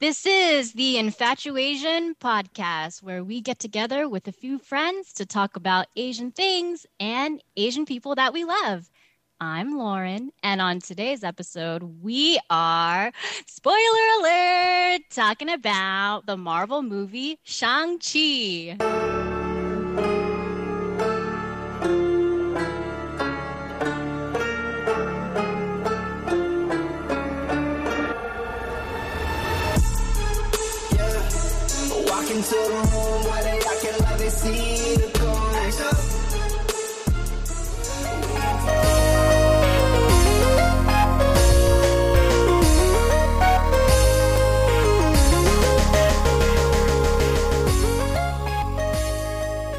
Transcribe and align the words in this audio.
This 0.00 0.24
is 0.24 0.72
the 0.72 0.96
InfatuAsian 0.96 2.14
podcast 2.18 3.02
where 3.02 3.22
we 3.22 3.42
get 3.42 3.58
together 3.58 4.08
with 4.08 4.26
a 4.26 4.32
few 4.32 4.58
friends 4.58 5.12
to 5.12 5.26
talk 5.26 5.56
about 5.56 5.88
Asian 5.94 6.30
things 6.30 6.86
and 6.98 7.42
Asian 7.54 7.84
people 7.84 8.14
that 8.14 8.32
we 8.32 8.44
love. 8.44 8.88
I'm 9.42 9.76
Lauren, 9.76 10.30
and 10.42 10.62
on 10.62 10.78
today's 10.80 11.22
episode, 11.22 11.82
we 12.02 12.40
are, 12.48 13.12
spoiler 13.46 14.06
alert, 14.20 15.02
talking 15.10 15.50
about 15.50 16.24
the 16.24 16.38
Marvel 16.38 16.80
movie 16.80 17.38
Shang-Chi. 17.42 18.78
Into 32.50 32.66
the 34.18 34.30
see 34.30 34.96
the. 34.96 35.20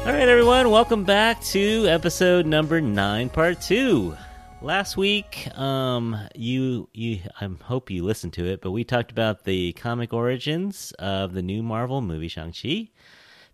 All 0.06 0.12
right, 0.12 0.28
everyone, 0.28 0.70
welcome 0.70 1.04
back 1.04 1.42
to 1.42 1.86
episode 1.88 2.46
number 2.46 2.80
nine, 2.80 3.28
part 3.28 3.60
two. 3.60 4.16
Last 4.62 4.96
week, 4.96 5.48
um, 5.58 6.16
you, 6.36 6.88
you, 6.94 7.18
I 7.40 7.48
hope 7.64 7.90
you 7.90 8.04
listened 8.04 8.32
to 8.34 8.46
it, 8.46 8.60
but 8.60 8.70
we 8.70 8.84
talked 8.84 9.10
about 9.10 9.42
the 9.42 9.72
comic 9.72 10.12
origins 10.12 10.92
of 11.00 11.34
the 11.34 11.42
new 11.42 11.64
Marvel 11.64 12.00
movie 12.00 12.28
Shang 12.28 12.52
Chi. 12.52 12.90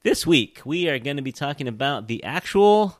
This 0.03 0.27
week, 0.27 0.61
we 0.67 0.87
are 0.91 0.99
going 0.99 1.17
to 1.17 1.23
be 1.23 1.33
talking 1.33 1.67
about 1.67 2.09
the 2.09 2.23
actual 2.25 2.99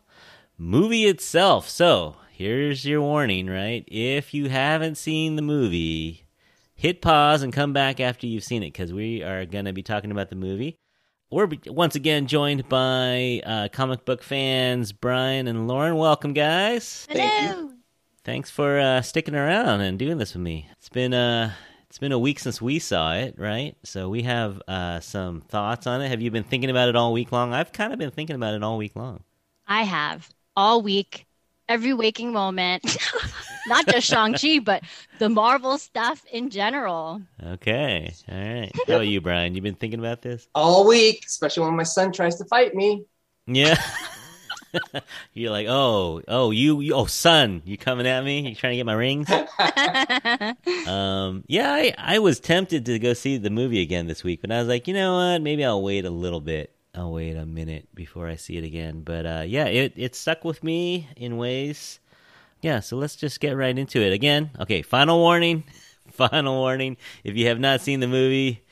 movie 0.57 1.05
itself. 1.05 1.69
So, 1.69 2.17
here's 2.33 2.87
your 2.87 3.03
warning, 3.03 3.47
right? 3.47 3.85
If 3.87 4.33
you 4.33 4.49
haven't 4.49 4.97
seen 4.97 5.37
the 5.37 5.43
movie, 5.43 6.25
hit 6.75 7.03
pause 7.03 7.43
and 7.43 7.53
come 7.53 7.75
back 7.75 8.01
after 8.01 8.27
you've 8.27 8.43
seen 8.43 8.63
it 8.63 8.73
because 8.73 8.91
we 8.91 9.23
are 9.23 9.45
going 9.45 9.67
to 9.67 9.75
be 9.75 9.83
talking 9.83 10.11
about 10.11 10.31
the 10.31 10.37
movie. 10.37 10.79
We're 11.31 11.51
once 11.67 11.95
again 11.95 12.27
joined 12.27 12.71
by 12.71 13.43
uh, 13.45 13.69
comic 13.71 14.07
book 14.07 14.23
fans 14.23 14.93
Brian 14.93 15.47
and 15.47 15.69
Lauren. 15.69 15.97
Welcome, 15.97 16.33
guys. 16.33 17.07
Hello. 17.11 17.73
Thanks 18.29 18.51
for 18.51 18.79
uh, 18.79 19.01
sticking 19.01 19.35
around 19.35 19.81
and 19.81 19.99
doing 19.99 20.19
this 20.19 20.35
with 20.35 20.43
me. 20.43 20.69
It's 20.73 20.91
been 20.91 21.15
uh, 21.15 21.51
it's 21.89 21.97
been 21.97 22.13
a 22.13 22.19
week 22.19 22.41
since 22.41 22.61
we 22.61 22.79
saw 22.79 23.15
it, 23.15 23.37
right? 23.39 23.75
So 23.85 24.11
we 24.11 24.25
have 24.25 24.61
uh, 24.69 25.01
some 25.01 25.41
thoughts 25.41 25.87
on 25.87 26.03
it. 26.03 26.09
Have 26.11 26.21
you 26.21 26.31
been 26.31 26.45
thinking 26.45 26.69
about 26.69 26.91
it 26.91 26.95
all 26.95 27.15
week 27.15 27.33
long? 27.33 27.55
I've 27.55 27.73
kind 27.73 27.91
of 27.91 27.99
been 27.99 28.11
thinking 28.11 28.37
about 28.37 28.53
it 28.53 28.63
all 28.63 28.77
week 28.77 28.95
long. 28.97 29.23
I 29.67 29.85
have 29.85 30.29
all 30.55 30.83
week, 30.83 31.25
every 31.71 31.95
waking 31.95 32.35
moment, 32.35 32.99
not 33.67 33.87
just 33.87 34.07
Shang-Chi, 34.07 34.59
but 34.59 34.83
the 35.19 35.31
Marvel 35.31 35.79
stuff 35.79 36.23
in 36.31 36.51
general. 36.51 37.23
Okay, 37.43 38.13
all 38.31 38.39
right. 38.39 38.71
How 38.75 38.83
about 38.83 39.07
you, 39.07 39.23
Brian? 39.23 39.55
You've 39.55 39.65
been 39.65 39.75
thinking 39.75 40.01
about 40.01 40.21
this? 40.21 40.49
all 40.55 40.87
week, 40.87 41.25
especially 41.27 41.65
when 41.65 41.77
my 41.77 41.83
son 41.83 42.13
tries 42.13 42.37
to 42.37 42.45
fight 42.45 42.75
me. 42.75 43.07
Yeah. 43.47 43.83
You're 45.33 45.51
like, 45.51 45.67
oh, 45.69 46.23
oh, 46.29 46.51
you, 46.51 46.81
you, 46.81 46.95
oh, 46.95 47.07
son, 47.07 47.63
you 47.65 47.77
coming 47.77 48.07
at 48.07 48.25
me? 48.25 48.49
You 48.49 48.55
trying 48.55 48.73
to 48.73 48.77
get 48.77 48.87
my 48.87 48.95
rings? 48.95 49.29
Um, 50.87 51.45
yeah, 51.47 51.71
I, 51.71 51.95
I 51.99 52.19
was 52.19 52.41
tempted 52.41 52.87
to 52.87 52.99
go 52.99 53.13
see 53.13 53.37
the 53.37 53.51
movie 53.51 53.83
again 53.83 54.07
this 54.07 54.25
week, 54.25 54.41
but 54.41 54.51
I 54.51 54.59
was 54.59 54.69
like, 54.69 54.89
you 54.89 54.95
know 54.95 55.17
what? 55.17 55.43
Maybe 55.43 55.65
I'll 55.65 55.83
wait 55.83 56.07
a 56.07 56.11
little 56.11 56.41
bit. 56.41 56.73
I'll 56.95 57.13
wait 57.13 57.37
a 57.37 57.45
minute 57.45 57.89
before 57.95 58.27
I 58.27 58.37
see 58.37 58.57
it 58.57 58.65
again. 58.65 59.03
But 59.03 59.27
uh, 59.27 59.45
yeah, 59.47 59.67
it 59.67 59.93
it 59.97 60.15
stuck 60.15 60.45
with 60.45 60.65
me 60.65 61.09
in 61.17 61.37
ways. 61.37 62.01
Yeah, 62.63 62.81
so 62.81 62.97
let's 62.97 63.17
just 63.17 63.41
get 63.41 63.57
right 63.57 63.77
into 63.77 64.01
it 64.01 64.13
again. 64.13 64.51
Okay, 64.59 64.83
final 64.83 65.19
warning. 65.19 65.65
Final 66.13 66.57
warning. 66.57 66.97
If 67.23 67.37
you 67.37 67.47
have 67.47 67.61
not 67.61 67.83
seen 67.83 68.01
the 68.01 68.09
movie, 68.09 68.65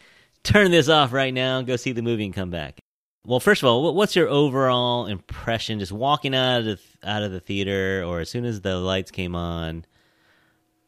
turn 0.42 0.70
this 0.70 0.88
off 0.88 1.12
right 1.12 1.32
now. 1.32 1.60
Go 1.62 1.76
see 1.76 1.92
the 1.92 2.02
movie 2.02 2.24
and 2.24 2.34
come 2.34 2.50
back. 2.50 2.80
Well, 3.26 3.40
first 3.40 3.60
of 3.60 3.68
all, 3.68 3.92
what's 3.92 4.14
your 4.14 4.28
overall 4.28 5.06
impression 5.06 5.80
just 5.80 5.90
walking 5.90 6.32
out 6.32 6.60
of 6.60 6.64
the, 6.64 6.78
out 7.02 7.24
of 7.24 7.32
the 7.32 7.40
theater, 7.40 8.04
or 8.06 8.20
as 8.20 8.30
soon 8.30 8.44
as 8.44 8.60
the 8.60 8.76
lights 8.76 9.10
came 9.10 9.34
on, 9.34 9.84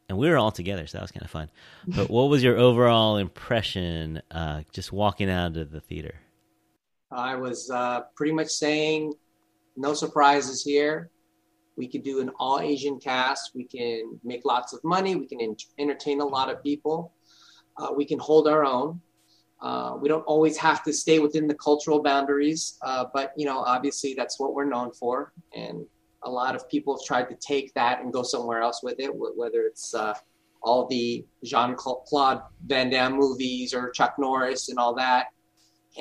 and 0.08 0.16
we 0.16 0.30
were 0.30 0.38
all 0.38 0.52
together, 0.52 0.86
so 0.86 0.98
that 0.98 1.02
was 1.02 1.10
kind 1.10 1.24
of 1.24 1.30
fun. 1.30 1.50
But 1.88 2.08
what 2.08 2.28
was 2.28 2.44
your 2.44 2.56
overall 2.56 3.16
impression 3.16 4.22
uh, 4.30 4.62
just 4.72 4.92
walking 4.92 5.28
out 5.28 5.56
of 5.56 5.72
the 5.72 5.80
theater? 5.80 6.14
I 7.10 7.34
was 7.34 7.68
uh, 7.74 8.02
pretty 8.14 8.32
much 8.32 8.48
saying, 8.48 9.14
no 9.76 9.92
surprises 9.92 10.62
here. 10.62 11.10
We 11.76 11.88
could 11.88 12.04
do 12.04 12.20
an 12.20 12.30
all 12.38 12.60
Asian 12.60 13.00
cast. 13.00 13.50
We 13.54 13.64
can 13.64 14.20
make 14.22 14.44
lots 14.44 14.72
of 14.72 14.82
money. 14.84 15.16
We 15.16 15.26
can 15.26 15.40
en- 15.40 15.56
entertain 15.78 16.20
a 16.20 16.26
lot 16.26 16.50
of 16.50 16.62
people. 16.62 17.12
Uh, 17.76 17.88
we 17.96 18.04
can 18.04 18.20
hold 18.20 18.46
our 18.46 18.64
own. 18.64 19.00
Uh, 19.60 19.96
we 20.00 20.08
don't 20.08 20.22
always 20.22 20.56
have 20.56 20.82
to 20.84 20.92
stay 20.92 21.18
within 21.18 21.48
the 21.48 21.54
cultural 21.54 22.00
boundaries, 22.02 22.78
uh, 22.82 23.04
but 23.12 23.32
you 23.36 23.44
know, 23.44 23.58
obviously, 23.58 24.14
that's 24.14 24.38
what 24.38 24.54
we're 24.54 24.64
known 24.64 24.92
for. 24.92 25.32
And 25.54 25.84
a 26.22 26.30
lot 26.30 26.54
of 26.54 26.68
people 26.68 26.96
have 26.96 27.04
tried 27.04 27.28
to 27.28 27.36
take 27.36 27.74
that 27.74 28.00
and 28.00 28.12
go 28.12 28.22
somewhere 28.22 28.60
else 28.60 28.82
with 28.82 29.00
it, 29.00 29.10
whether 29.12 29.62
it's 29.62 29.94
uh, 29.94 30.14
all 30.62 30.86
the 30.86 31.24
Jean 31.44 31.74
Claude 31.76 32.42
Van 32.66 32.90
Damme 32.90 33.14
movies 33.14 33.74
or 33.74 33.90
Chuck 33.90 34.14
Norris 34.18 34.68
and 34.68 34.78
all 34.78 34.94
that, 34.94 35.26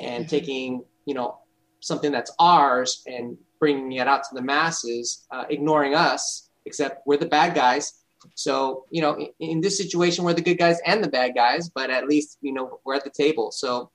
and 0.00 0.28
taking 0.28 0.84
you 1.04 1.14
know 1.14 1.38
something 1.80 2.12
that's 2.12 2.32
ours 2.38 3.02
and 3.06 3.36
bringing 3.58 3.92
it 3.92 4.06
out 4.06 4.22
to 4.22 4.34
the 4.34 4.42
masses, 4.42 5.26
uh, 5.32 5.44
ignoring 5.50 5.94
us, 5.94 6.50
except 6.64 7.06
we're 7.06 7.16
the 7.16 7.26
bad 7.26 7.54
guys. 7.54 7.97
So 8.34 8.84
you 8.90 9.02
know, 9.02 9.16
in, 9.18 9.28
in 9.40 9.60
this 9.60 9.76
situation, 9.76 10.24
we're 10.24 10.34
the 10.34 10.42
good 10.42 10.58
guys 10.58 10.80
and 10.84 11.02
the 11.02 11.08
bad 11.08 11.34
guys, 11.34 11.68
but 11.68 11.90
at 11.90 12.08
least 12.08 12.38
you 12.40 12.52
know 12.52 12.80
we're 12.84 12.94
at 12.94 13.04
the 13.04 13.10
table. 13.10 13.50
So 13.50 13.90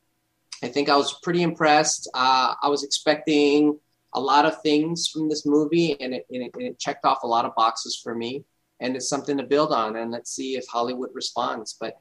I 0.64 0.68
think 0.68 0.90
I 0.90 0.96
was 0.96 1.20
pretty 1.22 1.42
impressed. 1.42 2.10
Uh, 2.14 2.56
I 2.62 2.70
was 2.70 2.84
expecting 2.84 3.78
a 4.14 4.22
lot 4.22 4.46
of 4.46 4.62
things 4.62 5.08
from 5.08 5.28
this 5.28 5.46
movie, 5.46 6.00
and 6.00 6.14
it, 6.14 6.26
and 6.32 6.44
it, 6.44 6.52
and 6.54 6.64
it 6.64 6.80
checked 6.80 7.06
off 7.06 7.24
a 7.24 7.28
lot 7.28 7.46
of 7.46 7.56
boxes 7.56 8.00
for 8.02 8.16
me. 8.16 8.46
And 8.80 8.96
it's 8.96 9.10
something 9.10 9.38
to 9.38 9.44
build 9.44 9.72
on, 9.72 9.96
and 9.96 10.12
let's 10.12 10.32
see 10.32 10.56
if 10.56 10.66
Hollywood 10.68 11.10
responds. 11.14 11.76
But 11.80 11.98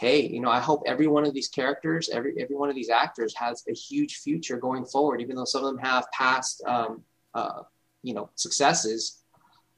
hey, 0.00 0.26
you 0.26 0.40
know, 0.40 0.50
I 0.50 0.60
hope 0.60 0.82
every 0.86 1.06
one 1.06 1.24
of 1.26 1.34
these 1.34 1.48
characters, 1.48 2.08
every 2.08 2.34
every 2.40 2.56
one 2.56 2.68
of 2.68 2.74
these 2.74 2.90
actors 2.90 3.34
has 3.36 3.64
a 3.68 3.74
huge 3.74 4.16
future 4.16 4.58
going 4.58 4.84
forward. 4.84 5.20
Even 5.20 5.36
though 5.36 5.44
some 5.44 5.64
of 5.64 5.70
them 5.74 5.82
have 5.84 6.06
past, 6.12 6.62
um, 6.66 7.02
uh, 7.34 7.62
you 8.02 8.14
know, 8.14 8.30
successes, 8.34 9.22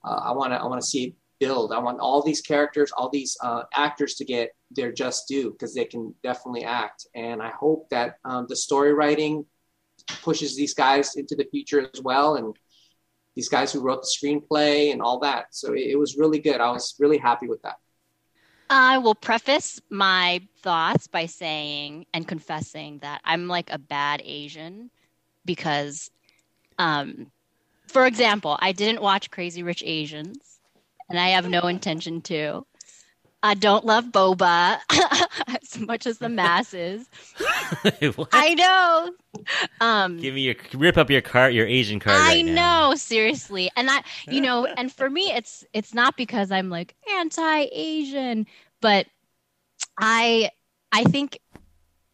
uh, 0.04 0.20
I 0.24 0.32
want 0.32 0.52
to 0.52 0.60
I 0.60 0.66
want 0.66 0.80
to 0.80 0.86
see 0.86 1.14
build. 1.40 1.72
I 1.72 1.78
want 1.78 1.98
all 1.98 2.22
these 2.22 2.42
characters, 2.42 2.92
all 2.92 3.08
these 3.08 3.36
uh, 3.42 3.62
actors 3.74 4.14
to 4.16 4.24
get 4.24 4.54
their 4.70 4.92
just 4.92 5.26
due 5.26 5.50
because 5.50 5.74
they 5.74 5.86
can 5.86 6.14
definitely 6.22 6.64
act. 6.64 7.06
And 7.14 7.42
I 7.42 7.50
hope 7.50 7.88
that 7.90 8.16
um, 8.24 8.46
the 8.48 8.54
story 8.54 8.92
writing 8.92 9.44
pushes 10.22 10.56
these 10.56 10.74
guys 10.74 11.16
into 11.16 11.34
the 11.34 11.48
future 11.50 11.88
as 11.92 12.00
well, 12.02 12.36
and 12.36 12.54
these 13.34 13.48
guys 13.48 13.72
who 13.72 13.80
wrote 13.80 14.02
the 14.02 14.08
screenplay 14.08 14.92
and 14.92 15.02
all 15.02 15.18
that. 15.20 15.46
So 15.50 15.72
it, 15.72 15.88
it 15.92 15.98
was 15.98 16.16
really 16.16 16.38
good. 16.38 16.60
I 16.60 16.70
was 16.70 16.94
really 16.98 17.18
happy 17.18 17.48
with 17.48 17.62
that. 17.62 17.76
I 18.68 18.98
will 18.98 19.16
preface 19.16 19.80
my 19.90 20.42
thoughts 20.62 21.08
by 21.08 21.26
saying 21.26 22.06
and 22.14 22.28
confessing 22.28 22.98
that 22.98 23.20
I'm 23.24 23.48
like 23.48 23.68
a 23.72 23.78
bad 23.78 24.22
Asian 24.24 24.90
because, 25.44 26.10
um, 26.78 27.32
for 27.88 28.06
example, 28.06 28.56
I 28.60 28.70
didn't 28.70 29.02
watch 29.02 29.32
Crazy 29.32 29.64
Rich 29.64 29.82
Asians 29.84 30.49
and 31.10 31.18
I 31.18 31.30
have 31.30 31.48
no 31.48 31.60
intention 31.66 32.22
to. 32.22 32.64
I 33.42 33.54
don't 33.54 33.86
love 33.86 34.06
boba 34.06 34.78
as 35.62 35.78
much 35.78 36.06
as 36.06 36.18
the 36.18 36.28
masses. 36.28 37.08
I 38.32 38.54
know. 38.54 39.10
Um, 39.80 40.18
Give 40.18 40.34
me 40.34 40.42
your 40.42 40.56
rip 40.74 40.98
up 40.98 41.08
your 41.10 41.22
card, 41.22 41.54
your 41.54 41.66
Asian 41.66 42.00
card. 42.00 42.16
I 42.16 42.34
right 42.34 42.44
now. 42.44 42.90
know, 42.90 42.94
seriously. 42.96 43.70
And 43.76 43.90
I, 43.90 44.02
you 44.28 44.42
know, 44.42 44.66
and 44.76 44.92
for 44.92 45.08
me 45.08 45.32
it's 45.32 45.64
it's 45.72 45.94
not 45.94 46.16
because 46.16 46.50
I'm 46.50 46.68
like 46.68 46.94
anti-Asian, 47.16 48.46
but 48.82 49.06
I 49.98 50.50
I 50.92 51.04
think 51.04 51.38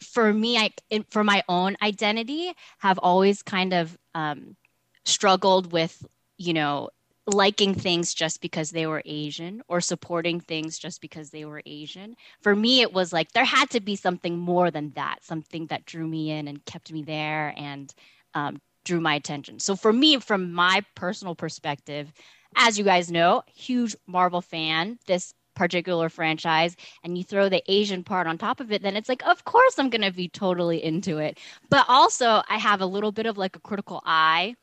for 0.00 0.32
me 0.32 0.58
I 0.58 0.70
in, 0.90 1.02
for 1.10 1.24
my 1.24 1.42
own 1.48 1.76
identity 1.82 2.52
have 2.78 2.98
always 2.98 3.42
kind 3.42 3.74
of 3.74 3.98
um 4.14 4.56
struggled 5.04 5.72
with, 5.72 6.06
you 6.38 6.52
know, 6.54 6.90
liking 7.26 7.74
things 7.74 8.14
just 8.14 8.40
because 8.40 8.70
they 8.70 8.86
were 8.86 9.02
Asian 9.04 9.62
or 9.68 9.80
supporting 9.80 10.40
things 10.40 10.78
just 10.78 11.00
because 11.00 11.30
they 11.30 11.44
were 11.44 11.62
Asian. 11.66 12.16
For 12.40 12.54
me, 12.54 12.82
it 12.82 12.92
was 12.92 13.12
like 13.12 13.32
there 13.32 13.44
had 13.44 13.70
to 13.70 13.80
be 13.80 13.96
something 13.96 14.38
more 14.38 14.70
than 14.70 14.92
that, 14.94 15.24
something 15.24 15.66
that 15.66 15.86
drew 15.86 16.06
me 16.06 16.30
in 16.30 16.48
and 16.48 16.64
kept 16.64 16.92
me 16.92 17.02
there 17.02 17.52
and 17.56 17.92
um, 18.34 18.60
drew 18.84 19.00
my 19.00 19.14
attention. 19.14 19.58
So 19.58 19.74
for 19.74 19.92
me, 19.92 20.18
from 20.18 20.52
my 20.52 20.84
personal 20.94 21.34
perspective, 21.34 22.12
as 22.56 22.78
you 22.78 22.84
guys 22.84 23.10
know, 23.10 23.42
huge 23.54 23.96
Marvel 24.06 24.40
fan. 24.40 24.98
This 25.06 25.34
particular 25.56 26.08
franchise 26.08 26.76
and 27.02 27.16
you 27.18 27.24
throw 27.24 27.48
the 27.48 27.62
Asian 27.66 28.04
part 28.04 28.26
on 28.26 28.38
top 28.38 28.60
of 28.60 28.70
it, 28.70 28.82
then 28.82 28.94
it's 28.94 29.08
like, 29.08 29.26
of 29.26 29.42
course 29.44 29.78
I'm 29.78 29.90
going 29.90 30.02
to 30.02 30.12
be 30.12 30.28
totally 30.28 30.84
into 30.84 31.18
it. 31.18 31.38
But 31.70 31.86
also, 31.88 32.42
I 32.48 32.58
have 32.58 32.82
a 32.82 32.86
little 32.86 33.10
bit 33.10 33.26
of 33.26 33.38
like 33.38 33.56
a 33.56 33.60
critical 33.60 34.02
eye. 34.04 34.54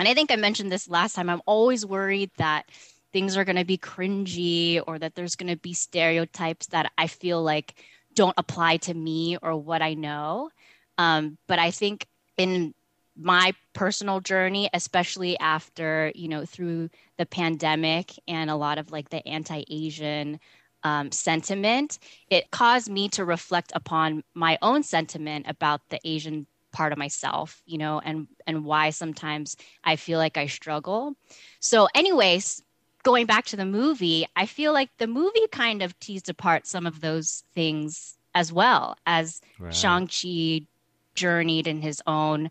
And 0.00 0.08
I 0.08 0.14
think 0.14 0.32
I 0.32 0.36
mentioned 0.36 0.72
this 0.72 0.88
last 0.88 1.14
time. 1.14 1.28
I'm 1.28 1.42
always 1.44 1.84
worried 1.84 2.30
that 2.38 2.70
things 3.12 3.36
are 3.36 3.44
going 3.44 3.56
to 3.56 3.66
be 3.66 3.76
cringy 3.76 4.82
or 4.86 4.98
that 4.98 5.14
there's 5.14 5.36
going 5.36 5.52
to 5.52 5.58
be 5.58 5.74
stereotypes 5.74 6.68
that 6.68 6.90
I 6.96 7.06
feel 7.06 7.42
like 7.42 7.74
don't 8.14 8.32
apply 8.38 8.78
to 8.78 8.94
me 8.94 9.36
or 9.42 9.58
what 9.58 9.82
I 9.82 9.92
know. 9.92 10.48
Um, 10.96 11.36
but 11.46 11.58
I 11.58 11.70
think 11.70 12.06
in 12.38 12.72
my 13.14 13.52
personal 13.74 14.20
journey, 14.20 14.70
especially 14.72 15.38
after, 15.38 16.12
you 16.14 16.28
know, 16.28 16.46
through 16.46 16.88
the 17.18 17.26
pandemic 17.26 18.14
and 18.26 18.48
a 18.48 18.56
lot 18.56 18.78
of 18.78 18.90
like 18.90 19.10
the 19.10 19.26
anti 19.28 19.64
Asian 19.68 20.40
um, 20.82 21.12
sentiment, 21.12 21.98
it 22.30 22.50
caused 22.50 22.88
me 22.88 23.10
to 23.10 23.26
reflect 23.26 23.70
upon 23.74 24.24
my 24.32 24.56
own 24.62 24.82
sentiment 24.82 25.44
about 25.46 25.82
the 25.90 26.00
Asian 26.06 26.46
part 26.72 26.92
of 26.92 26.98
myself, 26.98 27.62
you 27.66 27.78
know, 27.78 28.00
and 28.00 28.28
and 28.46 28.64
why 28.64 28.90
sometimes 28.90 29.56
I 29.84 29.96
feel 29.96 30.18
like 30.18 30.36
I 30.36 30.46
struggle. 30.46 31.14
So, 31.60 31.88
anyways, 31.94 32.62
going 33.02 33.26
back 33.26 33.46
to 33.46 33.56
the 33.56 33.64
movie, 33.66 34.26
I 34.36 34.46
feel 34.46 34.72
like 34.72 34.90
the 34.98 35.06
movie 35.06 35.46
kind 35.52 35.82
of 35.82 35.98
teased 36.00 36.28
apart 36.28 36.66
some 36.66 36.86
of 36.86 37.00
those 37.00 37.44
things 37.54 38.16
as 38.34 38.52
well 38.52 38.96
as 39.06 39.40
Right. 39.58 39.74
Shang-Chi 39.74 40.66
journeyed 41.14 41.66
in 41.66 41.80
his 41.82 42.02
own 42.06 42.50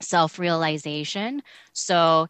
self-realization. 0.00 1.42
So 1.72 2.28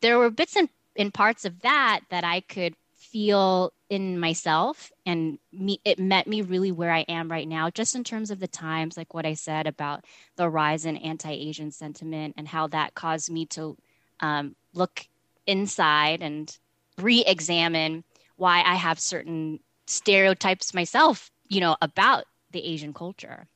there 0.00 0.18
were 0.18 0.30
bits 0.30 0.56
and 0.56 0.68
in 0.94 1.10
parts 1.10 1.44
of 1.44 1.60
that 1.60 2.00
that 2.10 2.24
I 2.24 2.40
could 2.40 2.74
feel 3.16 3.72
in 3.88 4.18
myself 4.20 4.92
and 5.06 5.38
me 5.50 5.80
it 5.86 5.98
met 5.98 6.26
me 6.26 6.42
really 6.42 6.70
where 6.70 6.92
I 6.92 7.00
am 7.08 7.30
right 7.30 7.48
now 7.48 7.70
just 7.70 7.94
in 7.94 8.04
terms 8.04 8.30
of 8.30 8.40
the 8.40 8.46
times 8.46 8.94
like 8.94 9.14
what 9.14 9.24
I 9.24 9.32
said 9.32 9.66
about 9.66 10.04
the 10.36 10.50
rise 10.50 10.84
in 10.84 10.98
anti-Asian 10.98 11.70
sentiment 11.70 12.34
and 12.36 12.46
how 12.46 12.66
that 12.66 12.94
caused 12.94 13.30
me 13.30 13.46
to 13.46 13.74
um, 14.20 14.54
look 14.74 15.06
inside 15.46 16.20
and 16.20 16.54
re-examine 17.00 18.04
why 18.36 18.62
I 18.62 18.74
have 18.74 19.00
certain 19.00 19.60
stereotypes 19.86 20.74
myself, 20.74 21.30
you 21.48 21.60
know, 21.60 21.74
about 21.80 22.24
the 22.50 22.62
Asian 22.62 22.92
culture. 22.92 23.46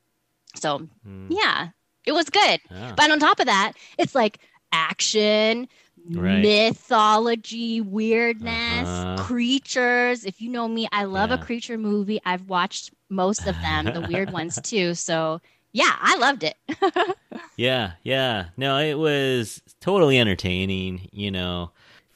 So, 0.55 0.87
Mm. 1.07 1.27
yeah, 1.29 1.69
it 2.07 2.13
was 2.13 2.31
good. 2.31 2.61
Ah. 2.71 2.95
But 2.97 3.11
on 3.11 3.19
top 3.19 3.39
of 3.39 3.45
that, 3.45 3.73
it's 3.99 4.15
like 4.15 4.39
action, 4.71 5.67
Right. 6.09 6.41
mythology, 6.41 7.81
weirdness, 7.81 8.89
Uh-huh. 8.89 9.23
creatures. 9.23 10.25
If 10.25 10.41
you 10.41 10.49
know 10.49 10.67
me, 10.67 10.87
I 10.91 11.03
love 11.05 11.31
a 11.31 11.37
creature 11.37 11.77
movie. 11.77 12.19
I've 12.25 12.49
watched 12.49 12.91
most 13.09 13.45
of 13.47 13.59
them, 13.61 13.85
the 13.93 14.01
weird 14.01 14.31
ones 14.33 14.59
too. 14.63 14.93
So, 14.95 15.41
yeah, 15.73 15.95
I 15.99 16.17
loved 16.17 16.43
it. 16.43 16.55
Yeah, 17.57 17.91
yeah. 18.01 18.45
No, 18.57 18.79
it 18.79 18.95
was 18.95 19.61
totally 19.81 20.17
entertaining. 20.17 21.09
You 21.11 21.29
know, 21.31 21.71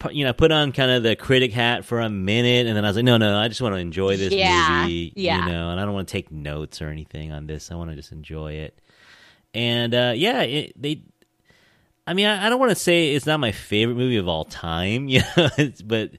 you 0.10 0.24
know, 0.26 0.34
put 0.34 0.52
on 0.52 0.72
kind 0.72 0.90
of 0.90 1.04
the 1.04 1.16
critic 1.16 1.52
hat 1.52 1.86
for 1.86 2.00
a 2.00 2.10
minute, 2.10 2.66
and 2.66 2.76
then 2.76 2.84
I 2.84 2.88
was 2.88 2.96
like, 2.96 3.06
no, 3.06 3.18
no, 3.18 3.38
I 3.38 3.48
just 3.48 3.62
want 3.62 3.76
to 3.76 3.80
enjoy 3.80 4.18
this 4.18 4.34
Yeah, 4.34 4.82
movie. 4.82 5.14
yeah. 5.16 5.46
You 5.46 5.52
know, 5.52 5.70
and 5.70 5.80
I 5.80 5.86
don't 5.86 5.94
want 5.94 6.08
to 6.08 6.12
take 6.12 6.32
notes 6.32 6.82
or 6.82 6.88
anything 6.90 7.32
on 7.32 7.46
this. 7.48 7.70
I 7.70 7.76
want 7.76 7.92
to 7.92 7.96
just 7.96 8.12
enjoy 8.12 8.54
it. 8.54 8.80
And 9.54 9.94
uh, 9.94 10.14
yeah, 10.16 10.42
it, 10.42 10.82
they. 10.82 11.02
I 12.08 12.14
mean, 12.14 12.28
I, 12.28 12.46
I 12.46 12.50
don't 12.50 12.60
want 12.60 12.72
to 12.72 12.76
say 12.76 13.14
it's 13.14 13.26
not 13.26 13.40
my 13.40 13.52
favorite 13.52 13.96
movie 13.96 14.18
of 14.18 14.28
all 14.28 14.46
time, 14.46 15.08
you 15.10 15.20
know, 15.38 15.50
it's, 15.58 15.82
but 15.82 16.12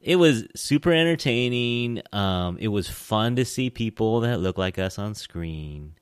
it 0.00 0.16
was 0.16 0.44
super 0.54 0.92
entertaining. 0.92 2.02
Um, 2.12 2.58
it 2.58 2.68
was 2.68 2.88
fun 2.88 3.36
to 3.36 3.44
see 3.44 3.70
people 3.70 4.20
that 4.20 4.40
look 4.40 4.58
like 4.58 4.78
us 4.78 4.98
on 4.98 5.14
screen. 5.14 5.94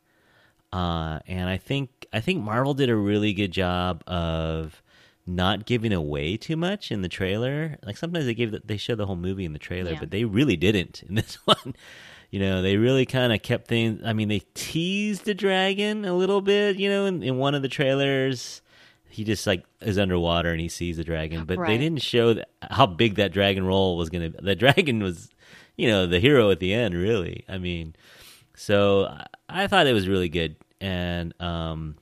Uh, 0.73 1.19
and 1.27 1.49
I 1.49 1.57
think 1.57 2.07
I 2.13 2.21
think 2.21 2.43
Marvel 2.43 2.75
did 2.75 2.91
a 2.91 2.97
really 2.97 3.33
good 3.33 3.51
job 3.51 4.05
of 4.07 4.83
not 5.27 5.67
giving 5.67 5.93
away 5.93 6.37
too 6.37 6.57
much 6.57 6.91
in 6.93 7.03
the 7.03 7.09
trailer. 7.09 7.77
Like 7.85 7.97
sometimes 7.97 8.25
they 8.27 8.35
give 8.35 8.53
the, 8.53 8.63
they 8.65 8.77
show 8.77 8.95
the 8.95 9.07
whole 9.07 9.17
movie 9.17 9.45
in 9.45 9.53
the 9.53 9.59
trailer, 9.59 9.93
Yeah. 9.93 10.01
but 10.01 10.11
they 10.13 10.25
really 10.25 10.57
didn't 10.57 11.03
in 11.09 11.15
this 11.17 11.37
one. 11.45 11.75
You 12.31 12.39
know, 12.39 12.63
they 12.63 12.77
really 12.77 13.05
kind 13.07 13.33
of 13.33 13.43
kept 13.43 13.67
things. 13.67 14.01
I 14.05 14.13
mean, 14.13 14.29
they 14.29 14.43
teased 14.55 15.25
the 15.25 15.35
dragon 15.35 16.05
a 16.05 16.15
little 16.15 16.41
bit. 16.41 16.79
You 16.79 16.89
know, 16.89 17.07
in, 17.07 17.23
in 17.25 17.37
one 17.39 17.57
of 17.57 17.63
the 17.63 17.69
trailers, 17.69 18.63
he 19.11 19.25
just 19.25 19.47
like 19.47 19.65
is 19.81 19.99
underwater 19.99 20.51
and 20.51 20.61
he 20.61 20.69
sees 20.69 20.97
the 20.97 21.05
dragon, 21.05 21.45
but 21.45 21.59
they 21.67 21.79
didn't 21.79 22.03
show 22.03 22.35
that, 22.35 22.49
how 22.71 22.87
big 22.87 23.17
that 23.17 23.33
dragon 23.33 23.65
roll 23.65 23.97
was 23.97 24.09
gonna. 24.11 24.31
The 24.31 24.55
dragon 24.57 25.03
was, 25.03 25.31
you 25.77 25.89
know, 25.89 26.07
the 26.07 26.21
hero 26.21 26.51
at 26.51 26.61
the 26.61 26.73
end. 26.73 26.95
Really, 26.95 27.45
I 27.49 27.59
mean. 27.59 27.95
So 28.55 29.07
I- 29.07 29.27
I 29.49 29.67
thought 29.67 29.87
it 29.89 29.93
was 29.95 30.07
really 30.07 30.29
good, 30.29 30.55
and 30.81 31.35
um, 31.43 31.97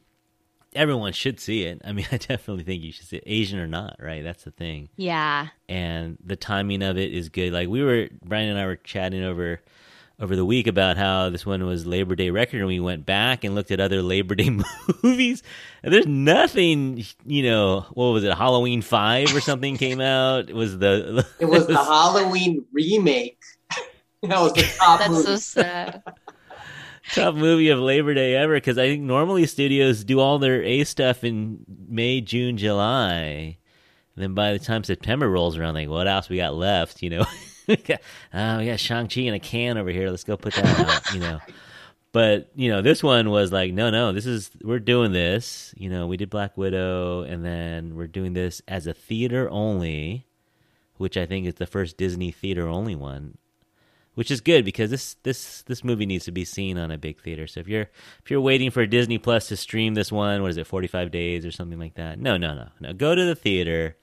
everyone 0.75 1.13
should 1.13 1.41
see 1.41 1.63
it. 1.65 1.81
I 1.85 1.93
mean, 1.93 2.07
I 2.13 2.19
definitely 2.19 2.65
think 2.65 2.83
you 2.83 2.93
should 2.93 3.07
see 3.07 3.17
it, 3.17 3.25
Asian 3.27 3.59
or 3.59 3.67
not, 3.67 3.97
right? 3.99 4.23
That's 4.23 4.45
the 4.45 4.51
thing, 4.51 4.89
yeah. 4.97 5.49
and 5.69 6.19
the 6.23 6.37
timing 6.37 6.83
of 6.83 6.99
it 6.99 7.13
is 7.13 7.29
good. 7.31 7.53
Like 7.53 7.69
we 7.69 7.83
were, 7.83 8.09
Brian 8.25 8.51
and 8.51 8.59
I 8.59 8.67
were 8.67 8.77
chatting 8.77 9.23
over 9.25 9.61
over 10.21 10.35
the 10.35 10.45
week 10.45 10.67
about 10.67 10.97
how 10.97 11.31
this 11.31 11.47
one 11.47 11.65
was 11.65 11.87
Labor 11.87 12.17
Day 12.17 12.31
record, 12.31 12.59
and 12.59 12.67
we 12.67 12.81
went 12.81 13.07
back 13.07 13.45
and 13.45 13.55
looked 13.55 13.71
at 13.71 13.81
other 13.81 14.03
Labor 14.03 14.35
Day 14.35 14.51
movies, 15.03 15.43
and 15.83 15.93
there's 15.95 16.07
nothing, 16.07 17.05
you 17.25 17.43
know, 17.45 17.87
what 17.93 18.07
was 18.07 18.25
it, 18.25 18.35
Halloween 18.35 18.83
Five 18.83 19.35
or 19.35 19.41
something 19.41 19.77
came 19.77 20.01
out? 20.01 20.49
It 20.51 20.55
was 20.57 20.79
the 20.79 21.27
It 21.39 21.45
was 21.47 21.67
the 21.67 21.77
Halloween 21.85 22.65
remake. 22.73 23.39
that 24.23 24.41
was 24.41 24.53
the 24.55 24.63
top 24.79 24.99
That's 24.99 25.11
movie. 25.13 25.23
so 25.25 25.37
sad. 25.37 26.03
top 27.13 27.35
movie 27.37 27.69
of 27.69 27.79
Labor 27.79 28.15
Day 28.15 28.35
ever 28.35 28.55
because 28.55 28.77
I 28.79 28.89
think 28.89 29.03
normally 29.05 29.47
studios 29.47 30.03
do 30.05 30.19
all 30.19 30.39
their 30.41 30.63
A 30.65 30.83
stuff 30.85 31.23
in 31.23 31.65
May, 31.89 32.21
June, 32.21 32.57
July. 32.57 33.57
And 34.17 34.25
then 34.25 34.35
by 34.35 34.53
the 34.53 34.59
time 34.59 34.83
September 34.83 35.31
rolls 35.31 35.57
around, 35.57 35.75
like, 35.75 35.89
what 35.89 36.09
else 36.09 36.29
we 36.29 36.39
got 36.39 36.57
left? 36.57 37.03
You 37.03 37.11
know, 37.11 37.25
we 37.77 37.77
got, 37.77 38.01
uh, 38.33 38.57
we 38.59 38.67
got 38.67 38.81
Shang-Chi 38.81 39.21
in 39.23 39.35
a 39.35 39.39
can 39.39 39.79
over 39.79 39.91
here. 39.91 40.11
Let's 40.11 40.25
go 40.25 40.37
put 40.37 40.55
that 40.55 40.65
out, 40.81 41.13
you 41.15 41.21
know. 41.21 41.41
But, 42.11 42.51
you 42.55 42.71
know, 42.71 42.81
this 42.81 43.03
one 43.03 43.31
was 43.31 43.53
like, 43.53 43.73
no, 43.73 43.91
no, 43.91 44.13
this 44.13 44.25
is, 44.25 44.51
we're 44.63 44.79
doing 44.79 45.13
this. 45.13 45.75
You 45.77 45.91
know, 45.91 46.07
we 46.07 46.17
did 46.17 46.31
Black 46.31 46.57
Widow, 46.57 47.23
and 47.23 47.45
then 47.45 47.95
we're 47.95 48.07
doing 48.07 48.33
this 48.33 48.63
as 48.67 48.87
a 48.87 48.95
theater 48.95 49.49
only, 49.51 50.27
which 50.97 51.19
I 51.19 51.27
think 51.27 51.47
is 51.47 51.55
the 51.55 51.67
first 51.67 51.99
Disney 51.99 52.31
theater 52.31 52.67
only 52.67 52.97
one 52.97 53.37
which 54.19 54.33
is 54.33 54.41
good 54.41 54.65
because 54.65 54.91
this 54.91 55.15
this 55.23 55.63
this 55.69 55.85
movie 55.85 56.05
needs 56.05 56.25
to 56.25 56.33
be 56.33 56.45
seen 56.45 56.77
on 56.77 56.91
a 56.91 56.99
big 56.99 57.21
theater. 57.21 57.47
So 57.47 57.61
if 57.61 57.69
you're 57.69 57.89
if 58.25 58.33
you're 58.33 58.41
waiting 58.41 58.73
for 58.73 58.85
Disney 58.85 59.17
Plus 59.17 59.47
to 59.47 59.57
stream 59.57 59.95
this 59.95 60.11
one, 60.11 60.43
what 60.43 60.51
is 60.51 60.57
it, 60.57 60.67
45 60.67 61.13
days 61.13 61.47
or 61.47 61.53
something 61.53 61.79
like 61.79 61.95
that? 61.95 62.19
No, 62.19 62.37
no, 62.37 62.53
no, 62.53 62.67
no. 62.81 62.93
Go 62.95 63.15
to 63.15 63.25
the 63.25 63.37
theater. 63.37 63.97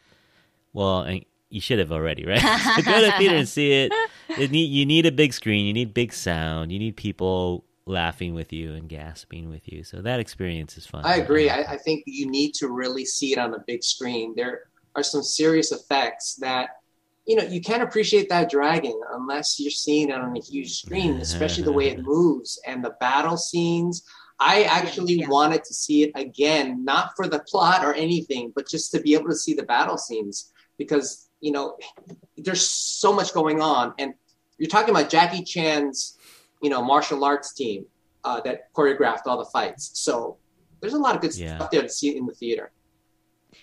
Well, 0.71 1.01
and 1.01 1.25
you 1.55 1.61
should 1.61 1.79
have 1.79 1.91
already, 1.91 2.25
right? 2.25 2.41
So 2.75 2.81
go 2.83 2.99
to 2.99 3.05
the 3.05 3.13
theater 3.17 3.35
and 3.35 3.47
see 3.47 3.71
it. 3.71 3.93
it 4.37 4.51
need, 4.51 4.65
you 4.65 4.85
need 4.85 5.05
a 5.05 5.11
big 5.11 5.33
screen. 5.33 5.65
You 5.65 5.73
need 5.73 5.93
big 5.93 6.11
sound. 6.11 6.71
You 6.71 6.79
need 6.79 6.97
people 6.97 7.63
laughing 7.85 8.33
with 8.33 8.51
you 8.51 8.73
and 8.73 8.89
gasping 8.89 9.49
with 9.49 9.71
you. 9.71 9.83
So 9.83 10.01
that 10.01 10.19
experience 10.19 10.77
is 10.77 10.85
fun. 10.85 11.05
I 11.05 11.15
agree. 11.15 11.49
I, 11.49 11.61
I 11.61 11.77
think 11.77 12.03
you 12.05 12.29
need 12.29 12.53
to 12.55 12.67
really 12.67 13.05
see 13.05 13.31
it 13.31 13.37
on 13.37 13.53
a 13.53 13.59
big 13.65 13.83
screen. 13.83 14.33
There 14.35 14.63
are 14.95 15.03
some 15.03 15.23
serious 15.23 15.71
effects 15.71 16.35
that, 16.41 16.69
you 17.25 17.35
know, 17.37 17.43
you 17.43 17.61
can't 17.61 17.83
appreciate 17.83 18.27
that 18.29 18.49
dragon 18.49 18.99
unless 19.13 19.59
you're 19.59 19.71
seeing 19.71 20.09
it 20.09 20.15
on 20.15 20.35
a 20.35 20.41
huge 20.41 20.73
screen, 20.81 21.17
especially 21.21 21.63
the 21.63 21.71
way 21.71 21.87
it 21.87 22.01
moves 22.01 22.59
and 22.67 22.83
the 22.83 22.95
battle 22.99 23.37
scenes. 23.37 24.03
I 24.39 24.63
actually 24.63 25.13
Yeah. 25.19 25.29
wanted 25.29 25.63
to 25.63 25.73
see 25.73 26.03
it 26.03 26.11
again, 26.15 26.83
not 26.83 27.11
for 27.15 27.27
the 27.27 27.39
plot 27.39 27.85
or 27.85 27.93
anything, 27.93 28.51
but 28.53 28.67
just 28.67 28.91
to 28.91 28.99
be 28.99 29.13
able 29.13 29.29
to 29.29 29.35
see 29.35 29.53
the 29.53 29.63
battle 29.63 29.97
scenes 29.97 30.51
because, 30.77 31.24
you 31.45 31.51
know, 31.51 31.77
there's 32.37 32.67
so 32.67 33.13
much 33.13 33.31
going 33.33 33.61
on. 33.61 33.93
And 33.99 34.15
you're 34.57 34.67
talking 34.69 34.89
about 34.89 35.09
Jackie 35.09 35.43
Chan's, 35.43 36.17
you 36.63 36.71
know, 36.71 36.81
martial 36.81 37.23
arts 37.23 37.53
team 37.53 37.85
uh, 38.23 38.41
that 38.41 38.73
choreographed 38.73 39.27
all 39.27 39.37
the 39.37 39.49
fights. 39.57 39.91
So 39.93 40.37
there's 40.81 40.95
a 40.95 40.97
lot 40.97 41.13
of 41.15 41.21
good 41.21 41.35
Yeah. 41.35 41.57
stuff 41.57 41.69
there 41.69 41.83
to 41.83 41.89
see 41.89 42.17
in 42.17 42.25
the 42.25 42.33
theater. 42.33 42.71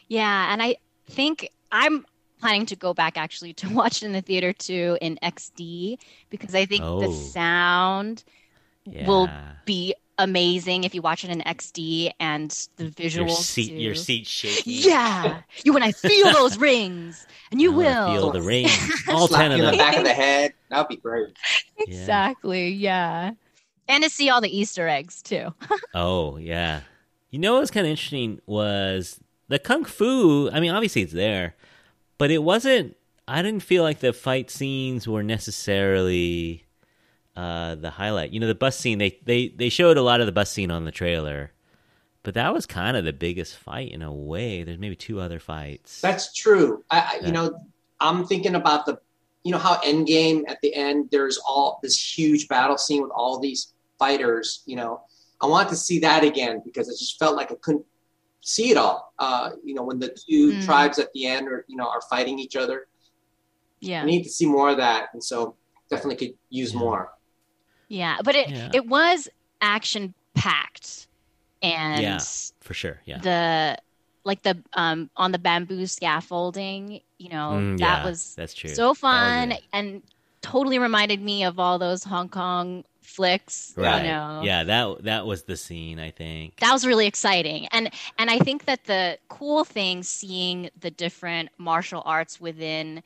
Yeah, 0.07 0.53
and 0.53 0.63
I 0.63 0.77
think 1.11 1.49
I'm 1.73 2.07
planning 2.41 2.67
to 2.67 2.77
go 2.77 2.95
back 2.95 3.17
actually 3.17 3.53
to 3.55 3.69
watch 3.81 4.03
it 4.03 4.07
in 4.07 4.13
the 4.13 4.23
theater 4.23 4.53
too 4.53 4.97
in 5.01 5.19
XD 5.21 5.99
because 6.31 6.55
I 6.55 6.65
think 6.67 6.83
the 6.83 7.09
Oh. 7.09 7.13
sound 7.13 8.23
yeah. 8.85 9.09
will 9.09 9.29
be 9.65 9.95
amazing 10.23 10.85
if 10.85 10.95
you 10.95 11.03
watch 11.03 11.25
it 11.25 11.31
in 11.31 11.41
XD 11.41 12.13
and 12.21 12.51
the 12.77 12.85
visuals. 12.91 13.15
your 13.17 13.29
seat, 13.31 13.69
too. 13.69 13.75
your 13.75 13.95
seat 13.95 14.27
shaking. 14.27 14.63
Yeah, 14.67 15.43
you 15.65 15.73
when 15.73 15.83
I 15.83 15.93
feel 15.93 16.33
those 16.33 16.57
rings, 16.59 17.27
and 17.51 17.61
you 17.61 17.73
I 17.73 17.77
will. 17.77 18.13
feel 18.13 18.31
the 18.33 18.43
ring. 18.43 18.67
All 19.09 19.29
Slap 19.29 19.41
ten 19.41 19.51
you 19.53 19.59
of 19.59 19.65
in 19.65 19.73
the 19.73 19.79
back 19.79 19.97
of 19.97 20.05
the 20.05 20.13
head. 20.15 20.55
That'd 20.71 20.89
be 20.89 20.97
great. 20.97 21.37
exactly. 21.79 22.69
Yeah, 22.71 23.33
and 23.89 24.05
to 24.05 24.11
see 24.11 24.31
all 24.31 24.41
the 24.41 24.57
Easter 24.57 24.89
eggs 24.89 25.23
too. 25.23 25.53
Oh 25.95 26.37
yeah. 26.39 26.81
You 27.31 27.39
know 27.39 27.55
what 27.55 27.61
was 27.61 27.71
kind 27.71 27.87
of 27.87 27.91
interesting 27.91 28.41
was 28.47 29.19
the 29.49 29.59
kung 29.59 29.85
fu. 29.85 30.51
I 30.53 30.61
mean, 30.61 30.71
obviously 30.71 31.03
it's 31.03 31.13
there, 31.13 31.55
but 32.19 32.31
it 32.31 32.43
wasn't. 32.43 32.97
I 33.29 33.41
didn't 33.41 33.63
feel 33.63 33.83
like 33.83 34.01
the 34.01 34.13
fight 34.13 34.51
scenes 34.51 35.07
were 35.09 35.23
necessarily 35.23 36.65
uh, 37.37 37.75
the 37.77 37.91
highlight. 37.91 38.33
You 38.33 38.41
know, 38.41 38.47
the 38.47 38.55
bus 38.55 38.79
scene 38.79 38.99
they 38.99 39.19
they 39.25 39.49
they 39.49 39.69
showed 39.69 39.97
a 39.97 40.03
lot 40.03 40.21
of 40.21 40.27
the 40.27 40.33
bus 40.33 40.51
scene 40.51 40.71
on 40.71 40.85
the 40.85 40.91
trailer, 40.93 41.53
but 42.23 42.35
that 42.35 42.53
was 42.53 42.67
kind 42.67 42.97
of 42.97 43.05
the 43.05 43.13
biggest 43.13 43.57
fight 43.57 43.93
in 43.93 44.03
a 44.03 44.13
way. 44.13 44.63
There's 44.65 44.79
maybe 44.79 44.97
two 44.97 45.21
other 45.21 45.39
fights. 45.41 46.01
That's 46.01 46.33
true. 46.35 46.85
I, 46.91 46.99
I 47.01 47.19
Yeah. 47.21 47.27
you 47.27 47.33
know, 47.33 47.61
I'm 48.01 48.27
thinking 48.27 48.55
about 48.55 48.87
the, 48.87 48.99
you 49.45 49.53
know, 49.53 49.59
how 49.59 49.77
Endgame 49.83 50.43
at 50.49 50.59
the 50.63 50.75
end 50.75 51.09
there's 51.11 51.39
all 51.39 51.81
this 51.83 51.97
huge 52.19 52.49
battle 52.49 52.79
scene 52.79 53.03
with 53.03 53.13
all 53.15 53.39
these 53.39 53.73
fighters. 53.99 54.63
You 54.67 54.77
know, 54.77 55.03
I 55.41 55.47
want 55.47 55.69
to 55.71 55.77
see 55.77 55.99
that 56.01 56.25
again 56.25 56.63
because 56.65 56.89
it 56.89 56.99
just 56.99 57.19
felt 57.19 57.37
like 57.37 57.51
I 57.53 57.57
couldn't 57.57 57.87
see 58.41 58.71
it 58.71 58.77
all. 58.77 59.13
Uh, 59.19 59.51
you 59.65 59.75
know, 59.75 59.83
when 59.85 59.99
the 59.99 60.09
two 60.29 60.53
Mm. 60.55 60.65
tribes 60.65 60.99
at 60.99 61.13
the 61.15 61.27
end 61.27 61.49
are 61.49 61.65
you 61.69 61.77
know 61.77 61.89
are 61.89 62.03
fighting 62.11 62.39
each 62.39 62.57
other. 62.57 62.89
Yeah. 63.81 64.03
I 64.03 64.05
need 64.07 64.23
to 64.25 64.31
see 64.31 64.47
more 64.47 64.71
of 64.71 64.77
that, 64.79 65.09
and 65.13 65.23
so 65.23 65.57
definitely 65.91 66.17
could 66.17 66.37
use 66.51 66.73
Yeah. 66.73 66.79
more. 66.81 67.13
Yeah, 67.93 68.17
but 68.25 68.35
it 68.35 68.49
Yeah. 68.49 68.71
it 68.73 68.87
was 68.87 69.29
action 69.61 70.15
packed, 70.35 71.07
and 71.61 72.03
Yeah. 72.03 72.19
for 72.61 72.73
sure. 72.75 73.01
Yeah. 73.05 73.19
the 73.19 73.77
like 74.25 74.43
the 74.43 74.57
um 74.73 75.11
on 75.17 75.33
the 75.33 75.39
bamboo 75.39 75.87
scaffolding, 75.87 77.01
you 77.19 77.29
know, 77.29 77.51
Mm, 77.53 77.79
that 77.79 77.99
yeah, 77.99 78.05
was 78.05 78.35
that's 78.35 78.55
true. 78.55 78.71
so 78.71 78.95
fun 78.95 79.51
good. 79.51 79.59
and 79.73 80.03
totally 80.41 80.79
reminded 80.79 81.21
me 81.21 81.45
of 81.45 81.59
all 81.59 81.79
those 81.79 82.03
Hong 82.05 82.29
Kong 82.29 82.85
flicks. 83.03 83.75
right. 83.77 83.99
You 84.05 84.09
know, 84.11 84.41
Yeah, 84.43 84.65
that 84.65 85.03
that 85.05 85.27
was 85.27 85.43
the 85.45 85.57
scene. 85.57 85.99
I 86.01 86.11
think. 86.13 86.57
that 86.61 86.73
was 86.73 86.87
really 86.87 87.07
exciting 87.07 87.67
and 87.73 87.91
and 88.19 88.31
i 88.31 88.39
think 88.39 88.65
that 88.65 88.85
the 88.85 89.19
cool 89.29 89.65
thing 89.65 90.03
seeing 90.03 90.71
the 90.81 90.91
different 90.91 91.51
martial 91.59 92.03
arts 92.07 92.41
within 92.41 93.03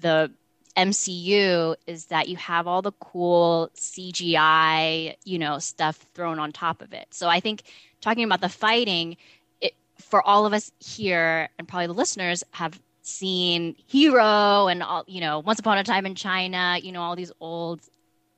the 0.00 0.32
mcu 0.76 1.74
is 1.86 2.06
that 2.06 2.28
you 2.28 2.36
have 2.36 2.66
all 2.66 2.82
the 2.82 2.92
cool 2.92 3.70
cgi 3.76 5.14
you 5.24 5.38
know 5.38 5.58
stuff 5.58 5.96
thrown 6.14 6.38
on 6.38 6.52
top 6.52 6.82
of 6.82 6.92
it. 6.92 7.06
So 7.10 7.28
i 7.28 7.40
think 7.40 7.62
talking 8.00 8.24
about 8.24 8.40
the 8.40 8.48
fighting 8.48 9.16
it, 9.60 9.74
for 9.98 10.26
all 10.26 10.46
of 10.46 10.52
us 10.52 10.72
here 10.78 11.48
and 11.58 11.68
probably 11.68 11.88
the 11.88 11.94
listeners 11.94 12.44
have 12.52 12.80
seen 13.02 13.74
hero 13.86 14.68
and 14.68 14.82
all 14.82 15.04
you 15.06 15.20
know 15.20 15.40
once 15.40 15.58
upon 15.58 15.78
a 15.78 15.84
time 15.84 16.06
in 16.06 16.14
china 16.14 16.78
you 16.82 16.92
know 16.92 17.02
all 17.02 17.16
these 17.16 17.32
old 17.40 17.80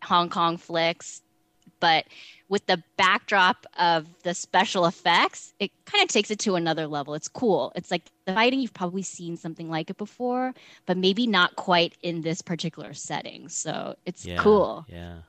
hong 0.02 0.28
kong 0.28 0.56
flicks 0.56 1.20
but 1.82 2.06
with 2.48 2.64
the 2.66 2.80
backdrop 2.96 3.66
of 3.76 4.06
the 4.22 4.34
special 4.34 4.86
effects, 4.86 5.52
it 5.58 5.72
kind 5.84 6.00
of 6.04 6.08
takes 6.08 6.30
it 6.30 6.38
to 6.38 6.54
another 6.54 6.86
level. 6.86 7.14
It's 7.14 7.26
cool. 7.26 7.72
It's 7.74 7.90
like 7.90 8.04
the 8.24 8.34
fighting, 8.34 8.60
you've 8.60 8.72
probably 8.72 9.02
seen 9.02 9.36
something 9.36 9.68
like 9.68 9.90
it 9.90 9.96
before, 9.96 10.54
but 10.86 10.96
maybe 10.96 11.26
not 11.26 11.56
quite 11.56 11.94
in 12.02 12.22
this 12.22 12.40
particular 12.40 12.94
setting. 12.94 13.48
So 13.48 13.96
it's 14.06 14.24
Yeah, 14.24 14.36
cool. 14.36 14.86
Yeah. 14.88 15.22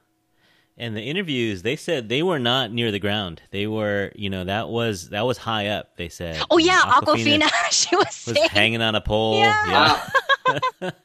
And 0.77 0.95
the 0.95 1.01
interviews, 1.01 1.63
they 1.63 1.75
said 1.75 2.07
they 2.07 2.21
were 2.21 2.39
not 2.39 2.71
near 2.71 2.91
the 2.91 2.99
ground. 2.99 3.41
They 3.49 3.65
were, 3.65 4.11
you 4.15 4.29
know, 4.29 4.43
that 4.43 4.69
was 4.69 5.09
that 5.09 5.25
was 5.25 5.37
high 5.39 5.67
up. 5.67 5.97
They 5.97 6.09
said. 6.09 6.43
Oh, 6.51 6.59
yeah. 6.59 6.81
Awkwafina 6.81 7.43
Awkwafina, 7.43 7.49
she 7.71 7.95
was, 7.95 8.25
was 8.27 8.37
hanging 8.49 8.81
on 8.81 8.93
a 8.93 9.01
pole. 9.01 9.39
Yeah. 9.39 9.99
Wow. 10.81 10.91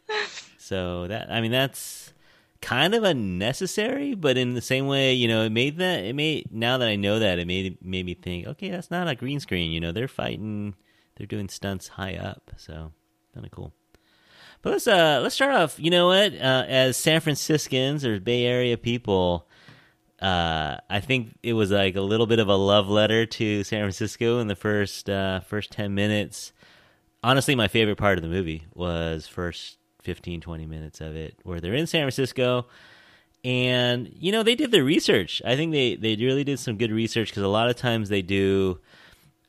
So 0.68 1.06
that 1.06 1.30
I 1.30 1.40
mean 1.40 1.50
that's 1.50 2.12
kind 2.60 2.94
of 2.94 3.04
unnecessary, 3.04 4.14
but 4.14 4.36
in 4.36 4.54
the 4.54 4.60
same 4.60 4.86
way, 4.86 5.12
you 5.14 5.28
know, 5.28 5.44
it 5.44 5.50
made 5.50 5.78
that 5.78 6.04
it 6.04 6.14
made 6.14 6.52
now 6.52 6.78
that 6.78 6.88
I 6.88 6.96
know 6.96 7.18
that 7.18 7.38
it 7.38 7.46
made 7.46 7.78
made 7.82 8.06
me 8.06 8.14
think, 8.14 8.46
okay, 8.46 8.70
that's 8.70 8.90
not 8.90 9.08
a 9.08 9.14
green 9.14 9.40
screen. 9.40 9.70
You 9.70 9.80
know, 9.80 9.92
they're 9.92 10.08
fighting, 10.08 10.74
they're 11.16 11.26
doing 11.26 11.48
stunts 11.48 11.88
high 11.88 12.16
up, 12.16 12.50
so 12.56 12.92
kind 13.34 13.46
of 13.46 13.52
cool. 13.52 13.72
But 14.62 14.70
let's 14.70 14.86
uh 14.86 15.20
let's 15.22 15.34
start 15.34 15.54
off. 15.54 15.78
You 15.78 15.90
know 15.90 16.08
what? 16.08 16.34
Uh, 16.34 16.64
as 16.66 16.96
San 16.96 17.20
Franciscans 17.20 18.04
or 18.04 18.18
Bay 18.18 18.44
Area 18.44 18.76
people, 18.76 19.48
uh, 20.20 20.78
I 20.90 21.00
think 21.00 21.38
it 21.42 21.52
was 21.52 21.70
like 21.70 21.94
a 21.94 22.00
little 22.00 22.26
bit 22.26 22.40
of 22.40 22.48
a 22.48 22.56
love 22.56 22.88
letter 22.88 23.24
to 23.24 23.62
San 23.62 23.82
Francisco 23.82 24.40
in 24.40 24.48
the 24.48 24.56
first 24.56 25.08
uh, 25.08 25.40
first 25.40 25.70
ten 25.70 25.94
minutes. 25.94 26.52
Honestly, 27.22 27.54
my 27.54 27.68
favorite 27.68 27.98
part 27.98 28.18
of 28.18 28.22
the 28.22 28.28
movie 28.28 28.64
was 28.74 29.26
first 29.26 29.77
15, 30.08 30.40
20 30.40 30.64
minutes 30.64 31.02
of 31.02 31.14
it, 31.14 31.34
where 31.42 31.60
they're 31.60 31.74
in 31.74 31.86
San 31.86 32.00
Francisco, 32.00 32.64
and 33.44 34.10
you 34.18 34.32
know 34.32 34.42
they 34.42 34.54
did 34.54 34.70
their 34.70 34.84
research. 34.84 35.42
I 35.44 35.54
think 35.54 35.72
they 35.72 35.96
they 35.96 36.16
really 36.16 36.44
did 36.44 36.58
some 36.58 36.78
good 36.78 36.90
research 36.90 37.28
because 37.28 37.42
a 37.42 37.48
lot 37.48 37.68
of 37.68 37.76
times 37.76 38.08
they 38.08 38.22
do. 38.22 38.78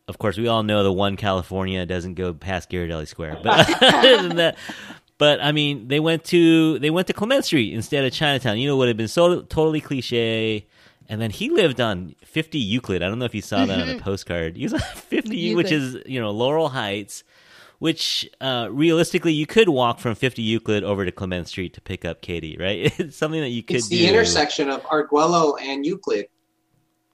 Of 0.10 0.18
course, 0.18 0.38
we 0.38 0.50
all 0.50 0.64
know 0.64 0.84
the 0.84 0.92
one 0.92 1.16
California 1.16 1.86
doesn't 1.86 2.16
go 2.16 2.34
past 2.34 2.70
Ghirardelli 2.70 3.08
Square, 3.08 3.40
but 3.42 3.84
other 3.84 4.28
than 4.28 4.36
that, 4.36 4.58
but 5.18 5.40
I 5.42 5.54
mean, 5.54 5.88
they 5.88 6.02
went 6.02 6.26
to 6.26 6.78
they 6.80 6.90
went 6.90 7.08
to 7.08 7.14
Clement 7.14 7.46
Street 7.46 7.74
instead 7.74 8.04
of 8.04 8.12
Chinatown. 8.12 8.60
You 8.60 8.68
know, 8.68 8.76
would 8.76 8.90
have 8.90 8.98
been 8.98 9.08
so 9.08 9.42
totally 9.44 9.80
cliche. 9.80 10.68
And 11.12 11.20
then 11.20 11.32
he 11.32 11.50
lived 11.50 11.82
on 11.82 12.14
50 12.24 12.60
Euclid. 12.60 13.02
I 13.02 13.08
don't 13.08 13.18
know 13.18 13.26
if 13.26 13.34
you 13.34 13.42
saw 13.42 13.66
that 13.66 13.82
on 13.82 13.88
the 13.88 13.98
postcard. 14.10 14.56
He 14.56 14.62
was 14.66 14.76
on 14.76 14.80
50, 14.80 15.36
U- 15.36 15.56
which 15.56 15.72
is 15.72 15.98
you 16.06 16.22
know 16.22 16.30
Laurel 16.30 16.70
Heights, 16.70 17.24
which 17.80 18.30
uh, 18.42 18.68
realistically 18.72 19.34
you 19.34 19.46
could 19.46 19.70
walk 19.70 20.00
from 20.00 20.16
50 20.16 20.42
Euclid 20.42 20.84
over 20.84 21.06
to 21.06 21.12
Clement 21.12 21.48
Street 21.48 21.74
to 21.74 21.82
pick 21.82 22.06
up 22.06 22.22
Katie. 22.22 22.58
Right? 22.60 22.94
It's 23.00 23.18
something 23.18 23.42
that 23.42 23.50
you 23.50 23.64
could 23.64 23.78
It's 23.78 23.88
do. 23.90 23.98
the 23.98 24.08
intersection 24.08 24.70
of 24.70 24.86
Arguello 24.86 25.56
and 25.58 25.86
Euclid. 25.86 26.28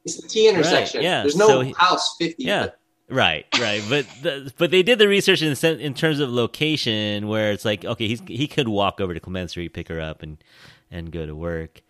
It's 0.03 0.21
the 0.21 0.27
T 0.27 0.47
intersection. 0.49 1.01
yeah, 1.01 1.21
There's 1.21 1.35
no 1.35 1.47
so 1.47 1.73
house 1.75 2.15
50. 2.19 2.43
Yeah. 2.43 2.63
but 2.65 2.79
Right, 3.07 3.45
right, 3.59 3.83
but 3.87 4.07
the, 4.23 4.51
but 4.57 4.71
they 4.71 4.81
did 4.81 4.97
the 4.97 5.07
research 5.07 5.43
in 5.43 5.55
in 5.79 5.93
terms 5.93 6.19
of 6.19 6.31
location, 6.31 7.27
where 7.27 7.51
it's 7.51 7.63
like, 7.63 7.85
okay, 7.85 8.07
he's 8.07 8.19
he 8.25 8.47
could 8.47 8.67
walk 8.67 8.99
over 8.99 9.13
to 9.13 9.19
Clement 9.19 9.51
Street, 9.51 9.73
pick 9.73 9.89
her 9.89 10.01
up, 10.01 10.23
and 10.23 10.43
and 10.89 11.11
go 11.11 11.27
to 11.27 11.35
work, 11.35 11.83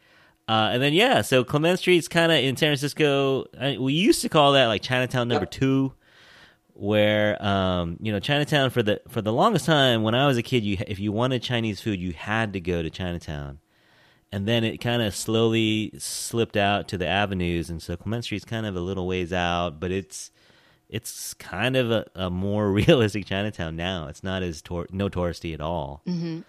uh, 0.49 0.71
and 0.73 0.83
then 0.83 0.91
yeah, 0.93 1.21
so 1.21 1.45
Clement 1.45 1.79
Street's 1.79 2.09
kind 2.09 2.33
of 2.33 2.39
in 2.39 2.57
San 2.57 2.67
Francisco. 2.67 3.45
I, 3.57 3.77
we 3.77 3.93
used 3.93 4.21
to 4.23 4.29
call 4.29 4.51
that 4.53 4.65
like 4.65 4.81
Chinatown 4.81 5.29
number 5.29 5.43
Yep. 5.45 5.51
two, 5.51 5.93
where 6.77 7.41
um 7.43 7.97
you 8.01 8.11
know 8.11 8.19
Chinatown 8.19 8.69
for 8.69 8.83
the 8.83 9.01
for 9.07 9.21
the 9.21 9.31
longest 9.33 9.65
time 9.65 10.03
when 10.03 10.13
I 10.13 10.27
was 10.27 10.37
a 10.37 10.43
kid, 10.43 10.63
you 10.63 10.77
if 10.87 10.99
you 10.99 11.11
wanted 11.11 11.41
Chinese 11.41 11.79
food, 11.81 11.99
you 11.99 12.13
had 12.13 12.53
to 12.53 12.59
go 12.59 12.81
to 12.83 12.89
Chinatown. 12.89 13.59
And 14.31 14.45
then 14.47 14.65
it 14.65 14.77
kind 14.81 15.01
of 15.01 15.15
slowly 15.15 15.93
slipped 15.97 16.57
out 16.57 16.89
to 16.89 16.97
the 16.97 17.07
avenues, 17.07 17.69
and 17.69 17.81
so 17.81 17.95
Clement 17.95 18.25
Street's 18.25 18.43
kind 18.43 18.65
of 18.65 18.75
a 18.75 18.81
little 18.81 19.07
ways 19.07 19.31
out, 19.31 19.79
but 19.79 19.91
it's 19.91 20.31
it's 20.89 21.33
kind 21.35 21.75
of 21.77 21.89
a, 21.91 22.05
a 22.15 22.29
more 22.29 22.69
realistic 22.81 23.25
Chinatown 23.25 23.75
now. 23.77 24.07
It's 24.07 24.23
not 24.23 24.43
as 24.43 24.61
tour- 24.61 24.87
no 24.91 25.07
touristy 25.09 25.53
at 25.53 25.61
all, 25.61 26.01
hmm 26.05 26.41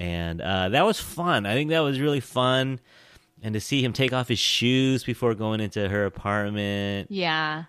and 0.00 0.40
uh, 0.40 0.68
that 0.70 0.84
was 0.86 0.98
fun. 1.00 1.44
I 1.46 1.54
think 1.54 1.70
that 1.70 1.80
was 1.80 2.00
really 2.00 2.20
fun, 2.20 2.80
and 3.42 3.52
to 3.54 3.60
see 3.60 3.84
him 3.84 3.92
take 3.92 4.12
off 4.12 4.28
his 4.28 4.38
shoes 4.40 5.04
before 5.04 5.34
going 5.34 5.60
into 5.60 5.88
her 5.88 6.06
apartment, 6.06 7.08
Yeah. 7.10 7.64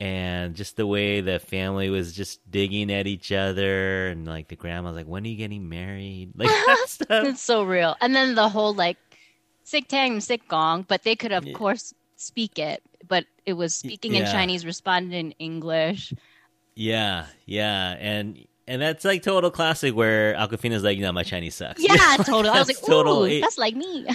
And 0.00 0.54
just 0.54 0.76
the 0.76 0.86
way 0.86 1.20
the 1.20 1.38
family 1.38 1.88
was 1.88 2.12
just 2.12 2.40
digging 2.50 2.92
at 2.92 3.06
each 3.06 3.30
other, 3.32 4.08
and 4.08 4.26
like 4.26 4.48
the 4.48 4.56
grandma's 4.56 4.96
like, 4.96 5.06
"When 5.06 5.24
are 5.24 5.28
you 5.28 5.36
getting 5.36 5.68
married?" 5.68 6.32
Like 6.36 6.48
that 6.48 6.84
stuff. 6.88 7.24
It's 7.24 7.40
so 7.42 7.62
real. 7.62 7.94
And 8.00 8.14
then 8.14 8.34
the 8.34 8.48
whole 8.48 8.74
like 8.74 8.96
sick 9.62 9.86
tang, 9.88 10.20
sick 10.20 10.46
gong, 10.48 10.84
but 10.88 11.04
they 11.04 11.14
could 11.16 11.32
of 11.32 11.46
Yeah. 11.46 11.54
course 11.54 11.94
speak 12.16 12.58
it, 12.58 12.82
but 13.06 13.24
it 13.46 13.52
was 13.54 13.74
speaking 13.74 14.14
in. 14.16 14.24
Chinese, 14.26 14.66
responded 14.66 15.16
in 15.16 15.30
English. 15.38 16.12
Yeah, 16.74 17.26
yeah, 17.46 17.96
and 18.00 18.44
and 18.66 18.82
that's 18.82 19.04
like 19.04 19.22
total 19.22 19.50
classic 19.50 19.94
where 19.94 20.34
Awkwafina's 20.34 20.82
like, 20.82 20.98
"No, 20.98 21.12
my 21.12 21.22
Chinese 21.22 21.54
sucks." 21.54 21.80
Yeah, 21.82 22.16
totally. 22.24 22.48
I 22.48 22.58
was 22.58 22.68
like, 22.68 22.80
total- 22.80 23.24
ooh, 23.24 23.40
that's 23.40 23.58
like 23.58 23.76
me. 23.76 24.06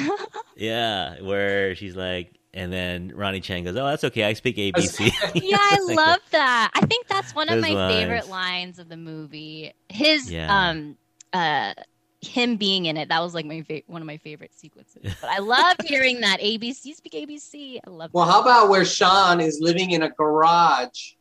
Yeah, 0.57 1.21
where 1.21 1.73
she's 1.75 1.95
like, 1.95 2.33
and 2.53 2.71
then 2.73 3.11
Ronny 3.15 3.41
Chieng 3.41 3.63
goes, 3.63 3.75
"Oh, 3.75 3.85
that's 3.85 4.03
okay. 4.05 4.23
I 4.23 4.33
speak 4.33 4.57
ABC." 4.57 5.11
yeah, 5.43 5.57
I 5.59 5.79
love 5.93 6.19
that. 6.31 6.71
I 6.73 6.85
think 6.85 7.07
that's 7.07 7.33
one 7.35 7.49
of 7.49 7.55
Those 7.55 7.63
my 7.63 7.73
lines. 7.75 7.93
favorite 7.93 8.27
lines 8.29 8.79
of 8.79 8.89
the 8.89 8.97
movie. 8.97 9.73
His 9.89 10.31
Yeah. 10.31 10.69
um 10.69 10.97
uh 11.33 11.73
him 12.21 12.57
being 12.57 12.85
in 12.87 12.97
it, 12.97 13.07
that 13.09 13.21
was 13.21 13.33
like 13.33 13.45
my 13.45 13.61
fa- 13.61 13.81
one 13.87 14.01
of 14.01 14.05
my 14.05 14.17
favorite 14.17 14.53
sequences. 14.53 15.01
But 15.21 15.29
I 15.29 15.37
love 15.39 15.77
hearing 15.85 16.19
that 16.21 16.41
ABC 16.41 16.85
you 16.85 16.93
speak 16.95 17.13
ABC. 17.13 17.79
I 17.85 17.89
love 17.89 18.09
Well, 18.13 18.25
that. 18.25 18.31
how 18.33 18.41
about 18.41 18.69
where 18.69 18.83
Sean 18.83 19.39
is 19.39 19.59
living 19.61 19.91
in 19.91 20.03
a 20.03 20.09
garage 20.09 21.13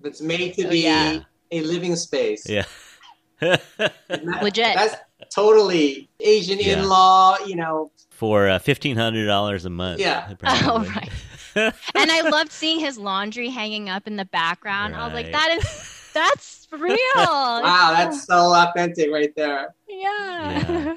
that's 0.00 0.22
made 0.22 0.54
to 0.54 0.66
Oh, 0.66 0.70
be 0.70 0.78
yeah. 0.80 1.20
a 1.50 1.60
living 1.62 1.96
space? 1.96 2.48
yeah. 2.48 2.64
That- 3.40 3.62
Legit. 4.42 4.74
That's 4.74 4.96
totally 5.34 6.08
Asian 6.20 6.58
Yeah. 6.58 6.80
in-law, 6.80 7.36
you 7.46 7.56
know. 7.56 7.90
For 8.10 8.48
uh, 8.48 8.58
fifteen 8.58 8.96
hundred 8.96 9.26
dollars 9.26 9.64
a 9.64 9.70
month. 9.70 10.00
Yeah. 10.00 10.34
Oh, 10.44 10.84
right. 10.94 11.10
and 11.94 12.10
I 12.10 12.28
loved 12.28 12.52
seeing 12.52 12.78
his 12.80 12.98
laundry 12.98 13.48
hanging 13.48 13.88
up 13.88 14.06
in 14.06 14.16
the 14.16 14.24
background. 14.24 14.94
I 14.94 15.04
was 15.04 15.14
like, 15.14 15.32
that 15.32 15.56
is 15.60 16.10
that's 16.14 16.68
real. 16.70 16.96
Wow, 17.16 17.94
that's 17.96 18.24
so 18.24 18.54
authentic 18.54 19.10
right 19.10 19.34
there. 19.36 19.74
yeah. 19.88 20.94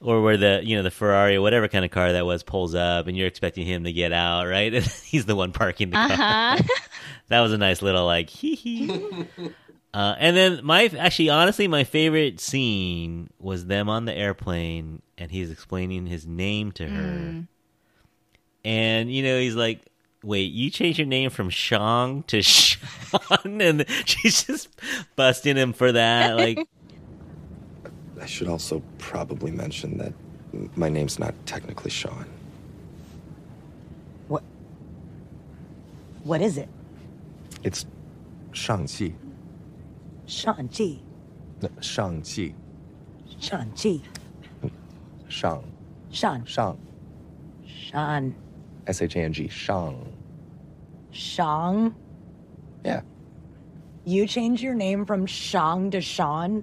or 0.00 0.22
where 0.22 0.36
the 0.36 0.60
you 0.62 0.76
know 0.76 0.82
the 0.82 0.90
Ferrari 0.90 1.36
or 1.36 1.42
whatever 1.42 1.68
kind 1.68 1.84
of 1.84 1.90
car 1.90 2.12
that 2.12 2.24
was 2.26 2.42
pulls 2.42 2.74
up, 2.74 3.06
and 3.06 3.16
you're 3.16 3.26
expecting 3.26 3.66
him 3.66 3.84
to 3.84 3.92
get 3.92 4.12
out, 4.12 4.46
right? 4.46 4.72
And 4.74 4.84
he's 4.86 5.26
the 5.26 5.36
one 5.36 5.52
parking 5.52 5.90
the 5.90 5.96
car. 5.96 6.10
Uh 6.10 6.16
huh. 6.16 6.62
That 7.28 7.40
was 7.40 7.52
a 7.52 7.58
nice 7.58 7.82
little 7.82 8.06
like 8.06 8.30
hee 8.30 8.54
hee. 8.54 9.00
Uh, 9.98 10.14
and 10.20 10.36
then 10.36 10.60
my 10.62 10.84
actually 10.96 11.28
honestly 11.28 11.66
my 11.66 11.82
favorite 11.82 12.38
scene 12.38 13.28
was 13.40 13.66
them 13.66 13.88
on 13.88 14.04
the 14.04 14.16
airplane 14.16 15.02
and 15.18 15.28
he's 15.28 15.50
explaining 15.50 16.06
his 16.06 16.24
name 16.24 16.70
to 16.70 16.86
her. 16.86 17.02
Mm. 17.02 17.48
And 18.64 19.12
you 19.12 19.24
know, 19.24 19.40
he's 19.40 19.56
like, 19.56 19.80
"Wait, 20.22 20.52
you 20.52 20.70
changed 20.70 21.00
your 21.00 21.08
name 21.08 21.30
from 21.30 21.50
Shang 21.50 22.22
to 22.28 22.42
Sean?" 22.42 22.80
and 23.60 23.84
she's 24.04 24.44
just 24.44 24.68
busting 25.16 25.56
him 25.56 25.72
for 25.72 25.90
that. 25.90 26.36
Like, 26.36 26.64
I 28.20 28.26
should 28.26 28.46
also 28.46 28.80
probably 28.98 29.50
mention 29.50 29.98
that 29.98 30.12
my 30.76 30.88
name's 30.88 31.18
not 31.18 31.34
technically 31.44 31.90
Sean. 31.90 32.24
What? 34.28 34.44
What 36.22 36.40
is 36.40 36.56
it? 36.56 36.68
It's 37.64 37.84
Shang-Chi. 38.52 39.12
Shang-Chi. 40.28 40.98
No, 41.62 41.68
Shang-Chi. 41.80 42.54
Shang-Chi. 43.40 44.00
Shang. 45.28 45.64
Shan. 46.10 46.44
Shang. 46.46 46.78
Shan. 47.66 48.34
S-H-A-N-G. 48.86 49.48
Shang. 49.48 50.12
Shang. 51.10 51.94
Yeah. 52.84 53.00
You 54.04 54.26
changed 54.26 54.62
your 54.62 54.74
name 54.74 55.04
from 55.04 55.26
Shang 55.26 55.90
to 55.90 56.00
Sean? 56.00 56.62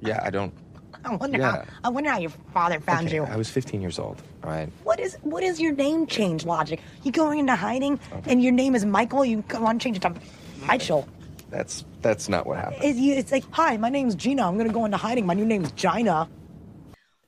Yeah, 0.00 0.20
I 0.24 0.30
don't... 0.30 0.52
I 1.04 1.14
wonder 1.16 1.38
Yeah. 1.38 1.50
how 1.52 1.64
I 1.84 1.88
wonder 1.88 2.10
how 2.10 2.18
your 2.18 2.30
father 2.52 2.80
found 2.80 3.08
Okay, 3.08 3.16
you. 3.16 3.24
I 3.24 3.36
was 3.36 3.48
15 3.50 3.80
years 3.80 3.98
old, 3.98 4.22
all 4.44 4.50
right? 4.50 4.68
What 4.84 5.00
is 5.00 5.16
what 5.22 5.42
is 5.42 5.60
your 5.60 5.72
name 5.72 6.06
change 6.06 6.44
logic? 6.44 6.80
You 7.02 7.10
going 7.10 7.40
into 7.40 7.56
hiding 7.56 7.98
oh. 8.12 8.20
and 8.26 8.40
your 8.42 8.52
name 8.52 8.74
is 8.76 8.84
Michael, 8.84 9.24
you 9.24 9.42
go 9.48 9.66
on 9.66 9.78
change 9.80 9.96
it 9.96 10.02
to 10.02 10.14
Michael. 10.66 11.08
That's 11.52 11.84
that's 12.00 12.28
not 12.30 12.46
what 12.46 12.56
happened. 12.56 12.82
It's, 12.82 12.98
it's 12.98 13.30
like, 13.30 13.44
hi, 13.50 13.76
my 13.76 13.90
name's 13.90 14.14
Gina. 14.14 14.48
I'm 14.48 14.56
gonna 14.56 14.72
go 14.72 14.86
into 14.86 14.96
hiding. 14.96 15.26
My 15.26 15.34
new 15.34 15.44
name's 15.44 15.70
Gina. 15.72 16.28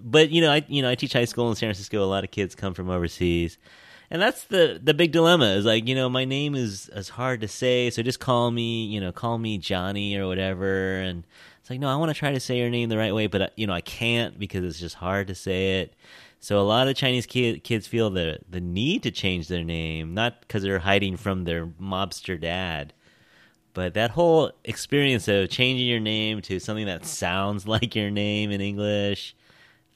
but 0.00 0.30
you 0.30 0.40
know, 0.40 0.50
I 0.50 0.64
you 0.66 0.82
know, 0.82 0.90
I 0.90 0.94
teach 0.94 1.12
high 1.12 1.26
school 1.26 1.50
in 1.50 1.56
San 1.56 1.68
Francisco. 1.68 2.02
A 2.02 2.06
lot 2.06 2.24
of 2.24 2.30
kids 2.30 2.54
come 2.54 2.72
from 2.72 2.88
overseas, 2.90 3.58
and 4.10 4.22
that's 4.22 4.44
the 4.44 4.80
the 4.82 4.94
big 4.94 5.12
dilemma. 5.12 5.46
Is 5.56 5.66
like 5.66 5.86
you 5.86 5.94
know, 5.94 6.08
my 6.08 6.24
name 6.24 6.54
is 6.54 6.88
is 6.94 7.10
hard 7.10 7.42
to 7.42 7.48
say, 7.48 7.90
so 7.90 8.02
just 8.02 8.18
call 8.18 8.50
me 8.50 8.86
you 8.86 9.00
know, 9.00 9.12
call 9.12 9.36
me 9.38 9.58
Johnny 9.58 10.16
or 10.16 10.26
whatever. 10.26 10.96
And 10.96 11.24
it's 11.60 11.68
like, 11.70 11.80
no, 11.80 11.88
I 11.88 11.96
want 11.96 12.10
to 12.10 12.18
try 12.18 12.32
to 12.32 12.40
say 12.40 12.58
your 12.58 12.70
name 12.70 12.88
the 12.88 12.98
right 12.98 13.14
way, 13.14 13.26
but 13.26 13.42
uh, 13.42 13.48
you 13.56 13.66
know, 13.66 13.74
I 13.74 13.82
can't 13.82 14.38
because 14.38 14.64
it's 14.64 14.80
just 14.80 14.96
hard 14.96 15.28
to 15.28 15.34
say 15.34 15.80
it. 15.82 15.94
So 16.40 16.58
a 16.58 16.62
lot 16.62 16.88
of 16.88 16.96
Chinese 16.96 17.24
kid, 17.26 17.64
kids 17.64 17.86
feel 17.86 18.10
the 18.10 18.38
the 18.48 18.60
need 18.60 19.02
to 19.04 19.10
change 19.10 19.48
their 19.48 19.64
name, 19.64 20.14
not 20.14 20.40
because 20.40 20.62
they're 20.62 20.78
hiding 20.80 21.16
from 21.16 21.44
their 21.44 21.66
mobster 21.66 22.40
dad, 22.40 22.92
but 23.74 23.94
that 23.94 24.10
whole 24.12 24.52
experience 24.64 25.28
of 25.28 25.50
changing 25.50 25.86
your 25.86 26.00
name 26.00 26.40
to 26.42 26.58
something 26.58 26.86
that 26.86 27.04
sounds 27.04 27.66
like 27.74 27.94
your 27.94 28.10
name 28.10 28.50
in 28.50 28.60
English, 28.60 29.34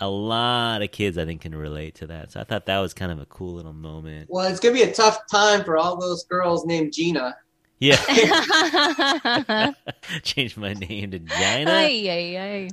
a 0.00 0.08
lot 0.08 0.82
of 0.82 0.90
kids 0.92 1.16
I 1.16 1.25
think 1.25 1.40
can 1.40 1.54
relate 1.54 1.94
to 1.97 2.06
that. 2.08 2.32
So 2.32 2.40
I 2.40 2.44
thought 2.44 2.66
that 2.66 2.78
was 2.78 2.92
kind 2.94 3.11
of 3.11 3.20
a 3.20 3.26
cool 3.26 3.54
little 3.54 3.73
moment. 3.73 4.28
Well, 4.30 4.47
it's 4.47 4.61
gonna 4.61 4.75
be 4.75 4.82
a 4.82 4.92
tough 4.92 5.18
time 5.30 5.64
for 5.64 5.76
all 5.78 5.97
those 5.97 6.25
girls 6.25 6.66
named 6.66 6.92
Gina. 6.92 7.37
Yeah, 7.80 7.97
change 10.23 10.56
my 10.56 10.73
name 10.75 11.12
to 11.12 11.18
Gina. 11.20 11.70
Ay, 11.70 12.06
ay, 12.08 12.37
ay. 12.37 12.68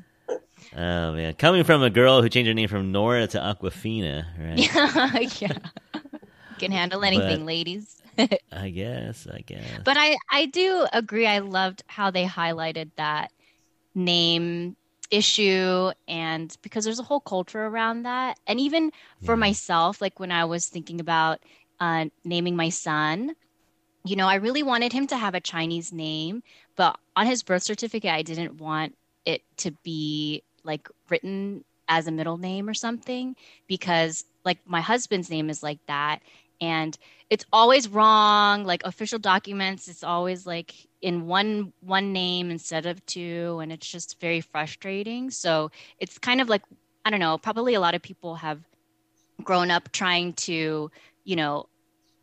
Oh 0.75 1.13
man, 1.13 1.35
coming 1.35 1.63
from 1.63 1.83
a 1.83 1.89
girl 1.91 2.21
who 2.21 2.29
changed 2.29 2.47
her 2.47 2.53
name 2.55 2.67
from 2.67 2.91
Nora 2.91 3.27
to 3.27 3.37
Awkwafina, 3.37 4.25
right? 4.39 5.41
yeah. 5.41 5.57
Can 6.57 6.71
handle 6.71 7.03
anything, 7.03 7.39
But- 7.41 7.45
ladies. 7.45 8.01
I 8.51 8.69
guess, 8.69 9.27
I 9.27 9.41
guess. 9.45 9.83
But 9.83 9.97
I, 9.97 10.17
I 10.31 10.45
do 10.45 10.87
agree. 10.93 11.27
I 11.27 11.39
loved 11.39 11.83
how 11.87 12.11
they 12.11 12.25
highlighted 12.25 12.91
that 12.97 13.31
name 13.95 14.75
issue 15.11 15.91
and 16.07 16.55
because 16.61 16.85
there's 16.85 16.99
a 16.99 17.03
whole 17.03 17.21
culture 17.21 17.65
around 17.65 18.03
that. 18.03 18.37
And 18.47 18.59
even 18.59 18.91
for 19.21 19.35
Yeah. 19.35 19.39
myself, 19.39 20.01
like 20.01 20.19
when 20.19 20.31
I 20.31 20.45
was 20.45 20.67
thinking 20.67 20.99
about 20.99 21.39
uh, 21.79 22.05
naming 22.23 22.55
my 22.55 22.69
son, 22.69 23.35
you 24.05 24.15
know, 24.15 24.27
I 24.27 24.35
really 24.35 24.63
wanted 24.63 24.93
him 24.93 25.07
to 25.07 25.17
have 25.17 25.35
a 25.35 25.41
Chinese 25.41 25.91
name, 25.93 26.41
but 26.77 26.97
on 27.15 27.25
his 27.27 27.43
birth 27.43 27.63
certificate, 27.63 28.11
I 28.11 28.21
didn't 28.23 28.59
want 28.61 28.95
it 29.25 29.41
to 29.57 29.71
be 29.83 30.43
like 30.63 30.87
written 31.09 31.63
as 31.87 32.07
a 32.07 32.11
middle 32.11 32.37
name 32.37 32.67
or 32.69 32.73
something 32.73 33.35
because 33.67 34.23
like 34.43 34.59
my 34.65 34.81
husband's 34.81 35.29
name 35.29 35.49
is 35.49 35.63
like 35.63 35.79
that 35.87 36.19
and 36.61 36.97
it's 37.29 37.45
always 37.51 37.87
wrong 37.87 38.63
like 38.65 38.81
official 38.85 39.19
documents 39.19 39.87
it's 39.87 40.03
always 40.03 40.45
like 40.45 40.87
in 41.05 41.27
one 41.27 41.71
one 41.81 42.11
name 42.13 42.49
instead 42.49 42.87
of 42.87 43.05
two 43.05 43.59
and 43.61 43.71
it's 43.71 43.87
just 43.87 44.19
very 44.19 44.41
frustrating. 44.41 45.29
So 45.29 45.69
it's 45.99 46.17
kind 46.17 46.41
of 46.41 46.49
like 46.49 46.63
i 47.05 47.11
don't 47.11 47.19
know 47.19 47.37
probably 47.37 47.75
a 47.75 47.79
lot 47.79 47.93
of 47.93 48.01
people 48.01 48.33
have 48.33 48.59
grown 49.43 49.69
up 49.69 49.91
trying 49.91 50.33
to 50.33 50.89
you 51.23 51.35
know 51.35 51.67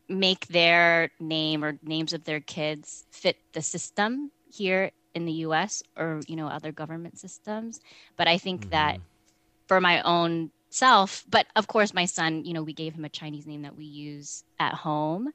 make 0.09 0.49
their 0.49 1.11
name 1.21 1.64
or 1.64 1.79
names 1.85 2.12
of 2.12 2.25
their 2.25 2.40
kids 2.40 3.07
fit 3.12 3.37
the 3.53 3.62
system 3.62 4.33
here 4.53 4.90
in 5.14 5.27
the 5.27 5.47
US 5.47 5.85
or 5.97 6.21
you 6.27 6.35
know 6.35 6.49
other 6.49 6.73
government 6.73 7.18
systems. 7.21 7.81
But 8.16 8.27
i 8.27 8.37
think 8.37 8.71
that 8.71 8.95
mm-hmm. 8.95 9.68
for 9.68 9.81
my 9.81 10.03
own 10.03 10.51
self 10.73 11.25
but 11.29 11.47
of 11.57 11.67
course 11.67 11.95
my 11.95 12.05
son 12.05 12.45
you 12.45 12.53
know 12.53 12.63
we 12.63 12.73
gave 12.73 12.95
him 12.95 13.05
a 13.05 13.09
chinese 13.09 13.47
name 13.47 13.63
that 13.63 13.77
we 13.77 13.85
use 13.85 14.45
at 14.59 14.75
home 14.75 15.31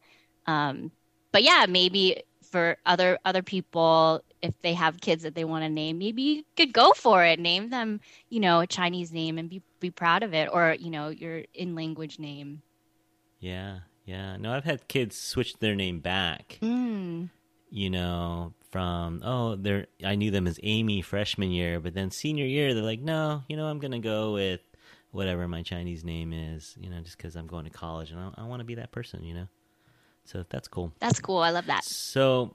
um, 0.45 0.91
but 1.32 1.43
yeah 1.43 1.65
maybe 1.67 2.23
for 2.52 2.78
other 2.86 3.19
other 3.26 3.43
people 3.43 4.21
if 4.41 4.54
they 4.62 4.73
have 4.73 5.02
kids 5.02 5.23
that 5.23 5.36
they 5.36 5.43
want 5.43 5.63
to 5.63 5.69
name 5.69 5.97
maybe 5.97 6.21
you 6.21 6.43
could 6.56 6.73
go 6.73 6.91
for 6.93 7.23
it 7.23 7.39
name 7.39 7.69
them 7.69 8.00
you 8.30 8.39
know 8.39 8.62
a 8.62 8.67
chinese 8.67 9.12
name 9.12 9.38
and 9.38 9.50
be 9.50 9.62
be 9.80 9.91
proud 9.91 10.23
of 10.23 10.34
it 10.34 10.50
or 10.52 10.76
you 10.80 10.89
know 10.89 11.10
your 11.10 11.43
in 11.54 11.76
language 11.76 12.19
name 12.19 12.62
yeah, 13.39 13.80
yeah. 14.06 14.38
No, 14.38 14.54
I've 14.54 14.63
had 14.63 14.88
kids 14.88 15.15
switch 15.15 15.58
their 15.58 15.76
name 15.76 16.00
back. 16.00 16.58
mm. 16.62 17.30
you 17.69 17.89
know, 17.89 18.54
from 18.71 19.21
oh, 19.23 19.56
they're 19.56 19.88
I 20.04 20.15
knew 20.15 20.32
them 20.32 20.47
as 20.47 20.60
Amy 20.63 21.02
freshman 21.02 21.52
year, 21.52 21.80
but 21.80 21.93
then 21.93 22.12
senior 22.12 22.45
year 22.45 22.73
they're 22.73 22.84
like, 22.84 23.02
no, 23.02 23.43
you 23.47 23.58
know, 23.58 23.67
I'm 23.67 23.80
gonna 23.80 24.00
go 24.00 24.34
with 24.34 24.62
whatever 25.17 25.47
my 25.47 25.63
Chinese 25.63 26.03
name 26.03 26.32
is, 26.32 26.75
you 26.80 26.91
know, 26.91 27.01
just 27.01 27.17
because 27.17 27.36
I'm 27.36 27.47
going 27.47 27.65
to 27.65 27.71
college 27.71 28.12
and 28.12 28.19
I, 28.19 28.30
I 28.38 28.43
want 28.43 28.60
to 28.60 28.63
be 28.63 28.75
that 28.75 28.91
person, 28.91 29.23
you 29.23 29.34
know. 29.34 29.47
So 30.25 30.45
that's 30.49 30.67
cool. 30.67 30.93
that's 30.99 31.19
cool 31.19 31.38
i 31.38 31.49
love 31.49 31.65
that 31.67 31.84
So, 31.86 32.53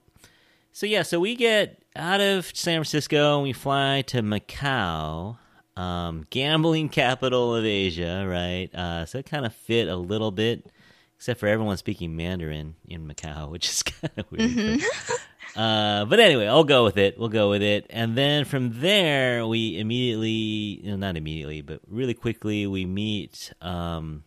so 0.72 0.86
yeah, 0.86 1.02
so 1.02 1.18
we 1.18 1.34
get 1.34 1.82
out 1.96 2.20
of 2.20 2.46
San 2.54 2.76
Francisco 2.76 3.34
and 3.34 3.42
we 3.42 3.52
fly 3.52 4.02
to 4.08 4.22
Macau, 4.22 5.38
um, 5.76 6.24
gambling 6.30 6.88
capital 6.88 7.54
of 7.56 7.64
Asia, 7.64 8.24
right? 8.28 8.72
Uh, 8.74 9.06
so 9.06 9.18
it 9.18 9.26
kind 9.26 9.44
of 9.44 9.52
fit 9.54 9.88
a 9.88 9.96
little 9.96 10.30
bit, 10.30 10.70
except 11.16 11.40
for 11.40 11.48
everyone 11.48 11.76
speaking 11.78 12.14
Mandarin 12.14 12.76
in 12.86 13.08
Macau, 13.08 13.50
which 13.50 13.68
is 13.68 13.82
kind 13.82 14.12
of 14.16 14.30
weird. 14.30 14.80
Uh, 15.54 16.06
but 16.06 16.18
anyway, 16.18 16.46
I'll 16.46 16.64
go 16.64 16.84
with 16.84 16.96
it. 16.96 17.18
We'll 17.18 17.28
go 17.28 17.50
with 17.50 17.62
it. 17.62 17.86
And 17.90 18.16
then 18.16 18.44
from 18.44 18.80
there, 18.80 19.46
we 19.46 19.78
immediately, 19.78 20.30
you 20.30 20.90
know, 20.90 20.96
not 20.96 21.16
immediately, 21.16 21.60
but 21.60 21.80
really 21.86 22.14
quickly, 22.14 22.66
we 22.66 22.86
meet 22.86 23.52
um, 23.60 24.24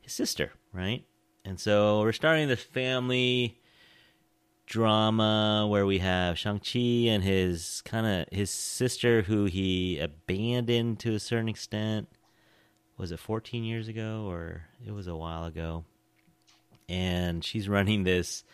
his 0.00 0.12
sister, 0.12 0.52
right? 0.72 1.04
And 1.44 1.60
so 1.60 2.00
we're 2.00 2.12
starting 2.12 2.48
this 2.48 2.62
family 2.62 3.60
drama 4.66 5.66
where 5.68 5.84
we 5.86 5.98
have 5.98 6.38
Shang-Chi 6.38 7.08
and 7.08 7.22
his 7.22 7.82
kind 7.84 8.06
of 8.06 8.26
his 8.36 8.50
sister 8.50 9.22
who 9.22 9.44
he 9.44 9.98
abandoned 9.98 10.98
to 11.00 11.14
a 11.14 11.20
certain 11.20 11.48
extent. 11.48 12.08
Was 12.96 13.12
it 13.12 13.18
14 13.18 13.64
years 13.64 13.88
ago 13.88 14.26
or 14.28 14.62
it 14.86 14.92
was 14.92 15.06
a 15.06 15.16
while 15.16 15.44
ago? 15.44 15.84
And 16.88 17.44
she's 17.44 17.68
running 17.68 18.04
this 18.04 18.44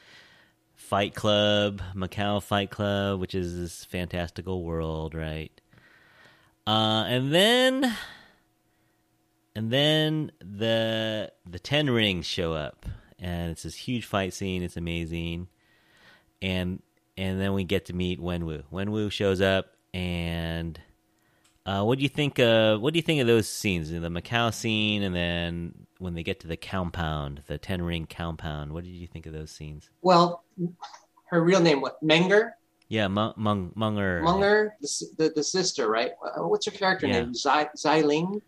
Fight 0.89 1.15
Club, 1.15 1.83
Macau 1.95 2.43
Fight 2.43 2.71
Club, 2.71 3.21
which 3.21 3.35
is 3.35 3.55
this 3.55 3.85
fantastical 3.85 4.65
world, 4.65 5.15
right? 5.15 5.53
Uh, 6.67 7.05
and 7.07 7.31
then, 7.31 7.95
and 9.55 9.71
then 9.71 10.33
the 10.41 11.31
the 11.45 11.59
Ten 11.59 11.91
Rings 11.91 12.25
show 12.25 12.55
up, 12.55 12.87
and 13.19 13.51
it's 13.51 13.65
this 13.65 13.75
huge 13.75 14.07
fight 14.07 14.33
scene. 14.33 14.63
It's 14.63 14.79
amazing, 14.79 15.49
and 16.41 16.81
and 17.19 17.39
then 17.39 17.53
we 17.53 17.65
get 17.65 17.85
to 17.87 17.93
meet 17.93 18.19
Wenwu. 18.19 18.63
Wenwu 18.73 19.13
shows 19.13 19.43
up, 19.43 19.75
and 19.93 20.81
uh, 21.69 21.85
what 21.85 21.99
do 21.99 22.03
you 22.03 22.09
think? 22.09 22.39
Of, 22.39 22.81
what 22.81 22.95
do 22.95 22.99
you 22.99 23.03
think 23.03 23.21
of 23.21 23.27
those 23.27 23.47
scenes? 23.49 23.91
The 23.91 23.99
Macau 23.99 24.53
scene, 24.55 25.03
and 25.03 25.15
then 25.15 25.75
when 25.99 26.15
they 26.15 26.23
get 26.23 26.41
to 26.41 26.47
the 26.47 26.57
compound, 26.57 27.43
the 27.47 27.59
Ten 27.59 27.83
Ring 27.83 28.07
compound. 28.09 28.73
What 28.73 28.85
did 28.85 28.91
you 28.95 29.07
think 29.07 29.27
of 29.27 29.33
those 29.35 29.51
scenes? 29.51 29.91
Well, 30.01 30.45
her 31.27 31.43
real 31.43 31.61
name 31.61 31.81
what? 31.83 32.03
Menger, 32.03 32.53
Yeah, 32.89 33.09
Mung, 33.09 33.35
Mung, 33.37 33.73
Munger. 33.75 34.23
Munger, 34.23 34.75
the, 34.81 35.07
the 35.19 35.33
the 35.37 35.43
sister, 35.45 35.91
right? 35.91 36.13
Uh, 36.25 36.49
What's 36.49 36.65
her 36.65 36.73
character 36.73 37.07
Yeah. 37.07 37.21
name? 37.21 37.35
Zai 37.35 37.69
Xiling, 37.77 38.41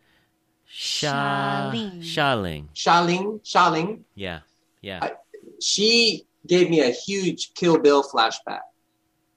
Sha, 0.67 1.73
Shaling. 1.73 2.01
Shaling. 2.01 2.69
Shaling, 2.75 3.41
Shaling. 3.45 4.01
Yeah, 4.15 4.41
yeah. 4.81 5.01
I- 5.03 5.13
She 5.61 6.25
gave 6.47 6.71
me 6.71 6.81
a 6.81 6.91
huge 6.91 7.53
Kill 7.55 7.77
Bill 7.79 8.03
flashback. 8.03 8.61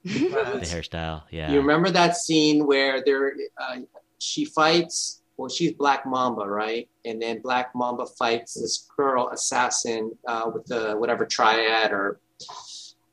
The 0.04 0.66
hairstyle. 0.66 1.22
Yeah. 1.30 1.50
You 1.50 1.60
remember 1.60 1.90
that 1.90 2.16
scene 2.16 2.66
where 2.66 3.02
there 3.04 3.34
uh, 3.58 3.76
she 4.18 4.44
fights? 4.44 5.20
Well, 5.36 5.48
she's 5.48 5.72
Black 5.72 6.06
Mamba, 6.06 6.46
right? 6.46 6.88
And 7.04 7.20
then 7.20 7.40
Black 7.40 7.74
Mamba 7.74 8.06
fights 8.06 8.54
this 8.54 8.86
girl 8.96 9.30
assassin 9.32 10.12
uh, 10.28 10.50
with 10.52 10.64
the 10.66 10.92
whatever 10.92 11.26
triad 11.26 11.90
or, 11.90 12.20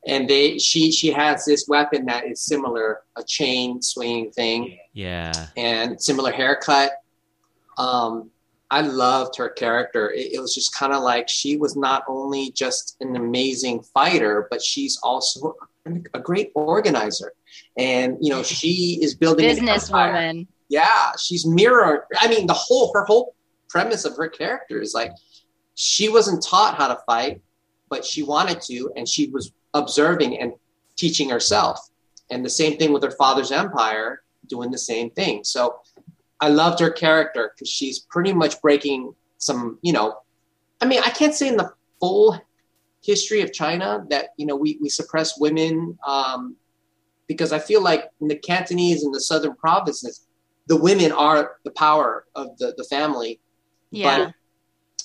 and 0.06 0.28
they 0.28 0.58
she 0.58 0.92
she 0.92 1.10
has 1.12 1.44
this 1.44 1.66
weapon 1.68 2.06
that 2.06 2.26
is 2.26 2.40
similar, 2.40 3.00
a 3.16 3.22
chain 3.24 3.80
swinging 3.82 4.30
thing, 4.30 4.78
Yeah. 4.92 5.32
and 5.56 6.00
similar 6.00 6.30
haircut. 6.30 6.92
Um, 7.78 8.30
I 8.72 8.80
loved 8.80 9.36
her 9.36 9.50
character. 9.50 10.10
It, 10.10 10.32
it 10.32 10.40
was 10.40 10.54
just 10.54 10.74
kind 10.74 10.94
of 10.94 11.02
like 11.02 11.28
she 11.28 11.58
was 11.58 11.76
not 11.76 12.04
only 12.08 12.52
just 12.52 12.96
an 13.00 13.16
amazing 13.16 13.82
fighter, 13.82 14.48
but 14.50 14.62
she's 14.62 14.98
also 15.02 15.56
a 16.14 16.18
great 16.18 16.52
organizer. 16.54 17.34
And 17.76 18.16
you 18.22 18.30
know, 18.30 18.42
she 18.42 18.98
is 19.02 19.14
building. 19.14 19.46
Businesswoman. 19.46 20.46
Yeah, 20.70 21.12
she's 21.22 21.44
mirror. 21.44 22.06
I 22.18 22.28
mean, 22.28 22.46
the 22.46 22.54
whole 22.54 22.90
her 22.94 23.04
whole 23.04 23.34
premise 23.68 24.06
of 24.06 24.16
her 24.16 24.28
character 24.28 24.80
is 24.80 24.94
like 24.94 25.12
she 25.74 26.08
wasn't 26.08 26.42
taught 26.42 26.76
how 26.76 26.88
to 26.88 26.98
fight, 27.04 27.42
but 27.90 28.06
she 28.06 28.22
wanted 28.22 28.62
to, 28.62 28.90
and 28.96 29.06
she 29.06 29.28
was 29.28 29.52
observing 29.74 30.38
and 30.38 30.54
teaching 30.96 31.28
herself. 31.28 31.78
And 32.30 32.42
the 32.42 32.50
same 32.50 32.78
thing 32.78 32.94
with 32.94 33.02
her 33.02 33.10
father's 33.10 33.52
empire, 33.52 34.22
doing 34.46 34.70
the 34.70 34.78
same 34.78 35.10
thing. 35.10 35.44
So 35.44 35.80
I 36.42 36.48
loved 36.48 36.80
her 36.80 36.90
character 36.90 37.52
because 37.54 37.70
she's 37.70 38.00
pretty 38.00 38.32
much 38.32 38.60
breaking 38.60 39.14
some, 39.38 39.78
you 39.80 39.92
know, 39.92 40.18
I 40.80 40.86
mean, 40.86 41.00
I 41.04 41.10
can't 41.10 41.32
say 41.32 41.46
in 41.46 41.56
the 41.56 41.72
full 42.00 42.36
history 43.00 43.42
of 43.42 43.52
China 43.52 44.04
that, 44.10 44.30
you 44.36 44.46
know, 44.46 44.56
we, 44.56 44.76
we 44.82 44.88
suppress 44.88 45.38
women 45.38 45.96
um, 46.04 46.56
because 47.28 47.52
I 47.52 47.60
feel 47.60 47.80
like 47.80 48.10
in 48.20 48.26
the 48.26 48.34
Cantonese 48.34 49.04
and 49.04 49.14
the 49.14 49.20
southern 49.20 49.54
provinces, 49.54 50.26
the 50.66 50.76
women 50.76 51.12
are 51.12 51.58
the 51.64 51.70
power 51.70 52.26
of 52.34 52.58
the, 52.58 52.74
the 52.76 52.84
family. 52.84 53.38
Yeah. 53.92 54.24
But, 54.24 54.34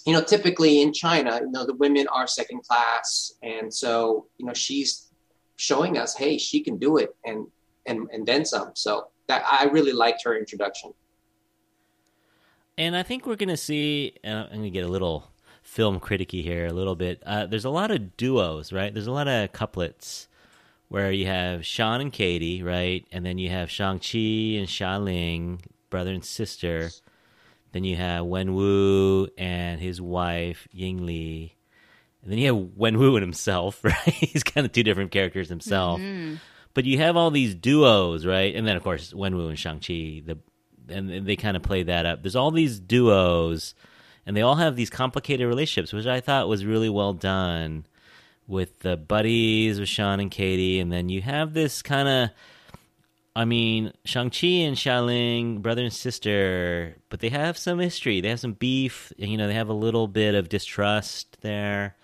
you 0.08 0.14
know, 0.14 0.24
typically 0.24 0.82
in 0.82 0.92
China, 0.92 1.40
you 1.40 1.52
know, 1.52 1.68
the 1.68 1.76
women 1.76 2.08
are 2.08 2.26
second 2.26 2.64
class. 2.64 3.34
And 3.44 3.72
so, 3.72 4.26
you 4.40 4.46
know, 4.48 4.54
she's 4.54 5.12
showing 5.58 6.00
us, 6.00 6.16
hey, 6.16 6.40
she 6.40 6.62
can 6.62 6.78
do 6.78 6.98
it 6.98 7.16
and, 7.26 7.46
and, 7.86 8.10
and 8.12 8.26
then 8.26 8.44
some. 8.44 8.72
So 8.74 9.10
that 9.28 9.44
I 9.52 9.66
really 9.66 9.92
liked 9.92 10.24
her 10.24 10.36
introduction. 10.36 10.94
And 12.78 12.96
I 12.96 13.04
think 13.04 13.26
we're 13.26 13.36
going 13.36 13.50
to 13.50 13.58
see, 13.58 14.14
and 14.24 14.40
I'm 14.40 14.50
going 14.50 14.64
to 14.64 14.70
get 14.70 14.86
a 14.86 14.90
little 14.90 15.32
film 15.64 16.00
criticky 16.00 16.44
here 16.44 16.68
a 16.68 16.74
little 16.74 16.96
bit. 16.96 17.22
Uh, 17.26 17.46
there's 17.46 17.66
a 17.66 17.70
lot 17.70 17.92
of 17.92 18.16
duos, 18.18 18.72
right? 18.72 18.94
There's 18.94 19.08
a 19.08 19.12
lot 19.12 19.28
of 19.28 19.52
couplets 19.52 20.28
where 20.90 21.12
you 21.12 21.26
have 21.26 21.66
Sean 21.66 22.02
and 22.02 22.14
Katie, 22.14 22.64
right? 22.64 23.06
And 23.12 23.26
then 23.26 23.38
you 23.38 23.50
have 23.50 23.70
Shang-Chi 23.70 24.58
and 24.58 24.68
Xia 24.68 25.04
Ling, 25.04 25.62
brother 25.90 26.14
and 26.14 26.24
sister. 26.24 26.92
Then 27.74 27.84
you 27.84 27.96
have 27.98 28.26
Wen 28.26 28.54
Wu 28.54 29.28
and 29.38 29.82
his 29.82 30.00
wife, 30.00 30.68
Ying 30.72 31.06
Li. 31.06 31.56
And 32.22 32.32
then 32.32 32.40
you 32.40 32.54
have 32.54 32.78
Wen 32.78 32.98
Wu 32.98 33.16
and 33.16 33.24
himself, 33.24 33.80
right? 33.84 33.98
He's 34.06 34.44
kind 34.44 34.66
of 34.66 34.72
two 34.72 34.84
different 34.84 35.12
characters 35.12 35.50
himself. 35.50 36.00
But 36.74 36.86
you 36.86 37.00
have 37.00 37.18
all 37.18 37.32
these 37.32 37.56
duos, 37.56 38.26
right? 38.26 38.56
And 38.56 38.68
then, 38.68 38.78
of 38.78 38.84
course, 38.84 39.14
Wen 39.14 39.36
Wu 39.36 39.50
and 39.50 39.58
Shang-Chi, 39.60 40.22
the, 40.26 40.38
and 40.90 41.26
they 41.26 41.36
kind 41.36 41.58
of 41.58 41.64
play 41.64 41.84
that 41.84 42.06
up. 42.06 42.22
There's 42.22 42.36
all 42.36 42.52
these 42.52 42.80
duos, 42.80 43.76
and 44.26 44.36
they 44.36 44.42
all 44.42 44.56
have 44.56 44.76
these 44.76 44.90
complicated 44.90 45.48
relationships, 45.48 45.94
which 45.94 46.06
I 46.06 46.20
thought 46.20 46.50
was 46.50 46.66
really 46.66 46.90
well 46.90 47.14
done 47.14 47.86
with 48.48 48.80
the 48.80 48.96
buddies 48.96 49.80
with 49.80 49.90
Sean 49.90 50.20
and 50.20 50.32
Katie. 50.32 50.80
And 50.80 50.92
then 50.92 51.10
you 51.10 51.22
have 51.22 51.54
this 51.54 51.82
kind 51.82 52.08
of, 52.08 52.30
I 53.36 53.46
mean, 53.46 53.92
Shang-Chi 54.06 54.48
and 54.48 54.78
Xialing, 54.78 55.62
brother 55.62 55.84
and 55.84 55.94
sister, 55.94 56.96
but 57.10 57.20
they 57.20 57.30
have 57.30 57.58
some 57.58 57.80
history. 57.80 58.22
They 58.22 58.30
have 58.30 58.40
some 58.40 58.54
beef. 58.54 59.12
You 59.18 59.38
know, 59.38 59.48
they 59.48 59.54
have 59.54 59.70
a 59.70 59.74
little 59.74 60.08
bit 60.08 60.34
of 60.34 60.50
distrust 60.50 61.38
there. 61.42 61.96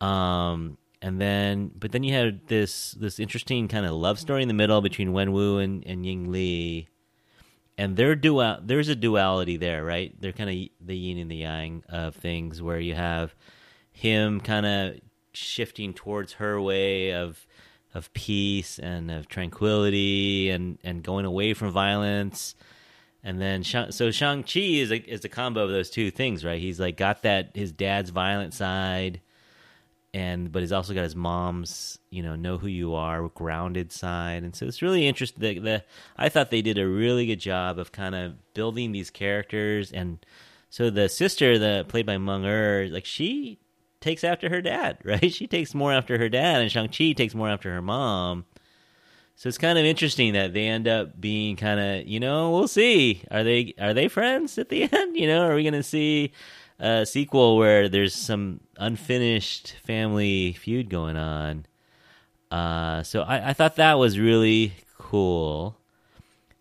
Um, 0.00 0.78
and 1.02 1.20
then, 1.20 1.70
but 1.78 1.92
then 1.92 2.02
you 2.02 2.14
had 2.14 2.48
this 2.48 2.92
this 2.92 3.20
interesting 3.20 3.68
kind 3.68 3.86
of 3.86 3.92
love 3.92 4.18
story 4.18 4.42
in 4.42 4.48
the 4.48 4.54
middle 4.54 4.80
between 4.80 5.12
Wen 5.12 5.32
Wu 5.32 5.58
and, 5.58 5.86
and 5.86 6.04
Ying 6.04 6.32
Li, 6.32 6.88
and 7.78 7.96
their 7.96 8.14
dual 8.14 8.58
there's 8.62 8.88
a 8.88 8.96
duality 8.96 9.56
there, 9.56 9.84
right? 9.84 10.14
They're 10.20 10.32
kind 10.32 10.50
of 10.50 10.86
the 10.86 10.96
yin 10.96 11.18
and 11.18 11.30
the 11.30 11.36
yang 11.36 11.84
of 11.88 12.14
things, 12.14 12.62
where 12.62 12.80
you 12.80 12.94
have 12.94 13.34
him 13.92 14.40
kind 14.40 14.66
of 14.66 15.00
shifting 15.32 15.92
towards 15.92 16.34
her 16.34 16.60
way 16.60 17.12
of 17.12 17.46
of 17.94 18.12
peace 18.12 18.78
and 18.78 19.10
of 19.10 19.28
tranquility 19.28 20.50
and 20.50 20.78
and 20.84 21.02
going 21.02 21.24
away 21.24 21.54
from 21.54 21.70
violence. 21.70 22.54
And 23.22 23.40
then 23.40 23.64
so 23.64 24.10
Shang 24.10 24.44
Chi 24.44 24.60
is 24.60 24.92
a 24.92 24.98
is 24.98 25.24
a 25.24 25.28
combo 25.28 25.64
of 25.64 25.70
those 25.70 25.90
two 25.90 26.10
things, 26.10 26.44
right? 26.44 26.60
He's 26.60 26.78
like 26.78 26.96
got 26.96 27.22
that 27.22 27.50
his 27.54 27.72
dad's 27.72 28.10
violent 28.10 28.54
side, 28.54 29.20
and 30.16 30.50
but 30.50 30.62
he's 30.62 30.72
also 30.72 30.94
got 30.94 31.02
his 31.02 31.14
mom's 31.14 31.98
you 32.08 32.22
know 32.22 32.36
know 32.36 32.56
who 32.56 32.68
you 32.68 32.94
are 32.94 33.28
grounded 33.28 33.92
side, 33.92 34.44
and 34.44 34.56
so 34.56 34.64
it's 34.64 34.80
really 34.80 35.06
interesting. 35.06 35.42
The, 35.42 35.58
the 35.58 35.84
I 36.16 36.30
thought 36.30 36.50
they 36.50 36.62
did 36.62 36.78
a 36.78 36.88
really 36.88 37.26
good 37.26 37.38
job 37.38 37.78
of 37.78 37.92
kind 37.92 38.14
of 38.14 38.54
building 38.54 38.92
these 38.92 39.10
characters, 39.10 39.92
and 39.92 40.24
so 40.70 40.88
the 40.88 41.10
sister 41.10 41.58
that 41.58 41.88
played 41.88 42.06
by 42.06 42.16
Meng 42.16 42.46
Er, 42.46 42.88
like 42.90 43.04
she 43.04 43.58
takes 44.00 44.24
after 44.24 44.48
her 44.48 44.62
dad, 44.62 44.96
right? 45.04 45.30
She 45.30 45.46
takes 45.46 45.74
more 45.74 45.92
after 45.92 46.16
her 46.16 46.30
dad, 46.30 46.62
and 46.62 46.72
Shang 46.72 46.88
Chi 46.88 47.12
takes 47.12 47.34
more 47.34 47.50
after 47.50 47.70
her 47.74 47.82
mom. 47.82 48.46
So 49.34 49.50
it's 49.50 49.58
kind 49.58 49.78
of 49.78 49.84
interesting 49.84 50.32
that 50.32 50.54
they 50.54 50.66
end 50.66 50.88
up 50.88 51.20
being 51.20 51.56
kind 51.56 51.78
of, 51.78 52.06
you 52.06 52.20
know, 52.20 52.52
we'll 52.52 52.68
see. 52.68 53.22
Are 53.30 53.44
they 53.44 53.74
are 53.78 53.92
they 53.92 54.08
friends 54.08 54.56
at 54.56 54.70
the 54.70 54.84
end? 54.90 55.14
You 55.14 55.26
know, 55.26 55.42
are 55.46 55.54
we 55.54 55.70
to 55.70 55.82
see 55.82 56.32
a 56.78 57.06
sequel 57.06 57.56
where 57.56 57.88
there's 57.88 58.14
some 58.14 58.60
unfinished 58.76 59.76
family 59.84 60.52
feud 60.52 60.90
going 60.90 61.16
on? 61.16 61.66
Uh, 62.50 63.02
so 63.02 63.22
I, 63.22 63.50
I 63.50 63.52
thought 63.52 63.76
that 63.76 63.94
was 63.94 64.18
really 64.18 64.74
cool, 64.98 65.76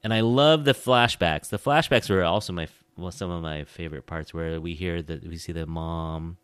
and 0.03 0.13
I 0.13 0.21
love 0.21 0.65
the 0.65 0.73
flashbacks. 0.73 1.49
The 1.49 1.59
flashbacks 1.59 2.09
were 2.09 2.23
also 2.23 2.53
my 2.53 2.67
well, 2.97 3.11
some 3.11 3.29
of 3.29 3.41
my 3.41 3.65
favorite 3.65 4.05
parts 4.05 4.33
where 4.33 4.59
we 4.61 4.73
hear 4.73 5.01
that 5.01 5.27
we 5.27 5.37
see 5.37 5.51
the 5.51 5.65
mom. 5.65 6.37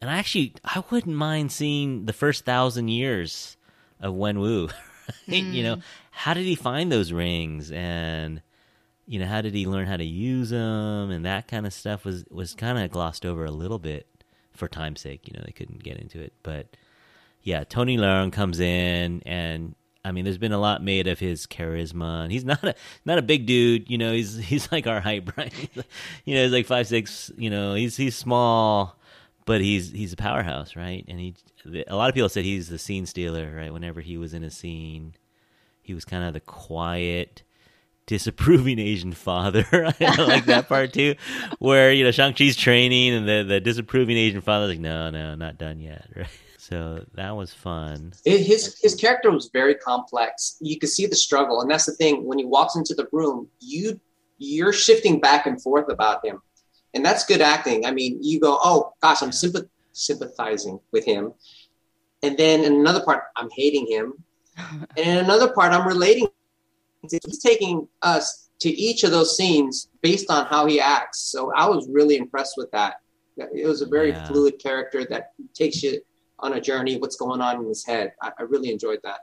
And 0.00 0.10
I 0.10 0.18
actually, 0.18 0.54
I 0.64 0.82
wouldn't 0.90 1.16
mind 1.16 1.52
seeing 1.52 2.06
the 2.06 2.12
first 2.12 2.44
thousand 2.44 2.88
years 2.88 3.56
of 4.00 4.14
Wen 4.14 4.38
Wu. 4.38 4.68
right? 5.28 5.42
You 5.42 5.62
know, 5.62 5.76
how 6.10 6.34
did 6.34 6.44
he 6.44 6.54
find 6.54 6.90
those 6.90 7.12
rings, 7.12 7.70
and 7.70 8.42
you 9.08 9.18
know, 9.18 9.26
how 9.26 9.40
did 9.40 9.54
he 9.54 9.66
learn 9.66 9.86
how 9.86 9.96
to 9.96 10.04
use 10.04 10.50
them, 10.50 11.10
and 11.10 11.24
that 11.24 11.48
kind 11.48 11.66
of 11.66 11.72
stuff 11.72 12.04
was 12.04 12.24
was 12.30 12.54
kind 12.54 12.78
of 12.78 12.90
glossed 12.90 13.24
over 13.26 13.44
a 13.44 13.50
little 13.50 13.78
bit 13.78 14.06
for 14.52 14.68
time's 14.68 15.00
sake. 15.00 15.26
You 15.26 15.34
know, 15.34 15.42
they 15.44 15.52
couldn't 15.52 15.82
get 15.82 15.96
into 15.96 16.20
it, 16.20 16.32
but 16.42 16.76
yeah, 17.42 17.64
Tony 17.64 17.96
Leung 17.96 18.32
comes 18.32 18.60
in, 18.60 19.22
and 19.24 19.74
I 20.04 20.12
mean, 20.12 20.24
there's 20.24 20.38
been 20.38 20.52
a 20.52 20.58
lot 20.58 20.82
made 20.82 21.06
of 21.06 21.18
his 21.18 21.46
charisma, 21.46 22.22
and 22.22 22.30
he's 22.32 22.44
not 22.52 22.62
a 22.62 22.74
not 23.04 23.18
a 23.18 23.22
big 23.22 23.46
dude. 23.46 23.90
You 23.90 23.98
know, 23.98 24.12
he's 24.12 24.36
he's 24.36 24.70
like 24.70 24.86
our 24.86 25.00
height, 25.00 25.28
right? 25.36 25.52
you 26.24 26.34
know, 26.34 26.42
he's 26.44 26.52
like 26.52 26.66
five 26.66 26.86
six. 26.86 27.32
You 27.36 27.50
know, 27.50 27.74
he's 27.74 27.96
he's 27.96 28.14
small 28.16 28.98
but 29.48 29.62
he's 29.62 29.90
he's 29.90 30.12
a 30.12 30.16
powerhouse, 30.16 30.76
right? 30.76 31.06
And 31.08 31.18
he 31.18 31.34
a 31.86 31.96
lot 31.96 32.10
of 32.10 32.14
people 32.14 32.28
said 32.28 32.44
he's 32.44 32.68
the 32.68 32.78
scene 32.78 33.06
stealer, 33.06 33.50
right? 33.56 33.72
Whenever 33.72 34.02
he 34.02 34.18
was 34.18 34.34
in 34.34 34.44
a 34.44 34.50
scene, 34.50 35.14
he 35.80 35.94
was 35.94 36.04
kind 36.04 36.22
of 36.22 36.34
the 36.34 36.40
quiet, 36.40 37.44
disapproving 38.08 38.80
Asian 38.80 39.12
father. 39.12 39.64
I 40.00 40.22
like 40.22 40.46
that 40.46 40.66
part 40.68 40.92
too, 40.92 41.14
where 41.60 41.92
you 41.92 42.02
know 42.02 42.10
Shang 42.10 42.34
Chi's 42.34 42.56
training 42.56 43.12
and 43.14 43.28
the 43.28 43.44
the 43.46 43.60
disapproving 43.60 44.16
Asian 44.16 44.40
father's 44.40 44.70
like, 44.70 44.80
no, 44.80 45.10
no, 45.10 45.36
not 45.36 45.58
done 45.58 45.78
yet, 45.78 46.08
right? 46.16 46.26
So 46.58 47.04
that 47.14 47.36
was 47.36 47.52
fun. 47.54 48.12
It- 48.24 48.40
his 48.44 48.78
his 48.82 48.94
character 48.96 49.30
was 49.30 49.50
very 49.52 49.74
complex. 49.76 50.56
You 50.60 50.78
could 50.80 50.88
see 50.88 51.06
the 51.06 51.14
struggle, 51.14 51.60
and 51.60 51.70
that's 51.70 51.86
the 51.86 51.92
thing. 51.94 52.24
When 52.24 52.38
he 52.38 52.44
walks 52.44 52.74
into 52.74 52.94
the 52.94 53.06
room, 53.12 53.48
you 53.60 54.00
you're 54.38 54.72
shifting 54.72 55.20
back 55.20 55.46
and 55.46 55.60
forth 55.62 55.88
about 55.90 56.24
him, 56.24 56.40
and 56.94 57.04
that's 57.04 57.24
good 57.24 57.40
acting. 57.40 57.86
I 57.86 57.92
mean, 57.92 58.18
you 58.22 58.40
go, 58.40 58.58
"Oh 58.62 58.92
gosh, 59.02 59.22
I'm 59.22 59.30
sympath- 59.30 59.68
sympathizing 59.92 60.80
with 60.92 61.04
him," 61.04 61.32
and 62.22 62.36
then 62.38 62.64
in 62.64 62.72
another 62.74 63.02
part, 63.04 63.24
I'm 63.36 63.48
hating 63.54 63.86
him, 63.86 64.12
and 64.96 65.06
in 65.06 65.18
another 65.18 65.52
part, 65.52 65.72
I'm 65.72 65.86
relating. 65.86 66.28
He's 67.12 67.38
taking 67.38 67.88
us 68.02 68.48
to 68.60 68.68
each 68.70 69.04
of 69.04 69.10
those 69.10 69.36
scenes 69.36 69.88
based 70.02 70.30
on 70.30 70.46
how 70.46 70.66
he 70.66 70.80
acts. 70.80 71.20
So 71.20 71.52
I 71.54 71.68
was 71.68 71.88
really 71.88 72.16
impressed 72.16 72.54
with 72.56 72.70
that. 72.72 72.96
It 73.36 73.66
was 73.66 73.82
a 73.82 73.86
very 73.86 74.10
Yeah. 74.10 74.24
fluid 74.24 74.58
character 74.58 75.04
that 75.10 75.32
takes 75.54 75.82
you 75.82 76.00
on 76.40 76.54
a 76.54 76.60
journey. 76.60 76.96
What's 76.98 77.16
going 77.16 77.40
on 77.40 77.60
in 77.60 77.68
his 77.68 77.84
head? 77.84 78.12
I, 78.20 78.32
I 78.38 78.42
really 78.42 78.70
enjoyed 78.72 79.00
that. 79.04 79.20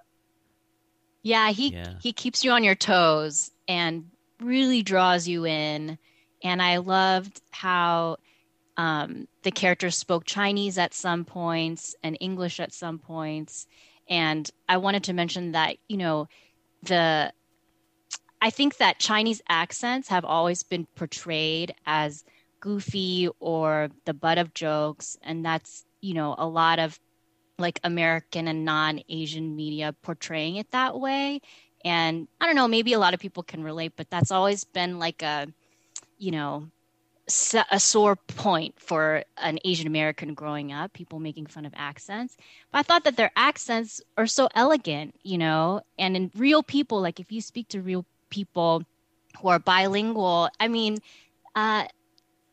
Yeah, 1.21 1.50
he 1.52 1.69
Yeah. 1.69 1.95
he 2.02 2.13
keeps 2.13 2.43
you 2.43 2.52
on 2.52 2.63
your 2.63 2.76
toes 2.76 3.52
and 3.67 4.12
really 4.39 4.84
draws 4.84 5.28
you 5.28 5.45
in. 5.45 5.98
And 6.43 6.62
I 6.62 6.78
loved 6.78 7.41
how 7.52 8.17
um, 8.78 9.28
the 9.43 9.52
characters 9.52 9.98
spoke 9.98 10.26
Chinese 10.26 10.78
at 10.78 10.93
some 10.93 11.26
points 11.26 11.95
and 12.04 12.17
English 12.19 12.60
at 12.60 12.74
some 12.74 13.00
points. 13.00 13.67
And 14.08 14.50
I 14.69 14.78
wanted 14.78 15.06
to 15.06 15.13
mention 15.13 15.54
that, 15.54 15.78
you 15.88 15.98
know, 15.98 16.28
the 16.84 17.34
I 18.41 18.50
think 18.50 18.78
that 18.78 19.00
Chinese 19.00 19.41
accents 19.50 20.10
have 20.10 20.26
always 20.26 20.63
been 20.63 20.88
portrayed 20.95 21.74
as 21.86 22.24
goofy 22.60 23.30
or 23.39 23.89
the 24.06 24.13
butt 24.13 24.38
of 24.38 24.54
jokes. 24.54 25.17
And 25.21 25.45
that's, 25.45 25.86
you 26.02 26.13
know, 26.13 26.36
a 26.38 26.48
lot 26.48 26.80
of 26.80 27.00
like 27.58 27.80
American 27.84 28.48
and 28.48 28.65
non 28.65 29.02
Asian 29.08 29.56
media 29.56 29.95
portraying 30.02 30.58
it 30.58 30.71
that 30.71 31.00
way. 31.00 31.41
And 31.84 32.28
I 32.41 32.45
don't 32.48 32.56
know, 32.56 32.67
maybe 32.67 32.93
a 32.93 33.00
lot 33.00 33.13
of 33.13 33.19
people 33.19 33.43
can 33.43 33.63
relate, 33.63 33.93
but 33.95 34.10
that's 34.10 34.32
always 34.32 34.63
been 34.63 34.98
like 34.98 35.21
a, 35.21 35.48
you 36.17 36.32
know, 36.32 36.67
a 37.71 37.80
sore 37.80 38.15
point 38.15 38.76
for 38.80 39.24
an 39.38 39.60
Asian 39.65 39.88
American 39.88 40.34
growing 40.34 40.71
up, 40.71 40.93
people 40.93 41.19
making 41.19 41.48
fun 41.48 41.65
of 41.65 41.74
accents. 41.76 42.36
But 42.71 42.80
I 42.80 42.84
thought 42.84 43.04
that 43.06 43.17
their 43.17 43.32
accents 43.36 44.02
are 44.17 44.28
so 44.28 44.48
elegant, 44.54 45.15
you 45.24 45.38
know, 45.38 45.82
and 45.98 46.15
in 46.15 46.32
real 46.36 46.62
people, 46.62 47.02
like 47.02 47.19
if 47.19 47.32
you 47.32 47.41
speak 47.41 47.67
to 47.69 47.82
real 47.82 48.06
people 48.36 48.84
who 49.39 49.48
are 49.48 49.60
bilingual, 49.60 50.50
I 50.60 50.67
mean, 50.67 50.98
uh, 51.56 51.86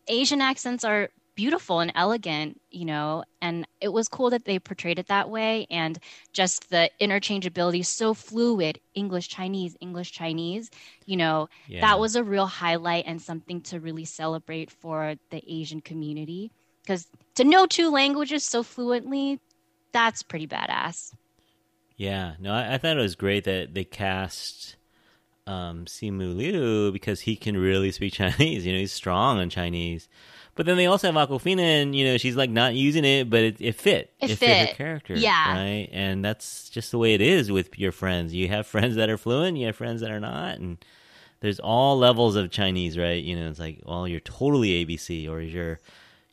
Asian 0.07 0.40
accents 0.40 0.85
are 0.85 1.09
beautiful 1.35 1.81
and 1.81 1.92
elegant, 1.95 2.61
you 2.71 2.85
know, 2.85 3.25
and 3.40 3.66
it 3.81 3.92
was 3.92 4.07
cool 4.09 4.31
that 4.31 4.45
they 4.45 4.59
portrayed 4.59 4.99
it 4.99 5.09
that 5.09 5.29
way. 5.31 5.66
And 5.71 5.99
just 6.33 6.71
the 6.71 6.90
interchangeability, 7.01 7.85
so 7.85 8.14
fluid 8.14 8.79
English, 8.95 9.29
Chinese, 9.29 9.77
English, 9.81 10.12
Chinese, 10.12 10.71
you 11.07 11.16
know, 11.16 11.49
Yeah. 11.68 11.81
that 11.81 11.99
was 11.99 12.16
a 12.16 12.23
real 12.23 12.47
highlight 12.47 13.05
and 13.07 13.21
something 13.21 13.61
to 13.62 13.81
really 13.81 14.05
celebrate 14.05 14.71
for 14.71 15.14
the 15.31 15.42
Asian 15.49 15.81
community. 15.81 16.51
Because 16.83 17.07
to 17.37 17.45
know 17.45 17.66
two 17.66 17.90
languages 17.90 18.45
so 18.45 18.62
fluently, 18.62 19.40
that's 19.92 20.23
pretty 20.23 20.47
badass. 20.47 21.12
Yeah, 21.97 22.35
no, 22.40 22.53
I, 22.53 22.75
I 22.75 22.79
thought 22.79 22.97
it 22.97 23.01
was 23.01 23.14
great 23.16 23.45
that 23.45 23.75
they 23.75 23.85
cast 23.85 24.77
um, 25.46 25.85
Simu 25.87 26.37
Liu 26.37 26.92
because 26.92 27.20
he 27.20 27.37
can 27.37 27.57
really 27.57 27.92
speak 27.92 28.12
Chinese. 28.14 28.66
You 28.66 28.72
know, 28.72 28.78
he's 28.78 28.92
strong 28.92 29.38
on 29.38 29.50
Chinese. 29.50 30.09
But 30.55 30.66
then 30.66 30.76
they 30.76 30.87
also 30.87 31.11
have 31.11 31.28
Awkwafina, 31.28 31.61
and 31.61 31.96
you 31.96 32.05
know, 32.05 32.18
she's 32.18 32.37
like 32.37 32.50
not 32.50 32.74
using 32.74 33.07
it, 33.07 33.31
but 33.31 33.40
it, 33.40 33.57
it 33.59 33.74
fit. 33.74 34.12
It 34.20 34.37
fit 34.37 34.68
her 34.68 34.74
character. 34.74 35.14
Yeah. 35.14 35.55
right. 35.55 35.88
And 35.92 36.22
that's 36.22 36.68
just 36.68 36.90
the 36.90 36.98
way 36.98 37.14
it 37.14 37.22
is 37.22 37.50
with 37.50 37.78
your 37.78 37.92
friends. 37.92 38.35
You 38.35 38.48
have 38.48 38.66
friends 38.74 38.96
that 38.96 39.09
are 39.09 39.16
fluent, 39.16 39.57
you 39.57 39.66
have 39.66 39.76
friends 39.76 40.02
that 40.02 40.11
are 40.11 40.20
not, 40.20 40.59
and 40.59 40.85
there's 41.40 41.59
all 41.59 41.96
levels 41.96 42.37
of 42.37 42.50
Chinese, 42.50 42.98
right? 42.98 43.22
You 43.22 43.35
know, 43.35 43.48
it's 43.48 43.59
like, 43.59 43.81
well, 43.87 44.07
you're 44.07 44.20
totally 44.20 44.85
ABC, 44.85 45.28
or 45.28 45.40
you're 45.40 45.81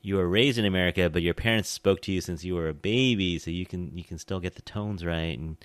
you 0.02 0.16
were 0.16 0.28
raised 0.28 0.58
in 0.58 0.66
America, 0.66 1.10
but 1.10 1.22
your 1.22 1.34
parents 1.34 1.70
spoke 1.70 2.02
to 2.02 2.12
you 2.12 2.22
since 2.22 2.44
you 2.44 2.56
were 2.56 2.70
a 2.70 2.74
baby, 2.74 3.40
so 3.40 3.52
you 3.52 3.66
can 3.66 3.98
you 3.98 4.04
can 4.04 4.18
still 4.18 4.42
get 4.42 4.56
the 4.56 4.62
tones 4.62 5.06
right. 5.06 5.38
And 5.38 5.56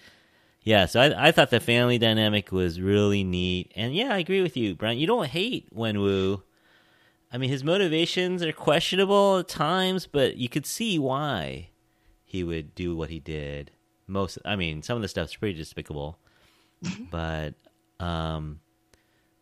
yeah, 0.64 0.86
so 0.86 1.00
I, 1.00 1.28
I 1.28 1.32
thought 1.32 1.50
the 1.50 1.60
family 1.60 1.98
dynamic 1.98 2.50
was 2.50 2.80
really 2.80 3.22
neat. 3.22 3.70
And 3.76 3.94
yeah, 3.94 4.14
I 4.14 4.18
agree 4.18 4.40
with 4.42 4.56
you, 4.56 4.74
Brian. 4.74 4.98
You 4.98 5.06
don't 5.06 5.28
hate 5.28 5.72
Wenwu. 5.74 6.42
I 7.30 7.36
mean, 7.36 7.50
his 7.50 7.62
motivations 7.62 8.42
are 8.42 8.52
questionable 8.52 9.38
at 9.38 9.48
times, 9.48 10.06
but 10.06 10.38
you 10.38 10.48
could 10.48 10.64
see 10.64 10.98
why 10.98 11.68
he 12.24 12.42
would 12.42 12.74
do 12.74 12.96
what 12.96 13.10
he 13.10 13.20
did. 13.20 13.72
Most, 14.06 14.38
I 14.44 14.56
mean, 14.56 14.82
some 14.82 14.96
of 14.96 15.02
the 15.02 15.08
stuff's 15.08 15.36
pretty 15.36 15.58
despicable, 15.58 16.18
but 17.10 17.54
um, 18.00 18.60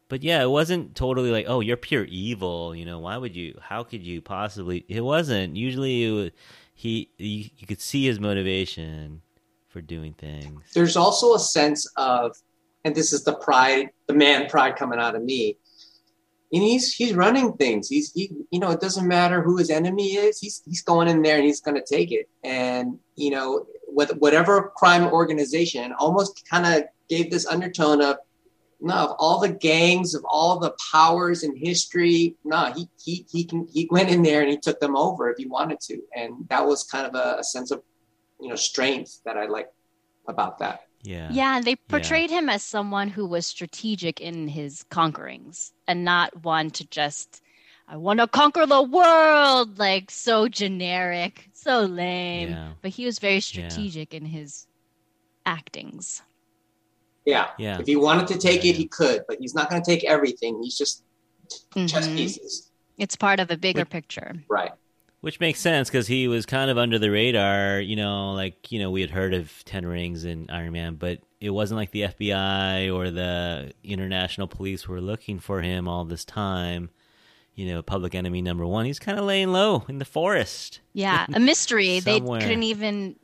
but 0.08 0.22
yeah, 0.22 0.42
it 0.42 0.50
wasn't 0.50 0.96
totally 0.96 1.30
like, 1.30 1.46
oh, 1.48 1.60
you're 1.60 1.76
pure 1.76 2.04
evil. 2.04 2.74
You 2.74 2.84
know, 2.84 2.98
why 2.98 3.16
would 3.16 3.36
you? 3.36 3.58
How 3.60 3.82
could 3.84 4.02
you 4.02 4.20
possibly? 4.20 4.84
It 4.88 5.02
wasn't. 5.02 5.56
Usually, 5.56 6.04
it 6.04 6.10
was, 6.10 6.30
he 6.74 7.10
you, 7.18 7.50
you 7.56 7.66
could 7.66 7.80
see 7.80 8.06
his 8.06 8.18
motivation 8.18 9.22
for 9.72 9.80
doing 9.80 10.14
things. 10.14 10.62
There's 10.74 10.96
also 10.96 11.34
a 11.34 11.38
sense 11.38 11.90
of, 11.96 12.36
and 12.84 12.94
this 12.94 13.12
is 13.12 13.24
the 13.24 13.34
pride, 13.34 13.90
the 14.06 14.14
man 14.14 14.48
pride 14.48 14.76
coming 14.76 14.98
out 14.98 15.16
of 15.16 15.22
me. 15.22 15.56
And 16.52 16.62
he's 16.62 16.92
he's 16.92 17.14
running 17.14 17.54
things. 17.54 17.88
He's 17.88 18.12
he, 18.12 18.30
you 18.50 18.60
know, 18.60 18.70
it 18.70 18.80
doesn't 18.80 19.08
matter 19.08 19.42
who 19.42 19.56
his 19.56 19.70
enemy 19.70 20.16
is. 20.16 20.38
He's 20.38 20.62
he's 20.66 20.82
going 20.82 21.08
in 21.08 21.22
there 21.22 21.36
and 21.36 21.44
he's 21.44 21.62
going 21.62 21.76
to 21.76 21.84
take 21.84 22.12
it. 22.12 22.28
And 22.44 22.98
you 23.16 23.30
know, 23.30 23.66
with 23.88 24.10
whatever 24.18 24.70
crime 24.76 25.10
organization, 25.10 25.94
almost 25.98 26.46
kind 26.50 26.66
of 26.66 26.84
gave 27.08 27.30
this 27.30 27.46
undertone 27.46 28.02
of 28.02 28.18
no, 28.82 28.94
of 28.94 29.16
all 29.18 29.40
the 29.40 29.48
gangs, 29.48 30.14
of 30.14 30.24
all 30.28 30.58
the 30.58 30.74
powers 30.92 31.42
in 31.42 31.56
history, 31.56 32.36
no, 32.44 32.70
he 32.76 32.86
he 33.02 33.24
he 33.30 33.44
can 33.44 33.66
he 33.72 33.88
went 33.90 34.10
in 34.10 34.22
there 34.22 34.42
and 34.42 34.50
he 34.50 34.58
took 34.58 34.78
them 34.78 34.96
over 34.96 35.30
if 35.30 35.38
he 35.38 35.46
wanted 35.46 35.80
to, 35.80 36.02
and 36.14 36.34
that 36.50 36.66
was 36.66 36.84
kind 36.84 37.06
of 37.06 37.14
a, 37.14 37.38
a 37.38 37.44
sense 37.44 37.70
of 37.70 37.82
you 38.42 38.48
know 38.48 38.56
strength 38.56 39.20
that 39.24 39.36
I 39.36 39.46
like 39.46 39.68
about 40.28 40.58
that. 40.58 40.80
Yeah. 41.02 41.28
Yeah, 41.32 41.56
and 41.56 41.64
they 41.64 41.76
portrayed 41.76 42.30
him 42.30 42.48
as 42.48 42.62
someone 42.62 43.08
who 43.08 43.26
was 43.26 43.46
strategic 43.46 44.20
in 44.20 44.46
his 44.48 44.84
conquerings 44.90 45.72
and 45.88 46.04
not 46.04 46.44
one 46.44 46.70
to 46.72 46.86
just, 46.88 47.40
I 47.88 47.96
want 47.96 48.20
to 48.20 48.28
conquer 48.28 48.66
the 48.66 48.82
world, 48.82 49.78
like 49.80 50.10
so 50.12 50.46
generic, 50.48 51.48
so 51.54 51.80
lame. 51.80 52.50
Yeah. 52.50 52.72
But 52.82 52.92
he 52.92 53.04
was 53.04 53.18
very 53.18 53.40
strategic 53.40 54.14
in 54.14 54.24
his 54.24 54.66
actings. 55.44 56.22
Yeah, 57.24 57.50
Yeah. 57.58 57.78
if 57.80 57.86
he 57.86 57.96
wanted 57.96 58.26
to 58.28 58.38
take 58.38 58.62
Yeah, 58.64 58.70
it, 58.70 58.76
he 58.76 58.86
could, 58.86 59.22
but 59.28 59.38
he's 59.40 59.54
not 59.54 59.70
going 59.70 59.82
to 59.82 59.90
take 59.90 60.04
everything. 60.04 60.62
He's 60.62 60.76
just 60.78 61.04
chess 61.74 62.06
Mhm. 62.08 62.16
pieces, 62.16 62.68
It's 62.98 63.16
part 63.16 63.40
of 63.40 63.50
a 63.50 63.56
bigger 63.56 63.80
With- 63.80 63.90
picture. 63.90 64.44
right? 64.48 64.72
Which 65.22 65.38
makes 65.38 65.60
sense 65.60 65.88
because 65.88 66.08
he 66.08 66.26
was 66.26 66.46
kind 66.46 66.68
of 66.68 66.76
under 66.76 66.98
the 66.98 67.08
radar, 67.08 67.78
you 67.80 67.94
know, 67.94 68.32
like, 68.32 68.72
you 68.72 68.80
know, 68.80 68.90
we 68.90 69.02
had 69.02 69.10
heard 69.10 69.34
of 69.34 69.64
Ten 69.64 69.86
Rings 69.86 70.24
and 70.24 70.50
Iron 70.50 70.72
Man, 70.72 70.96
but 70.96 71.20
it 71.40 71.50
wasn't 71.50 71.78
like 71.78 71.92
the 71.92 72.02
FBI 72.02 72.92
or 72.92 73.08
the 73.08 73.72
international 73.84 74.48
police 74.48 74.88
were 74.88 75.00
looking 75.00 75.38
for 75.38 75.62
him 75.62 75.86
all 75.86 76.04
this 76.04 76.24
time. 76.24 76.90
You 77.54 77.68
know, 77.68 77.82
public 77.82 78.16
enemy 78.16 78.42
number 78.42 78.66
one. 78.66 78.84
He's 78.84 78.98
kind 78.98 79.16
of 79.16 79.24
laying 79.24 79.52
low 79.52 79.84
in 79.88 79.98
the 79.98 80.04
forest. 80.04 80.80
Yeah, 80.92 81.24
a 81.32 81.38
mystery. 81.38 82.00
they 82.00 82.18
couldn't 82.18 82.64
even, 82.64 83.14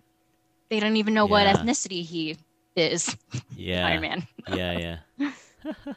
they 0.68 0.78
don't 0.78 0.96
even 0.98 1.14
know 1.14 1.26
what 1.26 1.48
ethnicity 1.48 2.04
he 2.04 2.36
is. 2.76 3.16
Yeah. 3.56 3.88
Iron 3.88 4.02
Man. 4.02 4.26
yeah, 4.54 4.98
yeah. 5.18 5.94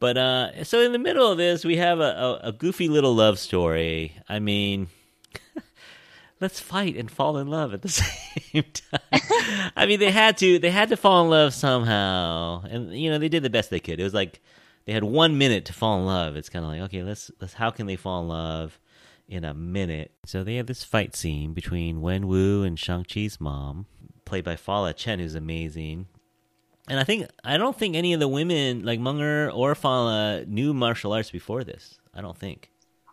but 0.00 0.16
uh, 0.16 0.64
so 0.64 0.80
in 0.80 0.92
the 0.92 0.98
middle 0.98 1.30
of 1.30 1.36
this, 1.36 1.66
we 1.66 1.76
have 1.76 2.00
a, 2.00 2.40
a, 2.42 2.48
a 2.48 2.52
goofy 2.52 2.88
little 2.88 3.14
love 3.14 3.38
story. 3.38 4.14
I 4.26 4.38
mean, 4.38 4.88
let's 6.40 6.60
fight 6.60 6.96
and 6.96 7.10
fall 7.10 7.38
in 7.38 7.48
love 7.48 7.74
at 7.74 7.82
the 7.82 7.88
same 7.88 8.64
time. 8.72 9.70
I 9.76 9.86
mean, 9.86 10.00
they 10.00 10.10
had 10.10 10.36
to. 10.38 10.58
They 10.58 10.70
had 10.70 10.88
to 10.90 10.96
fall 10.96 11.22
in 11.24 11.30
love 11.30 11.54
somehow, 11.54 12.62
and 12.68 12.92
you 12.98 13.10
know, 13.10 13.18
they 13.18 13.28
did 13.28 13.42
the 13.42 13.50
best 13.50 13.70
they 13.70 13.80
could. 13.80 14.00
It 14.00 14.04
was 14.04 14.14
like 14.14 14.40
they 14.84 14.92
had 14.92 15.04
one 15.04 15.38
minute 15.38 15.64
to 15.66 15.72
fall 15.72 15.98
in 15.98 16.06
love. 16.06 16.36
It's 16.36 16.48
kind 16.48 16.64
of 16.64 16.70
like, 16.70 16.80
okay, 16.82 17.02
let's 17.02 17.30
let's. 17.40 17.54
How 17.54 17.70
can 17.70 17.86
they 17.86 17.96
fall 17.96 18.22
in 18.22 18.28
love? 18.28 18.78
In 19.28 19.44
a 19.44 19.52
minute. 19.52 20.12
So 20.24 20.42
they 20.42 20.56
have 20.56 20.66
this 20.66 20.84
fight 20.84 21.14
scene 21.14 21.52
between 21.52 22.00
Wen 22.00 22.26
Wu 22.26 22.62
and 22.62 22.78
Shang-Chi's 22.78 23.38
mom, 23.38 23.84
played 24.24 24.42
by 24.42 24.56
Fala 24.56 24.94
Chen, 24.94 25.18
who's 25.18 25.34
amazing. 25.34 26.06
And 26.88 26.98
I 26.98 27.04
think 27.04 27.26
I 27.44 27.58
don't 27.58 27.78
think 27.78 27.94
any 27.94 28.14
of 28.14 28.20
the 28.20 28.28
women 28.28 28.84
like 28.84 28.98
Munger 28.98 29.50
or 29.50 29.74
Fala 29.74 30.44
knew 30.46 30.72
martial 30.72 31.12
arts 31.12 31.30
before 31.30 31.64
this. 31.64 31.98
I 32.14 32.22
don't 32.22 32.38
think. 32.38 32.70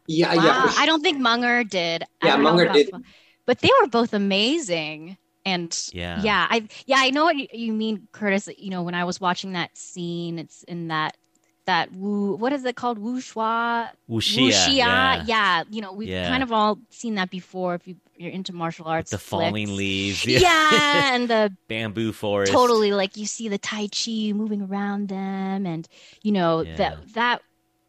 Yeah, 0.07 0.35
Wow, 0.35 0.43
yeah. 0.43 0.69
sure. 0.69 0.81
I 0.81 0.85
don't 0.85 1.01
think 1.01 1.19
Munger 1.19 1.63
did. 1.63 2.03
Yeah, 2.23 2.37
Munger 2.37 2.67
did. 2.71 2.89
Fa- 2.89 3.01
But 3.45 3.59
they 3.59 3.69
were 3.81 3.87
both 3.87 4.13
amazing. 4.13 5.17
And 5.45 5.77
Yeah. 5.93 6.21
yeah, 6.23 6.47
I 6.49 6.67
yeah, 6.87 6.97
I 6.99 7.11
know 7.11 7.23
what 7.25 7.35
you, 7.35 7.47
you 7.53 7.71
mean, 7.73 8.07
Curtis. 8.11 8.49
You 8.57 8.71
know, 8.71 8.81
when 8.83 8.95
I 8.95 9.03
was 9.03 9.21
watching 9.21 9.53
that 9.53 9.77
scene, 9.77 10.39
it's 10.39 10.63
in 10.63 10.87
that 10.87 11.17
that 11.65 11.91
woo. 11.93 12.35
What 12.35 12.51
is 12.53 12.63
it 12.65 12.75
called? 12.75 12.99
Wuxia. 12.99 13.89
Wuxia, 14.09 14.49
Wuxia. 14.49 14.75
yeah. 14.75 15.23
Yeah. 15.25 15.63
You 15.69 15.81
know, 15.81 15.93
we've 15.93 16.09
Yeah. 16.09 16.29
kind 16.29 16.41
of 16.43 16.51
all 16.51 16.79
seen 16.89 17.15
that 17.15 17.29
before. 17.31 17.75
If 17.75 17.87
you, 17.87 17.95
you're 18.17 18.31
into 18.31 18.53
martial 18.53 18.85
arts, 18.87 19.11
the 19.11 19.17
falling 19.19 19.53
flicks. 19.67 19.71
leaves, 19.77 20.25
Yeah, 20.27 21.13
and 21.15 21.27
the 21.27 21.51
bamboo 21.67 22.11
forest. 22.11 22.51
totally 22.51 22.91
like 22.91 23.15
you 23.17 23.25
see 23.27 23.47
the 23.49 23.57
tai 23.59 23.87
chi 23.87 24.31
moving 24.33 24.61
around 24.63 25.09
them 25.09 25.65
and 25.67 25.87
you 26.23 26.31
know 26.31 26.61
Yeah. 26.61 26.75
that 26.77 27.13
that 27.13 27.41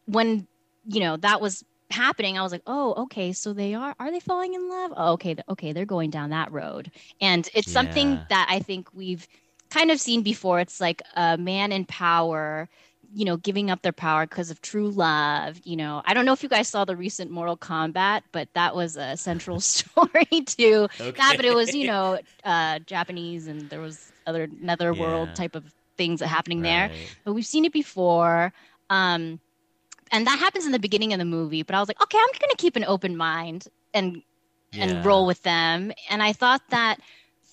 when 0.05 0.47
you 0.87 0.99
know 0.99 1.17
that 1.17 1.41
was 1.41 1.63
happening 1.91 2.37
i 2.37 2.41
was 2.41 2.51
like 2.51 2.61
oh 2.67 2.93
okay 3.03 3.31
so 3.31 3.53
they 3.53 3.73
are 3.73 3.95
are 3.99 4.11
they 4.11 4.19
falling 4.19 4.53
in 4.53 4.69
love? 4.69 4.91
Oh, 4.95 5.13
okay 5.13 5.35
okay 5.49 5.73
they're 5.73 5.85
going 5.85 6.09
down 6.09 6.29
that 6.31 6.51
road. 6.51 6.91
And 7.21 7.47
it's 7.53 7.71
something 7.71 8.21
that 8.29 8.47
i 8.49 8.59
think 8.59 8.87
we've 8.93 9.27
kind 9.69 9.91
of 9.91 9.99
seen 9.99 10.23
before. 10.23 10.59
It's 10.59 10.79
like 10.79 11.01
a 11.15 11.37
man 11.37 11.71
in 11.71 11.85
power 11.85 12.69
you 13.13 13.25
know 13.25 13.37
giving 13.37 13.69
up 13.71 13.81
their 13.81 13.93
power 13.93 14.25
because 14.25 14.49
of 14.51 14.61
true 14.61 14.89
love 14.89 15.59
you 15.63 15.75
know. 15.77 16.01
I 16.05 16.13
don't 16.13 16.25
know 16.25 16.33
if 16.33 16.43
you 16.43 16.49
guys 16.49 16.67
saw 16.69 16.85
the 16.85 16.95
recent 16.95 17.31
mortal 17.31 17.57
kombat 17.57 18.21
but 18.31 18.49
that 18.53 18.75
was 18.75 18.95
a 18.97 19.15
central 19.17 19.59
story 19.61 20.25
to 20.57 20.87
that 21.17 21.33
but 21.35 21.45
it 21.45 21.53
was 21.53 21.73
you 21.73 21.85
know 21.85 22.19
uh 22.43 22.79
japanese 22.85 23.47
and 23.47 23.69
there 23.69 23.81
was 23.81 24.11
other 24.25 24.47
netherworld 24.59 25.33
Yeah. 25.33 25.35
type 25.35 25.55
of 25.55 25.73
things 25.97 26.21
happening 26.21 26.61
there. 26.61 26.89
But 27.23 27.33
we've 27.33 27.45
seen 27.45 27.65
it 27.65 27.73
before. 27.73 28.53
Um 28.89 29.39
and 30.11 30.25
that 30.27 30.39
happens 30.39 30.65
in 30.65 30.71
the 30.71 30.79
beginning 30.79 31.13
of 31.13 31.19
the 31.19 31.25
movie 31.25 31.63
but 31.63 31.75
i 31.75 31.79
was 31.79 31.87
like 31.87 32.01
okay 32.01 32.17
i'm 32.17 32.39
gonna 32.39 32.53
keep 32.57 32.75
an 32.75 32.85
open 32.85 33.15
mind 33.17 33.67
and 33.93 34.21
Yeah. 34.71 34.83
and 34.83 35.05
roll 35.05 35.25
with 35.25 35.41
them 35.43 35.91
and 36.09 36.21
i 36.23 36.33
thought 36.33 36.61
that 36.69 36.99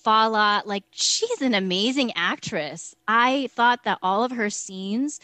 Fala, 0.04 0.62
like 0.66 0.84
she's 0.90 1.40
an 1.40 1.54
amazing 1.54 2.12
actress. 2.14 2.94
I 3.08 3.48
thought 3.54 3.84
that 3.84 3.98
all 4.02 4.22
of 4.22 4.32
her 4.32 4.50
scenes 4.50 5.18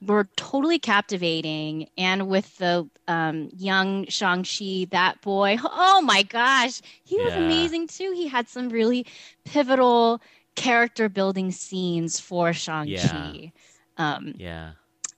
were 0.00 0.28
totally 0.36 0.78
captivating. 0.78 1.88
And 1.96 2.28
with 2.28 2.56
the 2.56 2.88
um, 3.06 3.50
young 3.56 4.06
Shang-Chi, 4.06 4.86
that 4.90 5.20
boy, 5.22 5.58
oh 5.62 6.00
my 6.02 6.22
gosh, 6.22 6.80
he 7.04 7.16
was 7.16 7.34
Yeah. 7.34 7.40
amazing 7.44 7.88
too. 7.88 8.12
He 8.14 8.28
had 8.28 8.48
some 8.48 8.68
really 8.70 9.06
pivotal 9.44 10.20
character 10.56 11.08
building 11.08 11.50
scenes 11.50 12.18
for 12.20 12.52
Shang-Chi. 12.52 13.52
Um, 13.98 14.34
Yeah, 14.36 14.72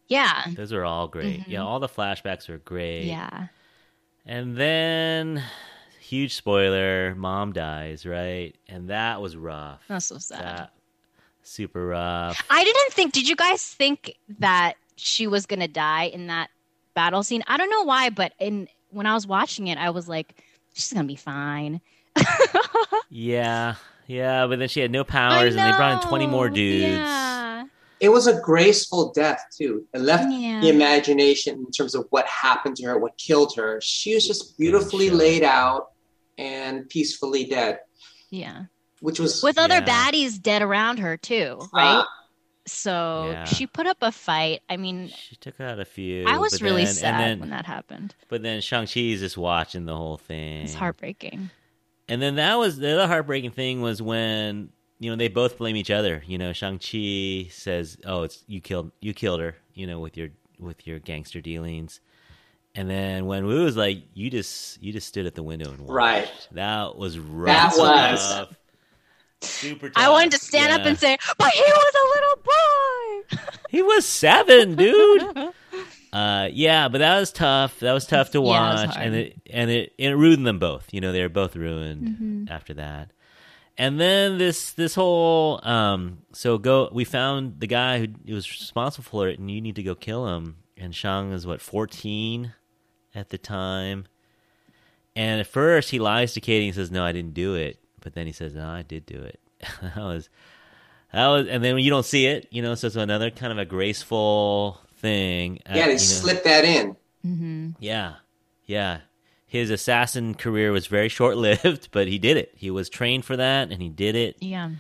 yeah. 0.09 0.45
those 0.55 0.73
are 0.73 0.85
all 0.85 1.09
great. 1.09 1.47
Yeah, 1.49 1.61
Mhm. 1.61 1.65
all 1.65 1.81
the 1.81 1.89
flashbacks 1.89 2.49
are 2.49 2.59
great. 2.59 3.05
Yeah. 3.05 3.49
And 4.27 4.57
then, 4.57 5.43
huge 6.01 6.35
spoiler: 6.35 7.15
mom 7.15 7.53
dies, 7.53 8.07
right? 8.07 8.55
And 8.69 8.89
that 8.91 9.21
was 9.21 9.37
rough. 9.37 9.83
That's 9.89 10.07
so 10.07 10.19
sad. 10.19 10.41
That 10.43 10.71
super 11.43 11.87
rough. 11.87 12.43
I 12.49 12.65
didn't 12.65 12.93
think. 12.93 13.13
Did 13.13 13.29
you 13.29 13.37
guys 13.37 13.63
think 13.67 14.15
that 14.39 14.75
she 14.97 15.27
was 15.27 15.45
gonna 15.47 15.69
die 15.69 16.05
in 16.05 16.29
that 16.29 16.49
battle 16.95 17.23
scene? 17.23 17.43
I 17.47 17.57
don't 17.59 17.71
know 17.71 17.83
why, 17.85 18.09
but 18.11 18.33
in 18.39 18.69
when 18.91 19.07
I 19.07 19.13
was 19.15 19.27
watching 19.27 19.67
it, 19.67 19.77
I 19.77 19.91
was 19.91 20.09
like, 20.09 20.41
she's 20.73 20.93
gonna 20.93 21.05
be 21.07 21.17
fine. 21.17 21.81
Yeah, 23.11 23.75
yeah, 24.07 24.47
but 24.47 24.59
then 24.59 24.69
she 24.69 24.81
had 24.81 24.91
no 24.91 25.05
powers, 25.05 25.55
and 25.55 25.65
they 25.73 25.77
brought 25.77 26.03
in 26.03 26.09
twenty 26.09 26.27
more 26.27 26.49
dudes. 26.49 26.85
Yeah. 26.99 27.34
It 28.05 28.11
was 28.13 28.27
a 28.27 28.39
graceful 28.41 29.13
death 29.13 29.43
too. 29.57 29.87
It 29.95 30.01
left 30.03 30.31
Yeah. 30.31 30.61
the 30.61 30.69
imagination 30.69 31.55
in 31.65 31.71
terms 31.71 31.95
of 31.95 32.07
what 32.11 32.27
happened 32.27 32.77
to 32.77 32.85
her, 32.87 32.99
what 32.99 33.17
killed 33.17 33.57
her. 33.57 33.81
She 33.83 34.15
was 34.15 34.27
just 34.27 34.59
beautifully 34.59 35.09
sure. 35.09 35.17
laid 35.17 35.43
out 35.43 35.93
and 36.37 36.87
peacefully 36.89 37.45
dead, 37.47 37.81
Yeah. 38.31 38.65
which 39.01 39.19
was 39.19 39.43
With 39.43 39.57
other 39.57 39.77
Yeah. 39.77 39.87
baddies 40.11 40.41
dead 40.41 40.61
around 40.63 40.99
her 40.99 41.17
too, 41.17 41.61
right? 41.73 42.01
uh, 42.01 42.05
so 42.67 43.31
Yeah. 43.33 43.45
she 43.45 43.67
put 43.67 43.87
up 43.87 43.99
a 44.03 44.13
fight. 44.13 44.61
I 44.69 44.77
mean, 44.77 45.09
She 45.09 45.37
took 45.37 45.59
out 45.61 45.81
a 45.81 45.85
few. 45.87 46.27
I 46.27 46.37
was 46.39 46.61
really 46.61 46.85
then, 46.85 46.95
sad 46.95 47.21
then, 47.21 47.41
when 47.41 47.51
that 47.51 47.65
happened. 47.67 48.15
But 48.29 48.43
then 48.43 48.61
Shang 48.61 48.87
Chi 48.87 49.01
is 49.01 49.21
just 49.21 49.39
watching 49.39 49.87
the 49.87 49.97
whole 49.97 50.19
thing. 50.19 50.65
It's 50.65 50.75
heartbreaking. 50.75 51.51
And 52.09 52.21
then 52.21 52.35
that 52.35 52.57
was 52.59 52.77
the 52.77 52.93
other 52.93 53.07
heartbreaking 53.07 53.53
thing 53.53 53.81
was 53.81 54.03
when 54.03 54.73
you 55.05 55.11
know 55.11 55.17
they 55.17 55.29
both 55.29 55.59
blame 55.59 55.77
each 55.77 55.91
other. 55.91 56.23
You 56.27 56.39
know, 56.39 56.53
Shang 56.53 56.79
Chi 56.79 57.49
says, 57.51 57.99
"Oh, 58.07 58.23
it's 58.23 58.43
you 58.47 58.61
killed 58.61 58.91
you 59.01 59.13
killed 59.13 59.41
her." 59.41 59.57
You 59.75 59.87
know, 59.87 60.01
with 60.01 60.17
your 60.17 60.29
with 60.59 60.87
your 60.87 60.99
gangster 60.99 61.41
dealings. 61.41 62.01
And 62.77 62.91
then 62.91 63.27
when 63.27 63.47
Wu 63.47 63.65
was 63.65 63.77
like, 63.77 63.99
"You 64.15 64.31
just 64.31 64.83
you 64.83 64.93
just 64.93 65.07
stood 65.09 65.27
at 65.27 65.35
the 65.35 65.43
window 65.43 65.71
and 65.71 65.81
watched." 65.81 65.91
Right. 65.93 66.49
That 66.53 66.97
was 66.97 67.19
rough. 67.19 67.75
That 67.77 67.79
was- 67.79 68.33
Tough. 68.33 68.55
super. 69.43 69.89
Tough. 69.91 70.03
I 70.03 70.09
wanted 70.11 70.33
to 70.33 70.39
stand 70.39 70.73
up 70.73 70.87
and 70.87 70.99
say, 70.99 71.17
"But 71.39 71.53
he 71.53 71.61
was 71.63 71.95
a 71.95 72.07
little 72.17 72.43
boy." 72.45 73.51
He 73.71 73.83
was 73.83 74.07
seven, 74.07 74.77
dude. 74.77 75.23
uh, 76.13 76.49
yeah, 76.53 76.87
but 76.89 76.99
that 76.99 77.19
was 77.19 77.33
tough. 77.33 77.81
That 77.81 77.93
was 77.93 78.07
tough 78.07 78.31
to 78.33 78.39
Yeah, 78.39 78.45
it 78.45 78.73
was 78.73 78.87
watch, 78.87 78.95
hard. 78.95 79.07
and 79.07 79.15
it 79.17 79.41
and 79.51 79.71
it 79.71 79.93
it 79.99 80.11
ruined 80.11 80.47
them 80.47 80.61
both. 80.61 80.87
You 80.95 81.01
know, 81.01 81.11
they 81.13 81.23
were 81.23 81.29
both 81.29 81.57
ruined 81.57 82.03
Mm-hmm. 82.07 82.45
after 82.53 82.75
that. 82.75 83.11
And 83.77 83.99
then 83.99 84.39
this 84.39 84.73
this 84.73 84.95
whole 84.95 85.61
um, 85.67 86.19
so 86.33 86.59
go. 86.59 86.89
We 86.93 87.05
found 87.05 87.59
the 87.59 87.67
guy 87.67 87.99
who, 87.99 88.07
who 88.27 88.35
was 88.35 88.49
responsible 88.49 89.05
for 89.05 89.29
it, 89.29 89.39
and 89.39 89.51
you 89.51 89.61
need 89.61 89.77
to 89.77 89.83
go 89.83 89.95
kill 89.95 90.29
him. 90.29 90.59
And 90.77 90.95
Shang 90.95 91.33
is 91.33 91.47
what 91.47 91.61
fourteen 91.61 92.55
at 93.15 93.31
the 93.31 93.39
time. 93.39 94.07
And 95.17 95.41
at 95.41 95.47
first, 95.47 95.91
he 95.91 95.99
lies 95.99 96.35
to 96.35 96.41
Katie 96.41 96.67
and 96.67 96.75
says, 96.75 96.91
"No, 96.91 97.05
I 97.05 97.13
didn't 97.13 97.35
do 97.35 97.55
it." 97.55 97.79
But 98.01 98.15
then 98.15 98.27
he 98.27 98.33
says, 98.33 98.55
"No, 98.55 98.69
I 98.69 98.83
did 98.83 99.07
do 99.07 99.21
it." 99.21 99.41
that 99.83 99.97
was 99.97 100.29
that 101.13 101.29
was, 101.29 101.47
and 101.49 101.63
then 101.63 101.79
you 101.79 101.91
don't 101.91 102.07
see 102.07 102.27
it, 102.27 102.49
you 102.51 102.63
know. 102.63 102.75
So 102.75 102.89
it's 102.89 102.97
another 102.97 103.31
kind 103.31 103.53
of 103.53 103.59
a 103.59 103.65
graceful 103.65 104.81
thing. 104.99 105.61
Uh, 105.67 105.73
yeah, 105.75 105.81
you 105.81 105.87
they 105.87 105.93
know. 105.93 105.99
slipped 105.99 106.45
that 106.45 106.65
in. 106.65 106.97
Mm-hmm. 107.27 107.71
Yeah, 107.81 108.15
yeah. 108.67 109.01
His 109.55 109.71
assassin 109.71 110.35
career 110.35 110.73
was 110.73 110.89
very 110.89 111.09
short 111.09 111.37
lived, 111.37 111.91
but 111.93 112.09
he 112.09 112.19
did 112.19 112.37
it. 112.37 112.51
He 112.57 112.73
was 112.73 112.89
trained 112.89 113.25
for 113.25 113.37
that, 113.37 113.71
and 113.71 113.81
he 113.81 113.89
did 113.89 114.17
it, 114.17 114.37
Yeah. 114.41 114.71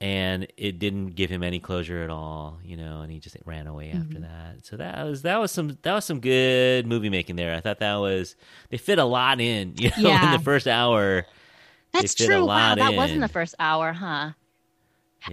and 0.00 0.46
it 0.56 0.78
didn't 0.78 1.08
give 1.08 1.28
him 1.28 1.42
any 1.42 1.60
closure 1.60 2.02
at 2.02 2.08
all, 2.08 2.58
you 2.64 2.78
know. 2.78 3.02
And 3.02 3.12
he 3.12 3.18
just 3.20 3.36
ran 3.44 3.66
away 3.66 3.90
after 3.90 4.14
Mm-hmm. 4.14 4.22
that. 4.22 4.64
So 4.64 4.78
that 4.78 5.04
was 5.04 5.20
that 5.22 5.38
was 5.38 5.52
some 5.52 5.76
that 5.82 5.92
was 5.92 6.06
some 6.06 6.20
good 6.20 6.86
movie 6.86 7.10
making 7.10 7.36
there. 7.36 7.54
I 7.54 7.60
thought 7.60 7.80
that 7.80 7.96
was 7.96 8.34
they 8.70 8.78
fit 8.78 8.98
a 8.98 9.04
lot 9.04 9.40
in, 9.42 9.74
you 9.76 9.90
know, 9.98 10.10
in 10.24 10.30
the 10.32 10.38
first 10.42 10.66
hour. 10.66 11.26
That's 11.92 12.14
true. 12.14 12.46
Wow, 12.46 12.74
that 12.76 12.92
in. 12.92 12.96
wasn't 12.96 13.20
the 13.20 13.28
first 13.28 13.54
hour, 13.58 13.92
huh? 13.92 14.30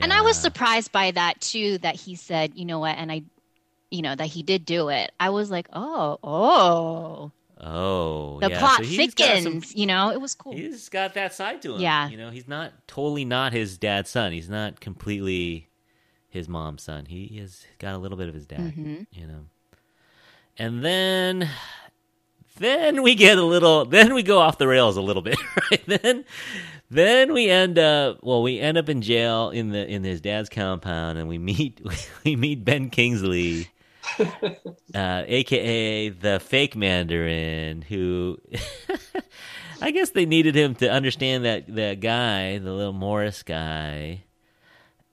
And 0.02 0.12
I 0.12 0.19
was 0.22 0.36
surprised 0.38 0.91
by 0.91 1.12
that 1.12 1.39
too. 1.39 1.78
That 1.78 1.95
he 1.95 2.15
said, 2.15 2.52
you 2.56 2.65
know 2.65 2.80
what, 2.80 2.98
and 2.98 3.10
I, 3.10 3.24
you 3.89 4.02
know, 4.02 4.13
that 4.15 4.28
he 4.28 4.43
did 4.43 4.65
do 4.65 4.89
it. 4.89 5.12
I 5.17 5.30
was 5.30 5.50
like, 5.50 5.67
oh, 5.72 6.19
oh, 6.22 7.32
Oh, 7.62 8.39
the 8.39 8.50
yeah. 8.50 8.60
plot 8.60 8.78
so 8.78 8.84
he's 8.84 9.13
got 9.13 9.28
some- 9.43 9.43
thickens. 9.62 9.76
You 9.76 9.86
know, 9.88 10.12
it 10.12 10.22
was 10.22 10.34
cool. 10.36 10.54
He's 10.54 10.88
got 10.89 11.13
that 11.15 11.34
side 11.34 11.62
to 11.63 11.76
him. 11.76 11.82
Yeah. 11.82 12.08
You 12.10 12.17
know, 12.17 12.30
he's 12.30 12.48
not 12.48 12.72
totally 12.88 13.26
not 13.26 13.52
his 13.54 13.78
dad's 13.78 14.10
son. 14.10 14.32
He's 14.32 14.50
not 14.50 14.80
completely 14.80 15.67
his 16.30 16.48
mom's 16.48 16.84
son. 16.84 17.06
He 17.06 17.38
has 17.39 17.65
got 17.80 17.95
a 17.95 17.98
little 17.98 18.17
bit 18.17 18.28
of 18.30 18.34
his 18.36 18.45
dad, 18.45 18.74
Mhm. 18.76 19.08
you 19.12 19.28
know. 19.28 19.45
And 20.58 20.84
then 20.86 21.50
then 22.58 23.04
we 23.04 23.15
get 23.15 23.38
a 23.38 23.43
little 23.43 23.86
then 23.86 24.13
we 24.13 24.24
go 24.24 24.39
off 24.39 24.58
the 24.58 24.67
rails 24.67 24.98
a 24.98 25.02
little 25.02 25.22
bit, 25.22 25.38
right? 25.72 25.84
Then 25.86 26.26
then 26.89 27.34
we 27.34 27.50
end 27.50 27.80
up 27.80 28.19
well, 28.24 28.41
we 28.41 28.60
end 28.60 28.78
up 28.78 28.89
in 28.89 29.02
jail 29.02 29.50
in 29.50 29.69
the 29.69 29.88
in 29.88 30.04
his 30.04 30.22
dad's 30.22 30.50
compound 30.50 31.17
and 31.17 31.28
we 31.28 31.38
meet 31.38 31.82
we 32.26 32.36
meet 32.36 32.63
Ben 32.65 32.89
Kingsley 32.89 33.69
uh, 34.95 35.24
aka 35.28 36.10
the 36.10 36.39
fake 36.39 36.76
Mandarin, 36.76 37.82
who 37.82 38.38
I 39.82 39.91
guess 39.91 40.12
they 40.12 40.26
needed 40.26 40.56
him 40.56 40.76
to 40.76 40.89
understand 40.89 41.45
that 41.45 41.74
that 41.76 42.00
guy, 42.00 42.58
the 42.58 42.72
little 42.72 42.93
Morris 42.93 43.43
guy, 43.43 44.24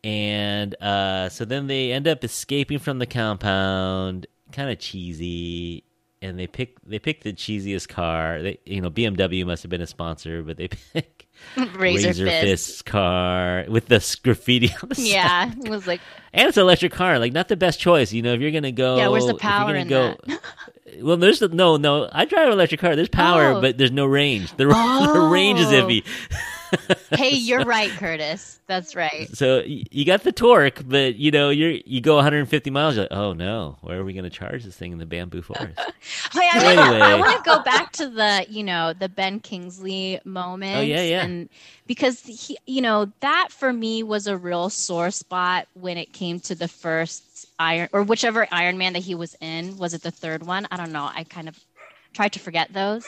and 0.03 0.81
uh, 0.81 1.29
so 1.29 1.45
then 1.45 1.67
they 1.67 1.93
end 1.93 2.07
up 2.07 2.23
escaping 2.23 2.79
from 2.79 2.99
the 2.99 3.07
compound, 3.07 4.27
kind 4.53 4.71
of 4.71 4.79
cheesy. 4.79 5.83
And 6.23 6.39
they 6.39 6.47
pick 6.47 6.79
they 6.85 6.99
pick 6.99 7.23
the 7.23 7.33
cheesiest 7.33 7.89
car. 7.89 8.41
They, 8.41 8.59
you 8.65 8.81
know, 8.81 8.91
BMW 8.91 9.45
must 9.45 9.63
have 9.63 9.71
been 9.71 9.83
a 9.83 9.87
sponsor, 9.87 10.43
but 10.43 10.57
they 10.57 10.69
pick 10.93 11.16
Razor, 11.57 11.79
Razor 12.09 12.27
fist. 12.27 12.43
Fist's 12.45 12.83
car 12.83 13.65
with 13.69 13.87
the 13.87 14.19
graffiti 14.23 14.75
on 14.83 14.89
the 14.91 14.95
side. 14.95 15.05
Yeah, 15.07 15.53
it 15.65 15.69
was 15.69 15.87
like, 15.87 16.01
And 16.33 16.49
it's 16.49 16.57
an 16.59 16.63
electric 16.63 16.93
car, 16.93 17.19
like 17.19 17.33
not 17.33 17.49
the 17.49 17.57
best 17.57 17.81
choice. 17.81 18.13
You 18.13 18.21
know, 18.23 18.35
if 18.35 18.41
you're 18.41 18.51
gonna 18.51 18.73
go, 18.73 18.97
Yeah, 18.99 19.09
where's 19.09 19.27
the 19.27 19.35
power 19.35 19.75
in 19.75 19.89
go, 19.89 20.17
well, 21.01 21.17
there's 21.17 21.39
the, 21.39 21.49
no, 21.49 21.77
no. 21.79 22.09
I 22.13 22.27
drive 22.27 22.49
an 22.49 22.53
electric 22.53 22.81
car. 22.81 22.95
There's 22.95 23.09
power, 23.09 23.53
Oh. 23.53 23.61
but 23.63 23.79
there's 23.79 23.93
no 23.93 24.05
range. 24.05 24.51
The, 24.57 24.67
the 24.67 25.29
range 25.31 25.61
is 25.61 25.69
Oh. 25.69 25.83
iffy. 25.87 26.05
hey, 27.11 27.31
you're 27.31 27.65
right, 27.65 27.91
Curtis. 27.91 28.59
That's 28.67 28.95
right. 28.95 29.29
So 29.37 29.63
you 29.65 30.05
got 30.05 30.23
the 30.23 30.33
torque, 30.33 30.83
but 30.85 31.17
you 31.17 31.31
know 31.31 31.51
you're 31.51 31.79
you 31.85 32.01
go 32.01 32.17
150 32.17 32.71
miles. 32.71 32.97
You're 32.97 33.05
like, 33.05 33.13
oh 33.13 33.33
no, 33.33 33.79
where 33.81 34.01
are 34.01 34.05
we 34.05 34.13
gonna 34.13 34.31
charge 34.31 34.65
this 34.65 34.77
thing 34.77 34.93
in 34.93 34.99
the 34.99 35.07
bamboo 35.07 35.43
forest? 35.43 35.79
Wait, 36.35 36.55
I, 36.55 36.67
Anyway. 36.67 37.01
I 37.01 37.15
want 37.15 37.37
to 37.37 37.51
go 37.51 37.63
back 37.63 37.93
to 37.93 38.09
the, 38.09 38.47
you 38.49 38.65
know, 38.65 38.93
the 38.93 39.09
Ben 39.09 39.41
Kingsley 39.41 40.21
moment. 40.25 40.77
Oh, 40.77 40.81
yeah, 40.81 41.03
yeah. 41.03 41.23
And 41.25 41.49
because 41.87 42.21
he, 42.23 42.59
you 42.67 42.81
know, 42.81 43.11
that 43.21 43.49
for 43.51 43.73
me 43.73 44.03
was 44.03 44.27
a 44.27 44.37
real 44.37 44.69
sore 44.69 45.11
spot 45.11 45.69
when 45.75 45.97
it 45.97 46.13
came 46.13 46.41
to 46.41 46.55
the 46.55 46.69
first 46.69 47.47
Iron 47.59 47.89
or 47.93 48.03
whichever 48.03 48.47
Iron 48.51 48.79
Man 48.79 48.93
that 48.95 49.03
he 49.03 49.15
was 49.15 49.37
in. 49.41 49.77
Was 49.79 49.95
it 49.95 50.03
the 50.03 50.11
third 50.11 50.45
one? 50.47 50.67
I 50.71 50.77
don't 50.77 50.93
know. 50.93 51.09
I 51.13 51.25
kind 51.25 51.49
of 51.49 51.59
tried 52.13 52.33
to 52.33 52.39
forget 52.39 52.73
those. 52.73 53.07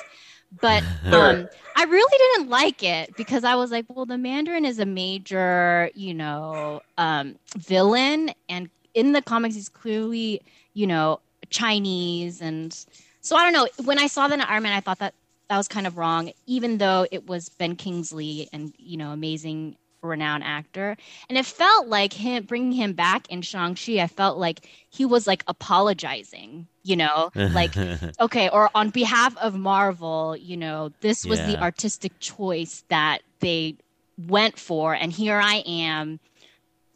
But 0.61 0.82
um, 1.04 1.48
I 1.76 1.84
really 1.84 2.18
didn't 2.18 2.50
like 2.50 2.82
it 2.82 3.16
because 3.16 3.44
I 3.44 3.54
was 3.54 3.70
like, 3.70 3.87
well, 3.88 4.06
the 4.06 4.18
Mandarin 4.18 4.64
is 4.64 4.78
a 4.78 4.87
major, 4.87 5.90
you 5.94 6.14
know, 6.14 6.80
um, 6.96 7.37
villain, 7.56 8.30
and 8.48 8.68
in 8.94 9.12
the 9.12 9.22
comics, 9.22 9.54
he's 9.54 9.68
clearly, 9.68 10.42
you 10.74 10.87
know, 10.87 11.20
Chinese, 11.50 12.40
and 12.40 12.74
so 13.20 13.36
I 13.36 13.44
don't 13.44 13.53
know. 13.53 13.68
When 13.84 13.99
I 13.99 14.07
saw 14.07 14.28
that 14.28 14.34
in 14.34 14.40
Iron 14.40 14.62
Man, 14.62 14.72
I 14.72 14.80
thought 14.80 14.99
that 14.99 15.14
that 15.49 15.57
was 15.57 15.68
kind 15.68 15.86
of 15.86 15.96
wrong, 15.96 16.32
even 16.46 16.78
though 16.78 17.07
it 17.11 17.26
was 17.26 17.49
Ben 17.49 17.76
Kingsley 17.76 18.49
and 18.53 18.72
you 18.78 18.96
know, 18.96 19.11
amazing, 19.11 19.76
renowned 20.03 20.44
actor, 20.44 20.96
and 21.28 21.36
it 21.38 21.46
felt 21.46 21.88
like 21.88 22.12
him 22.12 22.44
bringing 22.44 22.72
him 22.72 22.92
back 22.92 23.28
in 23.30 23.42
Shang 23.42 23.74
Chi. 23.74 23.99
I 23.99 24.07
felt 24.07 24.38
like 24.38 24.68
he 24.90 25.05
was 25.05 25.26
like 25.26 25.42
apologizing, 25.46 26.66
you 26.82 26.96
know, 26.96 27.30
like 27.34 27.76
okay, 28.20 28.49
or 28.49 28.70
on 28.74 28.90
behalf 28.90 29.36
of 29.38 29.55
Marvel, 29.55 30.36
you 30.36 30.57
know, 30.57 30.90
this 31.01 31.24
was 31.24 31.40
the 31.40 31.61
artistic 31.61 32.12
choice 32.20 32.84
that 32.88 33.22
they 33.40 33.76
went 34.16 34.59
for, 34.59 34.94
and 34.94 35.12
here 35.12 35.38
I 35.42 35.57
am. 35.66 36.20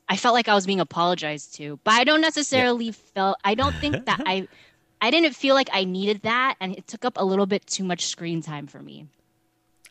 I 0.08 0.16
felt 0.16 0.34
like 0.34 0.48
I 0.48 0.54
was 0.54 0.66
being 0.66 0.80
apologized 0.80 1.54
to, 1.56 1.78
but 1.84 1.94
I 1.94 2.04
don't 2.04 2.20
necessarily 2.20 2.92
felt. 2.92 3.38
I 3.44 3.54
don't 3.54 3.74
think 3.76 4.04
that 4.04 4.20
I, 4.26 4.46
I 5.00 5.10
didn't 5.10 5.34
feel 5.34 5.54
like 5.54 5.70
I 5.72 5.84
needed 5.84 6.22
that, 6.22 6.56
and 6.60 6.76
it 6.76 6.86
took 6.86 7.04
up 7.04 7.14
a 7.16 7.24
little 7.24 7.46
bit 7.46 7.66
too 7.66 7.84
much 7.84 8.06
screen 8.06 8.42
time 8.42 8.66
for 8.66 8.80
me. 8.80 9.06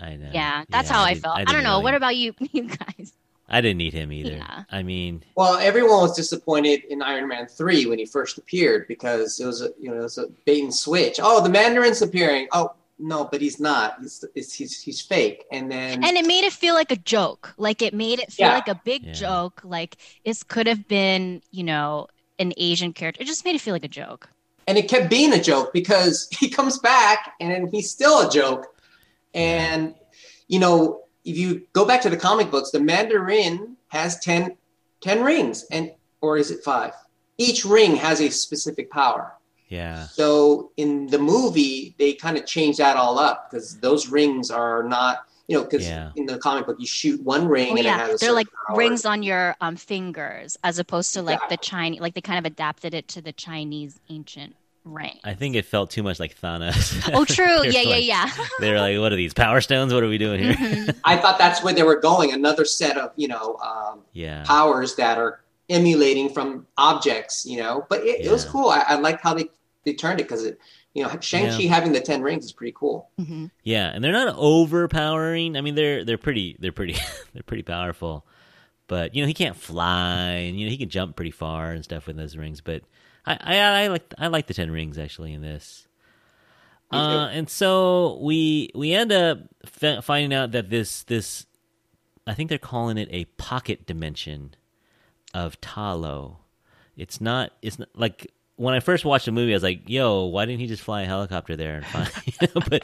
I 0.02 0.16
know. 0.16 0.30
Yeah, 0.34 0.64
that's 0.70 0.90
how 0.90 1.02
I 1.04 1.14
didn't- 1.14 1.24
felt. 1.24 1.36
I, 1.36 1.40
didn't 1.40 1.54
don't 1.54 1.64
know. 1.64 1.72
really- 1.74 1.84
What 1.84 1.94
about 1.96 2.16
you, 2.16 2.34
you 2.52 2.64
guys? 2.68 3.14
I 3.54 3.60
didn't 3.60 3.78
need 3.80 3.94
him 3.94 4.14
either. 4.14 4.32
Yeah. 4.38 4.64
I 4.72 4.82
mean, 4.82 5.24
Well, 5.36 5.58
everyone 5.58 6.00
was 6.02 6.16
disappointed 6.16 6.86
in 6.86 7.02
Iron 7.02 7.28
Man 7.28 7.48
three 7.48 7.86
when 7.86 8.00
he 8.00 8.06
first 8.06 8.38
appeared 8.38 8.88
because 8.88 9.40
it 9.42 9.46
was 9.46 9.62
a 9.62 9.72
you 9.78 9.90
know 9.92 9.98
it 9.98 10.04
was 10.04 10.18
a 10.18 10.28
bait 10.46 10.64
and 10.64 10.74
switch. 10.74 11.20
Oh, 11.22 11.44
the 11.44 11.50
Mandarin's 11.50 12.02
appearing. 12.02 12.48
Oh 12.54 12.72
no, 12.98 13.26
but 13.26 13.42
he's 13.42 13.60
not. 13.60 13.98
He's 14.02 14.24
he's 14.34 14.54
he's, 14.54 14.82
he's 14.82 15.02
fake. 15.02 15.44
And 15.52 15.70
then 15.70 16.02
And 16.02 16.16
it 16.16 16.26
made 16.26 16.46
it 16.46 16.54
feel 16.54 16.76
like 16.76 16.92
a 16.92 16.96
joke. 16.96 17.54
Like 17.58 17.82
it 17.82 17.94
made 17.94 18.20
it 18.20 18.32
feel 18.32 18.48
Yeah. 18.48 18.54
like 18.54 18.70
a 18.70 18.80
big 18.86 19.04
Yeah. 19.08 19.12
joke. 19.14 19.60
Like 19.66 19.98
this 20.24 20.44
could 20.44 20.68
have 20.68 20.88
been, 20.88 21.42
you 21.52 21.64
know, 21.66 22.08
an 22.40 22.54
Asian 22.56 22.94
character. 22.94 23.22
It 23.22 23.26
just 23.26 23.44
made 23.44 23.56
it 23.56 23.60
feel 23.62 23.74
like 23.74 23.84
a 23.84 23.90
joke. 23.90 24.30
and 24.68 24.78
it 24.78 24.88
kept 24.88 25.10
being 25.10 25.34
a 25.34 25.42
joke 25.42 25.74
because 25.74 26.30
he 26.40 26.48
comes 26.48 26.80
back 26.80 27.34
and 27.42 27.52
then 27.52 27.68
he's 27.68 27.92
still 27.92 28.26
a 28.26 28.32
joke. 28.32 28.68
And 29.34 29.96
you 30.48 30.60
know, 30.60 31.02
if 31.24 31.38
you 31.38 31.64
go 31.74 31.86
back 31.86 32.02
to 32.02 32.10
the 32.10 32.18
comic 32.18 32.52
books, 32.52 32.72
the 32.72 32.80
Mandarin 32.80 33.78
has 33.90 34.20
10, 34.20 34.58
10 35.02 35.24
rings, 35.24 35.66
and 35.72 35.92
or 36.22 36.38
is 36.38 36.52
it 36.52 36.64
five? 36.64 36.94
Each 37.38 37.64
ring 37.66 37.96
has 37.96 38.20
a 38.22 38.30
specific 38.30 38.92
power. 38.92 39.34
yeah. 39.70 40.08
So 40.08 40.72
in 40.78 41.08
the 41.08 41.18
movie, 41.20 41.96
they 41.98 42.14
kind 42.14 42.38
of 42.38 42.46
changed 42.46 42.80
that 42.80 42.98
all 42.98 43.18
up 43.18 43.50
because 43.50 43.80
those 43.80 44.10
rings 44.10 44.52
are 44.52 44.84
not, 44.84 45.26
you 45.48 45.58
know, 45.58 45.64
because 45.64 45.88
Yeah. 45.88 46.12
in 46.16 46.26
the 46.26 46.38
comic 46.38 46.66
book 46.66 46.78
you 46.80 46.86
shoot 46.86 47.22
one 47.24 47.48
ring 47.48 47.68
Oh 47.70 47.72
and 47.72 47.80
it 47.80 47.86
yeah, 47.86 47.98
has 47.98 48.08
they're 48.10 48.18
certain 48.30 48.36
like 48.36 48.48
power. 48.68 48.78
rings 48.78 49.06
on 49.06 49.24
your 49.24 49.56
um 49.62 49.76
fingers 49.78 50.58
as 50.64 50.78
opposed 50.80 51.14
to 51.14 51.22
like 51.22 51.40
the 51.50 51.58
Chinese. 51.58 52.02
Like 52.02 52.14
they 52.14 52.22
kind 52.22 52.38
of 52.40 52.46
adapted 52.46 52.94
it 52.94 53.08
to 53.10 53.22
the 53.22 53.32
Chinese 53.34 54.00
ancient 54.10 54.56
ring. 54.84 55.20
I 55.24 55.34
think 55.34 55.56
it 55.56 55.66
felt 55.66 55.92
too 55.92 56.04
much 56.04 56.20
like 56.20 56.40
Thanos. 56.40 57.10
Oh, 57.14 57.26
true. 57.38 57.64
Yeah, 57.66 57.82
yeah, 57.82 57.90
like- 57.90 58.06
yeah. 58.06 58.32
They're 58.60 58.80
like, 58.80 58.98
what 59.00 59.12
are 59.12 59.16
these 59.16 59.34
power 59.34 59.62
stones? 59.62 59.94
What 59.94 60.04
are 60.04 60.08
we 60.10 60.18
doing 60.18 60.44
here? 60.44 60.54
Mhm. 60.54 61.00
I 61.04 61.18
thought 61.18 61.38
that's 61.38 61.64
where 61.64 61.74
they 61.74 61.84
were 61.84 62.00
going. 62.00 62.32
Another 62.32 62.66
set 62.66 62.98
of 62.98 63.12
you 63.16 63.28
know 63.28 63.58
um, 63.58 64.02
yeah. 64.14 64.44
powers 64.46 64.96
that 64.96 65.18
are 65.18 65.42
emulating 65.70 66.30
from 66.30 66.68
objects, 66.78 67.46
you 67.46 67.58
know. 67.58 67.86
But 67.90 68.02
it, 68.02 68.26
it 68.26 68.32
was 68.32 68.46
cool. 68.46 68.70
I, 68.70 68.84
I 68.88 68.96
liked 68.96 69.22
how 69.22 69.34
they 69.34 69.50
they 69.86 69.94
turned 69.94 70.20
it 70.20 70.24
because 70.24 70.44
it, 70.46 70.60
you 70.94 71.04
know, 71.04 71.10
Shang 71.22 71.50
Chi 71.50 71.64
having 71.68 71.92
the 71.94 72.02
ten 72.02 72.22
rings 72.22 72.46
is 72.46 72.52
pretty 72.52 72.74
cool. 72.76 73.10
Mhm. 73.20 73.52
Yeah, 73.64 73.90
and 73.94 74.04
they're 74.04 74.12
not 74.12 74.36
overpowering. 74.38 75.56
I 75.58 75.62
mean, 75.62 75.76
they're 75.76 76.04
they're 76.06 76.18
pretty 76.18 76.58
they're 76.60 76.72
pretty 76.72 76.94
they're 77.34 77.44
pretty 77.44 77.64
powerful. 77.64 78.26
But 78.88 79.16
you 79.16 79.22
know, 79.24 79.28
he 79.28 79.34
can't 79.34 79.56
fly, 79.56 80.32
and 80.32 80.60
you 80.60 80.66
know 80.66 80.72
he 80.72 80.78
can 80.78 80.90
jump 80.90 81.16
pretty 81.16 81.32
far 81.32 81.72
and 81.72 81.84
stuff 81.84 82.08
with 82.08 82.18
those 82.18 82.36
rings. 82.36 82.60
But 82.62 82.84
I 83.26 83.38
I, 83.42 83.58
I 83.84 83.88
like 83.88 84.14
I 84.18 84.28
like 84.28 84.48
the 84.48 84.54
ten 84.54 84.72
rings 84.72 84.98
actually 84.98 85.34
in 85.34 85.42
this. 85.42 85.88
Uh, 86.92 87.30
and 87.32 87.50
so 87.50 88.20
we 88.22 88.70
we 88.76 88.92
end 88.92 89.14
up 89.14 89.40
f- 89.82 90.04
finding 90.04 90.34
out 90.34 90.52
that 90.52 90.70
this 90.70 91.04
this 91.04 91.46
I 92.28 92.34
think 92.34 92.50
they're 92.50 92.58
calling 92.58 92.98
it 92.98 93.08
a 93.12 93.26
pocket 93.26 93.86
dimension 93.86 94.56
of 95.34 95.60
Ta 95.62 95.94
Lo. 95.94 96.40
It's 96.98 97.22
not. 97.22 97.52
It's 97.62 97.80
not 97.80 97.90
like 97.96 98.32
when 98.58 98.74
I 98.74 98.80
first 98.80 99.06
watched 99.06 99.26
the 99.26 99.32
movie, 99.32 99.54
I 99.54 99.56
was 99.56 99.64
like, 99.64 99.90
"Yo, 99.90 100.26
why 100.26 100.46
didn't 100.46 100.60
he 100.60 100.68
just 100.68 100.84
fly 100.84 101.02
a 101.02 101.06
helicopter 101.06 101.56
there 101.56 101.78
and 101.78 101.86
find?" 101.86 102.10
but 102.70 102.84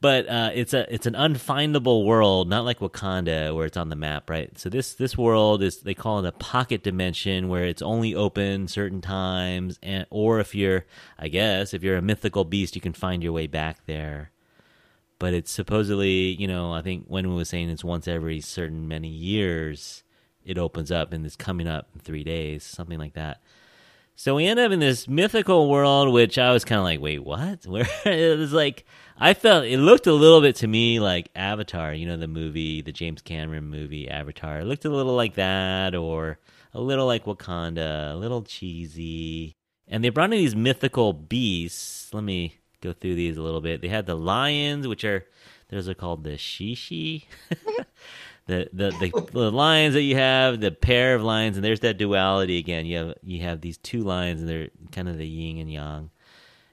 but 0.00 0.28
uh, 0.28 0.50
it's 0.54 0.74
a 0.74 0.92
it's 0.92 1.06
an 1.06 1.14
unfindable 1.14 2.04
world, 2.04 2.48
not 2.48 2.64
like 2.64 2.80
Wakanda 2.80 3.54
where 3.54 3.66
it's 3.66 3.76
on 3.76 3.88
the 3.88 3.96
map, 3.96 4.28
right? 4.28 4.56
So 4.58 4.68
this 4.68 4.94
this 4.94 5.16
world 5.16 5.62
is 5.62 5.80
they 5.80 5.94
call 5.94 6.18
it 6.18 6.28
a 6.28 6.32
pocket 6.32 6.82
dimension 6.82 7.48
where 7.48 7.64
it's 7.64 7.82
only 7.82 8.14
open 8.14 8.68
certain 8.68 9.00
times, 9.00 9.78
and 9.82 10.06
or 10.10 10.40
if 10.40 10.54
you're, 10.54 10.86
I 11.18 11.28
guess, 11.28 11.72
if 11.74 11.82
you're 11.82 11.96
a 11.96 12.02
mythical 12.02 12.44
beast, 12.44 12.74
you 12.74 12.80
can 12.80 12.92
find 12.92 13.22
your 13.22 13.32
way 13.32 13.46
back 13.46 13.86
there. 13.86 14.32
But 15.18 15.34
it's 15.34 15.52
supposedly, 15.52 16.34
you 16.34 16.48
know, 16.48 16.72
I 16.72 16.82
think 16.82 17.08
Wenwu 17.08 17.36
was 17.36 17.48
saying 17.48 17.70
it's 17.70 17.84
once 17.84 18.08
every 18.08 18.40
certain 18.40 18.88
many 18.88 19.08
years 19.08 20.02
it 20.44 20.58
opens 20.58 20.90
up 20.90 21.12
and 21.12 21.24
it's 21.24 21.36
coming 21.36 21.68
up 21.68 21.88
in 21.94 22.00
three 22.00 22.24
days, 22.24 22.64
something 22.64 22.98
like 22.98 23.14
that. 23.14 23.40
So 24.14 24.36
we 24.36 24.46
end 24.46 24.60
up 24.60 24.70
in 24.72 24.80
this 24.80 25.08
mythical 25.08 25.70
world, 25.70 26.12
which 26.12 26.38
I 26.38 26.52
was 26.52 26.64
kind 26.64 26.78
of 26.78 26.84
like, 26.84 27.00
wait, 27.00 27.20
what? 27.20 27.66
Where 27.66 27.88
it 28.04 28.38
was 28.38 28.52
like, 28.52 28.84
I 29.18 29.34
felt 29.34 29.64
it 29.64 29.78
looked 29.78 30.06
a 30.06 30.12
little 30.12 30.40
bit 30.40 30.56
to 30.56 30.66
me 30.66 31.00
like 31.00 31.30
Avatar, 31.34 31.94
you 31.94 32.06
know, 32.06 32.16
the 32.16 32.28
movie, 32.28 32.82
the 32.82 32.92
James 32.92 33.22
Cameron 33.22 33.64
movie 33.64 34.08
Avatar. 34.08 34.60
It 34.60 34.64
looked 34.64 34.84
a 34.84 34.90
little 34.90 35.14
like 35.14 35.34
that, 35.34 35.94
or 35.94 36.38
a 36.74 36.80
little 36.80 37.06
like 37.06 37.24
Wakanda, 37.24 38.12
a 38.12 38.16
little 38.16 38.42
cheesy. 38.42 39.52
And 39.88 40.02
they 40.02 40.10
brought 40.10 40.32
in 40.32 40.38
these 40.38 40.56
mythical 40.56 41.12
beasts. 41.12 42.12
Let 42.14 42.24
me 42.24 42.56
go 42.80 42.92
through 42.92 43.14
these 43.14 43.36
a 43.36 43.42
little 43.42 43.60
bit. 43.60 43.80
They 43.80 43.88
had 43.88 44.06
the 44.06 44.16
lions, 44.16 44.86
which 44.86 45.04
are 45.04 45.26
those 45.68 45.88
are 45.88 45.94
called 45.94 46.24
the 46.24 46.32
shishi. 46.32 47.24
the, 48.46 48.68
the 48.72 49.28
the 49.32 49.52
lions 49.52 49.94
that 49.94 50.02
you 50.02 50.16
have, 50.16 50.60
the 50.60 50.70
pair 50.70 51.14
of 51.14 51.22
lions, 51.22 51.56
and 51.56 51.64
there's 51.64 51.80
that 51.80 51.98
duality 51.98 52.58
again. 52.58 52.86
You 52.86 52.98
have 52.98 53.14
you 53.22 53.42
have 53.42 53.60
these 53.60 53.78
two 53.78 54.02
lions, 54.02 54.40
and 54.40 54.48
they're 54.48 54.68
kind 54.90 55.08
of 55.08 55.18
the 55.18 55.26
yin 55.26 55.58
and 55.58 55.70
yang. 55.70 56.10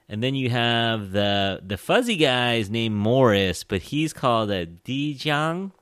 And 0.08 0.22
then 0.22 0.34
you 0.34 0.50
have 0.50 1.12
the 1.12 1.60
the 1.64 1.76
fuzzy 1.76 2.16
guy's 2.16 2.68
named 2.68 2.96
Morris, 2.96 3.62
but 3.62 3.82
he's 3.82 4.12
called 4.12 4.50
a 4.50 4.66
Dijiang. 4.66 5.72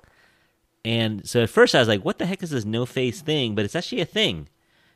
And 0.85 1.27
so 1.27 1.43
at 1.43 1.51
first 1.51 1.75
I 1.75 1.79
was 1.79 1.89
like, 1.89 2.05
"What 2.05 2.19
the 2.19 2.27
heck 2.27 2.43
is 2.43 2.51
this 2.51 2.67
no 2.67 2.85
face 2.85 3.23
thing?" 3.23 3.55
But 3.55 3.65
it's 3.65 3.75
actually 3.75 4.03
a 4.03 4.07
thing 4.07 4.49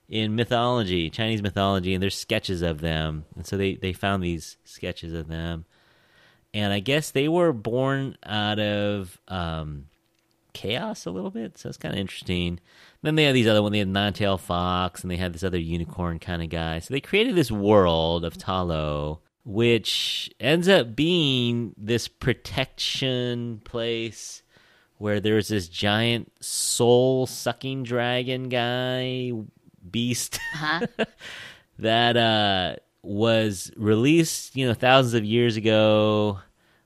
in 0.09 0.36
mythology, 0.36 1.09
Chinese 1.09 1.43
mythology, 1.43 1.95
and 1.95 2.03
there's 2.03 2.16
sketches 2.16 2.61
of 2.61 2.82
them. 2.82 3.24
And 3.34 3.47
so 3.47 3.57
they 3.57 3.76
they 3.76 3.95
found 3.95 4.22
these 4.22 4.59
sketches 4.64 5.14
of 5.14 5.28
them, 5.28 5.64
and 6.53 6.72
I 6.72 6.80
guess 6.80 7.11
they 7.11 7.28
were 7.28 7.55
born 7.55 8.18
out 8.24 8.59
of 8.59 9.18
um, 9.28 9.86
chaos 10.53 11.07
a 11.07 11.11
little 11.11 11.30
bit. 11.30 11.59
So 11.59 11.68
it's 11.68 11.78
kind 11.78 11.94
of 11.94 12.00
interesting. 12.00 12.61
Then 13.03 13.14
they 13.14 13.24
had 13.24 13.34
these 13.34 13.48
other 13.48 13.62
one. 13.62 13.72
They 13.72 13.78
had 13.78 13.88
Nine-Tailed 13.88 14.40
Fox, 14.40 15.03
and 15.03 15.11
they 15.11 15.16
had 15.16 15.32
this 15.32 15.42
other 15.44 15.59
unicorn 15.59 16.18
kind 16.18 16.42
of 16.42 16.48
guy. 16.50 16.78
So 16.78 16.92
they 16.94 17.00
created 17.00 17.34
this 17.34 17.50
world 17.50 18.24
of 18.24 18.38
Ta 18.38 18.62
Lo, 18.62 19.20
which 19.44 20.30
ends 20.38 20.68
up 20.68 20.94
being 20.94 21.74
this 21.76 22.07
protection 22.09 23.61
place 23.64 24.42
where 24.98 25.18
there's 25.18 25.48
this 25.48 25.68
giant 25.68 26.30
soul-sucking 26.40 27.82
dragon 27.82 28.48
guy 28.48 29.32
beast 29.90 30.38
Uh-huh. 30.55 30.86
that 31.78 32.16
uh, 32.16 32.76
was 33.03 33.72
released, 33.76 34.55
you 34.55 34.66
know, 34.66 34.74
thousands 34.74 35.14
of 35.14 35.24
years 35.24 35.57
ago, 35.57 36.38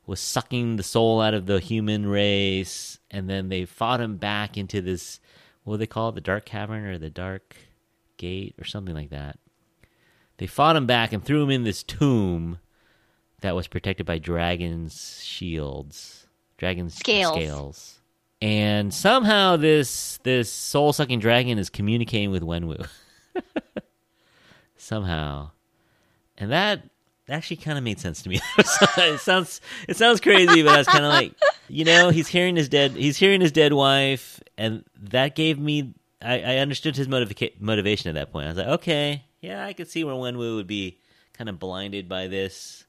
was 0.07 0.21
sucking 0.21 0.77
the 0.77 0.83
soul 0.83 1.21
out 1.21 1.35
of 1.35 1.47
the 1.47 1.61
human 1.61 2.07
race, 2.07 2.95
and 3.11 3.29
then 3.29 3.49
they 3.49 3.65
fought 3.65 4.01
him 4.01 4.17
back 4.17 4.57
into 4.57 4.81
this, 4.81 5.21
what 5.65 5.75
do 5.75 5.79
they 5.79 5.87
call 5.87 6.11
it, 6.11 6.15
the 6.15 6.21
dark 6.21 6.45
cavern 6.45 6.85
or 6.85 6.99
the 6.99 7.11
dark 7.11 7.57
gate 8.17 8.55
or 8.59 8.65
something 8.65 8.95
like 8.95 9.11
that. 9.11 9.39
They 10.39 10.47
fought 10.47 10.77
him 10.77 10.87
back 10.87 11.13
and 11.13 11.25
threw 11.25 11.43
him 11.43 11.51
in 11.51 11.65
this 11.65 11.83
tomb 11.83 12.59
that 13.41 13.55
was 13.55 13.69
protected 13.69 14.07
by 14.07 14.19
dragons' 14.19 15.23
shields, 15.23 16.27
dragons' 16.59 16.95
Scales. 16.95 17.35
scales. 17.35 18.01
And 18.43 18.93
somehow 18.93 19.57
this 19.57 20.19
this 20.25 20.53
soul 20.53 20.93
sucking 20.93 21.21
dragon 21.21 21.59
is 21.59 21.71
communicating 21.71 22.31
with 22.31 22.43
Wenwu. 22.43 22.87
somehow, 24.77 25.51
and 26.37 26.53
that 26.53 26.83
actually 27.29 27.57
kind 27.57 27.77
of 27.79 27.85
made 27.85 27.99
sense 28.01 28.22
to 28.22 28.29
me. 28.29 28.41
it 28.59 29.20
sounds 29.20 29.61
it 29.89 29.97
sounds 29.97 30.20
crazy, 30.20 30.62
but 30.62 30.74
I 30.74 30.79
was 30.79 30.87
kind 30.87 31.05
of 31.05 31.11
like, 31.11 31.35
you 31.68 31.85
know, 31.85 32.11
he's 32.11 32.29
hearing 32.29 32.57
his 32.57 32.68
dead 32.68 32.93
he's 32.93 33.16
hearing 33.16 33.41
his 33.41 33.53
dead 33.53 33.72
wife, 33.72 34.41
and 34.57 34.85
that 35.01 35.35
gave 35.35 35.59
me 35.59 35.95
I, 36.22 36.41
I 36.41 36.57
understood 36.59 36.97
his 36.97 37.09
motiva- 37.09 37.61
motivation 37.61 38.09
at 38.09 38.14
that 38.14 38.33
point. 38.33 38.47
I 38.47 38.49
was 38.51 38.59
like, 38.59 38.68
okay, 38.81 39.24
yeah, 39.41 39.64
I 39.64 39.72
could 39.72 39.89
see 39.89 40.03
where 40.05 40.14
Wenwu 40.14 40.57
would 40.57 40.66
be 40.66 40.99
kind 41.35 41.49
of 41.51 41.59
blinded 41.59 42.09
by 42.09 42.27
this 42.29 42.85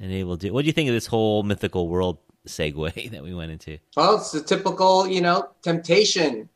and 0.00 0.10
able 0.12 0.36
to. 0.38 0.50
What 0.50 0.62
do 0.62 0.66
you 0.66 0.72
think 0.72 0.88
of 0.88 0.94
this 0.94 1.06
whole 1.06 1.42
mythical 1.42 1.88
world 1.88 2.18
segue 2.46 3.10
that 3.10 3.22
we 3.22 3.34
went 3.34 3.52
into? 3.52 3.78
Well, 3.96 4.16
it's 4.16 4.32
the 4.32 4.40
typical, 4.42 5.06
you 5.06 5.20
know, 5.20 5.50
temptation. 5.62 6.48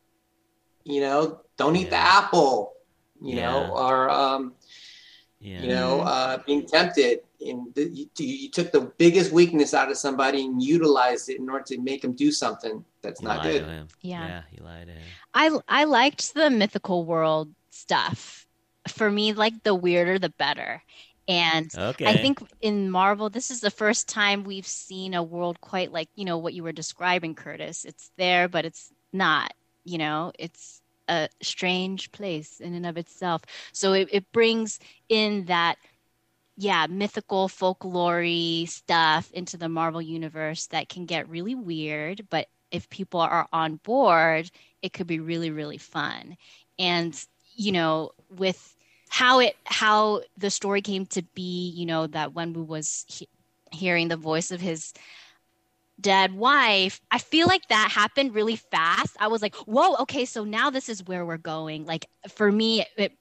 You 0.84 1.00
know, 1.03 1.40
don't 1.57 1.76
eat 1.76 1.90
the 1.90 1.96
apple. 1.96 2.72
You 3.20 3.36
Yeah. 3.36 3.53
know, 3.53 3.72
or 3.76 4.11
um, 4.11 4.55
Yeah, 5.43 5.62
you 5.62 5.68
know, 5.68 6.01
uh, 6.03 6.38
being 6.47 6.66
tempted. 6.66 7.20
And 7.45 7.74
the, 7.74 7.88
you, 7.88 8.07
you 8.18 8.49
took 8.49 8.70
the 8.70 8.82
biggest 8.97 9.32
weakness 9.32 9.74
out 9.74 9.90
of 9.90 9.97
somebody 9.97 10.45
and 10.45 10.62
utilized 10.62 11.28
it 11.28 11.40
in 11.40 11.51
order 11.51 11.64
to 11.64 11.80
make 11.80 12.03
them 12.03 12.12
do 12.12 12.30
something 12.30 12.84
that's 13.03 13.20
You 13.20 13.28
not 13.28 13.38
lied 13.38 13.53
to 13.53 13.59
good. 13.59 13.68
him. 13.68 13.88
Yeah. 14.03 14.26
yeah, 14.28 14.43
you 14.53 14.64
lied 14.64 14.86
to 14.86 14.93
him. 14.93 15.03
I 15.34 15.59
I 15.68 15.84
liked 15.84 16.34
the 16.34 16.49
mythical 16.51 17.05
world 17.05 17.53
stuff. 17.70 18.47
For 18.88 19.11
me, 19.11 19.32
like 19.32 19.62
the 19.62 19.74
weirder 19.74 20.18
the 20.18 20.28
better. 20.30 20.82
And 21.28 21.70
Okay, 21.76 22.07
I 22.07 22.16
think 22.16 22.43
in 22.61 22.90
Marvel, 22.90 23.30
this 23.30 23.51
is 23.51 23.61
the 23.61 23.70
first 23.70 24.09
time 24.09 24.43
we've 24.43 24.66
seen 24.66 25.14
a 25.14 25.22
world 25.22 25.61
quite 25.61 25.93
like, 25.93 26.09
you 26.16 26.24
know, 26.24 26.38
what 26.38 26.53
you 26.53 26.62
were 26.64 26.72
describing, 26.72 27.34
Curtis. 27.34 27.84
It's 27.84 28.11
there, 28.16 28.49
but 28.49 28.64
it's 28.64 28.93
not, 29.12 29.55
you 29.84 29.99
know, 29.99 30.32
it's 30.38 30.82
a 31.09 31.28
strange 31.42 32.11
place 32.12 32.61
in 32.61 32.74
and 32.74 32.86
of 32.86 32.96
itself. 32.96 33.42
So 33.72 33.92
it, 33.92 34.09
it 34.11 34.32
brings 34.32 34.78
in 35.09 35.46
that 35.46 35.78
yeah, 36.57 36.86
mythical 36.88 37.48
folklore 37.48 38.66
stuff 38.66 39.30
into 39.32 39.57
the 39.57 39.68
Marvel 39.68 40.03
universe 40.03 40.66
that 40.66 40.88
can 40.88 41.07
get 41.07 41.28
really 41.28 41.55
weird, 41.55 42.26
but 42.30 42.48
if 42.70 42.88
people 42.90 43.20
are 43.20 43.48
on 43.53 43.76
board, 43.76 44.50
it 44.82 44.92
could 44.92 45.07
be 45.07 45.20
really 45.20 45.50
really 45.50 45.78
fun. 45.78 46.36
And 46.78 47.18
you 47.55 47.72
know, 47.72 48.12
with 48.30 48.76
how 49.09 49.40
it 49.40 49.57
how 49.64 50.22
the 50.36 50.50
story 50.50 50.82
came 50.82 51.07
to 51.07 51.22
be, 51.34 51.70
you 51.70 51.86
know, 51.86 52.07
that 52.09 52.32
Wenwu 52.32 52.66
was 52.66 53.05
he- 53.09 53.28
hearing 53.72 54.09
the 54.09 54.16
voice 54.16 54.50
of 54.50 54.61
his 54.61 54.92
dead 56.01 56.34
wife, 56.34 57.01
I 57.11 57.18
feel 57.18 57.47
like 57.47 57.68
that 57.68 57.90
happened 57.90 58.34
really 58.34 58.57
fast. 58.57 59.16
I 59.20 59.28
was 59.28 59.43
like, 59.43 59.55
"Whoa, 59.57 59.97
okay, 60.01 60.24
so 60.24 60.45
now 60.45 60.70
this 60.70 60.88
is 60.88 61.05
where 61.05 61.24
we're 61.24 61.36
going." 61.38 61.84
Like 61.86 62.07
for 62.28 62.51
me, 62.51 62.84
it 62.97 63.12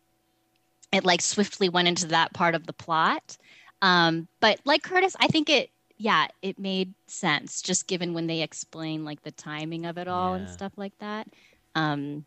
it 0.91 1.05
like 1.05 1.21
swiftly 1.21 1.69
went 1.69 1.87
into 1.87 2.07
that 2.07 2.33
part 2.33 2.55
of 2.55 2.67
the 2.67 2.73
plot. 2.73 3.37
Um, 3.81 4.27
but 4.39 4.59
like 4.65 4.83
Curtis, 4.83 5.15
I 5.19 5.27
think 5.27 5.49
it 5.49 5.69
yeah, 5.97 6.27
it 6.41 6.57
made 6.57 6.93
sense 7.07 7.61
just 7.61 7.87
given 7.87 8.13
when 8.13 8.27
they 8.27 8.41
explain 8.41 9.05
like 9.05 9.21
the 9.21 9.31
timing 9.31 9.85
of 9.85 9.97
it 9.97 10.07
all 10.07 10.33
and 10.33 10.49
stuff 10.49 10.73
like 10.75 10.97
that. 10.99 11.27
Um, 11.75 12.25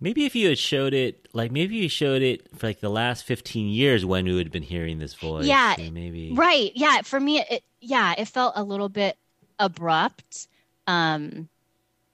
Maybe 0.00 0.26
if 0.26 0.34
you 0.34 0.48
had 0.48 0.58
showed 0.58 0.92
it, 0.92 1.28
like 1.32 1.50
maybe 1.50 1.76
you 1.76 1.88
showed 1.88 2.20
it 2.20 2.54
for 2.56 2.66
like 2.66 2.80
the 2.80 2.90
last 2.90 3.24
fifteen 3.24 3.68
years 3.68 4.04
when 4.04 4.26
we 4.26 4.36
had 4.36 4.50
been 4.50 4.62
hearing 4.62 4.98
this 4.98 5.14
voice. 5.14 5.46
Yeah, 5.46 5.74
maybe 5.78 6.32
right. 6.34 6.72
Yeah, 6.74 7.00
for 7.02 7.18
me 7.18 7.40
it 7.40 7.62
yeah, 7.80 8.14
it 8.18 8.26
felt 8.28 8.52
a 8.56 8.62
little 8.62 8.90
bit 8.90 9.16
abrupt. 9.58 10.48
Um, 10.86 11.48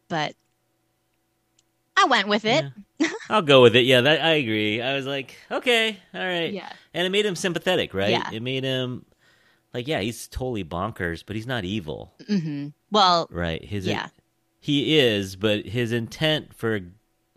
but 0.09 0.35
I 1.97 2.05
went 2.07 2.29
with 2.29 2.45
it. 2.45 2.65
I'll 3.29 3.43
go 3.43 3.63
with 3.63 3.77
it. 3.77 3.85
Yeah, 3.85 4.01
that 4.03 4.21
I 4.23 4.31
agree. 4.33 4.81
I 4.81 4.95
was 4.97 5.07
like, 5.07 5.37
okay, 5.51 5.99
all 6.15 6.21
right. 6.21 6.53
Yeah. 6.53 6.71
and 6.95 7.07
it 7.07 7.11
made 7.11 7.27
him 7.27 7.37
sympathetic, 7.37 7.93
right? 7.95 8.11
Yeah. 8.11 8.31
It 8.33 8.43
made 8.43 8.65
him 8.65 9.05
like, 9.75 9.87
yeah, 9.87 10.01
he's 10.01 10.27
totally 10.29 10.65
bonkers, 10.65 11.23
but 11.27 11.37
he's 11.37 11.47
not 11.47 11.65
evil, 11.65 12.13
hmm 12.27 12.69
Well, 12.91 13.29
right? 13.31 13.65
His 13.65 13.87
Yeah. 13.87 14.09
he 14.61 14.99
is, 14.99 15.37
but 15.37 15.67
his 15.67 15.93
intent 15.93 16.55
for 16.55 16.81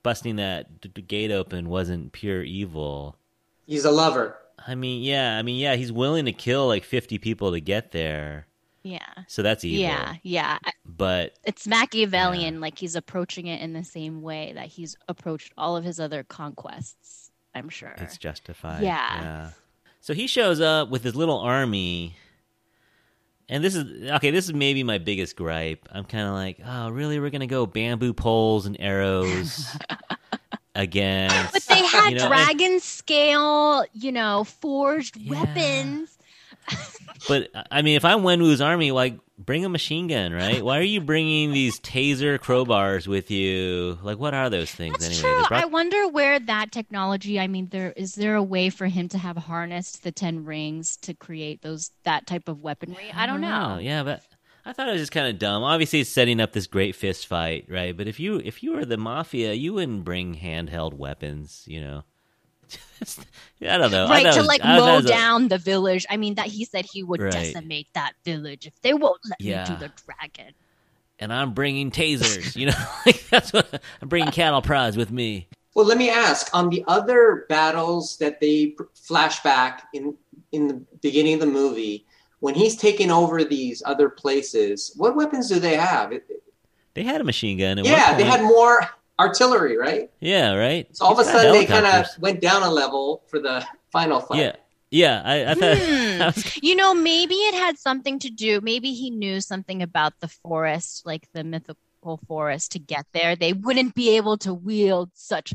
busting 0.01 0.37
that 0.37 0.81
d- 0.81 0.89
d- 0.93 1.01
gate 1.01 1.31
open 1.31 1.69
wasn't 1.69 2.11
pure 2.11 2.41
evil. 2.43 3.17
He's 3.65 3.85
a 3.85 3.91
lover. 3.91 4.37
I 4.65 4.75
mean, 4.75 5.03
yeah, 5.03 5.37
I 5.37 5.41
mean, 5.41 5.57
yeah, 5.59 5.75
he's 5.75 5.91
willing 5.91 6.25
to 6.25 6.33
kill 6.33 6.67
like 6.67 6.83
fifty 6.85 7.17
people 7.17 7.51
to 7.51 7.59
get 7.59 7.91
there, 7.91 8.47
yeah. 8.83 8.99
so 9.27 9.41
that's 9.41 9.63
evil. 9.63 9.81
Yeah, 9.81 10.15
yeah. 10.23 10.57
but 10.85 11.33
It's 11.43 11.65
Machiavellian, 11.67 12.59
like 12.61 12.77
he's 12.77 12.95
approaching 12.95 13.47
it 13.47 13.61
in 13.61 13.73
the 13.73 13.83
same 13.83 14.21
way 14.21 14.51
that 14.55 14.67
he's 14.67 14.95
approached 15.07 15.53
all 15.57 15.75
of 15.75 15.83
his 15.83 15.99
other 15.99 16.23
conquests, 16.23 17.31
I'm 17.55 17.69
sure. 17.69 17.93
it's 17.97 18.17
justified. 18.17 18.83
Yeah. 18.83 19.49
So 20.01 20.13
he 20.13 20.27
shows 20.27 20.59
up 20.59 20.89
with 20.89 21.03
his 21.03 21.15
little 21.15 21.39
army. 21.39 22.15
And 23.49 23.63
this 23.63 23.75
is 23.75 24.09
okay, 24.11 24.31
this 24.31 24.45
is 24.45 24.53
maybe 24.53 24.83
my 24.83 24.97
biggest 24.97 25.35
gripe. 25.35 25.87
I'm 25.91 26.05
kind 26.05 26.27
of 26.27 26.33
like, 26.33 26.59
"Oh, 26.65 26.89
really? 26.89 27.19
We're 27.19 27.29
going 27.29 27.41
to 27.41 27.47
go 27.47 27.65
bamboo 27.65 28.13
poles 28.13 28.65
and 28.65 28.77
arrows 28.79 29.67
again." 30.75 31.29
but 31.51 31.61
they 31.63 31.85
had 31.85 32.11
You 32.13 32.19
know, 32.19 32.27
dragon 32.27 32.79
scale, 32.79 33.85
you 33.93 34.11
know, 34.13 34.45
forged 34.45 35.17
Yeah. 35.17 35.31
weapons. 35.41 36.12
But 37.27 37.49
I 37.71 37.81
mean, 37.83 37.95
if 37.95 38.03
I'm 38.03 38.19
Wenwu's 38.19 38.59
army, 38.59 38.91
like 38.91 39.17
bring 39.37 39.63
a 39.63 39.69
machine 39.69 40.07
gun, 40.07 40.33
right? 40.33 40.63
Why 40.63 40.77
are 40.79 40.83
you 40.83 40.99
bringing 40.99 41.51
these 41.53 41.79
taser 41.79 42.37
crowbars 42.37 43.07
with 43.07 43.31
you? 43.31 43.97
Like 44.03 44.17
what 44.19 44.33
are 44.33 44.49
those 44.49 44.69
things 44.71 44.97
That's 44.99 45.23
anyway? 45.23 45.33
true. 45.39 45.47
Brought- 45.47 45.63
I 45.63 45.65
wonder 45.65 46.07
where 46.09 46.37
that 46.39 46.71
technology. 46.73 47.39
I 47.39 47.47
mean, 47.47 47.69
there 47.71 47.93
is 47.95 48.15
there 48.15 48.35
a 48.35 48.43
way 48.43 48.69
for 48.69 48.87
him 48.87 49.07
to 49.09 49.17
have 49.17 49.37
harnessed 49.37 50.03
the 50.03 50.11
ten 50.11 50.43
rings 50.43 50.97
to 50.97 51.13
create 51.13 51.61
those 51.61 51.91
that 52.03 52.27
type 52.27 52.49
of 52.49 52.61
weaponry? 52.61 53.11
I 53.13 53.25
don't 53.25 53.41
know. 53.41 53.77
Yeah, 53.81 54.03
but 54.03 54.21
I 54.65 54.73
thought 54.73 54.89
it 54.89 54.93
was 54.93 55.01
just 55.01 55.11
kind 55.13 55.27
of 55.27 55.39
dumb. 55.39 55.63
Obviously, 55.63 56.01
it's 56.01 56.09
setting 56.09 56.41
up 56.41 56.51
this 56.51 56.67
great 56.67 56.93
fist 56.95 57.27
fight, 57.27 57.67
right? 57.69 57.95
But 57.95 58.07
if 58.09 58.19
you 58.19 58.41
if 58.43 58.63
you 58.63 58.73
were 58.73 58.83
the 58.85 58.97
mafia, 58.97 59.53
you 59.53 59.73
wouldn't 59.73 60.03
bring 60.03 60.35
handheld 60.35 60.93
weapons, 60.93 61.63
you 61.67 61.79
know. 61.79 62.03
I 63.61 63.77
don't 63.77 63.91
know. 63.91 64.07
Right 64.09 64.23
thought 64.25 64.37
it 64.37 64.41
to 64.41 64.47
like 64.47 64.61
I 64.63 64.77
mow 64.79 64.95
was 64.97 65.05
down 65.05 65.47
the 65.47 65.57
village. 65.57 66.05
I 66.09 66.17
mean, 66.17 66.35
that 66.35 66.47
he 66.47 66.65
said 66.65 66.85
he 66.91 67.03
would 67.03 67.21
Right. 67.21 67.31
decimate 67.31 67.87
that 67.93 68.13
village 68.25 68.65
if 68.67 68.73
they 68.81 68.93
won't 68.93 69.19
let 69.29 69.39
Yeah. 69.41 69.63
me 69.69 69.75
do 69.75 69.79
the 69.87 69.91
dragon. 70.05 70.53
and 71.19 71.31
I'm 71.31 71.53
bringing 71.53 71.91
tasers. 71.91 72.55
You 72.55 72.67
know, 72.67 72.85
like 73.05 73.27
that's 73.29 73.53
what 73.53 73.81
I'm 74.01 74.07
bringing 74.09 74.31
cattle 74.31 74.61
prods 74.61 74.97
with 74.97 75.11
me. 75.11 75.47
Well, 75.75 75.85
let 75.85 75.97
me 75.97 76.09
ask 76.09 76.49
on 76.53 76.69
the 76.69 76.83
other 76.87 77.45
battles 77.49 78.17
that 78.17 78.39
they 78.41 78.67
pr- 78.67 78.83
flash 78.95 79.41
back 79.43 79.87
in 79.93 80.15
in 80.51 80.67
the 80.67 80.73
beginning 81.01 81.35
of 81.35 81.39
the 81.39 81.45
movie 81.47 82.05
when 82.41 82.53
he's 82.55 82.75
taking 82.75 83.09
over 83.09 83.43
these 83.43 83.81
other 83.85 84.09
places. 84.09 84.91
What 84.97 85.15
weapons 85.15 85.47
do 85.49 85.59
they 85.59 85.75
have? 85.75 86.13
They 86.93 87.03
had 87.03 87.21
a 87.21 87.23
machine 87.23 87.57
gun. 87.57 87.79
At 87.79 87.85
yeah, 87.85 88.09
one 88.11 88.17
they 88.17 88.23
had 88.25 88.41
more 88.41 88.81
artillery, 89.19 89.77
right? 89.77 90.09
Yeah, 90.19 90.53
right. 90.55 90.87
So 90.95 91.05
all 91.05 91.13
of 91.13 91.19
a 91.19 91.23
sudden 91.23 91.51
they 91.53 91.65
kind 91.65 91.85
of 91.85 92.07
went 92.19 92.41
down 92.41 92.63
a 92.63 92.69
level 92.69 93.23
for 93.27 93.39
the 93.39 93.65
final 93.91 94.19
fight. 94.19 94.39
Yeah, 94.39 94.55
yeah. 94.91 95.21
I, 95.25 95.51
I 95.51 95.53
thought. 95.53 95.77
Hmm. 96.13 96.21
I 96.21 96.25
was- 96.27 96.57
You 96.61 96.75
know, 96.75 96.93
maybe 96.93 97.35
it 97.35 97.55
had 97.55 97.77
something 97.79 98.19
to 98.19 98.29
do. 98.29 98.61
Maybe 98.61 98.93
he 98.93 99.09
knew 99.09 99.41
something 99.41 99.81
about 99.81 100.13
the 100.19 100.27
forest, 100.27 101.05
like 101.05 101.27
the 101.33 101.43
mythical 101.43 102.19
forest, 102.27 102.71
to 102.73 102.79
get 102.79 103.05
there. 103.13 103.35
They 103.35 103.53
wouldn't 103.53 103.95
be 103.95 104.15
able 104.17 104.37
to 104.39 104.53
wield 104.53 105.09
such 105.13 105.53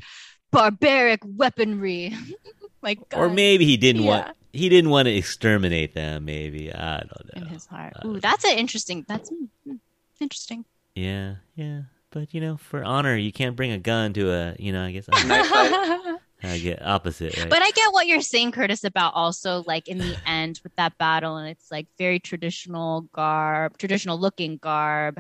barbaric 0.51 1.21
weaponry. 1.25 2.15
like 2.83 2.99
or 3.15 3.29
maybe 3.29 3.65
he 3.65 3.77
didn't 3.77 4.03
Yeah. 4.03 4.09
want. 4.11 4.37
He 4.53 4.69
didn't 4.71 4.91
want 4.91 5.07
to 5.07 5.15
exterminate 5.15 5.95
them. 5.95 6.25
Maybe 6.25 6.73
I 6.73 7.01
don't 7.01 7.37
know. 7.37 7.43
in 7.43 7.47
his 7.49 7.67
heart. 7.67 7.93
Ooh, 8.05 8.19
that's 8.19 8.45
an 8.45 8.57
interesting. 8.59 9.05
That's 9.07 9.31
mm, 9.31 9.79
interesting. 10.21 10.65
Yeah, 10.95 11.35
yeah. 11.55 11.83
But 12.11 12.33
you 12.33 12.41
know, 12.41 12.57
for 12.57 12.83
honor, 12.83 13.17
you 13.17 13.33
can't 13.33 13.57
bring 13.57 13.71
a 13.71 13.79
gun 13.79 14.13
to 14.15 14.31
a. 14.31 14.57
You 14.59 14.73
know, 14.73 14.85
I 14.85 14.93
guess 14.93 15.09
I, 15.13 16.17
I 16.43 16.59
get 16.59 16.85
opposite. 16.85 17.37
Right? 17.37 17.51
But 17.51 17.63
I 17.63 17.71
get 17.71 17.93
what 17.93 18.07
you're 18.07 18.23
saying, 18.23 18.53
Curtis, 18.53 18.85
about 18.85 19.15
also 19.15 19.65
like 19.67 19.89
in 19.89 19.99
the 19.99 20.17
end 20.27 20.61
with 20.63 20.75
that 20.77 20.97
battle, 20.99 21.37
and 21.37 21.49
it's 21.49 21.71
like 21.71 21.87
very 21.99 22.19
traditional 22.19 23.03
garb, 23.13 23.77
traditional 23.79 24.19
looking 24.19 24.57
garb. 24.57 25.19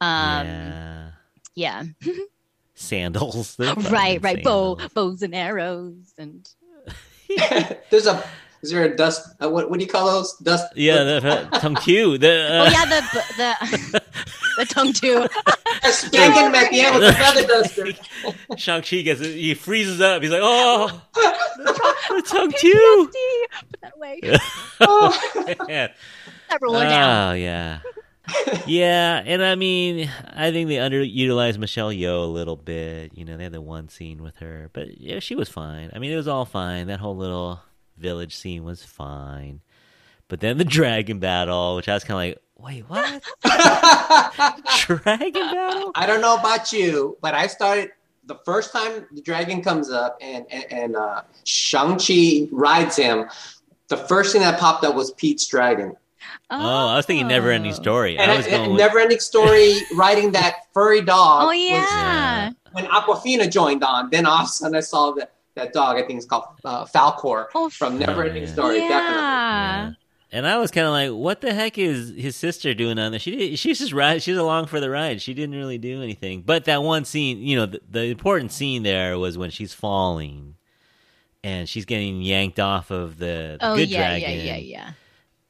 Um, 0.00 0.46
yeah, 0.46 1.10
yeah, 1.54 1.84
sandals. 2.74 3.56
They're 3.56 3.74
right, 3.74 4.20
fucking 4.20 4.22
right. 4.22 4.44
Bow, 4.44 4.78
bows 4.94 5.22
and 5.22 5.34
arrows, 5.34 6.12
and 6.18 6.48
There's 7.90 8.06
a 8.06 8.22
is 8.62 8.70
there 8.70 8.84
a 8.84 8.96
dust? 8.96 9.28
Uh, 9.42 9.48
what 9.48 9.70
what 9.70 9.78
do 9.78 9.84
you 9.84 9.90
call 9.90 10.06
those? 10.06 10.36
Dust. 10.38 10.66
Yeah, 10.74 11.04
the 11.04 11.48
uh, 11.52 11.58
tongue 11.60 11.76
Q. 11.76 12.18
The 12.18 12.28
uh, 12.28 12.64
oh 12.64 12.70
yeah, 12.70 12.84
the 12.84 13.00
the 13.36 14.02
the 14.58 14.66
tongue 14.66 14.92
too. 14.92 15.26
A 15.84 15.92
spanking 15.92 16.54
at 16.54 16.70
the 16.70 16.80
end 16.80 16.96
with 16.96 17.08
a 17.08 17.12
feather 17.12 17.46
duster. 17.46 17.86
Shang 18.56 18.82
Chi 18.82 19.02
gets 19.02 19.20
it. 19.20 19.34
He 19.34 19.54
freezes 19.54 20.00
up. 20.00 20.22
He's 20.22 20.30
like, 20.30 20.42
oh, 20.42 21.02
the 21.14 22.22
tongue 22.26 22.52
Q. 22.52 23.10
Put 23.70 23.80
that 23.80 23.92
away. 23.96 24.20
Oh. 24.80 25.10
Man. 25.66 25.90
That 26.50 26.62
roller 26.62 26.84
down. 26.84 27.32
Oh 27.32 27.34
yeah, 27.34 27.80
yeah, 28.66 29.22
and 29.24 29.42
I 29.42 29.54
mean, 29.54 30.08
I 30.32 30.50
think 30.52 30.68
they 30.68 30.76
underutilized 30.76 31.58
Michelle 31.58 31.90
Yeoh 31.90 32.22
a 32.22 32.26
little 32.26 32.56
bit. 32.56 33.12
You 33.14 33.24
know, 33.24 33.36
they 33.36 33.42
had 33.42 33.52
the 33.52 33.60
one 33.60 33.88
scene 33.88 34.22
with 34.22 34.36
her, 34.36 34.70
but 34.72 35.00
yeah, 35.00 35.18
she 35.18 35.34
was 35.34 35.48
fine. 35.48 35.90
I 35.92 35.98
mean, 35.98 36.12
it 36.12 36.16
was 36.16 36.28
all 36.28 36.44
fine. 36.44 36.86
That 36.86 37.00
whole 37.00 37.16
little 37.16 37.60
village 37.96 38.36
scene 38.36 38.64
was 38.64 38.84
fine. 38.84 39.60
But 40.28 40.40
then 40.40 40.58
the 40.58 40.64
dragon 40.64 41.18
battle, 41.18 41.76
which 41.76 41.88
I 41.88 41.94
was 41.94 42.04
kind 42.04 42.32
of 42.32 42.36
like, 42.36 42.42
wait, 42.58 42.82
what? 42.88 43.22
dragon 44.86 45.32
battle? 45.32 45.92
I 45.94 46.06
don't 46.06 46.20
know 46.20 46.36
about 46.36 46.72
you, 46.72 47.16
but 47.20 47.34
I 47.34 47.46
started 47.46 47.90
the 48.26 48.36
first 48.44 48.72
time 48.72 49.06
the 49.12 49.22
dragon 49.22 49.62
comes 49.62 49.90
up 49.90 50.18
and 50.20 50.44
and, 50.50 50.64
and 50.72 50.96
uh, 50.96 51.22
Shang 51.44 51.98
Chi 51.98 52.46
rides 52.52 52.96
him. 52.96 53.26
The 53.88 53.96
first 53.96 54.32
thing 54.32 54.42
that 54.42 54.60
popped 54.60 54.84
up 54.84 54.94
was 54.94 55.12
Pete's 55.12 55.46
dragon, 55.46 55.96
Oh, 56.50 56.88
I 56.88 56.96
was 56.96 57.06
thinking 57.06 57.26
never 57.28 57.50
ending 57.50 57.72
story. 57.72 58.18
and 58.18 58.30
I 58.30 58.36
was 58.36 58.46
a 58.46 58.50
going 58.50 58.70
with, 58.72 58.78
never 58.78 58.98
ending 58.98 59.20
story 59.20 59.76
riding 59.94 60.32
that 60.32 60.66
furry 60.74 61.00
dog. 61.00 61.44
Oh 61.44 61.46
was 61.48 61.56
yeah. 61.58 62.50
when 62.72 62.84
Awkwafina 62.86 63.50
joined 63.50 63.82
on, 63.84 64.10
then 64.10 64.26
all 64.26 64.40
of 64.40 64.44
a 64.44 64.48
sudden 64.48 64.76
I 64.76 64.80
saw 64.80 65.12
that 65.12 65.32
that 65.54 65.72
dog. 65.72 65.96
I 65.96 66.02
think 66.06 66.18
it's 66.18 66.26
called 66.26 66.44
uh, 66.64 66.84
Falkor 66.84 67.46
Oh, 67.54 67.68
from 67.70 67.98
Never 67.98 68.24
Ending 68.24 68.44
yeah. 68.44 68.52
Story. 68.52 68.78
Definitely. 68.80 69.16
yeah. 69.22 69.92
And 70.30 70.46
I 70.46 70.58
was 70.58 70.70
kind 70.70 70.86
of 70.86 70.92
like, 70.92 71.10
what 71.10 71.40
the 71.40 71.54
heck 71.54 71.78
is 71.78 72.10
his 72.16 72.36
sister 72.36 72.74
doing 72.74 72.98
on 72.98 73.12
there? 73.12 73.18
She 73.18 73.30
did, 73.34 73.58
she's 73.58 73.78
just 73.78 73.94
ride. 73.94 74.22
She's 74.22 74.36
along 74.36 74.66
for 74.66 74.78
the 74.78 74.90
ride. 74.90 75.22
She 75.22 75.32
didn't 75.32 75.54
really 75.54 75.78
do 75.78 76.02
anything. 76.02 76.42
But 76.42 76.66
that 76.66 76.82
one 76.82 77.06
scene, 77.06 77.38
you 77.38 77.56
know, 77.56 77.64
the, 77.66 77.80
the 77.88 78.04
important 78.04 78.52
scene 78.52 78.82
there 78.82 79.18
was 79.18 79.38
when 79.38 79.48
she's 79.50 79.72
falling, 79.72 80.56
and 81.42 81.66
she's 81.66 81.86
getting 81.86 82.20
yanked 82.20 82.60
off 82.60 82.90
of 82.90 83.16
the, 83.18 83.56
the 83.58 83.66
Oh 83.70 83.76
good 83.76 83.88
yeah, 83.88 84.18
dragon. 84.18 84.36
yeah, 84.38 84.44
yeah, 84.44 84.56
yeah. 84.56 84.92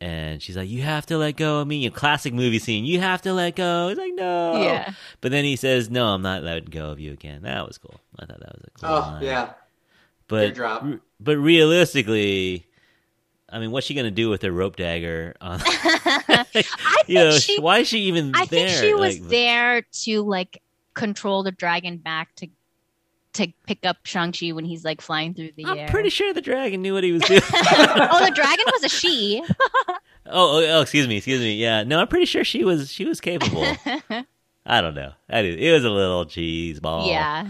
And 0.01 0.41
she's 0.41 0.57
like, 0.57 0.69
"You 0.69 0.83
have 0.83 1.07
to 1.07 1.19
let 1.19 1.37
go 1.37 1.59
of 1.61 1.67
me." 1.67 1.79
You 1.79 1.91
know, 1.91 1.97
classic 1.97 2.33
movie 2.33 2.61
scene. 2.61 2.85
You 2.85 3.01
have 3.01 3.21
to 3.23 3.33
let 3.33 3.57
go. 3.57 3.89
He's 3.89 3.99
like, 3.99 4.13
"No." 4.15 4.63
Yeah. 4.63 4.93
But 5.21 5.33
then 5.33 5.45
he 5.45 5.57
says, 5.57 5.91
"No, 5.91 6.07
I'm 6.15 6.23
not 6.23 6.45
letting 6.45 6.67
go 6.67 6.91
of 6.93 7.01
you 7.01 7.13
again." 7.13 7.43
That 7.43 7.67
was 7.67 7.79
cool. 7.79 7.99
I 8.17 8.27
thought 8.27 8.39
that 8.39 8.55
was 8.55 8.63
a 8.65 8.71
cool. 8.79 8.89
Oh 8.91 9.01
line. 9.01 9.23
yeah. 9.25 9.53
But 10.29 10.41
Teardrop. 10.55 10.85
but 11.19 11.37
realistically, 11.37 12.68
I 13.51 13.59
mean, 13.59 13.71
what's 13.71 13.87
she 13.87 13.95
gonna 13.95 14.11
do 14.11 14.29
with 14.31 14.43
her 14.43 14.53
rope 14.53 14.77
dagger? 14.77 15.35
On, 15.41 15.61
I 15.65 16.45
think 16.53 16.67
you 17.07 17.15
know, 17.15 17.31
she. 17.33 17.59
why 17.61 17.79
is 17.79 17.89
she 17.89 18.01
even 18.01 18.33
I 18.35 18.45
there? 18.47 18.69
think 18.69 18.85
she 18.85 18.95
was 18.95 19.19
Like, 19.21 19.29
there 19.31 19.83
to 20.05 20.23
like 20.23 20.63
control 20.95 21.43
the 21.43 21.53
dragon 21.53 21.97
back 21.97 22.35
to 22.37 22.49
to 23.35 23.47
pick 23.67 23.85
up 23.87 23.99
Shang 24.05 24.33
Chi 24.33 24.51
when 24.53 24.65
he's 24.65 24.85
like 24.85 25.01
flying 25.01 25.33
through 25.35 25.51
the 25.57 25.65
air. 25.67 25.87
I'm 25.87 25.89
pretty 25.91 26.09
sure 26.11 26.33
the 26.33 26.41
dragon 26.41 26.83
knew 26.83 26.95
what 26.95 27.05
he 27.05 27.13
was 27.13 27.23
doing. 27.27 27.41
oh, 27.45 28.25
the 28.25 28.33
dragon 28.35 28.65
was 28.73 28.85
a 28.85 28.89
she. 28.89 29.43
oh, 29.49 29.95
oh, 30.27 30.65
oh, 30.69 30.81
excuse 30.83 31.07
me, 31.07 31.17
excuse 31.19 31.41
me. 31.41 31.55
Yeah, 31.55 31.85
no, 31.85 32.01
I'm 32.01 32.09
pretty 32.09 32.27
sure 32.27 32.43
she 32.45 32.65
was 32.65 32.91
she 32.91 33.05
was 33.05 33.21
capable. 33.21 33.65
I 34.67 34.81
don't 34.83 34.95
know. 34.95 35.13
I 35.31 35.41
it 35.41 35.73
was 35.73 35.85
a 35.85 35.91
little 35.91 36.25
cheese 36.27 36.81
ball. 36.81 37.09
yeah. 37.09 37.47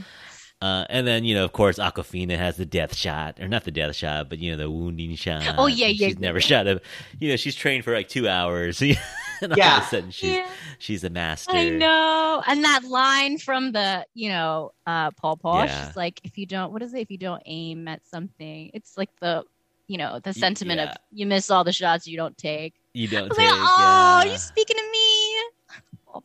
Uh, 0.61 0.85
and 0.89 1.07
then 1.07 1.25
you 1.25 1.35
know, 1.35 1.45
of 1.45 1.53
course, 1.53 1.79
Awkwafina 1.79 2.37
has 2.37 2.57
the 2.57 2.67
death 2.67 2.95
shot, 2.97 3.39
or 3.41 3.47
not 3.47 3.65
the 3.65 3.71
death 3.71 3.95
shot, 3.95 4.29
but 4.29 4.39
you 4.39 4.51
know, 4.51 4.57
the 4.57 4.71
wounding 4.71 5.15
shot. 5.15 5.55
Oh, 5.57 5.67
yeah, 5.67 5.87
yeah, 5.87 6.09
She's 6.09 6.15
yeah, 6.15 6.21
never 6.21 6.41
shot 6.41 6.67
a. 6.67 6.81
You 7.21 7.31
know, 7.31 7.37
she's 7.37 7.55
trained 7.55 7.85
for 7.85 7.95
like 7.95 8.09
two 8.09 8.29
hours. 8.29 8.83
and 9.41 9.53
all 9.53 9.57
Yeah. 9.57 9.79
of 9.79 9.85
a 9.85 9.87
sudden, 9.87 10.11
she's 10.11 10.35
Yeah. 10.37 10.49
she's 10.79 11.05
a 11.05 11.11
master. 11.11 11.53
I 11.53 11.69
know. 11.71 12.43
And 12.47 12.65
that 12.65 12.83
line 12.85 13.39
from 13.39 13.71
the, 13.71 14.05
you 14.15 14.31
know, 14.31 14.73
uh 14.87 15.13
Paul 15.13 15.37
Posh, 15.37 15.69
Yeah. 15.69 15.87
it's 15.87 15.97
like 15.97 16.21
if 16.25 16.37
you 16.37 16.47
don't 16.47 16.73
what 16.73 16.83
is 16.83 16.93
it? 16.93 17.01
If 17.01 17.11
you 17.13 17.19
don't 17.19 17.43
aim 17.47 17.87
at 17.87 18.05
something, 18.07 18.71
it's 18.75 18.97
like 18.99 19.11
the 19.21 19.45
you 19.87 19.97
know, 19.97 20.19
the 20.23 20.35
sentiment 20.35 20.81
yeah. 20.81 20.91
of 20.91 20.97
you 21.13 21.25
miss 21.25 21.51
all 21.51 21.65
the 21.65 21.73
shots 21.73 22.07
you 22.07 22.17
don't 22.17 22.37
take. 22.37 22.75
You 22.95 23.07
don't 23.09 23.29
was 23.29 23.39
take. 23.39 23.49
like, 23.49 23.59
oh, 23.61 24.23
yeah. 24.25 24.33
you 24.33 24.39
speaking 24.39 24.77
to 24.77 24.83
me. 24.91 25.08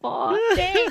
Paul 0.03 0.37
Posh, 0.37 0.55
dang. 0.57 0.87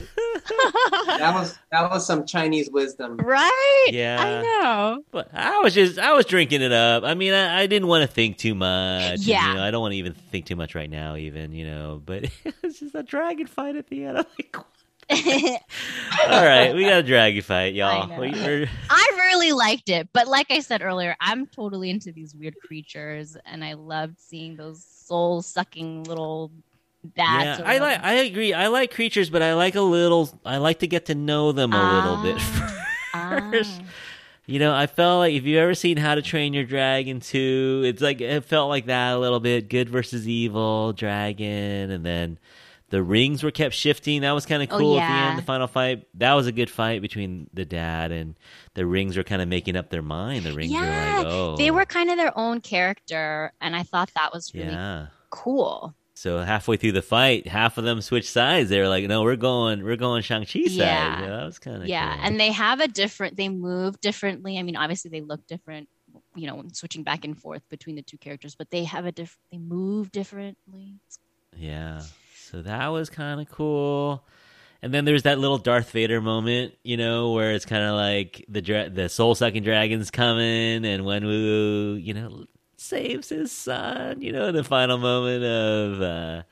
That 1.06 1.32
was 1.34 1.58
that 1.70 1.90
was 1.90 2.04
some 2.06 2.24
Chinese 2.26 2.70
wisdom. 2.70 3.16
right? 3.18 3.86
Yeah. 3.90 4.16
I 4.20 4.42
know. 4.42 5.04
But 5.12 5.28
I 5.34 5.60
was 5.60 5.74
just 5.74 5.98
I 5.98 6.12
was 6.14 6.24
drinking 6.26 6.62
it 6.62 6.72
up. 6.72 7.04
I 7.04 7.14
mean, 7.14 7.32
I, 7.32 7.60
I 7.60 7.66
didn't 7.66 7.88
want 7.88 8.02
to 8.02 8.12
think 8.12 8.38
too 8.38 8.54
much. 8.54 9.02
and, 9.02 9.20
Yeah. 9.24 9.48
you 9.48 9.54
know, 9.54 9.62
I 9.62 9.70
don't 9.70 9.80
want 9.82 9.92
to 9.92 9.98
even 9.98 10.14
think 10.14 10.46
too 10.46 10.56
much 10.56 10.74
right 10.74 10.90
now, 10.90 11.14
even 11.16 11.52
you 11.52 11.66
know. 11.66 12.02
But 12.04 12.24
it's 12.62 12.80
just 12.80 12.94
a 12.94 13.02
dragon 13.02 13.46
fight 13.46 13.76
at 13.76 13.86
the 13.88 14.04
end. 14.04 14.18
I'm 14.18 14.24
like, 14.38 14.56
all 15.10 16.44
right, 16.44 16.74
we 16.74 16.84
got 16.84 17.00
a 17.00 17.02
dragon 17.02 17.42
fight, 17.42 17.74
y'all. 17.74 18.08
know. 18.08 18.18
We- 18.20 18.30
we're- 18.30 18.68
I 18.88 19.08
really 19.16 19.52
liked 19.52 19.88
it, 19.90 20.08
but 20.12 20.26
like 20.26 20.50
I 20.50 20.60
said 20.60 20.80
earlier, 20.80 21.16
I'm 21.20 21.46
totally 21.46 21.90
into 21.90 22.12
these 22.12 22.34
weird 22.34 22.56
creatures, 22.64 23.36
and 23.44 23.62
I 23.64 23.74
loved 23.74 24.18
seeing 24.20 24.56
those 24.56 24.82
soul 24.84 25.42
sucking 25.42 26.04
little 26.04 26.50
bats. 27.04 27.60
yeah, 27.60 27.66
I 27.68 27.78
like. 27.78 28.02
I 28.02 28.12
agree. 28.14 28.52
I 28.52 28.68
like 28.68 28.92
creatures, 28.92 29.30
but 29.30 29.42
I 29.42 29.54
like 29.54 29.74
a 29.74 29.80
little. 29.80 30.30
I 30.44 30.58
like 30.58 30.80
to 30.80 30.86
get 30.86 31.06
to 31.06 31.14
know 31.14 31.52
them 31.52 31.72
a 31.72 31.94
little 31.94 32.22
bit 32.22 32.36
Ah, 33.14 33.48
first. 33.52 33.80
ah. 33.82 33.86
You 34.46 34.58
know, 34.58 34.74
I 34.74 34.88
felt 34.88 35.18
like 35.20 35.34
if 35.34 35.44
you 35.44 35.58
ever 35.58 35.72
seen 35.74 35.96
How 35.96 36.16
to 36.16 36.22
Train 36.22 36.52
Your 36.52 36.64
Dragon 36.64 37.20
2, 37.20 37.82
it's 37.86 38.02
like 38.02 38.20
it 38.20 38.44
felt 38.44 38.68
like 38.68 38.86
that 38.86 39.14
a 39.14 39.18
little 39.18 39.38
bit. 39.40 39.68
Good 39.68 39.88
versus 39.88 40.26
evil, 40.26 40.92
dragon, 40.92 41.90
and 41.92 42.04
then 42.04 42.38
the 42.90 43.02
rings 43.04 43.44
were 43.44 43.52
kept 43.52 43.74
shifting. 43.74 44.22
That 44.22 44.32
was 44.32 44.44
kind 44.44 44.60
of 44.62 44.68
Oh, 44.72 44.78
cool 44.78 44.98
at 44.98 45.06
the 45.08 45.14
yeah. 45.14 45.28
end. 45.30 45.38
The 45.38 45.42
final 45.42 45.68
fight, 45.68 46.06
that 46.14 46.34
was 46.34 46.48
a 46.48 46.52
good 46.52 46.68
fight 46.68 47.00
between 47.02 47.48
the 47.54 47.64
dad 47.64 48.10
and 48.10 48.34
the 48.74 48.84
rings 48.84 49.16
were 49.16 49.22
kind 49.22 49.40
of 49.40 49.48
making 49.48 49.76
up 49.76 49.90
their 49.90 50.02
mind. 50.02 50.44
The 50.44 50.52
rings 50.52 50.72
Yeah, 50.72 51.18
were 51.20 51.24
like, 51.24 51.32
oh, 51.32 51.56
They 51.56 51.70
were 51.70 51.84
kind 51.86 52.10
of 52.10 52.16
their 52.16 52.36
own 52.36 52.60
character, 52.60 53.52
and 53.60 53.76
I 53.76 53.84
thought 53.84 54.10
that 54.16 54.32
was 54.34 54.52
really 54.54 54.72
yeah. 54.72 55.06
cool. 55.30 55.94
So 56.22 56.38
halfway 56.38 56.76
through 56.76 56.92
the 56.92 57.02
fight, 57.02 57.48
half 57.48 57.78
of 57.78 57.84
them 57.84 58.00
switched 58.00 58.30
sides. 58.30 58.70
They 58.70 58.78
were 58.78 58.86
like, 58.86 59.08
"No, 59.08 59.24
we're 59.24 59.34
going, 59.34 59.82
we're 59.82 59.96
going 59.96 60.22
Shang 60.22 60.42
Chi 60.42 60.62
side." 60.66 60.70
Yeah. 60.70 61.20
Yeah, 61.20 61.28
that 61.30 61.44
was 61.44 61.58
kind 61.58 61.82
of 61.82 61.88
yeah, 61.88 62.14
cool. 62.14 62.24
and 62.24 62.38
they 62.38 62.52
have 62.52 62.78
a 62.78 62.86
different. 62.86 63.36
They 63.36 63.48
move 63.48 64.00
differently. 64.00 64.56
I 64.56 64.62
mean, 64.62 64.76
obviously 64.76 65.10
they 65.10 65.20
look 65.20 65.44
different. 65.48 65.88
You 66.36 66.46
know, 66.46 66.62
switching 66.74 67.02
back 67.02 67.24
and 67.24 67.36
forth 67.36 67.68
between 67.70 67.96
the 67.96 68.02
two 68.02 68.18
characters, 68.18 68.54
but 68.54 68.70
they 68.70 68.84
have 68.84 69.04
a 69.04 69.10
different. 69.10 69.40
They 69.50 69.58
move 69.58 70.12
differently. 70.12 70.94
Yeah. 71.56 72.02
So 72.36 72.62
that 72.62 72.86
was 72.86 73.10
kind 73.10 73.40
of 73.40 73.48
cool. 73.50 74.24
And 74.80 74.94
then 74.94 75.04
there's 75.04 75.24
that 75.24 75.40
little 75.40 75.58
Darth 75.58 75.90
Vader 75.90 76.20
moment, 76.20 76.74
you 76.84 76.96
know, 76.96 77.32
where 77.32 77.50
it's 77.50 77.64
kind 77.64 77.82
of 77.82 77.96
like 77.96 78.44
the 78.48 78.62
dra- 78.62 78.90
the 78.90 79.08
soul 79.08 79.34
sucking 79.34 79.64
dragon's 79.64 80.12
coming, 80.12 80.84
and 80.84 81.04
when 81.04 81.24
Wenwu, 81.24 82.00
you 82.00 82.14
know, 82.14 82.46
saves 82.82 83.28
his 83.28 83.52
son. 83.52 84.20
You 84.20 84.32
know, 84.32 84.46
in 84.46 84.54
the 84.54 84.64
final 84.64 84.98
moment 84.98 85.44
of 85.44 86.02
uh, 86.02 86.42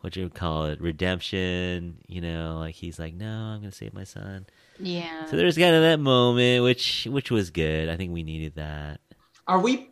what 0.00 0.16
you 0.16 0.24
would 0.24 0.34
call 0.34 0.66
it, 0.66 0.80
redemption. 0.80 1.96
You 2.06 2.20
know, 2.20 2.58
like 2.58 2.74
he's 2.74 2.98
like, 2.98 3.14
"No, 3.14 3.26
I'm 3.26 3.60
gonna 3.60 3.72
save 3.72 3.94
my 3.94 4.04
son." 4.04 4.46
Yeah. 4.78 5.26
So 5.26 5.36
there's 5.36 5.56
kind 5.56 5.74
of 5.74 5.82
that 5.82 6.00
moment, 6.00 6.62
which 6.64 7.06
which 7.10 7.30
was 7.30 7.50
good. 7.50 7.88
I 7.88 7.96
think 7.96 8.12
we 8.12 8.22
needed 8.22 8.54
that. 8.56 9.00
Are 9.46 9.60
we? 9.60 9.90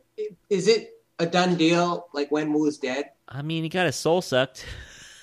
Is 0.51 0.69
it 0.69 0.91
a 1.19 1.27
done 1.27 1.57
deal? 1.57 2.09
Like 2.13 2.31
Wenwu's 2.31 2.79
dead? 2.79 3.11
I 3.29 3.43
mean, 3.43 3.63
he 3.63 3.69
got 3.69 3.87
his 3.87 3.97
soul 3.97 4.23
sucked. 4.23 4.65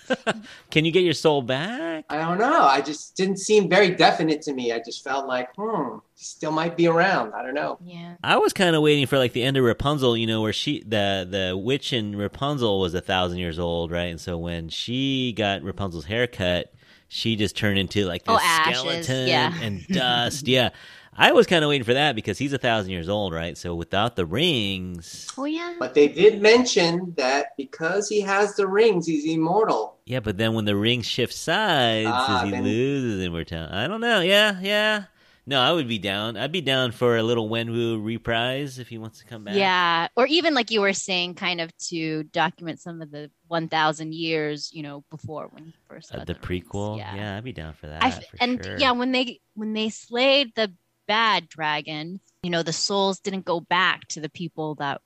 Can 0.71 0.85
you 0.85 0.91
get 0.91 1.03
your 1.03 1.13
soul 1.13 1.41
back? 1.41 2.05
I 2.09 2.17
don't 2.17 2.37
know. 2.37 2.63
I 2.63 2.81
just 2.81 3.15
didn't 3.15 3.37
seem 3.37 3.69
very 3.69 3.91
definite 3.91 4.41
to 4.43 4.53
me. 4.53 4.71
I 4.71 4.79
just 4.79 5.03
felt 5.03 5.27
like, 5.27 5.49
hmm, 5.57 5.97
still 6.15 6.51
might 6.51 6.75
be 6.77 6.87
around. 6.87 7.33
I 7.33 7.41
don't 7.43 7.53
know. 7.53 7.77
yeah. 7.83 8.15
I 8.23 8.37
was 8.37 8.53
kind 8.53 8.75
of 8.75 8.81
waiting 8.81 9.05
for 9.07 9.17
like 9.17 9.33
the 9.33 9.43
end 9.43 9.57
of 9.57 9.63
Rapunzel, 9.63 10.15
you 10.17 10.27
know, 10.27 10.41
where 10.41 10.53
she 10.53 10.81
the 10.83 11.27
the 11.29 11.57
witch 11.57 11.93
in 11.93 12.15
Rapunzel 12.15 12.79
was 12.79 12.93
a 12.93 13.01
thousand 13.01 13.39
years 13.39 13.59
old, 13.59 13.91
right? 13.91 14.05
And 14.05 14.19
so 14.21 14.37
when 14.37 14.69
she 14.69 15.33
got 15.33 15.61
Rapunzel's 15.63 16.05
haircut, 16.05 16.73
she 17.07 17.35
just 17.35 17.55
turned 17.55 17.77
into 17.77 18.05
like 18.05 18.23
this 18.25 18.35
Oh, 18.35 18.39
ashes, 18.41 18.79
skeleton 18.79 19.27
yeah. 19.27 19.53
and 19.61 19.85
dust. 19.87 20.47
yeah, 20.47 20.69
I 21.17 21.31
was 21.31 21.47
kind 21.47 21.63
of 21.63 21.69
waiting 21.69 21.85
for 21.85 21.93
that 21.93 22.15
because 22.15 22.37
he's 22.37 22.51
a 22.51 22.57
thousand 22.57 22.91
years 22.91 23.07
old, 23.07 23.33
right? 23.33 23.57
So 23.57 23.73
without 23.75 24.15
the 24.15 24.25
rings, 24.25 25.27
Oh 25.37 25.45
yeah. 25.45 25.75
But 25.79 25.93
they 25.93 26.07
did 26.07 26.41
mention 26.41 27.13
that 27.17 27.55
because 27.57 28.09
he 28.09 28.21
has 28.21 28.55
the 28.55 28.67
rings, 28.67 29.05
he's 29.07 29.25
immortal. 29.25 29.94
Yeah. 30.05 30.19
But 30.19 30.37
then 30.37 30.53
when 30.53 30.65
the 30.65 30.75
ring 30.75 31.01
shifts 31.01 31.37
sides, 31.37 32.07
Ah, 32.11 32.27
does 32.27 32.43
he 32.45 32.51
then- 32.51 32.63
loses 32.63 33.23
immortality? 33.25 33.73
I 33.73 33.87
don't 33.87 34.01
know. 34.01 34.21
Yeah, 34.21 34.59
yeah. 34.61 35.05
No, 35.47 35.61
I 35.61 35.71
would 35.71 35.87
be 35.87 35.99
down. 35.99 36.37
I'd 36.37 36.51
be 36.51 36.61
down 36.61 36.91
for 36.91 37.17
a 37.17 37.21
little 37.21 37.47
Wenwu 37.47 38.03
reprise 38.03 38.79
if 38.79 38.87
he 38.87 38.97
wants 38.97 39.19
to 39.19 39.25
come 39.25 39.43
back. 39.43 39.53
Yeah, 39.55 40.07
or 40.15 40.25
even 40.25 40.55
like 40.55 40.71
you 40.71 40.81
were 40.81 40.93
saying, 40.93 41.35
kind 41.35 41.61
of 41.61 41.69
to 41.89 42.23
document 42.23 42.81
some 42.81 42.99
of 42.99 43.11
the 43.11 43.29
1,000 43.47 44.15
years, 44.15 44.71
you 44.73 44.81
know, 44.81 45.03
before 45.11 45.47
when 45.51 45.65
he 45.65 45.73
first 45.87 46.11
Uh, 46.11 46.17
got 46.17 46.25
the 46.27 46.33
rings. 46.33 46.65
prequel. 46.65 46.97
Yeah, 46.97 47.15
Yeah. 47.15 47.37
I'd 47.37 47.43
be 47.43 47.53
down 47.53 47.73
for 47.75 47.85
that. 47.85 48.03
I, 48.03 48.09
for 48.09 48.23
and 48.39 48.63
sure. 48.63 48.77
yeah, 48.79 48.91
when 48.91 49.11
they 49.11 49.39
when 49.53 49.73
they 49.73 49.89
slayed 49.89 50.51
the 50.55 50.73
bad 51.07 51.47
dragon, 51.47 52.19
you 52.41 52.49
know, 52.49 52.63
the 52.63 52.73
souls 52.73 53.19
didn't 53.19 53.45
go 53.45 53.59
back 53.59 54.07
to 54.09 54.21
the 54.21 54.29
people 54.29 54.73
that 54.75 54.99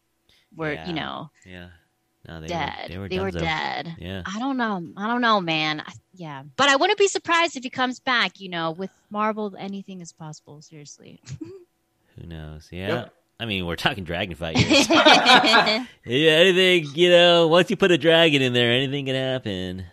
were, 0.56 0.72
Yeah. 0.72 0.88
you 0.88 0.94
know, 0.94 1.32
Yeah. 1.46 1.68
No, 2.30 2.42
they 2.42 2.48
dead. 2.48 2.96
Were, 2.96 3.10
they 3.10 3.20
were, 3.20 3.32
donezo. 3.32 3.40
dead. 3.40 3.96
Yeah. 3.98 4.22
I 4.26 4.38
don't 4.38 4.56
know. 4.58 4.86
I 4.96 5.08
don't 5.08 5.22
know, 5.22 5.42
man. 5.42 5.82
I, 5.82 5.92
yeah, 6.14 6.44
but 6.58 6.70
I 6.70 6.76
wouldn't 6.76 7.00
be 7.00 7.08
surprised 7.08 7.58
if 7.58 7.64
he 7.64 7.72
comes 7.72 8.00
back. 8.00 8.40
You 8.40 8.50
know, 8.50 8.70
with 8.72 8.92
Marvel, 9.10 9.56
anything 9.58 10.00
is 10.00 10.14
possible. 10.14 10.62
Seriously. 10.62 11.20
Who 11.40 12.28
knows? 12.28 12.68
Yeah. 12.72 12.88
Yep. 12.88 13.14
I 13.40 13.46
mean, 13.46 13.66
we're 13.66 13.78
talking 13.78 14.04
dragon 14.04 14.36
fight 14.36 14.58
here. 14.58 14.86
yeah, 16.06 16.32
anything, 16.32 16.88
you 16.94 17.10
know, 17.10 17.48
once 17.48 17.70
you 17.70 17.78
put 17.78 17.90
a 17.90 17.98
dragon 17.98 18.42
in 18.42 18.54
there, 18.54 18.72
anything 18.72 19.06
can 19.06 19.16
happen. 19.16 19.86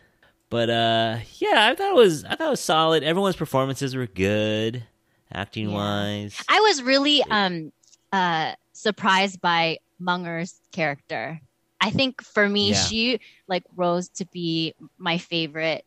But 0.50 0.68
uh 0.68 1.18
yeah, 1.38 1.68
I 1.70 1.74
thought 1.74 1.90
it 1.90 1.96
was 1.96 2.24
I 2.24 2.34
thought 2.34 2.48
it 2.48 2.50
was 2.50 2.60
solid. 2.60 3.02
Everyone's 3.02 3.36
performances 3.36 3.94
were 3.96 4.06
good, 4.06 4.84
acting 5.32 5.70
Yeah. 5.70 5.76
wise. 5.76 6.42
I 6.48 6.60
was 6.60 6.82
really 6.82 7.22
um 7.24 7.72
uh 8.12 8.52
surprised 8.72 9.40
by 9.40 9.78
Meng'er's 10.00 10.60
character. 10.72 11.40
I 11.86 11.90
think 11.90 12.20
for 12.20 12.48
me, 12.48 12.70
Yeah. 12.70 12.82
she 12.82 13.20
like 13.46 13.62
rose 13.76 14.08
to 14.18 14.26
be 14.26 14.74
my 14.98 15.18
favorite 15.18 15.86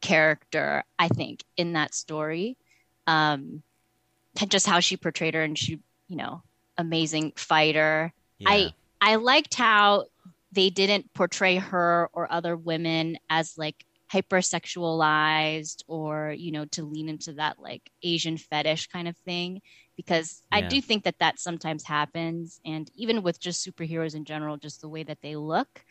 character. 0.00 0.84
I 1.00 1.08
think 1.08 1.42
in 1.56 1.72
that 1.72 1.94
story, 1.94 2.56
um, 3.08 3.64
just 4.46 4.68
how 4.68 4.78
she 4.78 4.96
portrayed 4.96 5.34
her, 5.34 5.42
and 5.42 5.58
she, 5.58 5.80
you 6.06 6.16
know, 6.16 6.42
amazing 6.78 7.32
fighter. 7.34 8.12
Yeah. 8.38 8.50
I 8.50 8.74
I 9.00 9.16
liked 9.16 9.54
how 9.54 10.04
they 10.52 10.70
didn't 10.70 11.12
portray 11.12 11.56
her 11.56 12.08
or 12.12 12.30
other 12.30 12.56
women 12.56 13.18
as 13.28 13.58
like 13.58 13.84
hypersexualized 14.12 15.82
or 15.88 16.32
you 16.38 16.52
know 16.52 16.66
to 16.66 16.84
lean 16.84 17.08
into 17.08 17.32
that 17.32 17.58
like 17.58 17.90
Asian 18.02 18.36
fetish 18.36 18.86
kind 18.88 19.08
of 19.08 19.16
thing 19.18 19.60
because 19.96 20.42
I 20.52 20.62
do 20.62 20.80
think 20.80 21.04
that 21.04 21.18
that 21.20 21.38
sometimes 21.38 21.84
happens 21.84 22.60
and 22.64 22.90
even 22.94 23.22
with 23.22 23.40
just 23.40 23.66
superheroes 23.66 24.14
in 24.14 24.24
general 24.24 24.56
just 24.56 24.80
the 24.80 24.88
way 24.88 25.02
that 25.04 25.18
they 25.22 25.36
look. 25.36 25.84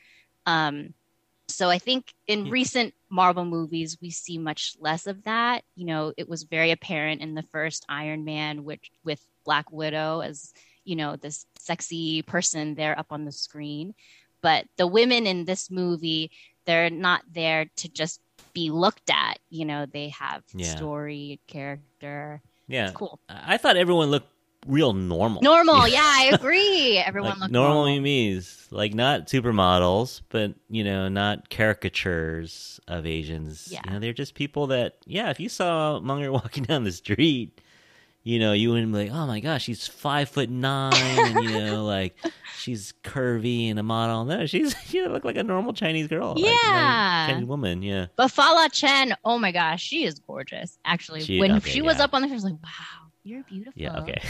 Um 0.45 0.93
so 1.47 1.69
I 1.69 1.79
think 1.79 2.13
in 2.27 2.47
Yeah. 2.47 2.49
recent 2.49 2.93
Marvel 3.09 3.45
movies 3.45 3.97
we 4.01 4.09
see 4.09 4.37
much 4.37 4.75
less 4.79 5.05
of 5.07 5.23
that. 5.23 5.63
You 5.75 5.85
know 5.85 6.13
it 6.17 6.27
was 6.29 6.43
very 6.43 6.71
apparent 6.71 7.21
in 7.21 7.35
the 7.35 7.43
first 7.51 7.85
Iron 7.89 8.23
Man 8.25 8.63
which 8.63 8.91
with 9.03 9.25
Black 9.45 9.71
Widow 9.71 10.21
as 10.21 10.53
you 10.85 10.95
know 10.95 11.15
this 11.15 11.45
sexy 11.57 12.21
person 12.21 12.75
there 12.75 12.97
up 12.97 13.07
on 13.11 13.25
the 13.25 13.31
screen. 13.31 13.93
But 14.41 14.65
the 14.77 14.87
women 14.87 15.27
in 15.27 15.45
this 15.45 15.69
movie 15.71 16.31
they're 16.65 16.89
not 16.89 17.23
there 17.31 17.65
to 17.77 17.89
just 17.89 18.21
be 18.53 18.69
looked 18.71 19.09
at. 19.09 19.39
You 19.49 19.65
know 19.65 19.85
they 19.85 20.09
have 20.09 20.43
Yeah. 20.53 20.87
story 20.87 21.41
character 21.47 22.41
yeah. 22.71 22.87
it's 22.87 22.95
cool 22.95 23.19
I 23.29 23.57
thought 23.57 23.77
everyone 23.77 24.09
looked 24.09 24.27
real 24.67 24.93
normal. 24.93 25.41
Normal, 25.41 25.87
yeah, 25.87 26.01
I 26.03 26.31
agree. 26.33 26.97
Everyone 26.97 27.31
like 27.31 27.39
looked 27.39 27.51
normal 27.51 27.85
normal. 27.85 28.01
means 28.01 28.67
like 28.71 28.93
not 28.93 29.27
supermodels, 29.27 30.21
but 30.29 30.53
you 30.69 30.83
know, 30.83 31.07
not 31.07 31.49
caricatures 31.49 32.79
of 32.87 33.05
Asians. 33.05 33.69
Yeah. 33.71 33.81
You 33.85 33.91
know, 33.91 33.99
they're 33.99 34.13
just 34.13 34.35
people 34.35 34.67
that 34.67 34.97
yeah, 35.05 35.29
if 35.29 35.39
you 35.39 35.49
saw 35.49 35.99
Meng'er 35.99 36.31
walking 36.33 36.63
down 36.63 36.83
the 36.83 36.91
street, 36.91 37.60
you 38.23 38.37
know, 38.39 38.53
you 38.53 38.69
wouldn't 38.71 38.91
be 38.91 38.97
like, 39.09 39.11
Oh 39.11 39.25
my 39.27 39.39
gosh, 39.39 39.63
she's 39.63 39.87
five 39.87 40.29
foot 40.29 40.49
nine 40.49 40.93
and 40.93 41.43
you 41.43 41.51
know, 41.51 41.85
like 41.97 42.15
she's 42.57 42.93
curvy 43.03 43.69
and 43.69 43.79
a 43.79 43.83
model. 43.83 44.25
No, 44.25 44.45
she's 44.45 44.75
you 44.93 45.05
know, 45.05 45.11
look 45.11 45.25
like 45.25 45.37
a 45.37 45.43
normal 45.43 45.73
Chinese 45.73 46.07
girl. 46.07 46.35
like, 46.35 46.45
Yeah. 46.45 47.27
Chinese 47.31 47.45
woman, 47.45 47.81
yeah. 47.81 48.07
But 48.15 48.29
Fala 48.29 48.69
Chen, 48.69 49.15
oh 49.25 49.37
my 49.39 49.51
gosh, 49.51 49.81
she 49.81 50.03
is 50.05 50.19
gorgeous. 50.19 50.77
Actually, 50.85 51.21
She- 51.21 51.39
when 51.39 51.51
okay, 51.57 51.69
she 51.69 51.81
was 51.81 51.99
up 51.99 52.13
on 52.13 52.21
the 52.21 52.27
show, 52.27 52.33
I 52.33 52.35
was 52.35 52.43
like, 52.43 52.53
wow, 52.63 53.07
you're 53.23 53.43
beautiful. 53.43 53.73
Yeah, 53.81 53.99
okay. 53.99 54.21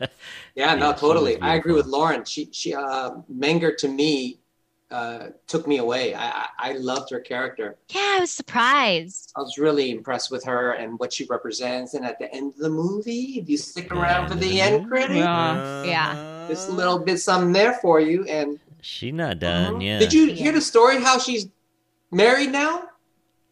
Yeah, 0.00 0.06
Yeah, 0.54 0.74
no, 0.74 0.92
totally. 0.92 1.40
I 1.40 1.54
agree 1.54 1.72
with 1.72 1.86
Lauren. 1.86 2.24
She, 2.24 2.48
she, 2.52 2.74
uh, 2.74 3.12
Meng'er 3.32 3.76
to 3.78 3.88
me, 3.88 4.38
uh, 4.92 5.28
took 5.46 5.66
me 5.66 5.78
away. 5.78 6.14
I, 6.14 6.28
I, 6.28 6.46
I 6.58 6.72
loved 6.74 7.10
her 7.10 7.20
character. 7.20 7.76
Yeah, 7.88 8.00
I 8.16 8.20
was 8.20 8.30
surprised. 8.30 9.32
I 9.36 9.40
was 9.40 9.58
really 9.58 9.90
impressed 9.90 10.30
with 10.30 10.44
her 10.44 10.72
and 10.72 10.98
what 10.98 11.12
she 11.12 11.24
represents. 11.24 11.94
And 11.94 12.04
at 12.04 12.18
the 12.18 12.32
end 12.34 12.52
of 12.54 12.58
the 12.58 12.68
movie, 12.70 13.40
if 13.40 13.48
you 13.48 13.56
stick 13.56 13.92
around 13.92 14.28
for 14.28 14.34
the 14.36 14.60
end 14.60 14.88
credit, 14.88 15.16
Yeah. 15.16 15.82
Yeah. 15.84 16.44
there's 16.46 16.66
a 16.68 16.72
little 16.72 16.98
bit 16.98 17.18
something 17.18 17.52
there 17.52 17.74
for 17.74 18.00
you. 18.00 18.24
And 18.26 18.60
She's 18.82 19.12
not 19.14 19.38
done, 19.38 19.80
yeah. 19.80 19.98
did 19.98 20.12
you 20.12 20.32
hear 20.32 20.52
the 20.52 20.60
story 20.60 21.00
how 21.00 21.18
she's 21.18 21.48
married 22.10 22.50
now? 22.52 22.84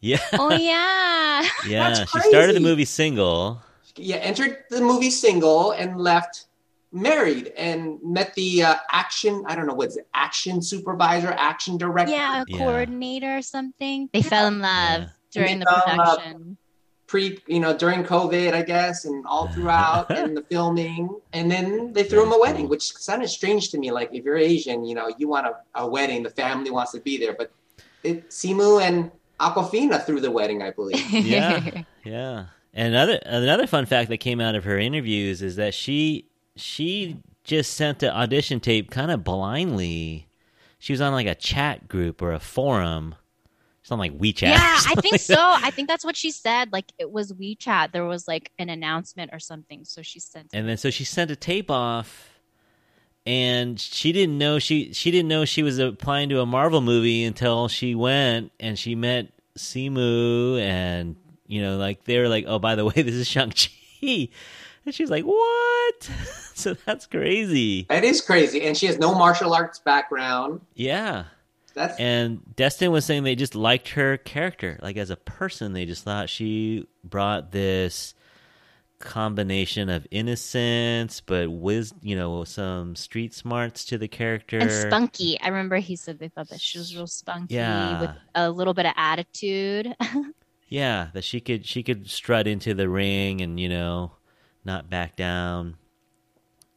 Yeah. 0.01 0.19
Oh 0.33 0.51
yeah. 0.51 1.47
yeah. 1.67 2.05
She 2.05 2.19
started 2.21 2.55
the 2.55 2.59
movie 2.59 2.85
single. 2.85 3.61
Yeah, 3.95 4.17
entered 4.17 4.63
the 4.69 4.81
movie 4.81 5.09
single 5.11 5.71
and 5.71 5.97
left 5.99 6.45
married 6.91 7.47
and 7.57 7.99
met 8.03 8.33
the 8.35 8.63
uh, 8.63 8.75
action. 8.91 9.43
I 9.47 9.55
don't 9.55 9.67
know 9.67 9.73
what's 9.73 9.97
it, 9.97 10.07
action 10.13 10.61
supervisor, 10.61 11.33
action 11.37 11.77
director. 11.77 12.11
yeah, 12.11 12.41
a 12.41 12.45
Yeah. 12.47 12.57
coordinator 12.57 13.37
or 13.37 13.41
something. 13.41 14.09
They 14.13 14.21
fell 14.21 14.47
in 14.47 14.59
love 14.59 15.01
Yeah. 15.01 15.07
during 15.31 15.59
They 15.59 15.65
the 15.65 15.71
fell 15.71 15.91
in 15.91 15.97
love. 15.97 16.17
production. 16.17 16.57
pre 17.07 17.37
you 17.45 17.59
know 17.59 17.75
during 17.75 18.03
covid 18.05 18.53
i 18.53 18.61
guess 18.61 19.03
and 19.03 19.25
all 19.27 19.49
throughout 19.49 20.09
and 20.17 20.35
the 20.37 20.41
filming 20.43 21.09
and 21.33 21.51
then 21.51 21.91
they 21.91 22.03
threw 22.03 22.23
him 22.23 22.31
a 22.31 22.39
wedding 22.39 22.69
which 22.69 22.93
sounded 22.95 23.27
strange 23.27 23.69
to 23.69 23.77
me 23.77 23.91
like 23.91 24.09
if 24.13 24.23
you're 24.23 24.37
asian 24.37 24.85
you 24.85 24.95
know 24.95 25.11
you 25.17 25.27
want 25.27 25.45
a, 25.45 25.53
a 25.75 25.85
wedding 25.85 26.23
the 26.23 26.29
family 26.29 26.71
wants 26.71 26.93
to 26.93 27.01
be 27.01 27.17
there 27.17 27.33
but 27.37 27.51
it 28.03 28.29
simu 28.29 28.81
and 28.81 29.11
Awkwafina 29.41 30.05
threw 30.05 30.21
the 30.21 30.31
wedding 30.31 30.61
i 30.61 30.71
believe 30.71 31.03
Yeah. 31.11 31.81
Yeah. 32.05 32.45
And 32.73 32.87
another 32.95 33.19
another 33.25 33.67
fun 33.67 33.85
fact 33.85 34.07
that 34.09 34.19
came 34.19 34.39
out 34.39 34.55
of 34.55 34.63
her 34.63 34.77
interviews 34.79 35.41
is 35.41 35.57
that 35.57 35.73
she 35.73 36.29
she 36.61 37.17
just 37.43 37.73
sent 37.73 37.99
the 37.99 38.13
audition 38.15 38.59
tape 38.59 38.91
kind 38.91 39.11
of 39.11 39.23
blindly. 39.23 40.27
She 40.79 40.93
was 40.93 41.01
on 41.01 41.13
like 41.13 41.27
a 41.27 41.35
chat 41.35 41.87
group 41.87 42.21
or 42.21 42.31
a 42.31 42.39
forum. 42.39 43.15
She's 43.81 43.91
on 43.91 43.99
like 43.99 44.17
WeChat. 44.17 44.41
yeah, 44.43 44.79
I 44.87 44.95
think 44.95 45.13
like 45.13 45.21
so. 45.21 45.35
that. 45.35 45.61
I 45.65 45.71
think 45.71 45.87
that's 45.87 46.05
what 46.05 46.15
she 46.15 46.31
said. 46.31 46.71
Like 46.71 46.91
it 46.97 47.11
was 47.11 47.33
WeChat. 47.33 47.91
There 47.91 48.05
was 48.05 48.27
like 48.27 48.51
an 48.59 48.69
announcement 48.69 49.31
or 49.33 49.39
something. 49.39 49.85
So 49.85 50.01
she 50.01 50.19
sent. 50.19 50.51
And 50.53 50.67
then 50.67 50.77
so 50.77 50.89
she 50.89 51.03
sent 51.03 51.31
a 51.31 51.35
tape 51.35 51.71
off 51.71 52.31
and 53.25 53.79
she 53.79 54.11
didn't 54.11 54.37
know 54.37 54.59
she 54.59 54.93
she 54.93 55.11
didn't 55.11 55.27
know 55.27 55.45
she 55.45 55.63
was 55.63 55.79
applying 55.79 56.29
to 56.29 56.41
a 56.41 56.45
Marvel 56.45 56.81
movie 56.81 57.23
until 57.23 57.67
she 57.67 57.93
went 57.93 58.51
and 58.59 58.77
she 58.77 58.95
met 58.95 59.27
Simu 59.57 60.59
and 60.59 61.15
you 61.45 61.61
know 61.61 61.77
like 61.77 62.03
they 62.05 62.17
were 62.17 62.27
like 62.27 62.45
oh 62.47 62.57
by 62.57 62.75
the 62.75 62.85
way 62.85 62.93
this 62.95 63.13
is 63.13 63.27
Shang-Chi 63.27 64.29
and 64.85 64.93
she's 64.95 65.09
like 65.09 65.23
what? 65.25 66.09
So 66.53 66.75
that's 66.85 67.07
crazy. 67.07 67.87
That 67.89 68.03
is 68.03 68.21
crazy. 68.21 68.61
And 68.63 68.77
she 68.77 68.85
has 68.85 68.99
no 68.99 69.15
martial 69.15 69.51
arts 69.53 69.79
background. 69.79 70.61
Yeah. 70.75 71.23
That's 71.73 71.97
and 71.99 72.41
Destin 72.55 72.91
was 72.91 73.03
saying 73.05 73.23
they 73.23 73.33
just 73.35 73.55
liked 73.55 73.89
her 73.89 74.17
character. 74.17 74.77
Like 74.81 74.97
as 74.97 75.09
a 75.09 75.15
person 75.15 75.73
they 75.73 75.85
just 75.85 76.03
thought 76.03 76.29
she 76.29 76.87
brought 77.03 77.51
this 77.51 78.13
combination 78.99 79.89
of 79.89 80.05
innocence 80.11 81.21
but 81.21 81.49
with 81.49 81.91
you 82.03 82.15
know 82.15 82.43
some 82.43 82.95
street 82.95 83.33
smarts 83.33 83.85
to 83.85 83.97
the 83.97 84.07
character. 84.07 84.59
And 84.59 84.69
spunky. 84.71 85.39
I 85.41 85.47
remember 85.47 85.77
he 85.77 85.95
said 85.95 86.19
they 86.19 86.27
thought 86.27 86.49
that 86.49 86.61
she 86.61 86.77
was 86.77 86.95
real 86.95 87.07
spunky 87.07 87.55
Yeah. 87.55 88.01
with 88.01 88.09
a 88.35 88.51
little 88.51 88.73
bit 88.75 88.85
of 88.85 88.93
attitude. 88.97 89.95
yeah 90.67 91.07
that 91.13 91.23
she 91.23 91.39
could 91.39 91.65
she 91.65 91.81
could 91.83 92.07
strut 92.09 92.45
into 92.47 92.73
the 92.73 92.87
ring 92.87 93.41
and 93.41 93.59
you 93.59 93.67
know 93.69 94.11
not 94.65 94.89
back 94.89 95.15
down 95.15 95.75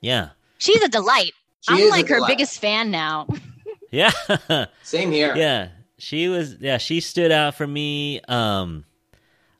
yeah 0.01 0.30
She's 0.59 0.82
a 0.82 0.89
delight. 0.89 1.32
She 1.61 1.74
I'm 1.74 1.80
is 1.80 1.89
a 1.89 1.91
like 1.91 2.09
her 2.09 2.14
delight. 2.16 2.28
biggest 2.28 2.59
fan 2.61 2.91
now. 2.91 3.26
yeah 3.91 4.11
same 4.82 5.12
here 5.12 5.35
yeah 5.37 5.68
she 5.99 6.28
was 6.28 6.57
yeah 6.61 6.78
she 6.78 7.01
stood 7.01 7.30
out 7.30 7.55
for 7.55 7.66
me 7.66 8.20
um 8.28 8.85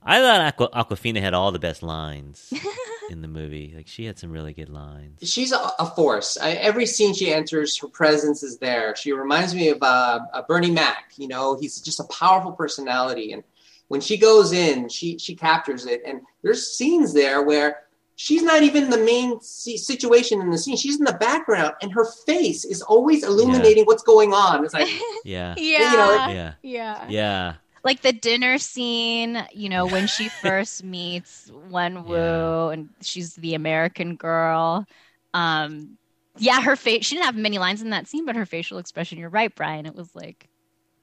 i 0.03 0.18
thought 0.18 0.41
Aqua, 0.41 0.68
Awkwafina 0.70 1.20
had 1.20 1.35
all 1.35 1.53
the 1.53 1.61
best 1.61 1.83
lines 1.85 2.53
in 3.11 3.22
the 3.22 3.29
movie 3.29 3.72
like 3.77 3.87
she 3.87 4.05
had 4.05 4.18
some 4.18 4.33
really 4.33 4.53
good 4.53 4.68
lines 4.70 5.20
she's 5.31 5.53
a, 5.53 5.70
a 5.79 5.87
force. 5.95 6.37
I, 6.41 6.53
every 6.53 6.85
scene 6.87 7.14
she 7.14 7.33
enters, 7.33 7.77
her 7.79 7.87
presence 7.89 8.43
is 8.43 8.59
there. 8.59 8.97
She 8.97 9.12
reminds 9.12 9.55
me 9.55 9.68
of 9.68 9.79
uh, 9.83 10.20
uh, 10.33 10.43
Bernie 10.49 10.70
Mac. 10.70 11.12
You 11.16 11.29
know, 11.29 11.57
he's 11.61 11.81
just 11.81 12.01
a 12.01 12.05
powerful 12.05 12.53
personality, 12.53 13.33
and 13.33 13.43
when 13.89 14.01
she 14.01 14.16
goes 14.16 14.53
in, 14.53 14.89
she 14.89 15.18
she 15.18 15.37
captures 15.37 15.85
it. 15.87 16.03
And 16.07 16.22
there's 16.43 16.66
scenes 16.77 17.12
there 17.12 17.43
where 17.43 17.84
she's 18.17 18.43
not 18.43 18.62
even 18.62 18.91
the 18.91 18.99
main 18.99 19.41
situation 19.41 20.41
in 20.41 20.51
the 20.51 20.59
scene. 20.59 20.77
She's 20.77 20.99
in 20.99 21.05
the 21.05 21.15
background, 21.15 21.75
and 21.83 21.93
her 21.93 22.05
face 22.27 22.65
is 22.65 22.83
always 22.83 23.25
illuminating 23.25 23.85
what's 23.85 24.03
going 24.03 24.33
on. 24.33 24.65
It's 24.65 24.75
like, 24.75 24.89
yeah 25.25 25.55
yeah. 25.57 26.29
yeah 26.29 26.55
Yeah. 26.62 27.05
yeah 27.09 27.55
Like 27.85 28.01
the 28.03 28.12
dinner 28.12 28.59
scene, 28.59 29.47
you 29.53 29.69
know, 29.69 29.87
when 29.87 30.07
she 30.07 30.29
first 30.43 30.83
meets 30.85 31.51
Wen 31.53 32.05
Wu 32.05 32.15
Yeah. 32.17 32.71
and 32.71 32.89
she's 33.03 33.35
the 33.37 33.55
American 33.55 34.17
girl. 34.17 34.87
Um 35.33 35.99
yeah, 36.39 36.61
her 36.62 36.77
face 36.77 37.05
she 37.07 37.15
didn't 37.17 37.27
have 37.27 37.37
many 37.37 37.59
lines 37.59 37.83
in 37.83 37.91
that 37.91 38.07
scene, 38.09 38.25
but 38.27 38.37
her 38.37 38.47
facial 38.47 38.79
expression, 38.79 39.19
you're 39.19 39.29
right, 39.31 39.55
Brian. 39.55 39.87
It 39.87 39.95
was 39.95 40.15
like 40.15 40.49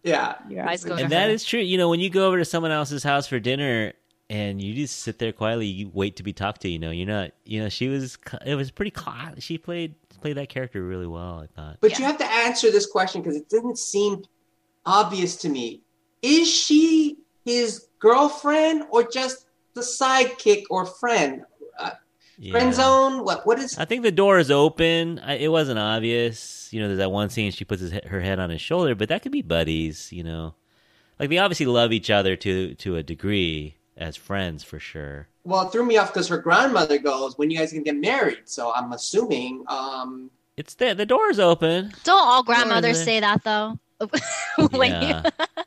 yeah, 0.03 0.35
your 0.49 0.67
eyes 0.67 0.83
go 0.83 0.97
to 0.97 1.03
and 1.03 1.11
that 1.11 1.27
her. 1.27 1.33
is 1.33 1.43
true 1.45 1.59
you 1.59 1.77
know 1.77 1.89
when 1.89 1.99
you 1.99 2.09
go 2.09 2.27
over 2.27 2.37
to 2.39 2.45
someone 2.45 2.71
else's 2.71 3.03
house 3.03 3.27
for 3.27 3.39
dinner 3.39 3.93
and 4.31 4.61
you 4.61 4.73
just 4.73 4.99
sit 4.99 5.19
there 5.19 5.31
quietly 5.33 5.65
you 5.67 5.91
wait 5.93 6.15
to 6.15 6.23
be 6.23 6.31
talked 6.33 6.61
to 6.61 6.69
you 6.69 6.79
know 6.79 6.89
you're 6.89 7.05
not 7.07 7.31
you 7.43 7.61
know 7.61 7.67
she 7.69 7.87
was 7.89 8.17
it 8.45 8.55
was 8.55 8.71
pretty 8.71 8.91
cla- 8.91 9.33
she 9.39 9.57
played 9.57 9.93
played 10.21 10.37
that 10.37 10.47
character 10.49 10.81
really 10.83 11.05
well 11.07 11.43
i 11.43 11.47
thought 11.55 11.77
But 11.81 11.91
Yeah. 11.91 11.99
you 11.99 12.05
have 12.05 12.17
to 12.19 12.25
answer 12.31 12.71
this 12.71 12.85
question 12.85 13.21
because 13.21 13.35
it 13.35 13.49
didn't 13.49 13.77
seem 13.77 14.23
obvious 14.85 15.35
to 15.37 15.49
me. 15.49 15.81
Is 16.21 16.47
she 16.51 17.17
his 17.45 17.87
girlfriend 17.99 18.83
or 18.91 19.03
just 19.03 19.47
the 19.73 19.81
sidekick 19.81 20.63
or 20.69 20.85
friend? 20.85 21.43
Uh, 21.79 21.91
yeah. 22.37 22.51
Friend 22.51 22.73
zone? 22.73 23.23
What? 23.23 23.45
What 23.45 23.59
is? 23.59 23.77
I 23.77 23.85
think 23.85 24.03
the 24.03 24.11
door 24.11 24.39
is 24.39 24.49
open. 24.51 25.19
I, 25.19 25.33
it 25.35 25.51
wasn't 25.51 25.79
obvious. 25.79 26.69
You 26.71 26.81
know, 26.81 26.87
there's 26.87 26.99
that 26.99 27.11
one 27.11 27.29
scene 27.29 27.51
she 27.51 27.65
puts 27.65 27.81
his, 27.81 27.91
her 27.91 28.21
head 28.21 28.39
on 28.39 28.49
his 28.49 28.61
shoulder, 28.61 28.95
but 28.95 29.09
that 29.09 29.21
could 29.23 29.31
be 29.31 29.41
buddies. 29.41 30.11
You 30.11 30.23
know, 30.23 30.53
like 31.19 31.29
they 31.29 31.37
obviously 31.39 31.65
love 31.67 31.91
each 31.91 32.09
other 32.09 32.35
to 32.37 32.75
to 32.75 32.95
a 32.97 33.03
degree 33.03 33.75
as 33.97 34.15
friends 34.15 34.63
for 34.63 34.79
sure. 34.79 35.27
Well, 35.43 35.67
it 35.67 35.71
threw 35.71 35.85
me 35.85 35.97
off 35.97 36.13
because 36.13 36.27
her 36.27 36.37
grandmother 36.37 36.97
goes, 36.97 37.37
"When 37.37 37.49
you 37.49 37.57
guys 37.57 37.71
gonna 37.71 37.83
get 37.83 37.95
married?" 37.97 38.43
So 38.45 38.71
I'm 38.73 38.91
assuming. 38.93 39.63
Um, 39.67 40.29
It's 40.57 40.75
there. 40.75 40.93
The 40.93 41.05
door's 41.05 41.39
open. 41.39 41.93
Don't 42.03 42.27
all 42.27 42.43
grandmothers 42.43 43.03
say 43.03 43.19
that 43.19 43.43
though? 43.43 43.79
when 44.71 44.91
you, 45.01 45.07
yeah. 45.09 45.21
but 45.21 45.59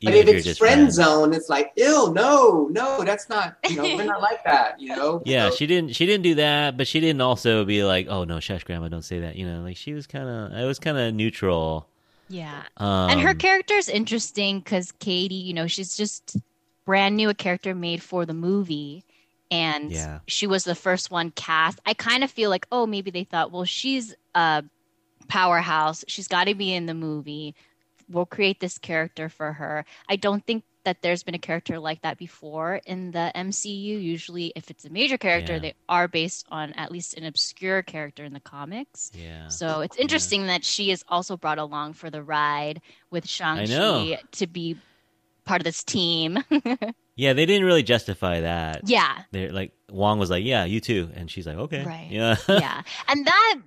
Even 0.00 0.28
if 0.28 0.46
it's 0.46 0.58
friend 0.58 0.80
friends. 0.80 0.94
zone, 0.94 1.34
it's 1.34 1.50
like, 1.50 1.72
ew, 1.76 2.12
no, 2.14 2.68
no, 2.72 3.04
that's 3.04 3.28
not. 3.28 3.56
You 3.68 3.76
know, 3.76 3.82
we're 3.82 4.04
not 4.04 4.22
like 4.22 4.42
that. 4.44 4.80
You 4.80 4.88
know. 4.96 5.22
Yeah, 5.26 5.50
So- 5.50 5.56
she 5.56 5.66
didn't. 5.66 5.94
She 5.94 6.06
didn't 6.06 6.22
do 6.22 6.34
that, 6.36 6.76
but 6.78 6.86
she 6.88 7.00
didn't 7.00 7.20
also 7.20 7.64
be 7.64 7.84
like, 7.84 8.06
"Oh 8.08 8.24
no, 8.24 8.40
shush, 8.40 8.64
grandma, 8.64 8.88
don't 8.88 9.02
say 9.04 9.20
that." 9.20 9.36
You 9.36 9.46
know, 9.46 9.62
like 9.62 9.76
she 9.76 9.92
was 9.94 10.06
kind 10.06 10.28
of. 10.28 10.58
It 10.58 10.64
was 10.64 10.78
kind 10.78 10.96
of 10.98 11.14
neutral. 11.14 11.88
yeah. 12.28 12.62
Um, 12.78 13.10
and 13.10 13.20
her 13.20 13.34
character's 13.34 13.88
interesting 13.88 14.60
because 14.60 14.92
Katie, 14.92 15.34
you 15.34 15.52
know, 15.54 15.66
she's 15.66 15.94
just 15.96 16.36
brand 16.84 17.16
new, 17.16 17.28
a 17.28 17.34
character 17.34 17.74
made 17.74 18.02
for 18.02 18.26
the 18.26 18.34
movie. 18.34 19.04
And 19.50 19.92
Yeah. 19.92 20.20
she 20.26 20.46
was 20.46 20.64
the 20.64 20.74
first 20.74 21.10
one 21.10 21.30
cast. 21.30 21.78
I 21.86 21.94
kind 21.94 22.24
of 22.24 22.30
feel 22.30 22.50
like, 22.50 22.66
oh, 22.72 22.86
maybe 22.86 23.10
they 23.10 23.24
thought, 23.24 23.52
well, 23.52 23.64
she's 23.64 24.14
a 24.34 24.64
powerhouse. 25.28 26.04
She's 26.08 26.28
got 26.28 26.44
to 26.44 26.54
be 26.54 26.72
in 26.74 26.86
the 26.86 26.94
movie. 26.94 27.54
We'll 28.08 28.26
create 28.26 28.60
this 28.60 28.78
character 28.78 29.28
for 29.28 29.52
her. 29.52 29.84
I 30.08 30.16
don't 30.16 30.44
think 30.44 30.64
that 30.84 31.00
there's 31.00 31.22
been 31.22 31.34
a 31.34 31.38
character 31.38 31.78
like 31.78 32.02
that 32.02 32.18
before 32.18 32.80
in 32.84 33.12
the 33.12 33.32
MCU. 33.34 33.98
Usually, 34.02 34.52
if 34.54 34.70
it's 34.70 34.84
a 34.84 34.90
major 34.90 35.16
character, 35.16 35.54
Yeah. 35.54 35.58
they 35.60 35.74
are 35.88 36.08
based 36.08 36.46
on 36.50 36.74
at 36.74 36.92
least 36.92 37.14
an 37.14 37.24
obscure 37.24 37.82
character 37.82 38.22
in 38.24 38.34
the 38.34 38.40
comics. 38.40 39.10
Yeah. 39.14 39.48
So 39.48 39.80
it's 39.80 39.96
interesting 39.96 40.46
that 40.48 40.62
she 40.62 40.90
is 40.90 41.02
also 41.08 41.38
brought 41.38 41.58
along 41.58 41.94
for 41.94 42.10
the 42.10 42.22
ride 42.22 42.82
with. 43.10 43.26
Shang-Chi 43.26 44.20
to 44.32 44.46
be 44.46 44.76
part 45.44 45.60
of 45.60 45.64
this 45.64 45.82
team. 45.84 46.38
Yeah, 47.16 47.32
they 47.32 47.46
didn't 47.46 47.64
really 47.64 47.84
justify 47.84 48.40
that. 48.40 48.88
yeah, 48.88 49.22
They're 49.30 49.52
like 49.52 49.70
Wong 49.88 50.18
was 50.18 50.30
like, 50.30 50.44
"Yeah, 50.44 50.64
you 50.64 50.80
too," 50.80 51.10
and 51.14 51.30
she's 51.30 51.46
like, 51.46 51.56
"Okay." 51.56 51.84
Right. 51.84 52.08
Yeah. 52.10 52.36
yeah. 52.48 52.82
And 53.06 53.24
that, 53.24 53.60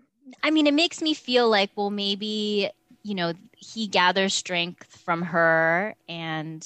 I 0.44 0.52
mean, 0.52 0.68
it 0.68 0.74
makes 0.74 1.02
me 1.02 1.14
feel 1.14 1.50
like, 1.50 1.72
well, 1.78 1.90
maybe, 1.90 2.70
you 3.04 3.16
know, 3.16 3.32
he 3.56 3.88
gathers 3.88 4.34
strength 4.34 5.00
from 5.06 5.22
her 5.22 5.96
and 6.10 6.62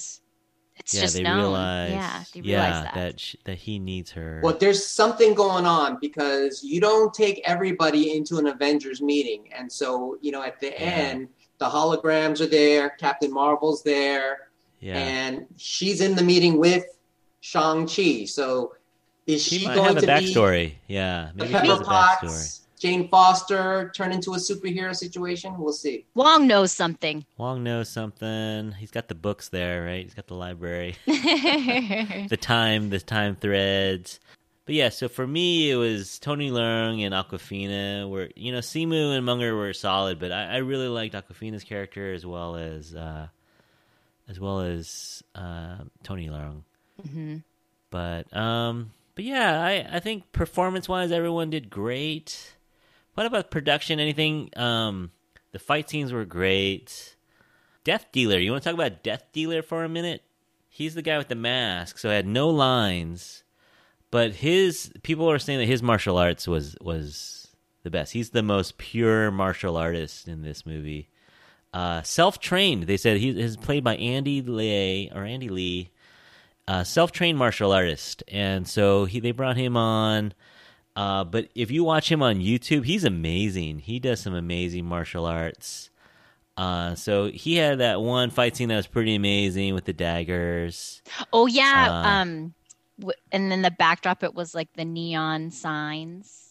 it's 0.78 0.96
yeah, 0.96 1.02
just 1.02 1.14
they 1.14 1.22
known. 1.22 1.38
realize. 1.38 1.92
yeah, 1.92 2.24
they 2.34 2.40
yeah, 2.40 2.66
realize 2.66 2.94
that. 2.96 3.20
sh- 3.20 3.36
that 3.44 3.58
he 3.60 3.78
needs 3.78 4.10
her. 4.12 4.42
Well, 4.44 4.58
there's 4.58 4.84
something 4.84 5.36
going 5.36 5.68
on 5.68 6.00
because 6.02 6.64
you 6.64 6.82
don't 6.82 7.14
take 7.14 7.44
everybody 7.46 8.16
into 8.18 8.40
an 8.40 8.48
Avengers 8.48 9.00
meeting. 9.04 9.54
And 9.56 9.72
so, 9.72 10.18
you 10.22 10.32
know, 10.32 10.42
at 10.42 10.60
the 10.60 10.76
end, 10.82 11.28
the 11.60 11.66
holograms 11.70 12.42
are 12.42 12.48
there, 12.48 12.90
Captain 12.90 13.32
Marvel's 13.32 13.84
there, 13.84 14.50
yeah. 14.82 14.98
and 14.98 15.46
she's 15.58 16.02
in 16.02 16.16
the 16.16 16.24
meeting 16.24 16.58
with 16.58 16.86
Shang-Chi. 17.40 18.26
So 18.26 18.74
is 19.28 19.42
she, 19.42 19.60
She 19.60 19.68
might 19.68 19.76
going 19.76 19.88
have 19.88 19.98
a 19.98 20.02
to 20.02 20.08
be 20.08 20.12
backstory. 20.12 20.74
Yeah, 20.88 21.30
maybe 21.36 21.48
she 21.50 21.54
has 21.54 21.80
Pepper 21.80 21.84
a 21.84 21.86
backstory. 21.86 22.22
Potts, 22.22 22.62
Jane 22.80 23.08
Foster 23.10 23.92
turn 23.96 24.12
into 24.12 24.34
a 24.34 24.38
superhero 24.38 24.96
situation? 24.96 25.56
We'll 25.58 25.72
see. 25.72 26.06
Wong 26.16 26.48
knows 26.48 26.72
something. 26.72 27.24
Wong 27.38 27.64
knows 27.64 27.90
something. 27.90 28.72
He's 28.72 28.90
got 28.90 29.08
the 29.08 29.14
books 29.16 29.50
there, 29.50 29.86
right? 29.86 30.04
He's 30.04 30.16
got 30.16 30.26
the 30.26 30.34
library, 30.34 30.96
the 31.06 32.40
time, 32.42 32.90
the 32.90 33.00
time 33.00 33.36
threads. 33.36 34.20
But 34.66 34.76
yeah, 34.76 34.90
so 34.90 35.08
for 35.08 35.28
me, 35.28 35.70
it 35.70 35.76
was 35.76 36.18
Tony 36.18 36.50
Leung 36.50 37.06
and 37.06 37.14
Awkwafina. 37.14 38.10
Were 38.10 38.30
you 38.36 38.52
know 38.52 38.60
Simu 38.60 39.16
and 39.16 39.28
Meng'er 39.28 39.56
were 39.56 39.74
solid, 39.74 40.20
but 40.20 40.32
I, 40.32 40.46
I 40.46 40.58
really 40.58 40.88
liked 40.88 41.14
Awkwafina's 41.14 41.64
character 41.64 42.14
as 42.14 42.26
well 42.26 42.56
as 42.56 42.96
uh, 42.96 43.28
as 44.32 44.40
well 44.40 44.62
as 44.62 45.22
uh, 45.36 45.80
Tony 46.04 46.30
Leung. 46.30 46.64
hmm 47.12 47.38
But 47.92 48.36
um, 48.36 48.92
but 49.14 49.26
yeah, 49.26 49.62
I 49.62 49.98
I 49.98 50.00
think 50.00 50.32
performance 50.32 50.88
wise, 50.90 51.12
everyone 51.12 51.50
did 51.50 51.70
great. 51.70 52.56
What 53.14 53.26
about 53.26 53.52
production? 53.52 54.00
Anything? 54.00 54.50
Um, 54.56 55.12
the 55.52 55.60
fight 55.60 55.90
scenes 55.90 56.14
were 56.14 56.26
great. 56.26 57.16
Death 57.84 58.06
Dealer. 58.12 58.40
You 58.40 58.52
want 58.52 58.64
to 58.64 58.70
talk 58.70 58.74
about 58.76 59.04
Death 59.04 59.26
Dealer 59.34 59.62
for 59.62 59.84
a 59.84 59.90
minute? 59.90 60.24
He's 60.70 60.96
the 60.96 61.02
guy 61.02 61.18
with 61.18 61.28
the 61.28 61.36
mask, 61.36 61.98
so 61.98 62.08
he 62.08 62.16
had 62.16 62.26
no 62.26 62.50
lines, 62.50 63.44
but 64.10 64.32
his 64.36 64.92
people 65.04 65.30
are 65.30 65.40
saying 65.40 65.60
that 65.60 65.66
his 65.66 65.84
martial 65.84 66.18
arts 66.18 66.48
was 66.48 66.78
was 66.80 67.50
the 67.84 67.92
best. 67.92 68.14
He's 68.14 68.30
the 68.30 68.44
most 68.44 68.78
pure 68.78 69.30
martial 69.32 69.76
artist 69.76 70.30
in 70.30 70.44
this 70.44 70.66
movie. 70.66 71.10
Uh, 71.74 72.02
self 72.02 72.40
trained. 72.40 72.84
They 72.84 72.98
said 72.98 73.18
he 73.18 73.30
is 73.30 73.58
played 73.58 73.84
by 73.84 73.96
Andy 73.96 74.42
Le 74.42 75.08
or 75.16 75.26
Andy 75.26 75.50
Le 75.50 75.90
uh, 76.68 76.84
self-trained 76.84 77.38
martial 77.38 77.72
artist, 77.72 78.24
and 78.28 78.68
so 78.68 79.06
he 79.06 79.20
they 79.20 79.32
brought 79.32 79.58
him 79.58 79.76
on. 79.76 80.34
Uh, 80.96 81.24
but 81.24 81.50
if 81.56 81.72
you 81.72 81.84
watch 81.84 82.12
him 82.12 82.22
on 82.22 82.36
YouTube, 82.40 82.86
he's 82.86 83.04
amazing. 83.04 83.80
He 83.80 84.00
does 84.00 84.20
some 84.20 84.34
amazing 84.34 84.86
martial 84.86 85.26
arts. 85.26 85.90
Uh, 86.58 86.96
so 86.96 87.32
he 87.32 87.56
had 87.56 87.80
that 87.80 88.02
one 88.02 88.30
fight 88.30 88.56
scene 88.56 88.70
that 88.70 88.76
was 88.76 88.88
pretty 88.88 89.16
amazing 89.16 89.74
with 89.74 89.86
the 89.86 89.94
daggers. 89.94 91.02
Oh 91.34 91.46
yeah. 91.48 91.88
Uh, 91.90 92.08
um, 92.08 92.54
w- 93.00 93.16
and 93.32 93.52
then 93.52 93.62
the 93.62 93.72
backdrop 93.72 94.24
it 94.24 94.36
was 94.36 94.54
like 94.54 94.70
the 94.74 94.86
neon 94.86 95.52
signs. 95.52 96.51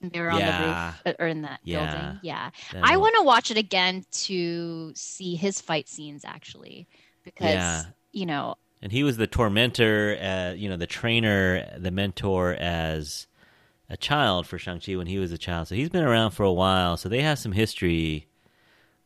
They 0.00 0.20
were 0.20 0.30
on 0.30 0.40
Yeah. 0.40 0.58
the 0.58 0.66
roof 0.66 1.02
uh, 1.06 1.22
or 1.22 1.26
in 1.26 1.42
that 1.42 1.60
Yeah. 1.64 1.86
building. 1.90 2.20
Yeah. 2.22 2.50
That 2.72 2.84
I 2.84 2.96
want 2.96 3.16
to 3.18 3.24
watch 3.24 3.50
it 3.50 3.56
again 3.56 4.04
to 4.12 4.92
see 4.94 5.34
his 5.34 5.60
fight 5.60 5.88
scenes 5.88 6.24
actually, 6.24 6.86
because 7.24 7.54
Yeah. 7.54 7.84
you 8.12 8.26
know 8.26 8.54
and 8.80 8.92
he 8.92 9.02
was 9.02 9.16
the 9.16 9.26
tormentor, 9.26 10.16
uh, 10.20 10.52
you 10.54 10.68
know, 10.68 10.76
the 10.76 10.86
trainer, 10.86 11.76
the 11.76 11.90
mentor 11.90 12.54
as 12.54 13.26
a 13.90 13.96
child 13.96 14.46
for 14.46 14.56
Shang 14.56 14.80
Chi 14.80 14.94
when 14.94 15.08
he 15.08 15.18
was 15.18 15.32
a 15.32 15.38
child. 15.38 15.66
So 15.68 15.74
he's 15.74 15.88
been 15.88 16.04
around 16.04 16.30
for 16.30 16.44
a 16.44 16.52
while. 16.52 16.96
So 16.96 17.08
they 17.08 17.22
have 17.22 17.38
some 17.40 17.52
history 17.52 18.28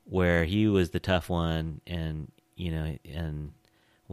where 0.05 0.45
he 0.45 0.66
was 0.66 0.90
the 0.90 1.01
tough 1.01 1.30
one, 1.30 1.80
and 1.86 2.30
you 2.55 2.70
know, 2.70 2.99
and 3.07 3.53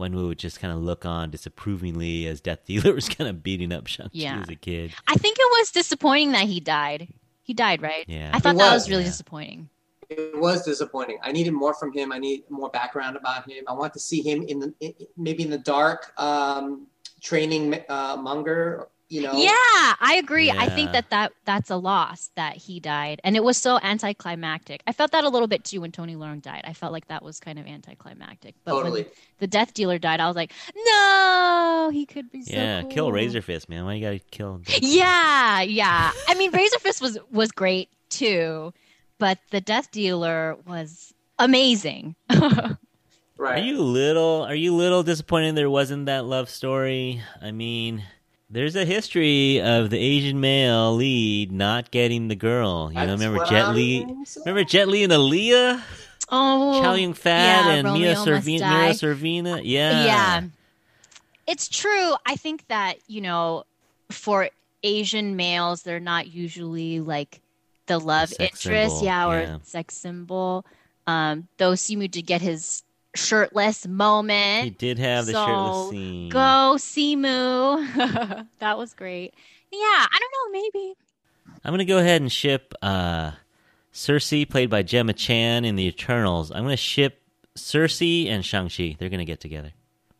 Wenwu 0.00 0.28
would 0.28 0.38
just 0.38 0.58
kind 0.60 0.72
of 0.72 0.80
look 0.80 1.04
on 1.06 1.30
disapprovingly 1.30 2.26
as 2.26 2.40
Death 2.40 2.60
Dealer 2.66 2.92
was 2.94 3.08
kind 3.08 3.28
of 3.28 3.42
beating 3.42 3.72
up 3.72 3.86
Shang 3.86 4.06
Chi 4.06 4.10
Yeah. 4.14 4.40
as 4.40 4.48
a 4.48 4.56
kid. 4.56 4.92
I 5.06 5.14
think 5.14 5.36
it 5.38 5.58
was 5.60 5.70
disappointing 5.70 6.32
that 6.32 6.44
he 6.44 6.58
died. 6.60 7.08
He 7.42 7.54
died, 7.54 7.82
right? 7.82 8.04
Yeah. 8.08 8.30
I 8.32 8.38
thought 8.38 8.54
He 8.54 8.58
that 8.58 8.72
was, 8.72 8.82
was 8.84 8.90
really 8.90 9.02
yeah. 9.04 9.08
disappointing. 9.10 9.68
It 10.08 10.38
was 10.40 10.64
disappointing. 10.64 11.18
I 11.22 11.30
needed 11.30 11.52
more 11.52 11.72
from 11.74 11.92
him. 11.92 12.10
I 12.10 12.18
need 12.18 12.42
more 12.50 12.68
background 12.70 13.16
about 13.16 13.48
him. 13.48 13.62
I 13.68 13.72
want 13.72 13.92
to 13.94 14.00
see 14.00 14.22
him 14.22 14.42
in 14.42 14.58
the 14.58 14.74
in, 14.80 14.92
maybe 15.16 15.44
in 15.44 15.50
the 15.50 15.58
dark, 15.58 16.12
um, 16.20 16.86
training 17.20 17.74
uh, 17.88 18.16
Meng'er. 18.16 18.86
You 19.10 19.22
know, 19.22 19.32
Yeah, 19.32 19.50
I 19.50 20.20
agree. 20.22 20.52
I 20.52 20.68
think 20.68 20.92
that, 20.92 21.10
that 21.10 21.32
that's 21.44 21.68
a 21.68 21.76
loss 21.76 22.30
that 22.36 22.56
he 22.56 22.78
died, 22.78 23.20
and 23.24 23.34
it 23.34 23.42
was 23.42 23.56
so 23.56 23.80
anticlimactic. 23.82 24.84
I 24.86 24.92
felt 24.92 25.10
that 25.10 25.24
a 25.24 25.28
little 25.28 25.48
bit 25.48 25.64
too 25.64 25.80
when 25.80 25.90
Tony 25.90 26.14
Leung 26.14 26.40
died. 26.40 26.62
I 26.64 26.74
felt 26.74 26.92
like 26.92 27.08
that 27.08 27.24
was 27.24 27.40
kind 27.40 27.58
of 27.58 27.66
anticlimactic. 27.66 28.54
But 28.64 28.70
totally. 28.70 29.02
when 29.02 29.10
the 29.40 29.48
Death 29.48 29.74
Dealer 29.74 29.98
died, 29.98 30.20
I 30.20 30.28
was 30.28 30.36
like, 30.36 30.52
no, 30.86 31.90
he 31.92 32.06
could 32.06 32.30
be 32.30 32.42
so 32.44 32.54
yeah, 32.54 32.84
kill. 32.84 33.10
Razor 33.10 33.42
Fist, 33.42 33.68
man. 33.68 33.84
Why 33.84 33.94
you 33.94 34.06
gotta 34.06 34.20
kill? 34.30 34.58
Death 34.58 34.78
Yeah, 34.80 35.62
yeah. 35.62 36.12
I 36.28 36.34
mean, 36.34 36.52
Razor 36.52 36.78
Fist 36.78 37.02
was 37.02 37.18
was 37.32 37.50
great 37.50 37.88
too, 38.10 38.72
but 39.18 39.40
the 39.50 39.60
Death 39.60 39.90
Dealer 39.90 40.56
was 40.66 41.12
amazing. 41.38 42.14
Right. 43.40 43.62
Are 43.62 43.66
you 43.66 43.80
little? 43.80 44.42
Are 44.42 44.54
you 44.54 44.76
little 44.76 45.02
disappointed 45.02 45.56
there 45.56 45.70
wasn't 45.70 46.04
that 46.06 46.26
love 46.26 46.50
story? 46.50 47.22
I 47.40 47.52
mean, 47.52 48.04
there's 48.50 48.76
a 48.76 48.84
history 48.84 49.60
of 49.60 49.90
the 49.90 49.98
Asian 49.98 50.40
male 50.40 50.94
lead 50.94 51.52
not 51.52 51.90
getting 51.90 52.28
the 52.28 52.34
girl. 52.34 52.90
You 52.92 52.98
know, 52.98 53.12
remember 53.12 53.38
what 53.38 53.48
Jet 53.48 53.66
I'm 53.66 53.74
Li? 53.76 54.00
saying. 54.24 54.44
Remember 54.44 54.64
Jet 54.64 54.88
Li 54.88 55.04
and 55.04 55.12
Aaliyah? 55.12 55.82
oh, 56.30 56.80
Chow 56.80 56.94
Yun 56.94 57.14
Fat 57.14 57.66
yeah, 57.66 57.72
and 57.72 57.92
Mia 57.92 58.14
Romeo 58.14 58.14
Must 58.14 58.26
Sorvino. 58.26 58.58
Die. 58.58 58.80
Mira 58.80 58.92
Sorvino. 58.92 59.60
Yeah. 59.64 60.04
yeah. 60.04 60.42
It's 61.46 61.68
true. 61.68 62.14
I 62.26 62.36
think 62.36 62.66
that, 62.68 62.98
you 63.06 63.20
know, 63.20 63.64
for 64.10 64.48
Asian 64.82 65.36
males, 65.36 65.82
they're 65.82 66.00
not 66.00 66.28
usually 66.28 67.00
like 67.00 67.40
the 67.86 67.98
love 67.98 68.28
sex 68.28 68.64
interest, 68.64 68.98
symbol, 68.98 69.04
yeah, 69.04 69.28
or 69.28 69.40
yeah. 69.40 69.58
sex 69.62 69.96
symbol. 69.96 70.64
Um, 71.06 71.48
though 71.56 71.72
Simu 71.72 72.10
did 72.10 72.26
get 72.26 72.40
his 72.40 72.82
shirtless 73.14 73.86
moment. 73.86 74.64
He 74.64 74.70
did 74.70 74.98
have 74.98 75.26
the 75.26 75.32
So, 75.32 75.46
shirtless 75.46 75.90
scene. 75.90 76.28
Go 76.30 76.74
Simu. 76.78 78.46
that 78.58 78.78
was 78.78 78.94
great. 78.94 79.34
Yeah, 79.72 79.78
I 79.80 80.18
don't 80.18 80.52
know, 80.52 80.60
maybe. 80.60 80.94
I'm 81.64 81.72
gonna 81.72 81.84
go 81.84 81.98
ahead 81.98 82.20
and 82.22 82.30
ship 82.30 82.72
uh, 82.82 83.32
Sersi, 83.92 84.48
played 84.48 84.70
by 84.70 84.82
Gemma 84.82 85.12
Chan 85.12 85.64
in 85.64 85.76
the 85.76 85.86
Eternals. 85.86 86.50
I'm 86.50 86.62
gonna 86.62 86.76
ship 86.76 87.20
Sersi 87.56 88.28
and 88.28 88.44
Shang 88.44 88.68
Chi. 88.68 88.96
They're 88.98 89.08
gonna 89.08 89.24
get 89.24 89.40
together, 89.40 89.72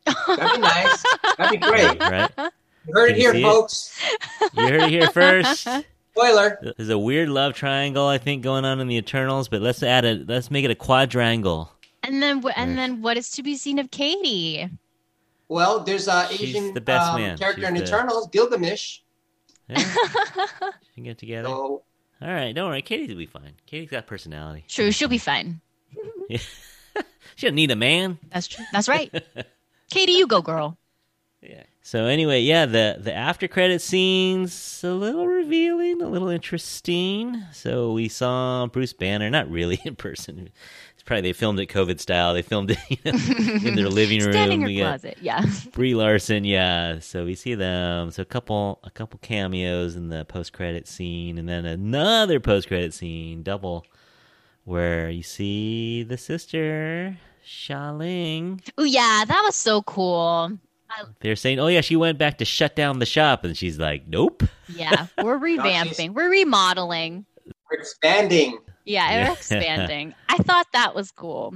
That'd 0.07 0.53
be 0.57 0.59
nice. 0.59 1.05
That'd 1.39 1.61
be 1.61 1.67
great. 1.67 2.01
right? 2.01 2.31
You 2.89 2.95
heard 2.95 3.09
Can 3.09 3.17
it 3.17 3.21
here, 3.21 3.33
see 3.35 3.41
it? 3.41 3.45
folks. 3.45 4.01
You 4.55 4.67
heard 4.67 4.83
it 4.85 4.89
here 4.89 5.11
first. 5.11 5.69
Spoiler. 6.15 6.59
There's 6.79 6.89
a 6.89 6.97
weird 6.99 7.29
love 7.29 7.53
triangle, 7.53 8.07
I 8.07 8.17
think, 8.17 8.43
going 8.43 8.65
on 8.65 8.81
in 8.81 8.89
the 8.89 8.97
Eternals, 8.97 9.49
but 9.49 9.61
let's 9.61 9.83
add 9.83 10.07
it. 10.07 10.27
Let's 10.27 10.51
make 10.51 10.65
it 10.65 10.71
a 10.71 10.75
quadrangle. 10.75 11.71
And 12.11 12.23
then, 12.23 12.37
and 12.39 12.45
Right. 12.45 12.77
then, 12.77 13.03
what 13.03 13.17
is 13.17 13.31
to 13.33 13.43
be 13.43 13.57
seen 13.57 13.79
of 13.79 13.91
Katie? 13.91 14.69
Well, 15.49 15.81
there's 15.81 16.09
a 16.09 16.27
She's 16.31 16.51
Asian 16.57 16.75
the 16.75 16.81
best 16.81 17.11
um, 17.11 17.21
man. 17.21 17.39
character 17.39 17.61
She's 17.63 17.69
in 17.69 17.75
the- 17.75 17.83
Eternals, 17.85 18.29
Gilgamesh. 18.29 18.99
Yeah, 19.69 19.79
you 19.79 20.95
can 20.95 21.05
get 21.05 21.19
together. 21.19 21.49
So 21.49 21.83
All 22.23 22.29
right, 22.29 22.53
don't 22.53 22.69
worry. 22.69 22.83
Katie 22.83 23.07
will 23.09 23.19
be 23.19 23.27
fine. 23.27 23.53
Katie's 23.67 23.91
got 23.91 24.07
personality. 24.09 24.65
True, 24.69 24.91
she'll 24.91 25.09
be 25.09 25.19
fine. 25.19 25.61
She 27.37 27.47
doesn't 27.47 27.55
need 27.55 27.71
a 27.71 27.77
man. 27.77 28.19
That's 28.31 28.49
true. 28.49 28.65
That's 28.71 28.87
right. 28.89 29.11
Katie, 29.91 30.13
you 30.13 30.27
go, 30.27 30.43
girl. 30.43 30.77
Yeah. 31.41 31.63
So 31.81 32.05
anyway, 32.05 32.41
yeah, 32.43 32.67
the 32.67 32.99
the 33.01 33.15
after 33.15 33.49
credit 33.49 33.81
scenes 33.81 34.83
a 34.85 34.93
little 34.93 35.27
revealing, 35.27 36.03
a 36.03 36.09
little 36.09 36.29
interesting. 36.29 37.43
So 37.53 37.93
we 37.93 38.09
saw 38.09 38.67
Bruce 38.67 38.93
Banner, 38.93 39.31
not 39.31 39.51
really 39.51 39.81
in 39.87 39.97
person. 39.97 40.51
It's 41.01 41.07
probably 41.07 41.23
they 41.23 41.33
filmed 41.33 41.59
it 41.59 41.71
COVID 41.71 41.99
style. 41.99 42.35
They 42.35 42.43
filmed 42.43 42.73
it 42.73 42.79
you 42.91 42.99
know, 43.11 43.69
in 43.69 43.75
their 43.75 43.89
living 43.89 44.21
room. 44.21 44.33
Stand 44.33 44.53
in 44.53 44.61
your 44.69 44.87
closet. 44.87 45.17
Yeah. 45.23 45.43
Brie 45.73 45.95
Larson, 45.95 46.45
yeah. 46.45 46.99
So 46.99 47.25
we 47.25 47.35
see 47.35 47.55
them. 47.55 48.11
So 48.11 48.21
a 48.21 48.27
couple 48.27 48.81
a 48.85 48.91
couple 48.91 49.19
cameos 49.21 49.97
in 49.97 50.11
the 50.11 50.27
post 50.27 50.53
credit 50.53 50.87
scene, 50.87 51.39
and 51.39 51.49
then 51.49 51.65
another 51.65 52.39
post 52.39 52.69
credit 52.69 52.93
scene, 52.93 53.43
double, 53.43 53.87
where 54.65 55.09
you 55.09 55.23
see 55.23 56.03
the 56.03 56.19
sister 56.19 57.17
Xialing. 57.47 58.61
Oh 58.77 58.85
yeah, 58.85 59.25
that 59.27 59.43
was 59.43 59.57
so 59.57 59.81
cool. 59.81 60.59
They're 61.21 61.35
saying, 61.35 61.59
"Oh 61.61 61.69
yeah, 61.69 61.81
she 61.81 61.97
went 61.97 62.19
back 62.19 62.37
to 62.39 62.45
shut 62.45 62.77
down 62.77 62.99
the 62.99 63.07
shop," 63.07 63.43
and 63.43 63.57
she's 63.57 63.79
like, 63.79 64.07
"Nope." 64.07 64.43
Yeah, 64.69 65.07
we're 65.23 65.39
revamping. 65.39 66.13
We're 66.13 66.29
remodeling. 66.29 67.25
we're 67.47 67.79
expanding. 67.79 68.59
Yeah, 68.91 69.11
Yeah. 69.11 69.29
we're 69.29 69.33
expanding. 69.41 70.15
I 70.29 70.39
thought 70.39 70.67
that 70.73 70.95
was 70.95 71.11
cool. 71.13 71.55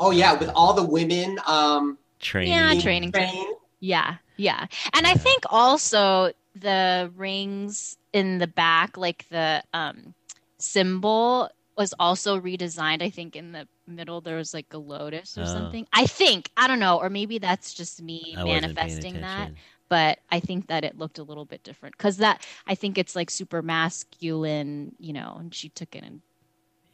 Oh 0.00 0.10
yeah, 0.10 0.32
with 0.34 0.50
all 0.54 0.74
the 0.74 0.84
women 0.84 1.38
um, 1.46 1.98
training. 2.18 2.52
Yeah, 2.52 2.80
training. 2.80 3.12
Train. 3.12 3.46
Yeah, 3.80 4.16
yeah. 4.36 4.66
And 4.92 5.06
I 5.06 5.14
think 5.14 5.44
also 5.50 6.32
the 6.56 7.12
rings 7.16 7.96
in 8.12 8.38
the 8.38 8.46
back, 8.48 8.96
like 8.96 9.28
the 9.28 9.62
um, 9.72 10.14
symbol, 10.58 11.48
was 11.76 11.94
also 11.98 12.40
redesigned. 12.40 13.02
I 13.02 13.10
think 13.10 13.36
in 13.36 13.52
the 13.52 13.68
middle 13.86 14.20
there 14.20 14.36
was 14.36 14.52
like 14.54 14.66
a 14.72 14.78
lotus 14.78 15.38
or 15.38 15.42
Oh. 15.42 15.46
something. 15.46 15.86
I 15.92 16.06
think. 16.06 16.50
I 16.56 16.66
don't 16.66 16.80
know. 16.80 16.98
Or 16.98 17.08
maybe 17.10 17.38
that's 17.38 17.72
just 17.74 18.02
me 18.02 18.34
I 18.36 18.44
manifesting 18.44 19.20
that. 19.20 19.52
But 19.88 20.18
I 20.30 20.40
think 20.40 20.68
that 20.68 20.82
it 20.82 20.98
looked 20.98 21.18
a 21.18 21.22
little 21.22 21.44
bit 21.44 21.62
different 21.62 21.96
because 21.96 22.16
that 22.16 22.44
I 22.66 22.74
think 22.74 22.96
it's 22.98 23.14
like 23.14 23.30
super 23.30 23.62
masculine, 23.62 24.94
you 24.98 25.12
know, 25.12 25.36
and 25.38 25.54
she 25.54 25.68
took 25.68 25.94
it 25.94 26.02
and 26.02 26.20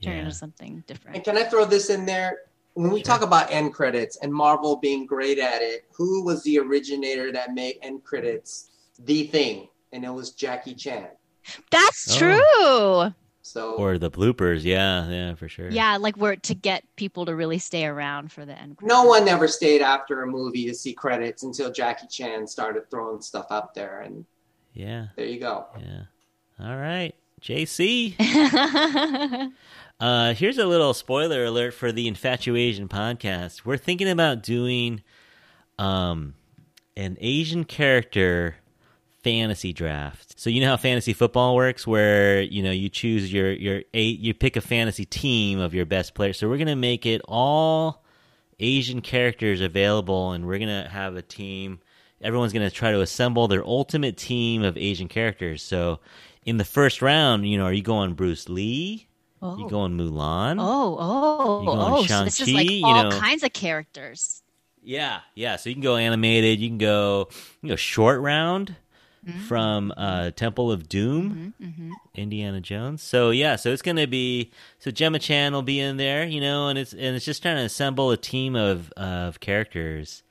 turned 0.01 0.15
it 0.15 0.19
Yeah. 0.19 0.25
into 0.25 0.35
something 0.35 0.85
different. 0.87 1.17
And 1.17 1.25
can 1.25 1.37
I 1.37 1.45
throw 1.45 1.65
this 1.65 1.91
in 1.91 2.07
there? 2.07 2.39
When 2.75 2.91
we 2.91 3.01
Sure. 3.01 3.05
talk 3.07 3.23
about 3.23 3.51
end 3.51 3.75
credits 3.75 4.17
and 4.23 4.33
Marvel 4.33 4.77
being 4.77 5.05
great 5.07 5.39
at 5.39 5.61
it, 5.63 5.87
who 5.93 6.25
was 6.25 6.43
the 6.45 6.59
originator 6.59 7.33
that 7.33 7.53
made 7.53 7.77
end 7.83 8.05
credits 8.05 8.71
the 8.99 9.25
thing? 9.25 9.69
And 9.93 10.05
it 10.05 10.11
was 10.11 10.31
Jackie 10.31 10.75
Chan. 10.75 11.09
That's 11.71 12.09
Oh. 12.11 12.19
true. 12.19 13.15
So 13.43 13.75
Or 13.75 13.99
the 13.99 14.11
bloopers, 14.11 14.63
yeah, 14.63 15.09
yeah, 15.11 15.35
for 15.35 15.49
sure. 15.49 15.69
Yeah, 15.71 15.97
like 15.97 16.17
we're 16.17 16.37
to 16.37 16.55
get 16.55 16.85
people 16.95 17.27
to 17.27 17.35
really 17.35 17.59
stay 17.59 17.85
around 17.85 18.31
for 18.31 18.47
the 18.47 18.57
end. 18.57 18.79
no 18.83 19.03
one 19.05 19.27
ever 19.27 19.49
stayed 19.49 19.83
after 19.83 20.23
a 20.23 20.27
movie 20.29 20.67
to 20.67 20.75
see 20.75 20.93
credits 20.93 21.43
until 21.43 21.73
Jackie 21.73 22.07
Chan 22.07 22.47
started 22.47 22.89
throwing 22.91 23.21
stuff 23.21 23.47
up 23.51 23.75
there. 23.75 24.03
And 24.03 24.25
yeah, 24.73 25.09
there 25.17 25.27
you 25.27 25.41
go. 25.41 25.67
yeah. 25.81 26.03
All 26.65 26.77
right, 26.77 27.13
JC. 27.41 28.15
Uh, 30.01 30.33
here's 30.33 30.57
a 30.57 30.65
little 30.65 30.95
spoiler 30.95 31.45
alert 31.45 31.75
for 31.75 31.93
the 31.93 32.11
InfatuAsian 32.11 32.89
podcast. 32.89 33.67
We're 33.67 33.77
thinking 33.77 34.09
about 34.09 34.43
doing 34.43 35.03
um, 35.79 36.33
an 36.97 37.19
Asian 37.21 37.65
character 37.65 38.57
fantasy 39.23 39.75
draft. 39.75 40.41
So 40.41 40.49
you 40.49 40.63
know 40.63 40.69
how 40.69 40.79
fantasy 40.79 41.13
football 41.13 41.55
works, 41.55 41.87
where 41.87 42.41
you 42.41 42.63
know 42.63 42.71
you 42.71 42.89
choose 42.89 43.31
your 43.31 43.53
your 43.53 43.83
eight, 43.93 44.19
you 44.21 44.33
pick 44.33 44.57
a 44.57 44.63
fantasy 44.63 45.05
team 45.05 45.59
of 45.61 45.75
your 45.75 45.85
best 45.85 46.15
players. 46.15 46.39
So 46.39 46.49
we're 46.49 46.57
gonna 46.57 46.77
make 46.77 47.05
it 47.05 47.21
all 47.29 48.03
Asian 48.59 49.03
characters 49.03 49.61
available, 49.61 50.33
and 50.33 50.47
we're 50.47 50.61
gonna 50.61 50.89
have 50.89 51.15
a 51.17 51.23
team. 51.23 51.81
Everyone's 52.23 52.55
gonna 52.55 52.71
try 52.71 52.91
to 52.91 53.03
assemble 53.03 53.49
their 53.49 53.67
ultimate 53.67 54.17
team 54.17 54.63
of 54.63 54.79
Asian 54.79 55.09
characters. 55.09 55.63
So 55.63 56.01
in 56.47 56.57
the 56.57 56.65
first 56.65 57.03
round, 57.03 57.47
you 57.47 57.59
know, 57.59 57.65
are 57.65 57.73
you 57.75 57.83
going 57.83 58.15
Bruce 58.15 58.49
Lee? 58.49 59.09
Oh. 59.43 59.59
You 59.59 59.69
going 59.69 59.97
Mulan? 59.97 60.57
oh, 60.61 60.97
oh, 61.01 61.63
You 61.63 61.69
oh! 61.71 62.07
So 62.07 62.25
this 62.25 62.41
is 62.41 62.53
like 62.53 62.71
you 62.71 62.85
all 62.87 63.05
know. 63.05 63.19
kinds 63.19 63.43
of 63.43 63.53
characters. 63.53 64.43
Yeah, 64.83 65.21
yeah. 65.35 65.57
So 65.57 65.69
you 65.69 65.75
can 65.75 65.83
go 65.83 65.97
animated. 65.97 66.59
You 66.59 66.69
can 66.69 66.79
go, 66.79 67.29
you 67.63 67.69
go 67.71 67.77
short 67.77 68.21
round 68.21 68.77
from 69.47 69.93
uh, 69.99 70.31
Temple 70.31 70.73
of 70.73 70.89
Doom, 70.89 71.53
Mm-hmm. 71.61 71.93
Indiana 72.15 72.61
Jones. 72.61 73.03
So 73.03 73.31
yeah, 73.31 73.57
so 73.57 73.71
it's 73.71 73.83
gonna 73.83 74.07
be 74.07 74.51
so 74.79 74.91
Gemma 74.91 75.19
Chan 75.19 75.53
will 75.53 75.63
be 75.63 75.79
in 75.79 75.99
there, 75.99 76.25
you 76.25 76.41
know, 76.41 76.69
and 76.69 76.79
it's 76.79 76.93
and 76.95 77.15
it's 77.15 77.27
just 77.27 77.43
trying 77.43 77.57
to 77.57 77.63
assemble 77.65 78.11
a 78.11 78.17
team 78.17 78.57
of 78.57 78.91
of 78.93 79.39
characters. 79.41 80.23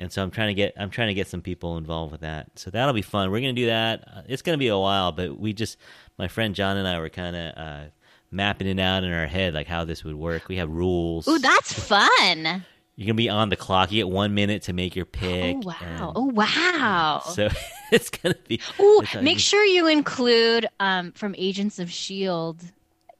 And 0.00 0.12
so 0.12 0.22
I'm 0.22 0.30
trying 0.30 0.48
to 0.48 0.54
get 0.54 0.74
I'm 0.76 0.90
trying 0.90 1.08
to 1.08 1.14
get 1.14 1.26
some 1.26 1.42
people 1.42 1.76
involved 1.76 2.12
with 2.12 2.20
that. 2.20 2.50
So 2.56 2.70
that'll 2.70 2.94
be 2.94 3.02
fun. 3.02 3.32
We're 3.32 3.40
gonna 3.40 3.52
do 3.54 3.66
that. 3.66 4.04
Uh, 4.06 4.22
it's 4.28 4.42
gonna 4.42 4.56
be 4.58 4.68
a 4.68 4.78
while, 4.78 5.10
but 5.10 5.36
we 5.40 5.52
just 5.52 5.76
my 6.16 6.28
friend 6.28 6.54
John 6.54 6.76
and 6.76 6.86
I 6.86 7.00
were 7.00 7.08
kind 7.08 7.34
of 7.34 7.58
uh, 7.58 7.84
mapping 8.30 8.66
it 8.66 8.78
out 8.78 9.04
in 9.04 9.12
our 9.12 9.26
head, 9.26 9.54
like 9.54 9.66
how 9.66 9.84
this 9.84 10.04
would 10.04 10.14
work. 10.14 10.48
We 10.48 10.56
have 10.56 10.70
rules. 10.70 11.26
Ooh, 11.28 11.38
that's 11.38 11.72
fun! 11.72 12.64
You're 12.96 13.06
gonna 13.06 13.14
be 13.14 13.28
on 13.28 13.48
the 13.48 13.56
clock. 13.56 13.92
You 13.92 14.00
get 14.04 14.08
one 14.08 14.34
minute 14.34 14.62
to 14.62 14.72
make 14.72 14.96
your 14.96 15.04
pick. 15.04 15.56
Oh 15.56 15.60
wow! 15.64 16.12
Oh 16.16 16.24
wow! 16.24 17.22
So 17.34 17.48
it's 17.92 18.10
gonna 18.10 18.34
be. 18.48 18.60
Ooh, 18.80 19.02
make 19.22 19.38
sure 19.38 19.64
you 19.64 19.86
include 19.86 20.66
um, 20.80 21.12
from 21.12 21.34
Agents 21.38 21.78
of 21.78 21.90
Shield, 21.90 22.60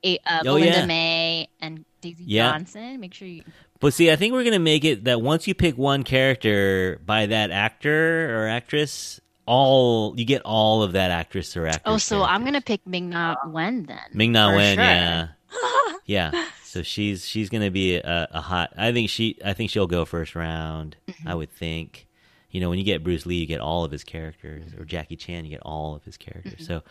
a, 0.05 0.19
uh, 0.27 0.41
Oh, 0.41 0.55
Melinda 0.55 0.79
yeah. 0.81 0.87
May 0.87 1.49
and 1.61 1.85
Daisy 2.01 2.25
Yeah. 2.27 2.51
Johnson. 2.53 3.01
Make 3.01 3.15
sure 3.15 3.29
you. 3.29 3.45
But 3.81 3.95
see, 3.95 4.11
I 4.11 4.17
think 4.17 4.33
we're 4.33 4.43
gonna 4.43 4.59
make 4.59 4.85
it 4.85 5.05
that 5.05 5.23
once 5.23 5.47
you 5.47 5.55
pick 5.55 5.79
one 5.79 6.03
character 6.03 7.01
by 7.07 7.27
that 7.27 7.53
actor 7.53 8.37
or 8.37 8.49
actress, 8.49 9.21
all 9.49 10.15
you 10.19 10.25
get 10.25 10.43
all 10.43 10.83
of 10.83 10.93
that 10.93 11.11
actress 11.11 11.57
or 11.57 11.67
actor. 11.67 11.83
Oh, 11.87 11.97
so 11.99 12.23
I'm 12.23 12.45
gonna 12.45 12.61
pick 12.61 12.87
Ming 12.87 13.09
Na 13.09 13.37
Wen 13.47 13.87
then. 13.87 13.99
Ming 14.13 14.33
Na 14.33 14.55
Wen, 14.55 14.77
sure. 14.77 14.85
yeah, 14.85 15.29
yeah. 16.05 16.45
So 16.65 16.83
she's 16.83 17.27
she's 17.27 17.49
gonna 17.49 17.71
be 17.71 17.97
a, 17.97 18.29
a 18.31 18.41
hot. 18.41 18.73
I 18.77 18.93
think 18.93 19.11
she 19.11 19.39
I 19.45 19.55
think 19.55 19.71
she'll 19.71 19.87
go 19.87 20.05
first 20.05 20.35
round. 20.35 20.97
Mm-hmm. 21.09 21.29
I 21.29 21.35
would 21.35 21.51
think. 21.51 22.07
You 22.51 22.63
know, 22.63 22.71
when 22.71 22.79
you 22.79 22.85
get 22.85 23.05
Bruce 23.05 23.27
Lee, 23.27 23.37
you 23.37 23.47
get 23.47 23.61
all 23.61 23.85
of 23.85 23.91
his 23.91 24.05
characters, 24.05 24.73
or 24.79 24.87
Jackie 24.87 25.17
Chan, 25.17 25.45
you 25.45 25.51
get 25.51 25.61
all 25.61 25.95
of 25.95 26.05
his 26.05 26.17
characters. 26.17 26.67
So, 26.67 26.83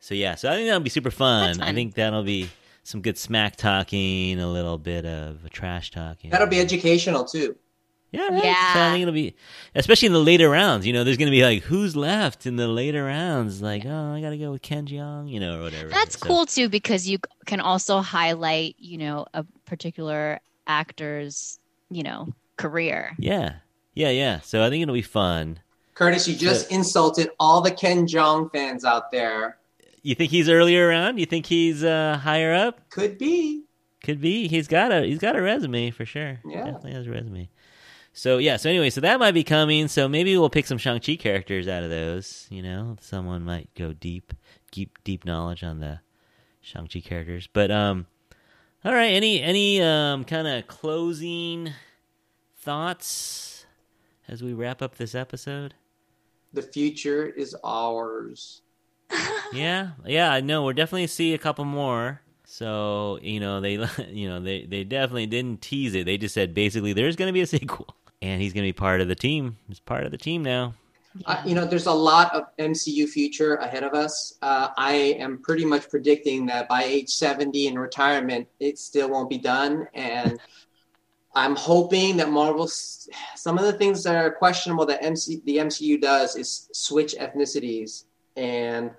so 0.00 0.14
yeah. 0.14 0.34
So 0.34 0.50
I 0.50 0.54
think 0.54 0.66
that'll 0.66 0.80
be 0.80 0.90
super 0.90 1.10
fun. 1.10 1.54
Mm-hmm. 1.54 1.62
I 1.62 1.72
think 1.72 1.94
that'll 1.94 2.24
be 2.24 2.50
some 2.84 3.00
good 3.00 3.16
smack 3.16 3.56
talking, 3.56 4.38
a 4.38 4.50
little 4.50 4.76
bit 4.76 5.06
of 5.06 5.48
trash 5.50 5.90
talking. 5.90 6.30
That'll 6.30 6.46
be 6.46 6.60
educational 6.60 7.24
too. 7.24 7.56
Yeah, 8.10 8.28
right. 8.28 8.44
Yeah. 8.44 8.72
So 8.74 8.80
I 8.80 8.90
think 8.92 9.02
it'll 9.02 9.12
be, 9.14 9.34
especially 9.74 10.06
in 10.06 10.12
the 10.12 10.18
later 10.20 10.48
rounds. 10.48 10.86
You 10.86 10.92
know, 10.94 11.04
there's 11.04 11.18
going 11.18 11.26
to 11.26 11.36
be 11.36 11.42
like, 11.42 11.62
who's 11.64 11.94
left 11.94 12.46
in 12.46 12.56
the 12.56 12.66
later 12.68 13.04
rounds? 13.04 13.60
Like, 13.60 13.84
oh, 13.84 14.14
I 14.14 14.20
got 14.20 14.30
to 14.30 14.38
go 14.38 14.52
with 14.52 14.62
Ken 14.62 14.86
Jeong, 14.86 15.30
you 15.30 15.40
know, 15.40 15.60
or 15.60 15.62
whatever. 15.64 15.88
That's 15.90 16.18
So- 16.18 16.26
cool 16.26 16.46
too 16.46 16.68
because 16.68 17.08
you 17.08 17.18
can 17.46 17.60
also 17.60 18.00
highlight, 18.00 18.76
you 18.78 18.96
know, 18.98 19.26
a 19.34 19.44
particular 19.66 20.40
actor's, 20.66 21.58
you 21.90 22.02
know, 22.02 22.32
career. 22.56 23.14
Yeah, 23.18 23.56
yeah, 23.94 24.10
yeah. 24.10 24.40
So 24.40 24.64
I 24.64 24.70
think 24.70 24.82
it'll 24.82 24.94
be 24.94 25.02
fun. 25.02 25.60
Curtis, 25.94 26.28
you 26.28 26.36
just 26.36 26.70
insulted 26.70 27.30
all 27.40 27.60
the 27.60 27.72
Ken 27.72 28.06
Jeong 28.06 28.50
fans 28.52 28.84
out 28.84 29.10
there. 29.10 29.58
You 30.02 30.14
think 30.14 30.30
he's 30.30 30.48
earlier 30.48 30.86
around? 30.88 31.18
You 31.18 31.26
think 31.26 31.46
he's 31.46 31.82
uh, 31.82 32.18
higher 32.22 32.54
up? 32.54 32.88
Could 32.88 33.18
be. 33.18 33.64
Could 34.04 34.20
be. 34.20 34.46
He's 34.46 34.68
got 34.68 34.92
a 34.92 35.02
he's 35.04 35.18
got 35.18 35.34
a 35.36 35.42
resume 35.42 35.90
for 35.90 36.06
sure. 36.06 36.38
Yeah. 36.46 36.64
definitely 36.64 36.92
has 36.92 37.06
a 37.06 37.10
resume. 37.10 37.48
So 38.18 38.38
yeah. 38.38 38.56
So 38.56 38.68
anyway, 38.68 38.90
so 38.90 39.00
that 39.02 39.20
might 39.20 39.30
be 39.30 39.44
coming. 39.44 39.86
So 39.86 40.08
maybe 40.08 40.36
we'll 40.36 40.50
pick 40.50 40.66
some 40.66 40.76
Shang 40.76 40.98
Chi 40.98 41.14
characters 41.14 41.68
out 41.68 41.84
of 41.84 41.90
those. 41.90 42.48
You 42.50 42.62
know, 42.62 42.96
someone 43.00 43.44
might 43.44 43.72
go 43.76 43.92
deep, 43.92 44.34
deep, 44.72 44.98
deep 45.04 45.24
knowledge 45.24 45.62
on 45.62 45.78
the 45.78 46.00
Shang 46.60 46.88
Chi 46.88 46.98
characters. 46.98 47.48
But 47.52 47.70
um, 47.70 48.06
all 48.84 48.92
right. 48.92 49.12
Any 49.12 49.40
any 49.40 49.80
um 49.80 50.24
kind 50.24 50.48
of 50.48 50.66
closing 50.66 51.72
thoughts 52.56 53.66
as 54.26 54.42
we 54.42 54.52
wrap 54.52 54.82
up 54.82 54.96
this 54.96 55.14
episode? 55.14 55.74
The 56.52 56.62
future 56.62 57.24
is 57.24 57.54
ours. 57.62 58.62
yeah, 59.52 59.90
yeah, 60.04 60.32
I 60.32 60.40
know. 60.40 60.64
We're 60.64 60.72
definitely 60.72 61.06
see 61.06 61.34
a 61.34 61.38
couple 61.38 61.64
more. 61.64 62.20
So 62.50 63.18
you 63.20 63.40
know 63.40 63.60
they, 63.60 63.72
you 64.08 64.28
know 64.28 64.40
they, 64.40 64.64
they 64.64 64.82
definitely 64.82 65.26
didn't 65.26 65.60
tease 65.60 65.94
it. 65.94 66.06
They 66.06 66.16
just 66.16 66.34
said 66.34 66.54
basically 66.54 66.94
there's 66.94 67.14
going 67.14 67.28
to 67.28 67.32
be 67.32 67.42
a 67.42 67.46
sequel, 67.46 67.94
and 68.22 68.40
he's 68.42 68.52
going 68.52 68.64
to 68.64 68.68
be 68.68 68.72
part 68.72 69.00
of 69.00 69.08
the 69.08 69.14
team. 69.14 69.56
He's 69.68 69.80
part 69.80 70.04
of 70.04 70.10
the 70.10 70.18
team 70.18 70.42
now. 70.42 70.74
Uh, 71.26 71.42
you 71.44 71.54
know, 71.54 71.64
there's 71.64 71.86
a 71.86 71.92
lot 71.92 72.34
of 72.34 72.44
MCU 72.58 73.08
future 73.08 73.56
ahead 73.56 73.82
of 73.82 73.94
us. 73.94 74.38
Uh, 74.42 74.68
I 74.76 74.92
am 75.18 75.38
pretty 75.38 75.64
much 75.64 75.88
predicting 75.88 76.46
that 76.46 76.68
by 76.68 76.84
age 76.84 77.10
70 77.10 77.68
in 77.68 77.78
retirement, 77.78 78.46
it 78.60 78.78
still 78.78 79.10
won't 79.10 79.30
be 79.30 79.38
done. 79.38 79.88
And 79.94 80.38
I'm 81.34 81.56
hoping 81.56 82.16
that 82.18 82.30
Marvel, 82.30 82.68
some 82.68 83.58
of 83.58 83.64
the 83.64 83.72
things 83.72 84.02
that 84.04 84.16
are 84.16 84.30
questionable 84.30 84.86
that 84.86 85.02
MC, 85.02 85.40
the 85.44 85.58
MCU 85.58 86.00
does 86.00 86.36
is 86.36 86.68
switch 86.72 87.14
ethnicities. 87.14 88.04
And 88.36 88.90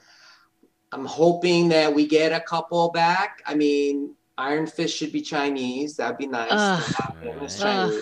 I'm 0.91 1.05
hoping 1.05 1.69
that 1.69 1.93
we 1.93 2.07
get 2.07 2.31
a 2.31 2.41
couple 2.41 2.89
back. 2.91 3.41
I 3.45 3.55
mean, 3.55 4.15
Iron 4.37 4.67
Fist 4.67 4.97
should 4.97 5.11
be 5.11 5.21
Chinese. 5.21 5.97
That'd 5.97 6.17
be 6.17 6.27
nice. 6.27 6.49
Ugh. 6.51 6.93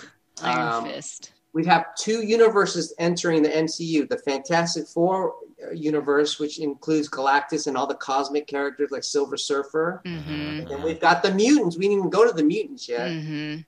have 0.40 0.56
him 0.56 0.56
as 0.56 0.56
Right. 0.56 0.56
Chinese. 0.56 0.58
Iron 0.58 0.72
Um, 0.72 0.84
Fist. 0.92 1.32
we 1.52 1.64
have 1.66 1.94
two 1.96 2.22
universes 2.22 2.94
entering 2.98 3.42
the 3.42 3.50
MCU 3.50 4.08
the 4.08 4.18
Fantastic 4.18 4.86
Four 4.86 5.34
uh, 5.66 5.72
universe, 5.72 6.38
which 6.38 6.58
includes 6.60 7.08
Galactus 7.08 7.66
and 7.66 7.76
all 7.76 7.86
the 7.86 7.94
cosmic 7.96 8.46
characters 8.46 8.90
like 8.90 9.02
Silver 9.04 9.36
Surfer. 9.36 10.00
Mm-hmm. 10.04 10.70
And 10.72 10.84
we've 10.84 11.00
got 11.00 11.22
the 11.22 11.32
mutants. 11.32 11.76
We 11.76 11.82
didn't 11.86 11.98
even 11.98 12.10
go 12.10 12.26
to 12.26 12.32
the 12.32 12.44
mutants 12.44 12.88
yet. 12.88 13.08
Mm-hmm. 13.10 13.60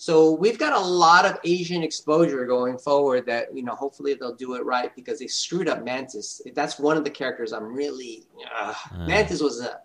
So 0.00 0.30
we've 0.30 0.58
got 0.60 0.74
a 0.74 0.80
lot 0.80 1.24
of 1.26 1.38
Asian 1.42 1.82
exposure 1.82 2.46
going 2.46 2.78
forward 2.78 3.26
that, 3.26 3.52
you 3.54 3.64
know, 3.64 3.74
hopefully 3.74 4.14
they'll 4.14 4.36
do 4.36 4.54
it 4.54 4.64
right 4.64 4.94
because 4.94 5.18
they 5.18 5.26
screwed 5.26 5.68
up 5.68 5.84
Mantis. 5.84 6.40
That's 6.54 6.78
one 6.78 6.96
of 6.96 7.02
the 7.02 7.10
characters 7.10 7.52
I'm 7.52 7.74
really. 7.74 8.22
Uh, 8.56 8.72
Uh. 8.94 9.06
Mantis 9.08 9.42
was 9.42 9.60
a, 9.60 9.80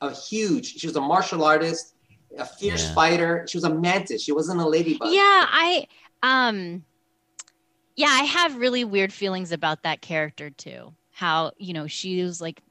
a 0.00 0.12
huge, 0.12 0.78
she 0.80 0.88
was 0.88 0.96
a 0.96 1.00
martial 1.00 1.44
artist, 1.44 1.94
a 2.36 2.44
fierce 2.44 2.84
Yeah. 2.88 2.94
fighter. 2.94 3.46
She 3.48 3.56
was 3.56 3.64
a 3.64 3.74
mantis. 3.74 4.22
She 4.22 4.32
wasn't 4.32 4.60
a 4.60 4.68
ladybug. 4.68 5.12
Yeah, 5.12 5.46
I 5.48 5.86
um 6.22 6.84
yeah, 7.96 8.08
I 8.08 8.24
have 8.24 8.56
really 8.56 8.84
weird 8.84 9.12
feelings 9.12 9.50
about 9.52 9.82
that 9.82 10.00
character 10.00 10.50
too. 10.50 10.94
How, 11.10 11.50
you 11.58 11.72
know, 11.72 11.86
she 11.88 12.22
was 12.22 12.40
like 12.40 12.62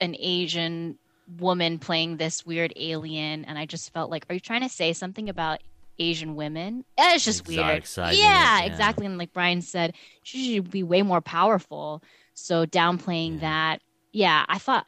an 0.00 0.14
Asian 0.18 0.98
woman 1.40 1.78
playing 1.80 2.18
this 2.18 2.46
weird 2.46 2.72
alien 2.76 3.44
and 3.46 3.58
I 3.58 3.66
just 3.66 3.92
felt 3.92 4.10
like 4.10 4.26
are 4.30 4.34
you 4.34 4.40
trying 4.40 4.60
to 4.62 4.68
say 4.68 4.92
something 4.92 5.28
about 5.28 5.60
Asian 5.98 6.36
women. 6.36 6.84
Eh, 6.98 7.14
It's 7.14 7.24
just 7.24 7.40
Exotic 7.48 7.66
weird. 7.72 7.86
side 7.86 8.12
in 8.12 8.18
it, 8.20 8.22
yeah, 8.22 8.58
yeah. 8.60 8.64
exactly. 8.66 9.06
And 9.06 9.16
like 9.16 9.32
Brian 9.32 9.62
said, 9.62 9.94
she 10.22 10.56
should 10.56 10.70
be 10.70 10.82
way 10.82 11.00
more 11.00 11.22
powerful. 11.22 12.02
So 12.34 12.66
downplaying 12.66 13.36
Yeah. 13.36 13.40
that, 13.40 13.80
yeah, 14.12 14.44
I 14.46 14.58
thought 14.58 14.86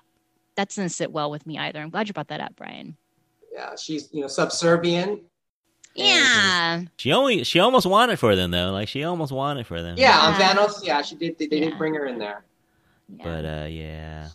that 0.56 0.68
didn't 0.68 0.90
sit 0.92 1.10
well 1.10 1.30
with 1.30 1.46
me 1.46 1.56
either. 1.56 1.80
I'm 1.80 1.88
glad 1.88 2.08
you 2.08 2.12
brought 2.12 2.28
that 2.28 2.42
up, 2.42 2.54
Brian. 2.56 2.97
Yeah, 3.58 3.74
she's 3.76 4.08
you 4.12 4.20
know 4.20 4.28
subservient. 4.28 5.20
Yeah. 5.96 6.82
She 6.96 7.12
only 7.12 7.42
she 7.42 7.58
almost 7.58 7.86
won 7.86 8.08
it 8.10 8.16
for 8.20 8.36
them 8.36 8.52
though. 8.52 8.70
Like 8.70 8.86
she 8.86 9.02
almost 9.02 9.32
won 9.32 9.58
it 9.58 9.66
for 9.66 9.82
them. 9.82 9.96
Yeah, 9.98 10.16
on 10.20 10.38
Yeah. 10.38 10.54
Thanos. 10.54 10.84
Yeah, 10.86 11.02
she 11.02 11.16
did. 11.16 11.36
They, 11.38 11.48
they 11.48 11.56
Yeah. 11.58 11.70
did 11.70 11.78
bring 11.78 11.94
her 11.94 12.06
in 12.06 12.18
there. 12.18 12.44
yeah. 13.16 13.24
But 13.24 13.44
uh 13.44 13.66
yeah. 13.68 14.28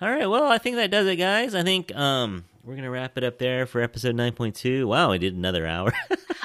All 0.00 0.10
right, 0.10 0.26
well, 0.28 0.44
I 0.44 0.58
think 0.58 0.76
that 0.76 0.90
does 0.92 1.06
it 1.08 1.16
guys. 1.16 1.54
I 1.56 1.62
think 1.64 1.94
um 1.96 2.44
we're 2.62 2.74
going 2.74 2.84
to 2.84 2.90
wrap 2.90 3.18
it 3.18 3.24
up 3.24 3.36
there 3.38 3.66
for 3.66 3.82
episode 3.82 4.16
9.2. 4.16 4.86
Wow, 4.86 5.10
we 5.10 5.18
did 5.18 5.34
another 5.34 5.66
hour. 5.66 5.92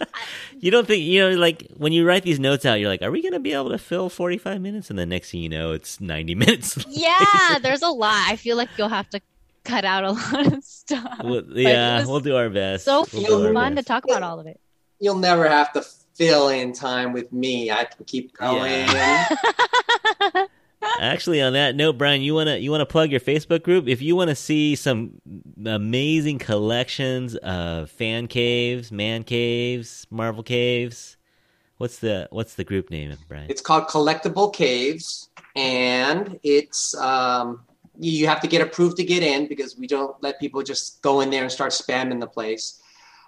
you 0.60 0.70
don't 0.70 0.86
think, 0.86 1.02
you 1.02 1.22
know, 1.22 1.38
like 1.38 1.66
when 1.78 1.94
you 1.94 2.06
write 2.06 2.24
these 2.24 2.42
notes 2.42 2.66
out, 2.66 2.74
you're 2.82 2.90
like, 2.90 3.02
are 3.02 3.10
we 3.10 3.22
going 3.22 3.32
to 3.34 3.40
be 3.40 3.54
able 3.54 3.70
to 3.70 3.78
fill 3.78 4.10
45 4.10 4.60
minutes 4.60 4.90
and 4.90 5.00
the 5.00 5.06
next 5.06 5.32
thing 5.32 5.40
you 5.42 5.48
know, 5.48 5.72
it's 5.72 6.02
90 6.02 6.36
minutes. 6.44 6.84
yeah, 6.90 7.58
there's 7.62 7.84
a 7.84 7.88
lot. 7.88 8.26
I 8.28 8.36
feel 8.36 8.58
like 8.58 8.68
you'll 8.78 8.90
have 8.90 9.10
to 9.12 9.22
cut 9.70 9.86
out 9.86 10.04
a 10.04 10.12
lot 10.36 10.54
of 10.54 10.64
stuff. 10.64 11.22
Well, 11.24 11.42
But 11.42 11.56
yeah, 11.58 12.06
we'll 12.06 12.20
do 12.20 12.36
our 12.36 12.50
best. 12.50 12.86
so 12.86 13.06
We'll 13.14 13.42
do 13.42 13.48
our 13.48 13.54
fun 13.54 13.76
to 13.76 13.84
talk 13.84 14.04
about 14.06 14.24
all 14.24 14.40
of 14.40 14.48
it. 14.48 14.60
You'll 15.00 15.18
never 15.18 15.48
have 15.48 15.72
to 15.74 15.82
fill 16.16 16.50
in 16.50 16.74
time 16.74 17.14
with 17.14 17.32
me. 17.32 17.72
I 17.72 17.86
can 17.86 18.06
keep 18.06 18.34
going. 18.34 18.86
Actually, 21.00 21.42
on 21.42 21.54
that 21.54 21.76
note, 21.76 21.98
Brian, 21.98 22.22
you 22.22 22.34
wanna 22.34 22.58
you 22.58 22.72
wanna 22.72 22.86
plug 22.86 23.12
your 23.12 23.20
Facebook 23.20 23.64
group 23.64 23.88
if 23.88 24.02
you 24.02 24.16
want 24.16 24.30
to 24.30 24.36
see 24.36 24.76
some 24.76 25.22
amazing 25.66 26.40
collections 26.40 27.36
of 27.38 27.90
fan 27.92 28.28
caves, 28.28 28.92
man 28.92 29.24
caves, 29.24 30.08
Marvel 30.10 30.44
caves. 30.44 31.18
What's 31.78 32.00
the 32.00 32.28
what's 32.32 32.56
the 32.56 32.64
group 32.64 32.90
name, 32.90 33.16
Brian? 33.28 33.48
It's 33.50 33.62
called 33.62 33.88
Collectible 33.88 34.54
Caves, 34.54 35.30
and 35.56 36.40
it's 36.44 36.96
um, 36.96 37.62
you 38.00 38.12
you 38.12 38.28
have 38.28 38.42
to 38.42 38.48
get 38.48 38.62
approved 38.62 38.98
to 38.98 39.04
get 39.04 39.24
in 39.24 39.48
because 39.48 39.78
we 39.78 39.88
don't 39.88 40.16
let 40.24 40.40
people 40.40 40.64
just 40.64 41.02
go 41.02 41.22
in 41.22 41.30
there 41.30 41.44
and 41.44 41.52
start 41.52 41.72
spamming 41.72 42.20
the 42.20 42.28
place. 42.28 42.82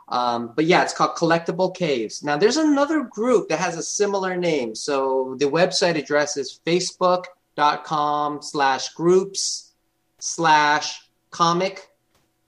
Um, 0.07 0.51
but 0.55 0.65
yeah, 0.65 0.83
it's 0.83 0.93
called 0.93 1.15
Collectible 1.15 1.75
Caves. 1.75 2.23
Now, 2.23 2.37
there's 2.37 2.57
another 2.57 3.03
group 3.03 3.47
that 3.49 3.59
has 3.59 3.77
a 3.77 3.83
similar 3.83 4.35
name. 4.35 4.75
So 4.75 5.35
the 5.39 5.45
website 5.45 5.95
address 5.95 6.35
is 6.35 6.59
facebook.com 6.65 8.41
slash 8.41 8.89
groups 8.89 9.71
slash 10.19 11.01
comic 11.29 11.89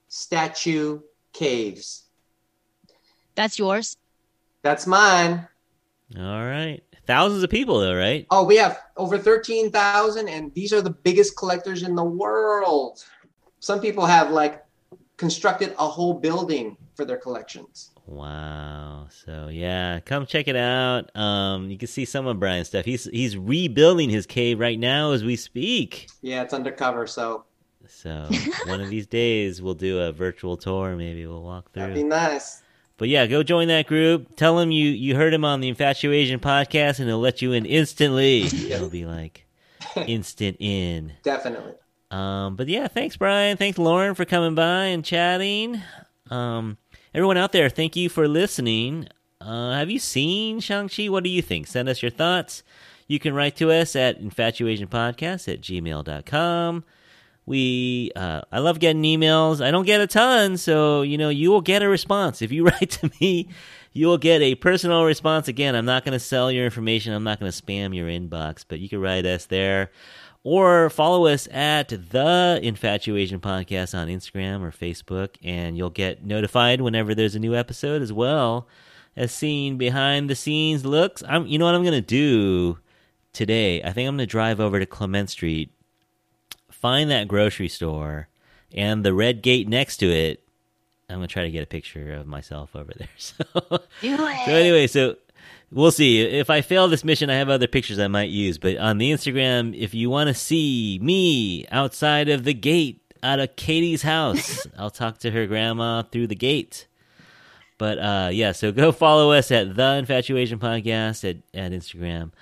statue 0.08 1.00
caves. 1.32 2.04
That's 3.34 3.58
yours. 3.58 3.96
That's 4.62 4.86
mine. 4.86 5.48
All 6.16 6.44
right, 6.44 6.82
thousands 7.06 7.42
of 7.42 7.50
people 7.50 7.80
though, 7.80 7.94
right? 7.96 8.26
Oh, 8.30 8.44
we 8.44 8.56
have 8.56 8.78
over 8.96 9.18
13,000, 9.18 10.28
and 10.28 10.52
these 10.54 10.72
are 10.72 10.80
the 10.80 10.90
biggest 10.90 11.36
collectors 11.36 11.82
in 11.82 11.94
the 11.94 12.04
world. 12.04 13.04
Some 13.60 13.80
people 13.80 14.06
have 14.06 14.30
like 14.30 14.62
constructed 15.16 15.74
a 15.78 15.88
whole 15.88 16.14
building 16.14 16.76
for 16.94 17.04
their 17.04 17.16
collections. 17.16 17.90
Wow. 18.06 19.06
So 19.10 19.48
yeah, 19.50 20.00
come 20.00 20.26
check 20.26 20.48
it 20.48 20.56
out. 20.56 21.14
Um, 21.16 21.70
you 21.70 21.78
can 21.78 21.88
see 21.88 22.04
some 22.04 22.26
of 22.26 22.38
Brian's 22.38 22.68
stuff. 22.68 22.84
He's 22.84 23.04
he's 23.04 23.36
rebuilding 23.36 24.10
his 24.10 24.26
cave 24.26 24.60
right 24.60 24.78
now 24.78 25.12
as 25.12 25.24
we 25.24 25.36
speak. 25.36 26.08
Yeah, 26.20 26.42
it's 26.42 26.52
undercover, 26.52 27.06
so 27.06 27.44
So 27.86 28.28
one 28.66 28.80
of 28.80 28.90
these 28.90 29.06
days 29.06 29.62
we'll 29.62 29.74
do 29.74 30.00
a 30.00 30.12
virtual 30.12 30.56
tour. 30.56 30.96
Maybe 30.96 31.26
we'll 31.26 31.42
walk 31.42 31.72
through. 31.72 31.82
that'd 31.82 31.94
be 31.96 32.02
nice. 32.02 32.62
But 32.96 33.08
yeah, 33.08 33.26
go 33.26 33.42
join 33.42 33.68
that 33.68 33.86
group. 33.86 34.36
Tell 34.36 34.58
him 34.58 34.70
you 34.70 34.88
you 34.90 35.16
heard 35.16 35.34
him 35.34 35.44
on 35.44 35.60
the 35.60 35.72
InfatuAsian 35.72 36.38
podcast, 36.38 37.00
and 37.00 37.08
he'll 37.08 37.18
let 37.18 37.42
you 37.42 37.52
in 37.52 37.66
instantly. 37.66 38.42
It'll 38.42 38.88
be 38.88 39.04
like 39.04 39.46
instant 39.96 40.56
in. 40.60 41.12
Definitely. 41.22 41.74
Um, 42.10 42.54
but 42.54 42.68
yeah, 42.68 42.86
thanks 42.86 43.16
Brian. 43.16 43.56
Thanks 43.56 43.78
Lauren 43.78 44.14
for 44.14 44.24
coming 44.24 44.54
by 44.54 44.84
and 44.84 45.04
chatting. 45.04 45.82
Um, 46.30 46.78
everyone 47.12 47.36
out 47.36 47.52
there, 47.52 47.68
thank 47.68 47.96
you 47.96 48.08
for 48.08 48.28
listening. 48.28 49.08
Uh, 49.40 49.72
have 49.72 49.90
you 49.90 49.98
seen 49.98 50.60
Shang-Chi? 50.60 51.08
What 51.08 51.24
do 51.24 51.30
you 51.30 51.42
think? 51.42 51.66
Send 51.66 51.88
us 51.88 52.02
your 52.02 52.10
thoughts. 52.10 52.62
You 53.06 53.18
can 53.18 53.34
write 53.34 53.56
to 53.56 53.70
us 53.70 53.94
at 53.94 54.22
infatuasianpodcast 54.22 55.52
at 55.52 55.60
gmail.com. 55.60 56.84
We, 57.46 58.10
uh, 58.16 58.42
I 58.50 58.60
love 58.60 58.78
getting 58.80 59.02
emails. 59.02 59.64
I 59.64 59.70
don't 59.70 59.84
get 59.84 60.00
a 60.00 60.06
ton, 60.06 60.56
so, 60.56 61.02
you 61.02 61.18
know, 61.18 61.28
you 61.28 61.50
will 61.50 61.60
get 61.60 61.82
a 61.82 61.88
response. 61.88 62.40
If 62.40 62.52
you 62.52 62.64
write 62.68 62.90
to 62.90 63.10
me, 63.20 63.48
you 63.92 64.06
will 64.06 64.18
get 64.18 64.40
a 64.42 64.54
personal 64.54 65.04
response. 65.04 65.48
Again, 65.48 65.74
I'm 65.74 65.84
not 65.84 66.04
going 66.04 66.14
to 66.14 66.18
sell 66.18 66.50
your 66.50 66.64
information. 66.64 67.12
I'm 67.12 67.24
not 67.24 67.40
going 67.40 67.52
to 67.52 67.62
spam 67.62 67.94
your 67.94 68.08
inbox, 68.08 68.64
but 68.66 68.80
you 68.80 68.88
can 68.88 69.00
write 69.00 69.26
us 69.26 69.46
there 69.46 69.90
or 70.44 70.90
follow 70.90 71.26
us 71.26 71.48
at 71.50 71.88
the 71.88 72.60
InfatuAsian 72.62 73.40
Podcast 73.40 73.98
on 73.98 74.08
Instagram 74.08 74.60
or 74.60 74.70
Facebook, 74.70 75.36
and 75.42 75.76
you'll 75.76 75.90
get 75.90 76.24
notified 76.24 76.82
whenever 76.82 77.14
there's 77.14 77.34
a 77.34 77.38
new 77.38 77.54
episode 77.54 78.02
as 78.02 78.12
well 78.12 78.68
as 79.16 79.32
seeing 79.32 79.78
behind 79.78 80.28
the 80.28 80.34
scenes 80.34 80.84
looks. 80.84 81.22
I'm, 81.26 81.46
you 81.46 81.58
know 81.58 81.64
what 81.64 81.74
I'm 81.74 81.84
gonna 81.84 82.02
do 82.02 82.78
today? 83.32 83.82
I 83.82 83.92
think 83.92 84.06
I'm 84.06 84.16
gonna 84.16 84.26
drive 84.26 84.60
over 84.60 84.78
to 84.78 84.86
Clement 84.86 85.30
Street, 85.30 85.70
find 86.84 87.10
that 87.10 87.26
grocery 87.26 87.66
store, 87.66 88.28
and 88.74 89.06
the 89.06 89.14
red 89.14 89.40
gate 89.40 89.66
next 89.66 89.96
to 89.96 90.06
it. 90.06 90.42
I'm 91.08 91.16
gonna 91.16 91.28
try 91.28 91.44
to 91.44 91.50
get 91.50 91.62
a 91.62 91.66
picture 91.66 92.12
of 92.12 92.26
myself 92.26 92.76
over 92.76 92.92
there. 92.94 93.08
So. 93.16 93.42
Do 93.62 93.78
it. 94.02 94.44
So 94.44 94.52
anyway, 94.52 94.86
so 94.86 95.16
we'll 95.72 95.92
see. 95.92 96.20
If 96.20 96.50
I 96.50 96.60
fail 96.60 96.86
this 96.88 97.02
mission, 97.02 97.30
I 97.30 97.36
have 97.36 97.48
other 97.48 97.66
pictures 97.66 97.98
I 97.98 98.08
might 98.08 98.28
use. 98.28 98.58
But 98.58 98.76
on 98.76 98.98
the 98.98 99.10
Instagram, 99.10 99.74
if 99.74 99.94
you 99.94 100.10
want 100.10 100.28
to 100.28 100.34
see 100.34 100.98
me 101.00 101.66
outside 101.70 102.28
of 102.28 102.44
the 102.44 102.52
gate 102.52 103.00
out 103.22 103.40
of 103.40 103.56
Katie's 103.56 104.02
house, 104.02 104.66
I'll 104.78 104.90
talk 104.90 105.16
to 105.20 105.30
her 105.30 105.46
grandma 105.46 106.02
through 106.02 106.26
the 106.26 106.34
gate. 106.34 106.86
But 107.78 107.98
uh, 107.98 108.28
yeah, 108.30 108.52
so 108.52 108.72
go 108.72 108.92
follow 108.92 109.32
us 109.32 109.50
at 109.50 109.74
the 109.74 110.04
InfatuAsian 110.04 110.58
Podcast 110.58 111.24
at, 111.28 111.38
at 111.58 111.72
Instagram. 111.72 112.32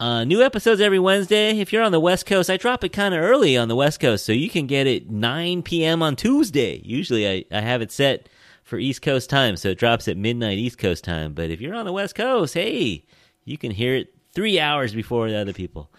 Uh, 0.00 0.22
new 0.22 0.40
episodes 0.40 0.80
every 0.80 1.00
Wednesday. 1.00 1.58
If 1.58 1.72
you're 1.72 1.82
on 1.82 1.90
the 1.90 1.98
West 1.98 2.24
Coast, 2.24 2.48
I 2.48 2.56
drop 2.56 2.84
it 2.84 2.90
kind 2.90 3.14
of 3.14 3.20
early 3.20 3.56
on 3.56 3.66
the 3.66 3.74
West 3.74 3.98
Coast, 3.98 4.24
so 4.24 4.30
you 4.30 4.48
can 4.48 4.68
get 4.68 4.86
it 4.86 5.10
9 5.10 5.62
p.m. 5.64 6.04
on 6.04 6.14
Tuesday. 6.14 6.80
Usually, 6.84 7.28
I, 7.28 7.44
I 7.50 7.60
have 7.62 7.82
it 7.82 7.90
set 7.90 8.28
for 8.62 8.78
East 8.78 9.02
Coast 9.02 9.28
time, 9.28 9.56
so 9.56 9.70
it 9.70 9.78
drops 9.78 10.06
at 10.06 10.16
midnight 10.16 10.56
East 10.58 10.78
Coast 10.78 11.02
time. 11.02 11.32
But 11.32 11.50
if 11.50 11.60
you're 11.60 11.74
on 11.74 11.84
the 11.84 11.92
West 11.92 12.14
Coast, 12.14 12.54
hey, 12.54 13.06
you 13.44 13.58
can 13.58 13.72
hear 13.72 13.96
it 13.96 14.14
three 14.32 14.60
hours 14.60 14.94
before 14.94 15.28
the 15.28 15.36
other 15.36 15.52
people. 15.52 15.90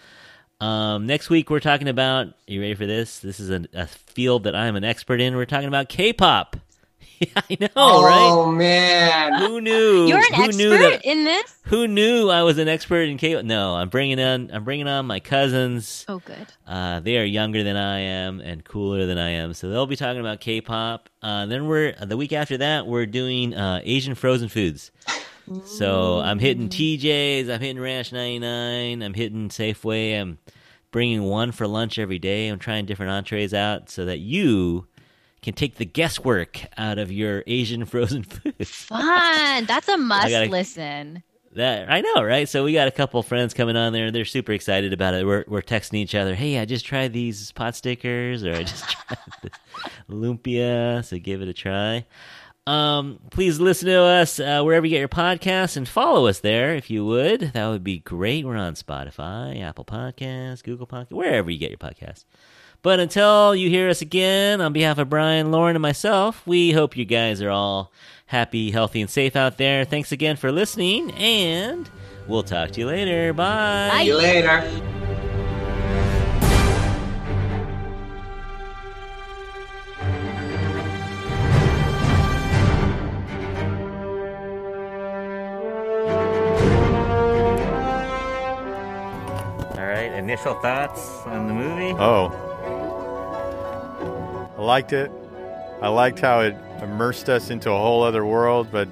Um, 0.62 1.06
next 1.06 1.30
week, 1.30 1.50
we're 1.50 1.60
talking 1.60 1.89
about. 1.89 2.28
You 2.47 2.62
ready 2.62 2.76
for 2.76 2.86
this? 2.86 3.20
This 3.20 3.41
is 3.41 3.50
a, 3.50 3.66
a 3.74 3.86
field 3.86 4.45
that 4.45 4.56
I'm 4.56 4.78
an 4.78 4.86
expert 4.86 5.20
in. 5.20 5.36
We're 5.36 5.43
talking 5.43 5.68
about 5.68 5.89
K-pop. 5.89 6.56
yeah, 7.20 7.28
I 7.36 7.58
know, 7.60 7.68
right? 8.04 8.30
Oh 8.32 8.52
man. 8.52 9.34
Who 9.41 9.62
knew? 9.62 10.08
You're 10.08 10.18
an 10.20 10.34
Who 10.34 10.43
expert 10.43 10.58
knew 10.58 10.70
that? 10.78 11.06
in 11.06 11.24
this. 11.26 11.56
Who 11.66 11.88
knew 11.88 12.30
I 12.30 12.43
was 12.43 12.58
an 12.58 12.68
expert 12.68 13.10
in 13.10 13.18
K? 13.18 13.41
No, 13.41 13.76
I'm 13.76 13.89
bringing 13.89 14.20
on. 14.20 14.50
I'm 14.54 14.64
bringing 14.64 14.88
on 14.88 15.06
my 15.06 15.20
cousins. 15.20 16.06
Oh, 16.08 16.20
good. 16.20 16.47
Uh, 16.66 17.00
they 17.00 17.18
are 17.18 17.24
younger 17.26 17.64
than 17.64 17.76
I 17.76 18.00
am 18.00 18.39
and 18.39 18.64
cooler 18.64 19.06
than 19.06 19.18
I 19.18 19.30
am, 19.32 19.54
so 19.54 19.70
they'll 19.70 19.86
be 19.86 19.96
talking 19.96 20.20
about 20.20 20.39
K-pop. 20.39 21.09
Uh, 21.21 21.46
then 21.46 21.67
we're 21.67 21.93
the 21.93 22.17
week 22.17 22.34
after 22.34 22.58
that 22.58 22.88
we're 22.88 23.05
doing 23.05 23.54
uh, 23.54 23.82
Asian 23.84 24.16
frozen 24.16 24.50
foods. 24.50 24.92
So 25.66 26.20
I'm 26.20 26.38
hitting 26.38 26.70
TJ's, 26.70 27.50
I'm 27.50 27.59
hitting 27.59 27.82
Ranch 27.82 28.13
99, 28.13 29.01
I'm 29.01 29.13
hitting 29.16 29.50
Safeway. 29.50 30.20
I'm 30.21 30.38
bringing 30.92 31.24
one 31.24 31.51
for 31.51 31.66
lunch 31.67 31.97
every 31.97 32.20
day. 32.20 32.50
I'm 32.50 32.59
trying 32.59 32.86
different 32.86 33.12
entrees 33.12 33.51
out 33.54 33.89
so 33.89 34.05
that 34.05 34.20
you 34.20 34.86
can 35.41 35.53
take 35.53 35.75
the 35.75 35.86
guesswork 35.86 36.61
out 36.78 36.97
of 36.99 37.11
your 37.11 37.43
Asian 37.47 37.86
frozen 37.86 38.24
foods. 38.24 38.70
Fun. 38.70 39.66
That's 39.66 39.87
a 39.87 39.97
must 39.97 40.29
gotta- 40.29 40.49
listen. 40.49 41.24
That 41.53 41.91
I 41.91 42.01
know, 42.01 42.21
right? 42.24 42.47
So 42.47 42.63
we 42.63 42.74
got 42.74 42.87
a 42.87 42.91
couple 42.91 43.24
friends 43.24 43.55
coming 43.55 43.75
on 43.75 43.91
there. 43.91 44.11
They're 44.11 44.24
super 44.24 44.51
excited 44.51 44.93
about 44.93 45.16
it. 45.16 45.25
We're 45.25 45.45
we're 45.47 45.63
texting 45.63 45.95
each 45.95 46.13
other. 46.13 46.36
Hey, 46.36 46.59
I 46.59 46.66
just 46.66 46.86
tried 46.86 47.11
these 47.11 47.51
pot 47.53 47.75
stickers, 47.75 48.43
or 48.43 48.53
I 48.53 48.63
just 48.63 48.87
tried 48.89 49.17
this 49.41 49.51
lumpia. 50.07 51.03
So 51.03 51.17
give 51.17 51.41
it 51.41 51.47
a 51.47 51.53
try. 51.53 52.05
Um, 52.67 53.20
please 53.32 53.59
listen 53.59 53.87
to 53.87 53.99
us 53.99 54.39
uh, 54.39 54.61
wherever 54.61 54.86
you 54.86 54.91
get 54.91 54.99
your 54.99 55.07
podcasts 55.07 55.75
and 55.75 55.89
follow 55.89 56.28
us 56.28 56.39
there 56.41 56.75
if 56.75 56.91
you 56.91 57.03
would. 57.03 57.39
That 57.53 57.67
would 57.70 57.83
be 57.83 57.97
great. 57.97 58.45
We're 58.45 58.55
on 58.55 58.75
Spotify, 58.75 59.59
Apple 59.59 59.86
Podcasts, 59.86 60.61
Google 60.63 60.86
Podcasts, 60.86 61.11
wherever 61.13 61.49
you 61.49 61.57
get 61.57 61.71
your 61.71 61.79
podcasts. 61.79 62.25
But 62.82 63.00
until 63.00 63.56
you 63.56 63.70
hear 63.70 63.89
us 63.89 64.01
again, 64.01 64.62
on 64.62 64.72
behalf 64.72 64.97
of 64.97 65.10
Brian, 65.10 65.51
Lauren, 65.51 65.76
and 65.76 65.82
myself, 65.82 66.46
we 66.47 66.72
hope 66.72 66.96
you 66.96 67.06
guys 67.06 67.42
are 67.42 67.50
all 67.50 67.92
happy, 68.28 68.72
healthy, 68.72 69.01
and 69.01 69.10
safe 69.10 69.36
out 69.36 69.58
there. 69.58 69.84
Thanks 69.84 70.12
again 70.12 70.38
for 70.38 70.51
listening, 70.51 71.12
and 71.12 71.89
we'll 72.28 72.43
talk 72.43 72.72
to 72.72 72.80
you 72.80 72.88
later. 72.88 73.34
Bye. 73.34 73.97
See 73.97 74.08
you 74.08 74.18
later. 74.18 74.70
initial 90.30 90.54
thoughts 90.56 91.26
on 91.26 91.47
the 91.47 91.54
movie? 91.54 91.96
Oh, 91.97 92.49
I 94.59 94.61
liked 94.61 94.91
it. 94.91 95.09
I 95.81 95.87
liked 95.87 96.19
how 96.19 96.41
it 96.41 96.53
immersed 96.81 97.29
us 97.29 97.49
into 97.49 97.71
a 97.71 97.77
whole 97.77 98.03
other 98.03 98.25
world, 98.25 98.67
but 98.73 98.89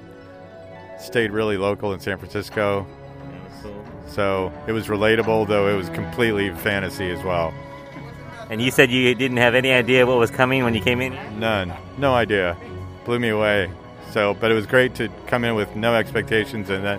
stayed 0.98 1.30
really 1.30 1.58
local 1.58 1.92
in 1.92 2.00
San 2.00 2.16
Francisco. 2.16 2.86
So 4.06 4.50
it 4.66 4.72
was 4.72 4.86
relatable, 4.86 5.46
though 5.46 5.68
it 5.68 5.76
was 5.76 5.90
completely 5.90 6.54
fantasy 6.54 7.10
as 7.10 7.22
well. 7.22 7.52
And 8.48 8.62
you 8.62 8.70
said 8.70 8.90
you 8.90 9.14
didn't 9.14 9.36
have 9.36 9.54
any 9.54 9.70
idea 9.70 10.06
what 10.06 10.16
was 10.16 10.30
coming 10.30 10.64
when 10.64 10.74
you 10.74 10.80
came 10.80 11.02
in? 11.02 11.12
None. 11.38 11.74
No 11.98 12.14
idea. 12.14 12.56
Blew 13.04 13.18
me 13.18 13.28
away. 13.28 13.70
So, 14.10 14.32
but 14.32 14.50
it 14.50 14.54
was 14.54 14.64
great 14.64 14.94
to 14.94 15.10
come 15.26 15.44
in 15.44 15.54
with 15.54 15.76
no 15.76 15.94
expectations 15.94 16.70
and 16.70 16.82
then 16.82 16.98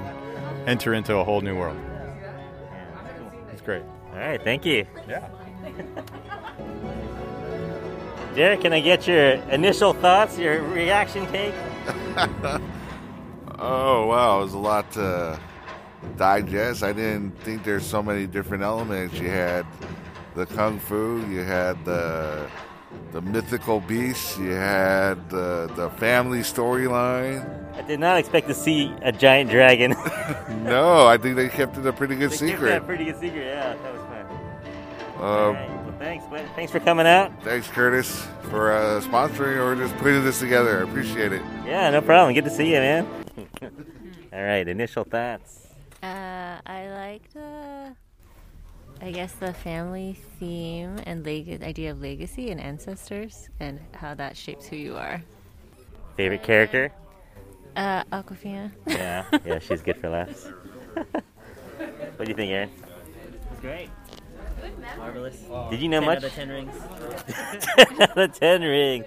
enter 0.67 0.93
into 0.93 1.15
a 1.15 1.23
whole 1.23 1.41
new 1.41 1.57
world. 1.57 1.77
It's 3.51 3.63
great. 3.63 3.81
All 4.11 4.19
right, 4.19 4.39
thank 4.43 4.63
you. 4.63 4.85
Yeah. 5.07 5.27
Jared, 8.39 8.61
can 8.61 8.71
I 8.71 8.79
get 8.79 9.05
your 9.05 9.31
initial 9.51 9.91
thoughts, 9.91 10.37
your 10.37 10.61
reaction 10.63 11.25
take? 11.27 11.53
Oh 13.61 14.05
wow, 14.07 14.39
it 14.39 14.43
was 14.43 14.53
a 14.53 14.57
lot 14.57 14.89
to 14.93 15.37
digest. 16.15 16.81
I 16.81 16.93
didn't 16.93 17.31
think 17.43 17.65
there's 17.65 17.85
so 17.85 18.01
many 18.01 18.25
different 18.25 18.63
elements. 18.63 19.19
You 19.19 19.27
had 19.27 19.65
the 20.35 20.45
kung 20.45 20.79
fu, 20.79 21.19
you 21.29 21.41
had 21.41 21.83
the 21.83 22.47
the 23.11 23.19
mythical 23.21 23.81
beasts, 23.81 24.37
you 24.37 24.51
had 24.51 25.29
the 25.29 25.69
the 25.75 25.89
family 25.99 26.39
storyline. 26.39 27.43
I 27.75 27.81
did 27.81 27.99
not 27.99 28.15
expect 28.17 28.47
to 28.47 28.53
see 28.53 28.93
a 29.01 29.11
giant 29.11 29.49
dragon. 29.49 29.93
No, 30.63 31.05
I 31.07 31.17
think 31.17 31.35
they 31.35 31.49
kept 31.49 31.77
it 31.77 31.85
a 31.85 31.91
pretty 31.91 32.15
good 32.15 32.31
They 32.31 32.37
kept 32.37 32.51
secret. 32.51 32.69
that 32.69 32.85
pretty 32.85 33.03
good 33.03 33.19
secret. 33.19 33.43
Yeah, 33.45 33.75
that 33.75 33.93
was 33.93 34.01
fun. 34.03 34.25
Uh, 35.17 35.51
well, 35.51 35.78
thanks. 35.99 36.25
Well, 36.31 36.45
Thanks 36.55 36.71
for 36.71 36.79
coming 36.79 37.05
out. 37.05 37.31
thanks, 37.43 37.67
Curtis, 37.67 38.25
for 38.49 38.71
uh, 38.71 39.01
sponsoring 39.01 39.57
or 39.63 39.75
just 39.75 39.95
putting 39.97 40.23
this 40.23 40.39
together. 40.39 40.79
I 40.79 40.89
appreciate 40.89 41.31
it. 41.33 41.41
Yeah, 41.65 41.89
no 41.91 42.01
problem. 42.01 42.33
Good 42.33 42.45
to 42.45 42.49
see 42.49 42.67
you, 42.73 42.79
man. 42.79 43.07
All 44.33 44.43
right, 44.43 44.67
initial 44.67 45.03
thoughts. 45.03 45.67
Uh, 46.01 46.57
I 46.65 46.87
liked, 46.89 47.35
uh, 47.35 47.89
I 49.01 49.11
guess, 49.11 49.33
the 49.33 49.53
family 49.53 50.17
theme 50.39 50.97
and 51.05 51.25
leg- 51.25 51.61
idea 51.63 51.91
of 51.91 52.01
legacy 52.01 52.51
and 52.51 52.59
ancestors 52.61 53.49
and 53.59 53.79
how 53.93 54.13
that 54.15 54.37
shapes 54.37 54.65
who 54.67 54.75
you 54.75 54.95
are. 54.95 55.21
Favorite 56.15 56.43
character? 56.43 56.91
Uh, 57.75 58.03
Awkwafina. 58.11 58.71
Yeah, 58.87 59.25
yeah, 59.45 59.59
she's 59.59 59.81
good 59.81 59.97
for 59.97 60.09
laughs. 60.09 60.47
what 60.93 62.25
do 62.25 62.29
you 62.29 62.35
think, 62.35 62.51
Aaron? 62.51 62.69
It's 63.51 63.61
great. 63.61 63.89
Marvelous. 64.99 65.37
Did 65.69 65.79
you 65.79 65.89
know 65.89 66.01
10 66.01 66.05
much? 66.05 66.17
out 66.19 66.23
of 66.25 66.33
10 66.33 66.49
rings. 66.49 66.75
Out 67.99 68.17
of 68.17 68.33
ten 68.39 68.61
ring. 68.61 69.03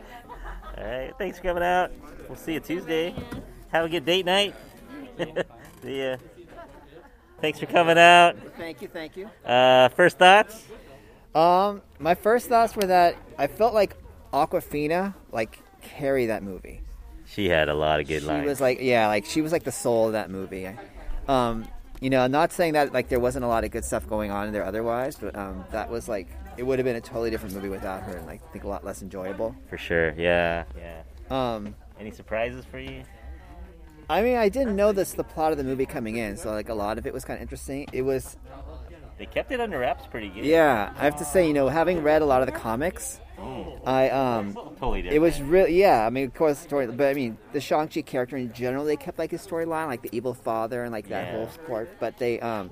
All 0.79 0.85
right, 0.85 1.13
thanks 1.19 1.39
for 1.39 1.45
coming 1.45 1.63
out. 1.63 1.93
We'll 2.29 2.37
see 2.37 2.55
you 2.55 2.61
Tuesday. 2.61 3.15
Have 3.69 3.85
a 3.85 3.89
good 3.89 4.05
date 4.05 4.25
night. 4.27 4.55
see 5.83 6.03
ya. 6.03 6.17
Thanks 7.41 7.59
for 7.59 7.67
coming 7.67 7.99
out. 7.99 8.37
Thank 8.57 8.83
you, 8.83 8.89
thank 8.89 9.17
you. 9.17 9.29
Uh, 9.45 9.89
first 9.91 10.19
thoughts? 10.19 10.65
Um, 11.35 11.83
my 11.99 12.15
first 12.15 12.49
thoughts 12.49 12.75
were 12.77 12.87
that 12.87 13.17
I 13.39 13.47
felt 13.47 13.75
like 13.75 13.97
Awkwafina 14.33 15.15
like 15.31 15.59
carried 15.83 16.27
that 16.27 16.43
movie. 16.43 16.83
She 17.27 17.49
had 17.49 17.69
a 17.69 17.75
lot 17.75 18.01
of 18.01 18.07
good 18.07 18.23
she 18.23 18.29
lines. 18.29 18.47
was 18.47 18.61
like, 18.61 18.81
yeah, 18.81 19.09
like 19.09 19.25
she 19.27 19.41
was 19.41 19.53
like 19.53 19.65
the 19.65 19.73
soul 19.73 20.07
of 20.07 20.13
that 20.13 20.31
movie. 20.31 20.69
Um, 21.29 21.67
you 22.03 22.11
know, 22.11 22.21
I'm 22.21 22.33
not 22.33 22.51
saying 22.51 22.73
that 22.73 22.93
like 22.93 23.09
there 23.09 23.21
wasn't 23.21 23.45
a 23.45 23.49
lot 23.49 23.63
of 23.63 23.71
good 23.71 23.85
stuff 23.85 24.09
going 24.09 24.33
on 24.33 24.49
in 24.49 24.53
there 24.53 24.65
otherwise, 24.65 25.17
but 25.17 25.37
um, 25.37 25.65
that 25.71 25.89
was 25.89 26.09
like 26.09 26.27
it 26.57 26.65
would 26.65 26.81
have 26.81 26.85
been 26.85 26.97
a 26.97 27.01
totally 27.01 27.31
different 27.31 27.55
movie 27.55 27.69
without 27.69 28.03
her, 28.03 28.17
and 28.17 28.27
like 28.27 28.43
I 28.43 28.53
think 28.53 28.65
a 28.65 28.69
lot 28.69 28.85
less 28.85 29.03
enjoyable. 29.03 29.55
For 29.71 29.79
sure, 29.79 30.13
yeah, 30.19 30.65
yeah. 30.77 31.03
Um, 31.31 31.77
Any 32.01 32.11
surprises 32.11 32.65
for 32.65 32.81
you? 32.81 33.05
I 34.11 34.21
mean, 34.21 34.37
I 34.37 34.49
didn't 34.49 34.75
know 34.75 34.91
this 34.91 35.13
the 35.13 35.23
plot 35.23 35.53
of 35.53 35.59
the 35.59 35.65
movie 35.65 35.87
coming 35.87 36.17
in, 36.17 36.37
so 36.37 36.51
like 36.51 36.69
a 36.69 36.75
lot 36.75 36.99
of 36.99 37.07
it 37.07 37.15
was 37.15 37.25
kind 37.25 37.37
of 37.39 37.43
interesting. 37.43 37.87
It 37.93 38.03
was 38.03 38.37
They 39.17 39.27
kept 39.27 39.53
it 39.53 39.61
under 39.61 39.79
wraps 39.79 40.05
pretty 40.07 40.29
good. 40.29 40.45
Yeah, 40.45 40.93
I 40.99 41.05
have 41.05 41.17
to 41.19 41.25
say, 41.25 41.47
you 41.47 41.55
know, 41.55 41.69
having 41.69 42.03
read 42.03 42.21
a 42.21 42.27
lot 42.27 42.43
of 42.43 42.47
the 42.47 42.59
comics, 42.59 43.21
I 43.85 44.11
um, 44.11 44.55
Totally 44.55 45.03
did. 45.03 45.13
It 45.13 45.19
was 45.21 45.41
really 45.43 45.79
yeah. 45.81 46.07
I 46.07 46.11
mean, 46.11 46.27
of 46.27 46.35
course, 46.35 46.59
story, 46.59 46.87
but 46.87 47.09
I 47.09 47.15
mean, 47.15 47.37
the 47.53 47.61
Shang 47.61 47.89
Chi 47.89 48.03
character 48.03 48.37
in 48.37 48.53
general, 48.53 48.85
they 48.85 48.97
kept 48.97 49.19
like 49.19 49.31
his 49.31 49.45
storyline, 49.47 49.87
like 49.89 50.03
the 50.03 50.11
evil 50.13 50.35
father 50.35 50.83
and 50.85 50.93
like 50.93 51.09
that 51.09 51.27
Yeah. 51.27 51.33
whole 51.33 51.49
part. 51.67 51.89
But 51.99 52.19
they 52.19 52.39
um, 52.41 52.71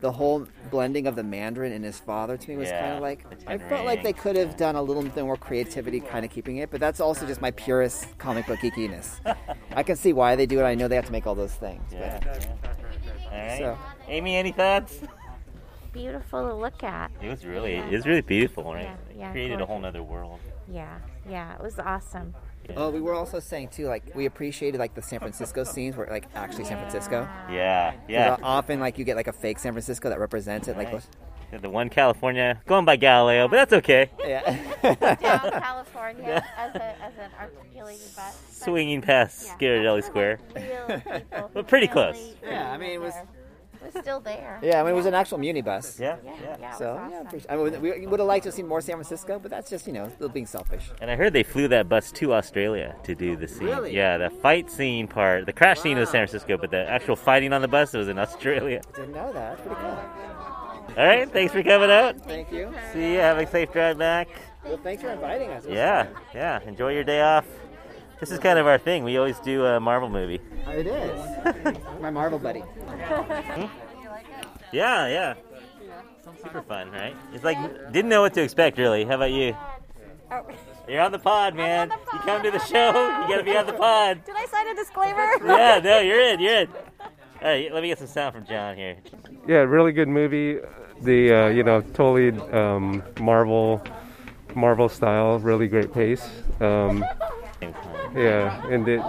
the 0.00 0.12
whole 0.12 0.46
blending 0.70 1.06
of 1.06 1.16
the 1.16 1.22
Mandarin 1.24 1.72
and 1.72 1.84
his 1.84 1.98
father 1.98 2.36
to 2.36 2.48
me 2.50 2.56
was 2.56 2.68
Yeah, 2.68 2.80
kind 2.80 2.94
of 2.94 3.02
like 3.02 3.24
I 3.46 3.56
Ten 3.56 3.68
felt 3.68 3.84
like 3.84 4.02
they 4.02 4.12
could 4.12 4.36
have 4.36 4.56
done 4.56 4.76
a 4.76 4.82
little 4.82 5.02
bit 5.02 5.24
more 5.24 5.36
creativity, 5.36 6.00
kind 6.00 6.24
of 6.24 6.30
keeping 6.30 6.58
it. 6.58 6.70
But 6.70 6.80
that's 6.80 7.00
also 7.00 7.26
just 7.26 7.40
my 7.40 7.50
purest 7.52 8.16
comic 8.18 8.46
book 8.46 8.58
geekiness. 8.60 9.20
I 9.74 9.82
can 9.82 9.96
see 9.96 10.12
why 10.12 10.36
they 10.36 10.46
do 10.46 10.60
it. 10.60 10.64
I 10.64 10.74
know 10.74 10.86
they 10.88 10.96
have 10.96 11.06
to 11.06 11.12
make 11.12 11.26
all 11.26 11.34
those 11.34 11.54
things. 11.54 11.82
Yeah. 11.92 12.20
But, 12.22 12.46
All 13.24 13.38
right. 13.38 13.58
So- 13.58 13.78
Amy, 14.08 14.36
any 14.36 14.52
thoughts? 14.52 15.00
Beautiful 15.92 16.48
to 16.48 16.54
look 16.54 16.82
at. 16.82 17.10
It 17.22 17.28
was 17.28 17.44
really, 17.44 17.74
it 17.74 17.90
was 17.90 18.06
really 18.06 18.20
beautiful, 18.20 18.64
right? 18.74 18.84
Yeah, 18.84 18.94
It 19.10 19.16
yeah, 19.18 19.32
created 19.32 19.60
a 19.60 19.66
whole 19.66 19.78
nother 19.80 20.02
world. 20.02 20.38
Yeah, 20.70 20.98
yeah, 21.28 21.54
it 21.54 21.62
was 21.62 21.78
awesome. 21.78 22.34
Oh, 22.76 22.90
we 22.90 23.00
were 23.00 23.14
also 23.14 23.40
saying 23.40 23.68
too, 23.68 23.86
like 23.86 24.14
we 24.14 24.26
appreciated 24.26 24.78
like 24.78 24.94
the 24.94 25.00
San 25.00 25.20
Francisco 25.20 25.64
scenes 25.64 25.96
where 25.96 26.06
like 26.08 26.26
actually 26.34 26.64
San 26.64 26.76
Francisco. 26.78 27.26
Yeah, 27.50 27.94
yeah. 28.08 28.34
uh, 28.34 28.36
often 28.42 28.78
like 28.78 28.98
you 28.98 29.04
get 29.06 29.16
like 29.16 29.28
a 29.28 29.32
fake 29.32 29.58
San 29.58 29.72
Francisco 29.72 30.10
that 30.10 30.18
represents 30.20 30.68
it, 30.68 30.76
like 30.76 30.92
Right. 30.92 31.62
The 31.62 31.70
one 31.70 31.88
California, 31.88 32.60
going 32.66 32.84
by 32.84 32.96
Galileo, 32.96 33.48
but 33.48 33.56
that's 33.56 33.72
okay. 33.72 34.10
Yeah. 34.22 34.42
Down 34.82 35.50
California 35.62 36.44
as, 36.58 36.74
a, 36.74 37.02
as 37.02 37.12
an 37.18 37.30
articulated 37.40 38.14
bus. 38.14 38.38
Swinging 38.50 39.00
past 39.00 39.46
Yeah. 39.46 39.56
Ghirardelli 39.58 40.04
Square. 40.04 40.40
Real 40.54 41.00
people 41.00 41.50
But 41.54 41.66
pretty 41.66 41.86
who 41.86 41.92
close. 41.94 42.34
Yeah, 42.44 42.70
I 42.70 42.76
mean, 42.76 42.90
it 42.90 43.00
was- 43.00 43.14
It 43.14 43.26
was 43.94 44.02
still 44.02 44.20
there. 44.20 44.58
Yeah, 44.62 44.80
I 44.80 44.84
mean, 44.84 44.92
it 44.92 44.96
was 44.96 45.06
an 45.06 45.14
actual 45.14 45.38
muni 45.38 45.62
bus. 45.62 45.98
Yeah, 45.98 46.16
Yeah, 46.24 46.32
yeah. 46.42 46.56
yeah, 46.60 46.70
it 46.74 46.78
So 46.78 46.94
was 46.94 47.10
yeah, 47.10 47.16
awesome. 47.16 47.26
appreciate- 47.26 47.50
I 47.52 47.56
mean, 47.56 48.00
we 48.00 48.06
would 48.06 48.20
have 48.20 48.26
liked 48.28 48.44
to 48.44 48.52
see 48.52 48.62
more 48.62 48.80
San 48.80 48.96
Francisco, 48.96 49.38
but 49.38 49.50
that's 49.50 49.68
just 49.70 49.86
you 49.86 49.92
know 49.92 50.08
still 50.08 50.28
being 50.28 50.46
selfish. 50.46 50.90
And 51.00 51.10
I 51.10 51.16
heard 51.16 51.32
they 51.32 51.42
flew 51.42 51.68
that 51.68 51.88
bus 51.88 52.12
to 52.12 52.34
Australia 52.34 52.94
to 53.04 53.14
do 53.14 53.36
the 53.36 53.48
scene. 53.48 53.66
Really? 53.68 53.94
Yeah, 53.96 54.18
the 54.18 54.30
fight 54.30 54.70
scene 54.70 55.06
part, 55.08 55.46
the 55.46 55.52
crash 55.52 55.80
scene 55.80 55.98
was 55.98 56.08
San 56.10 56.26
Francisco, 56.26 56.56
but 56.56 56.70
the 56.70 56.88
actual 56.88 57.16
fighting 57.16 57.52
on 57.52 57.62
the 57.62 57.68
bus 57.68 57.92
was 57.92 58.08
in 58.08 58.18
Australia. 58.18 58.80
Didn't 58.94 59.12
know 59.14 59.32
that. 59.32 59.56
That's 59.56 59.60
pretty 59.62 59.80
cool. 59.80 59.98
All 60.96 61.06
right, 61.06 61.30
thanks 61.30 61.52
for 61.52 61.62
coming 61.62 61.90
out. 61.90 62.16
Thank 62.22 62.50
you. 62.50 62.72
See 62.92 63.12
you. 63.12 63.18
Have 63.18 63.38
a 63.38 63.46
safe 63.46 63.72
drive 63.72 63.98
back. 63.98 64.28
Well, 64.64 64.78
thanks 64.82 65.02
for 65.02 65.10
inviting 65.10 65.50
us. 65.50 65.64
Yeah, 65.68 66.04
fun. 66.04 66.22
yeah. 66.34 66.60
Enjoy 66.66 66.92
your 66.92 67.04
day 67.04 67.20
off. 67.20 67.44
This 68.20 68.30
is 68.32 68.38
kind 68.38 68.58
of 68.58 68.66
our 68.66 68.78
thing. 68.78 69.04
We 69.04 69.16
always 69.16 69.38
do 69.40 69.64
a 69.64 69.78
Marvel 69.78 70.08
movie. 70.08 70.40
It 70.66 70.86
is. 70.86 71.76
My 72.00 72.10
Marvel 72.10 72.38
buddy. 72.38 72.62
Yeah, 74.72 75.08
yeah. 75.08 75.34
Super 76.42 76.62
fun, 76.62 76.90
right? 76.90 77.16
It's 77.32 77.44
like 77.44 77.58
didn't 77.92 78.08
know 78.08 78.20
what 78.22 78.34
to 78.34 78.42
expect 78.42 78.78
really. 78.78 79.04
How 79.04 79.14
about 79.14 79.30
you? 79.30 79.56
You're 80.88 81.00
on 81.00 81.12
the 81.12 81.18
pod, 81.18 81.54
man. 81.54 81.90
You 82.12 82.18
come 82.20 82.42
to 82.42 82.50
the 82.50 82.58
show, 82.60 82.88
you 82.88 83.28
gotta 83.28 83.42
be 83.44 83.56
on 83.56 83.66
the 83.66 83.72
pod. 83.72 84.24
Did 84.24 84.36
I 84.36 84.46
sign 84.46 84.68
a 84.68 84.74
disclaimer? 84.74 85.26
Yeah, 85.46 85.80
no, 85.82 86.00
you're 86.00 86.20
in, 86.20 86.40
you're 86.40 86.60
in. 86.60 86.68
All 87.40 87.48
right, 87.48 87.72
let 87.72 87.82
me 87.82 87.88
get 87.88 87.98
some 87.98 88.06
sound 88.08 88.34
from 88.34 88.46
John 88.46 88.76
here. 88.76 88.96
Yeah, 89.46 89.58
really 89.58 89.92
good 89.92 90.08
movie. 90.08 90.58
The 91.02 91.32
uh, 91.32 91.48
you 91.48 91.62
know 91.62 91.80
totally 91.80 92.30
um, 92.50 93.02
Marvel, 93.20 93.82
Marvel 94.54 94.88
style. 94.88 95.38
Really 95.38 95.68
great 95.68 95.92
pace. 95.92 96.28
Um, 96.60 97.04
yeah, 98.14 98.66
and 98.68 98.84
did 98.84 99.02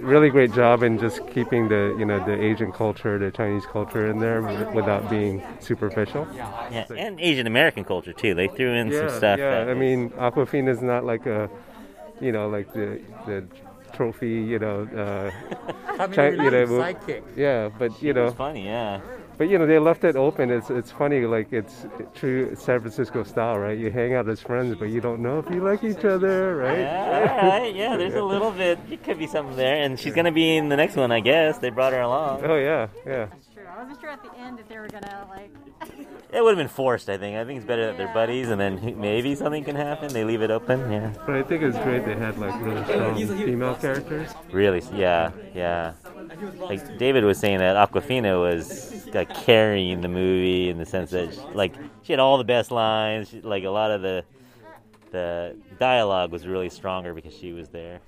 really 0.00 0.30
great 0.30 0.52
job 0.52 0.82
in 0.82 0.98
just 0.98 1.26
keeping 1.28 1.68
the 1.68 1.94
you 1.98 2.04
know 2.04 2.24
the 2.24 2.40
Asian 2.42 2.72
culture, 2.72 3.18
the 3.18 3.30
Chinese 3.30 3.66
culture 3.66 4.08
in 4.10 4.18
there 4.18 4.42
without 4.74 5.08
being 5.08 5.42
superficial. 5.60 6.26
Yeah, 6.34 6.84
and 6.96 7.20
Asian 7.20 7.46
American 7.46 7.84
culture 7.84 8.12
too. 8.12 8.34
They 8.34 8.48
threw 8.48 8.72
in 8.72 8.90
yeah, 8.90 9.00
some 9.00 9.18
stuff. 9.18 9.38
Yeah, 9.38 9.50
that 9.50 9.68
I 9.68 9.72
is- 9.72 9.78
mean 9.78 10.10
Awkwafina 10.10 10.68
is 10.68 10.82
not 10.82 11.04
like 11.04 11.26
a, 11.26 11.48
you 12.20 12.32
know, 12.32 12.48
like 12.48 12.72
the 12.72 13.00
the 13.26 13.44
trophy, 13.92 14.40
you 14.52 14.58
know, 14.58 14.82
uh, 14.96 15.30
Chi- 16.08 16.30
you 16.30 16.50
know, 16.50 16.66
sidekick. 16.66 17.22
Yeah, 17.36 17.68
but 17.78 17.92
She 18.00 18.06
you 18.06 18.14
know, 18.14 18.30
funny, 18.32 18.64
yeah. 18.64 19.00
But 19.42 19.48
you 19.48 19.58
know, 19.58 19.66
they 19.66 19.80
left 19.80 20.04
it 20.04 20.14
open. 20.14 20.52
It's 20.52 20.70
it's 20.70 20.92
funny, 20.92 21.22
like 21.22 21.52
it's 21.52 21.84
true 22.14 22.54
San 22.54 22.78
Francisco 22.78 23.24
style, 23.24 23.58
right? 23.58 23.76
You 23.76 23.90
hang 23.90 24.14
out 24.14 24.28
as 24.28 24.40
friends, 24.40 24.76
but 24.78 24.88
you 24.88 25.00
don't 25.00 25.20
know 25.20 25.40
if 25.40 25.50
you 25.50 25.60
like 25.60 25.82
each 25.82 26.04
other, 26.04 26.54
right? 26.54 26.78
Yeah, 26.78 27.48
right, 27.48 27.74
yeah, 27.74 27.96
there's 27.96 28.14
a 28.14 28.22
little 28.22 28.52
bit. 28.52 28.78
It 28.88 29.02
could 29.02 29.18
be 29.18 29.26
something 29.26 29.56
there, 29.56 29.82
and 29.82 29.98
she's 29.98 30.14
gonna 30.14 30.30
be 30.30 30.56
in 30.56 30.68
the 30.68 30.76
next 30.76 30.94
one, 30.94 31.10
I 31.10 31.18
guess. 31.18 31.58
They 31.58 31.70
brought 31.70 31.92
her 31.92 32.02
along. 32.02 32.44
Oh 32.44 32.54
yeah, 32.54 32.86
yeah. 33.04 33.26
I 33.82 33.84
wasn't 33.84 34.00
sure 34.00 34.10
at 34.10 34.22
the 34.22 34.32
end 34.38 34.60
if 34.60 34.68
they 34.68 34.78
were 34.78 34.86
gonna 34.86 35.26
like. 35.28 35.50
It 36.32 36.40
would 36.40 36.50
have 36.50 36.56
been 36.56 36.68
forced, 36.68 37.10
I 37.10 37.18
think. 37.18 37.36
I 37.36 37.44
think 37.44 37.56
it's 37.56 37.66
better 37.66 37.86
that 37.86 37.98
they're 37.98 38.14
buddies, 38.14 38.48
and 38.48 38.60
then 38.60 38.94
maybe 39.00 39.34
something 39.34 39.64
can 39.64 39.74
happen. 39.74 40.12
They 40.12 40.22
leave 40.22 40.40
it 40.40 40.52
open. 40.52 40.88
Yeah. 40.92 41.12
But 41.26 41.34
I 41.34 41.42
think 41.42 41.64
it's 41.64 41.76
great 41.78 42.04
they 42.04 42.14
had 42.14 42.38
like 42.38 42.54
really 42.62 42.84
strong 42.84 43.16
female 43.16 43.74
characters. 43.74 44.30
Really, 44.52 44.84
yeah, 44.94 45.32
yeah. 45.52 45.94
Like 46.60 46.96
David 46.96 47.24
was 47.24 47.38
saying 47.38 47.58
that 47.58 47.74
Awkwafina 47.74 48.40
was 48.40 49.04
like 49.12 49.34
carrying 49.34 50.00
the 50.00 50.08
movie 50.08 50.68
in 50.68 50.78
the 50.78 50.86
sense 50.86 51.10
that 51.10 51.56
like 51.56 51.74
she 52.02 52.12
had 52.12 52.20
all 52.20 52.38
the 52.38 52.44
best 52.44 52.70
lines. 52.70 53.30
She, 53.30 53.40
like 53.40 53.64
a 53.64 53.70
lot 53.70 53.90
of 53.90 54.00
the 54.00 54.24
the 55.10 55.56
dialogue 55.80 56.30
was 56.30 56.46
really 56.46 56.68
stronger 56.68 57.14
because 57.14 57.36
she 57.36 57.52
was 57.52 57.68
there. 57.70 57.98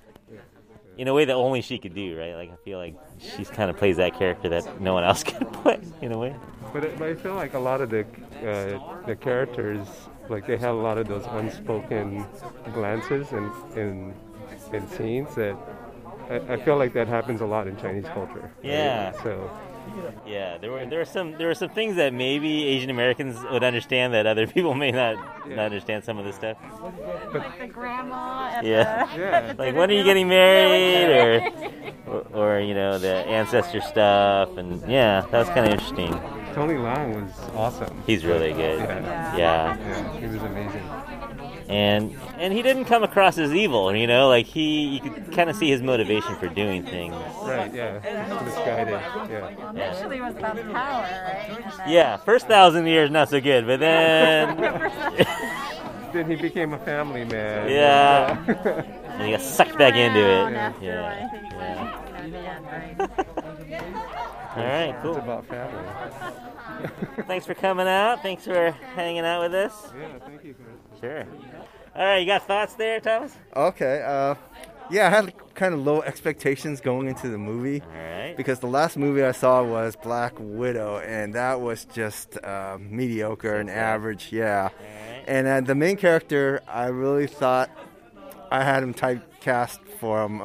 In 0.97 1.07
a 1.07 1.13
way 1.13 1.25
that 1.25 1.33
only 1.33 1.61
she 1.61 1.77
could 1.77 1.93
do, 1.93 2.17
right? 2.17 2.35
Like 2.35 2.51
I 2.51 2.55
feel 2.63 2.77
like 2.77 2.95
she 3.19 3.43
kind 3.45 3.69
of 3.69 3.77
plays 3.77 3.97
that 3.97 4.17
character 4.17 4.49
that 4.49 4.79
no 4.79 4.93
one 4.93 5.03
else 5.03 5.23
can 5.31 5.45
play 5.47 5.79
in 6.01 6.11
a 6.11 6.17
way. 6.17 6.35
But, 6.73 6.83
it, 6.83 6.97
but 6.97 7.09
I 7.09 7.15
feel 7.15 7.35
like 7.35 7.53
a 7.53 7.59
lot 7.59 7.81
of 7.81 7.89
the 7.89 8.01
uh, 8.43 9.05
the 9.05 9.15
characters, 9.15 9.87
like 10.29 10.45
they 10.47 10.57
have 10.57 10.75
a 10.75 10.79
lot 10.79 10.97
of 10.97 11.07
those 11.07 11.25
unspoken 11.31 12.25
glances 12.73 13.31
and 13.31 13.51
in, 13.75 14.13
in 14.73 14.87
scenes 14.89 15.35
that 15.35 15.57
I, 16.29 16.53
I 16.53 16.57
feel 16.57 16.77
like 16.77 16.93
that 16.93 17.07
happens 17.07 17.41
a 17.41 17.45
lot 17.45 17.67
in 17.67 17.77
Chinese 17.77 18.05
culture. 18.05 18.51
right? 18.63 18.69
Yeah. 18.71 19.11
So 19.23 19.51
Yeah, 20.25 20.57
there 20.57 20.71
were 20.71 20.85
there 20.85 20.99
were 20.99 21.05
some 21.05 21.33
there 21.37 21.47
were 21.47 21.53
some 21.55 21.69
things 21.69 21.95
that 21.97 22.13
maybe 22.13 22.65
Asian 22.65 22.89
Americans 22.89 23.37
would 23.51 23.63
understand 23.63 24.13
that 24.13 24.25
other 24.25 24.47
people 24.55 24.73
may 24.73 24.91
not, 24.91 25.15
not 25.47 25.59
understand 25.59 26.03
some 26.03 26.17
of 26.17 26.25
this 26.25 26.35
stuff. 26.35 26.57
like 27.33 27.59
the 27.59 27.67
grandma 27.67 28.49
at 28.55 28.65
Yeah. 28.65 29.05
the, 29.05 29.17
Yeah. 29.19 29.53
Like 29.57 29.75
when 29.75 29.89
are 29.89 29.93
you 29.93 30.03
getting 30.03 30.27
married 30.27 31.09
or, 31.09 31.51
or 32.33 32.55
or 32.55 32.59
you 32.59 32.73
know 32.73 32.97
the 32.97 33.15
ancestor 33.27 33.81
stuff 33.81 34.57
and 34.57 34.81
yeah, 34.89 35.21
that 35.31 35.39
was 35.39 35.47
kind 35.49 35.65
of 35.67 35.73
interesting. 35.73 36.11
Tony 36.53 36.75
Leung 36.75 37.21
was 37.21 37.33
awesome. 37.55 38.01
He's 38.07 38.23
really 38.25 38.53
good. 38.53 38.79
Yeah. 38.79 39.35
Yeah. 39.37 39.77
Yeah, 39.77 40.19
he 40.19 40.25
was 40.27 40.41
amazing. 40.43 40.83
And 41.67 42.15
and 42.37 42.53
he 42.53 42.61
didn't 42.61 42.85
come 42.85 43.03
across 43.03 43.37
as 43.39 43.51
evil, 43.53 43.95
you 43.95 44.05
know, 44.05 44.27
like 44.29 44.45
he 44.45 44.85
you 44.87 44.99
could 44.99 45.31
kind 45.31 45.49
of 45.49 45.55
see 45.55 45.69
his 45.69 45.81
motivation 45.81 46.35
for 46.35 46.47
doing 46.47 46.83
things. 46.83 47.15
Right, 47.43 47.73
yeah. 47.73 47.99
Misguided. 48.43 48.89
Yeah. 49.31 49.69
Initially, 49.71 50.17
it 50.17 50.21
was 50.21 50.35
about 50.35 50.55
power, 50.71 51.01
right? 51.01 51.73
Yeah, 51.87 52.17
first 52.17 52.47
thousand 52.47 52.85
years 52.85 53.09
not 53.09 53.29
so 53.29 53.41
good, 53.41 53.65
but 53.65 53.79
then 53.79 54.57
then 56.13 56.29
he 56.29 56.35
became 56.35 56.73
a 56.73 56.79
family 56.79 57.25
man. 57.25 57.69
Yeah. 57.69 58.37
and 59.13 59.23
he 59.23 59.31
got 59.31 59.41
sucked 59.41 59.77
back 59.77 59.95
into 59.95 60.19
it. 60.19 60.53
after, 60.53 60.85
Yeah. 60.85 61.27
Yeah. 61.57 62.25
you 62.25 62.31
know, 62.31 62.39
the 62.41 62.47
end, 62.47 62.65
right? 62.65 63.09
All 64.55 64.63
right, 64.63 64.95
cool. 65.01 65.15
It's 65.15 65.23
about 65.23 65.45
family. 65.47 65.83
Thanks 67.27 67.45
for 67.45 67.53
coming 67.55 67.87
out. 67.87 68.21
Thanks 68.21 68.45
for 68.45 68.71
hanging 68.95 69.25
out 69.25 69.41
with 69.41 69.53
us. 69.53 69.91
Yeah, 69.99 70.07
thank 70.25 70.43
you, 70.43 70.53
Chris. 70.53 71.01
Sure. 71.01 71.25
All 71.95 72.03
right, 72.03 72.17
you 72.17 72.25
got 72.25 72.45
thoughts 72.45 72.73
there, 72.73 72.99
Thomas? 72.99 73.37
Okay. 73.55 74.03
Uh, 74.05 74.35
yeah, 74.91 75.07
I 75.07 75.09
had 75.09 75.33
kind 75.55 75.73
of 75.73 75.79
low 75.79 76.01
expectations 76.01 76.81
going 76.81 77.07
into 77.07 77.29
the 77.29 77.37
movie. 77.37 77.81
All 77.81 77.87
right. 77.97 78.33
Because 78.35 78.59
the 78.59 78.67
last 78.67 78.97
movie 78.97 79.23
I 79.23 79.31
saw 79.31 79.63
was 79.63 79.95
Black 79.95 80.33
Widow, 80.37 80.97
and 80.99 81.33
that 81.35 81.61
was 81.61 81.85
just 81.85 82.37
uh, 82.43 82.77
mediocre 82.81 83.55
and 83.55 83.69
average. 83.69 84.33
Yeah. 84.33 84.69
And 85.25 85.47
uh, 85.47 85.61
the 85.61 85.73
main 85.73 85.95
character, 85.95 86.61
I 86.67 86.87
really 86.87 87.27
thought 87.27 87.69
I 88.51 88.63
had 88.65 88.83
him 88.83 88.93
typecast 88.93 89.79
from 89.97 90.41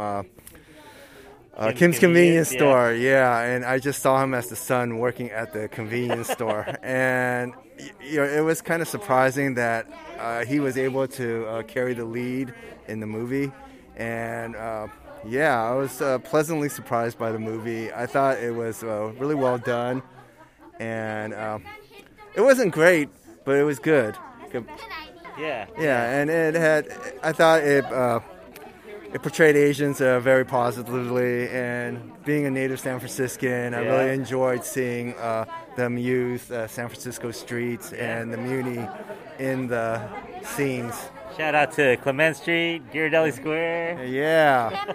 uh, 1.60 1.66
Kim's 1.68 1.78
Kim's 1.78 1.98
Convenience, 1.98 2.48
Convenience. 2.48 2.48
Store. 2.48 2.92
Yeah, 2.92 3.40
and 3.42 3.64
I 3.64 3.78
just 3.78 4.02
saw 4.02 4.22
him 4.22 4.34
as 4.34 4.48
the 4.48 4.56
son 4.56 4.98
working 4.98 5.30
at 5.30 5.52
the 5.52 5.68
convenience 5.68 6.28
store, 6.36 6.66
and 6.82 7.52
you 8.02 8.16
know 8.16 8.24
it 8.24 8.40
was 8.40 8.60
kind 8.62 8.82
of 8.82 8.88
surprising 8.88 9.54
that 9.54 9.86
uh, 10.18 10.44
he 10.44 10.58
was 10.60 10.76
able 10.78 11.06
to 11.08 11.46
uh, 11.46 11.62
carry 11.64 11.94
the 11.94 12.04
lead 12.04 12.52
in 12.88 13.00
the 13.00 13.06
movie, 13.06 13.52
and 13.96 14.56
uh, 14.56 14.88
yeah, 15.26 15.62
I 15.62 15.74
was 15.74 16.00
uh, 16.00 16.18
pleasantly 16.18 16.68
surprised 16.70 17.18
by 17.18 17.30
the 17.30 17.38
movie. 17.38 17.92
I 17.92 18.06
thought 18.06 18.38
it 18.38 18.54
was 18.54 18.82
uh, 18.82 19.12
really 19.18 19.34
well 19.34 19.58
done, 19.58 20.02
and 20.78 21.34
uh, 21.34 21.58
it 22.34 22.40
wasn't 22.40 22.72
great, 22.72 23.08
but 23.44 23.56
it 23.56 23.64
was 23.64 23.78
good. 23.78 24.16
Good- 24.50 24.66
Yeah. 25.38 25.66
yeah, 25.78 26.20
and 26.20 26.28
it 26.30 26.54
had. 26.54 26.88
I 27.22 27.32
thought 27.32 27.62
it 27.62 27.84
uh, 27.84 28.20
it 29.12 29.22
portrayed 29.22 29.56
Asians 29.56 30.00
uh, 30.00 30.20
very 30.20 30.44
positively, 30.44 31.48
and 31.48 32.12
being 32.24 32.46
a 32.46 32.50
native 32.50 32.78
San 32.80 32.98
Franciscan, 32.98 33.74
I 33.74 33.82
Yeah. 33.82 33.88
really 33.90 34.14
enjoyed 34.14 34.64
seeing 34.64 35.14
uh, 35.14 35.44
them 35.76 35.98
use 35.98 36.50
uh, 36.50 36.66
San 36.68 36.88
Francisco 36.88 37.30
streets 37.30 37.92
and 37.92 38.32
the 38.32 38.36
Muni 38.38 38.86
in 39.38 39.66
the 39.68 40.00
scenes. 40.42 40.94
Shout 41.36 41.54
out 41.54 41.72
to 41.72 41.96
Clement 41.98 42.36
Street, 42.36 42.82
Ghirardelli 42.92 43.32
Square. 43.32 44.04
Yeah, 44.06 44.94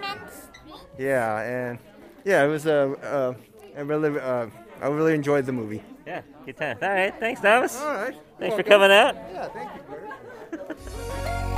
yeah, 0.98 1.40
and 1.40 1.78
yeah, 2.24 2.44
it 2.44 2.48
was 2.48 2.66
a. 2.66 2.92
Uh, 3.02 3.34
I 3.76 3.80
really, 3.80 4.18
uh, 4.18 4.46
I 4.80 4.86
really 4.88 5.14
enjoyed 5.14 5.44
the 5.46 5.52
movie. 5.52 5.82
Yeah, 6.06 6.22
good 6.44 6.56
time. 6.56 6.78
All 6.80 6.88
right, 6.88 7.14
thanks, 7.18 7.40
Thomas. 7.40 7.80
All 7.80 7.92
right. 7.94 8.14
Thanks 8.38 8.54
for 8.56 8.62
Welcome. 8.62 8.64
coming 8.64 8.90
out. 8.92 9.14
Yeah, 9.32 9.48
thank 9.48 9.70
you, 10.60 11.46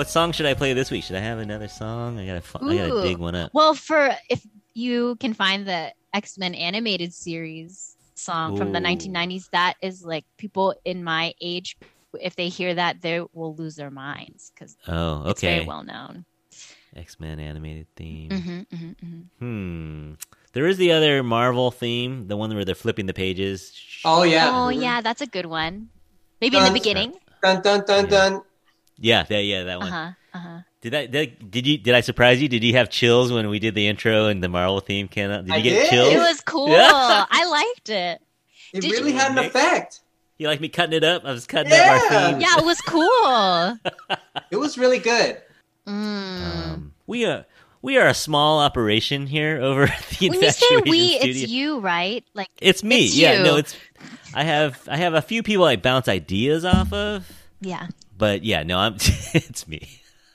What 0.00 0.08
song 0.08 0.32
should 0.32 0.46
I 0.46 0.54
play 0.54 0.72
this 0.72 0.90
week? 0.90 1.04
Should 1.04 1.16
I 1.16 1.20
have 1.20 1.40
another 1.40 1.68
song? 1.68 2.18
I 2.18 2.24
gotta, 2.24 2.40
fi- 2.40 2.60
I 2.62 2.74
gotta 2.74 2.94
Ooh. 2.94 3.02
dig 3.02 3.18
one 3.18 3.34
up. 3.34 3.50
Well, 3.52 3.74
for 3.74 4.16
if 4.30 4.42
you 4.72 5.16
can 5.16 5.34
find 5.34 5.68
the 5.68 5.92
X 6.14 6.38
Men 6.38 6.54
animated 6.54 7.12
series 7.12 7.96
song 8.14 8.56
from 8.56 8.72
the 8.72 8.78
1990s, 8.78 9.50
that 9.52 9.74
is 9.82 10.02
like 10.02 10.24
people 10.38 10.74
in 10.86 11.04
my 11.04 11.34
age, 11.42 11.76
if 12.18 12.34
they 12.34 12.48
hear 12.48 12.72
that, 12.72 13.02
they 13.02 13.22
will 13.34 13.54
lose 13.54 13.76
their 13.76 13.90
minds 13.90 14.50
because 14.54 14.74
Oh, 14.88 15.28
it's 15.28 15.42
very 15.42 15.58
okay. 15.58 15.66
well 15.66 15.84
known. 15.84 16.24
X 16.96 17.20
Men 17.20 17.38
animated 17.38 17.86
theme. 17.94 18.30
Mhm, 18.30 18.66
mhm, 18.68 18.96
mhm. 19.04 19.24
Hmm. 19.38 20.14
There 20.54 20.66
is 20.66 20.78
the 20.78 20.92
other 20.92 21.22
Marvel 21.22 21.70
theme, 21.70 22.26
the 22.26 22.38
one 22.38 22.54
where 22.54 22.64
they're 22.64 22.74
flipping 22.74 23.04
the 23.04 23.12
pages. 23.12 23.78
Oh 24.06 24.22
yeah. 24.22 24.50
Oh 24.50 24.70
yeah, 24.70 25.02
that's 25.02 25.20
a 25.20 25.26
good 25.26 25.44
one. 25.44 25.90
Maybe 26.40 26.56
in 26.56 26.64
the 26.64 26.70
beginning. 26.70 27.12
Dun 27.42 27.60
dun 27.60 27.84
dun 27.86 28.06
dun. 28.06 28.42
Yeah, 29.00 29.22
that, 29.24 29.42
yeah, 29.44 29.64
that 29.64 29.76
Uh 29.76 29.80
one. 29.80 29.88
huh. 29.92 30.10
Uh 30.34 30.38
huh. 30.38 30.58
Did 30.82 30.94
I 30.94 31.06
did, 31.06 31.50
did 31.50 31.66
you 31.66 31.78
did 31.78 31.94
I 31.94 32.00
surprise 32.02 32.40
you? 32.40 32.48
Did 32.48 32.62
you 32.64 32.74
have 32.74 32.88
chills 32.90 33.32
when 33.32 33.48
we 33.48 33.58
did 33.58 33.74
the 33.74 33.86
intro 33.88 34.26
and 34.26 34.42
the 34.42 34.48
Marvel 34.48 34.80
theme 34.80 35.08
came 35.08 35.30
out? 35.30 35.44
Did 35.44 35.48
you 35.52 35.54
I 35.54 35.60
get 35.60 35.70
did. 35.82 35.90
chills? 35.90 36.12
It 36.14 36.18
was 36.18 36.40
cool. 36.46 36.68
Yeah. 36.70 37.26
I 37.30 37.46
liked 37.48 37.88
it. 37.90 38.20
It 38.72 38.80
Did 38.82 38.92
really 38.92 39.12
you- 39.12 39.18
had 39.18 39.32
an 39.32 39.38
effect. 39.38 40.00
You 40.38 40.46
like 40.48 40.60
me 40.60 40.68
cutting 40.70 40.94
it 40.94 41.04
up? 41.04 41.24
I 41.26 41.32
was 41.32 41.46
cutting 41.46 41.70
up 41.72 41.78
our 41.78 41.96
Yeah. 41.96 42.30
theme. 42.30 42.40
Yeah, 42.40 42.58
it 42.58 42.64
was 42.64 42.80
cool. 42.82 43.78
It 44.50 44.56
was 44.56 44.78
really 44.78 44.98
good. 44.98 45.36
Mm. 45.86 45.92
Um, 46.72 46.92
we 47.06 47.24
are 47.26 47.44
we 47.82 47.96
are 47.98 48.06
a 48.06 48.14
small 48.14 48.58
operation 48.60 49.26
here 49.26 49.60
over 49.60 49.82
at 49.88 50.02
the 50.18 50.28
when 50.30 50.40
you 50.40 50.50
say 50.50 50.76
we, 50.86 51.18
Studio. 51.18 51.30
it's 51.30 51.50
you, 51.50 51.78
right? 51.80 52.24
Like 52.34 52.48
It's 52.60 52.82
me. 52.82 53.04
It's 53.06 53.16
yeah, 53.16 53.38
you. 53.38 53.44
no, 53.44 53.56
it's 53.56 53.76
I 54.34 54.44
have 54.44 54.80
I 54.90 54.96
have 54.96 55.14
a 55.14 55.22
few 55.22 55.42
people 55.42 55.64
I 55.64 55.76
bounce 55.76 56.08
ideas 56.08 56.64
off 56.64 56.92
of, 56.92 57.30
yeah. 57.60 57.88
But 58.20 58.44
yeah, 58.44 58.62
no, 58.62 58.78
I'm 58.78 58.94
it's 59.34 59.66
me. 59.66 59.88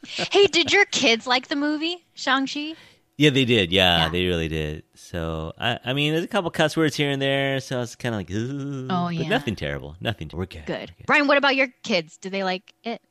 Hey, 0.05 0.47
did 0.47 0.73
your 0.73 0.85
kids 0.85 1.25
like 1.25 1.47
the 1.47 1.55
movie 1.55 2.05
Shang 2.15 2.45
Chi? 2.47 2.73
Yeah, 3.17 3.29
they 3.29 3.45
did. 3.45 3.71
Yeah, 3.71 4.03
Yeah. 4.05 4.09
they 4.09 4.25
really 4.25 4.49
did. 4.49 4.83
So 4.93 5.53
I, 5.57 5.79
I 5.85 5.93
mean, 5.93 6.11
there's 6.13 6.25
a 6.25 6.27
couple 6.27 6.51
cuss 6.51 6.75
words 6.75 6.95
here 6.97 7.09
and 7.09 7.21
there, 7.21 7.61
so 7.61 7.81
it's 7.81 7.95
kind 7.95 8.13
of 8.13 8.19
like, 8.19 8.31
Ooh, 8.31 8.87
Oh, 8.89 9.05
but 9.05 9.15
yeah. 9.15 9.29
nothing 9.29 9.55
terrible. 9.55 9.95
Nothing. 10.01 10.29
We're 10.33 10.45
good. 10.47 10.65
Good. 10.65 10.93
Brian, 11.07 11.25
what 11.27 11.37
about 11.37 11.55
your 11.55 11.69
kids? 11.83 12.17
Do 12.17 12.29
they 12.29 12.43
like 12.43 12.73
it? 12.83 13.01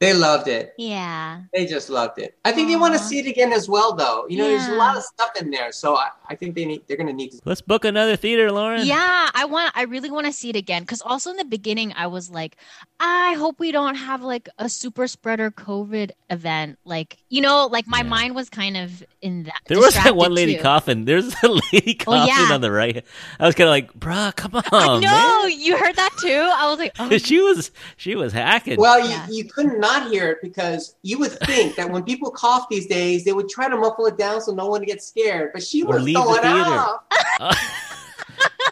They 0.00 0.14
loved 0.14 0.46
it. 0.46 0.74
Yeah. 0.78 1.40
They 1.52 1.66
just 1.66 1.90
loved 1.90 2.18
it. 2.20 2.38
I 2.44 2.52
think 2.52 2.68
they 2.68 2.76
want 2.76 2.94
to 2.94 3.00
see 3.00 3.18
it 3.18 3.26
again 3.26 3.52
as 3.52 3.68
well, 3.68 3.96
though. 3.96 4.26
You 4.28 4.38
know, 4.38 4.44
there's 4.48 4.68
a 4.68 4.74
lot 4.74 4.96
of 4.96 5.02
stuff 5.02 5.30
in 5.40 5.50
there, 5.50 5.72
so 5.72 5.96
I, 5.96 6.10
I 6.28 6.36
think 6.36 6.54
they 6.54 6.64
need. 6.64 6.82
They're 6.86 6.96
gonna 6.96 7.12
need 7.12 7.30
to. 7.32 7.40
Let's 7.44 7.60
book 7.60 7.84
another 7.84 8.14
theater, 8.14 8.52
Lauren. 8.52 8.86
Yeah, 8.86 9.28
I 9.34 9.44
want. 9.44 9.72
I 9.74 9.82
really 9.82 10.10
want 10.10 10.26
to 10.26 10.32
see 10.32 10.50
it 10.50 10.56
again 10.56 10.82
because 10.82 11.02
also 11.02 11.30
in 11.30 11.36
the 11.36 11.44
beginning 11.44 11.92
I 11.96 12.06
was 12.06 12.30
like, 12.30 12.56
I 13.00 13.34
hope 13.34 13.58
we 13.58 13.72
don't 13.72 13.96
have 13.96 14.22
like 14.22 14.48
a 14.58 14.68
super 14.68 15.08
spreader 15.08 15.50
COVID 15.50 16.12
event. 16.30 16.78
Like 16.84 17.16
you 17.28 17.40
know, 17.40 17.66
like 17.66 17.88
my 17.88 18.04
mind 18.04 18.36
was 18.36 18.48
kind 18.48 18.76
of 18.76 19.02
in 19.20 19.42
that. 19.44 19.60
There 19.66 19.78
was 19.80 19.94
that 19.94 20.14
one 20.14 20.32
lady 20.32 20.54
too. 20.56 20.62
coughing. 20.62 21.06
There's 21.06 21.34
a 21.42 21.48
lady 21.72 21.98
Oh, 22.02 22.04
coughing 22.04 22.28
yeah. 22.28 22.54
on 22.54 22.60
the 22.60 22.70
right. 22.70 23.04
I 23.40 23.46
was 23.46 23.56
kind 23.56 23.66
of 23.66 23.72
like, 23.72 23.92
bruh, 23.98 24.34
come 24.36 24.54
on, 24.54 24.62
I 24.72 25.00
know 25.00 25.46
you 25.48 25.76
heard 25.76 25.96
that 25.96 26.10
too. 26.20 26.52
I 26.54 26.70
was 26.70 26.78
like, 26.78 26.92
oh, 27.00 27.18
she 27.18 27.40
was 27.40 27.72
she 27.96 28.14
was 28.14 28.32
hacking. 28.32 28.78
Well, 28.78 29.00
you, 29.28 29.38
you 29.38 29.44
couldn't 29.44 29.80
not 29.88 30.10
hear 30.10 30.28
it 30.32 30.38
because 30.42 30.96
you 31.02 31.18
would 31.18 31.32
think 31.50 31.76
that 31.76 31.88
when 31.90 32.02
people 32.04 32.30
cough 32.30 32.66
these 32.70 32.86
days, 32.86 33.24
they 33.24 33.32
would 33.32 33.48
try 33.48 33.68
to 33.68 33.76
muffle 33.76 34.06
it 34.06 34.16
down 34.18 34.40
so 34.40 34.52
no 34.52 34.66
one 34.66 34.82
gets 34.82 35.06
scared. 35.08 35.50
But 35.54 35.62
she 35.62 35.82
Or 35.82 35.94
was 35.94 36.02
leave 36.04 36.14
the 36.14 36.20
off. 36.20 37.00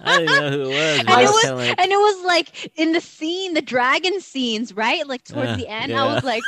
I 0.04 0.18
didn't 0.18 0.40
know 0.40 0.50
who 0.50 0.62
it 0.70 0.74
was. 0.74 0.98
and 0.98 1.08
but 1.08 1.16
I 1.16 1.22
it 1.22 1.24
was 1.26 1.34
was 1.34 1.52
like, 1.68 1.80
and 1.80 1.90
it 1.92 1.96
was 1.96 2.24
like 2.24 2.48
in 2.78 2.92
the 2.92 3.00
scene, 3.00 3.54
the 3.54 3.62
dragon 3.62 4.20
scenes, 4.20 4.72
right? 4.74 5.06
Like 5.06 5.24
towards 5.24 5.50
Uh, 5.52 5.56
the 5.56 5.68
end, 5.68 5.90
yeah. 5.90 6.04
I 6.04 6.14
was 6.14 6.22
like, 6.22 6.42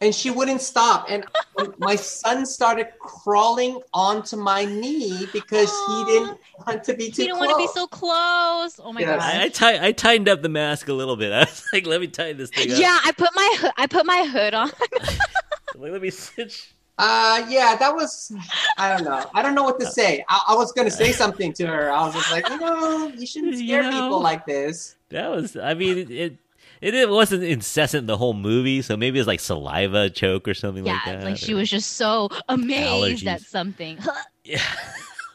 and 0.00 0.14
she 0.14 0.30
wouldn't 0.30 0.60
stop. 0.60 1.06
And 1.08 1.24
my 1.78 1.96
son 1.96 2.44
started 2.46 2.88
crawling 3.00 3.80
onto 3.92 4.36
my 4.36 4.64
knee 4.64 5.26
because 5.32 5.70
he 5.86 6.04
didn't 6.04 6.38
want 6.66 6.84
to 6.84 6.94
be 6.94 7.10
too 7.10 7.22
you 7.22 7.28
don't 7.28 7.38
close. 7.38 7.48
want 7.48 7.58
to 7.60 7.66
be 7.68 7.78
so 7.80 7.86
close. 7.86 8.80
Oh 8.82 8.92
my 8.92 9.00
Yes. 9.00 9.54
god. 9.60 9.62
I, 9.62 9.72
I, 9.84 9.86
I 9.88 9.92
tightened 9.92 10.28
up 10.28 10.42
the 10.42 10.48
mask 10.48 10.88
a 10.88 10.92
little 10.94 11.16
bit. 11.16 11.32
I 11.32 11.40
was 11.40 11.68
like, 11.72 11.86
let 11.86 12.00
me 12.00 12.06
tighten 12.08 12.38
this 12.38 12.50
thing 12.50 12.72
up. 12.72 12.78
Yeah, 12.78 12.98
I 13.04 13.12
put 13.12 13.30
my 13.34 13.54
hoo- 13.60 13.70
I 13.76 13.86
put 13.86 14.06
my 14.06 14.24
hood 14.26 14.54
on. 14.54 14.70
Like, 15.74 15.92
let 15.92 16.02
me 16.02 16.10
cinch. 16.10 16.74
Uh, 16.98 17.46
yeah, 17.48 17.74
that 17.76 17.94
was. 17.94 18.30
I 18.78 18.94
don't 18.94 19.04
know. 19.04 19.24
I 19.34 19.40
don't 19.40 19.54
know 19.54 19.62
what 19.64 19.80
to 19.80 19.86
say. 19.86 20.22
I, 20.28 20.42
I 20.48 20.54
was 20.54 20.70
gonna 20.72 20.90
say 20.90 21.12
something 21.12 21.52
to 21.54 21.66
her. 21.66 21.90
I 21.90 22.04
was 22.04 22.14
just 22.14 22.30
like, 22.30 22.46
you 22.50 22.58
know, 22.58 23.10
you 23.16 23.26
shouldn't 23.26 23.54
You 23.58 23.66
scare 23.66 23.82
know. 23.84 23.90
people 23.90 24.20
like 24.20 24.44
this. 24.44 24.96
That 25.08 25.30
was, 25.30 25.56
I 25.56 25.72
mean, 25.72 26.10
it, 26.10 26.36
it, 26.82 26.94
it, 26.94 26.94
it 26.94 27.08
wasn't 27.08 27.44
incessant 27.44 28.06
the 28.06 28.16
whole 28.16 28.34
movie, 28.34 28.82
so 28.82 28.96
maybe 28.96 29.18
it's 29.18 29.28
like 29.28 29.40
saliva 29.40 30.10
choke 30.10 30.48
or 30.48 30.54
something 30.54 30.84
yeah, 30.84 30.92
like 30.92 31.04
that. 31.04 31.24
like 31.24 31.36
she 31.36 31.54
was 31.54 31.70
just 31.70 31.92
so 31.92 32.28
amazed 32.48 33.26
at 33.26 33.40
something. 33.40 33.98
Yeah, 34.44 34.60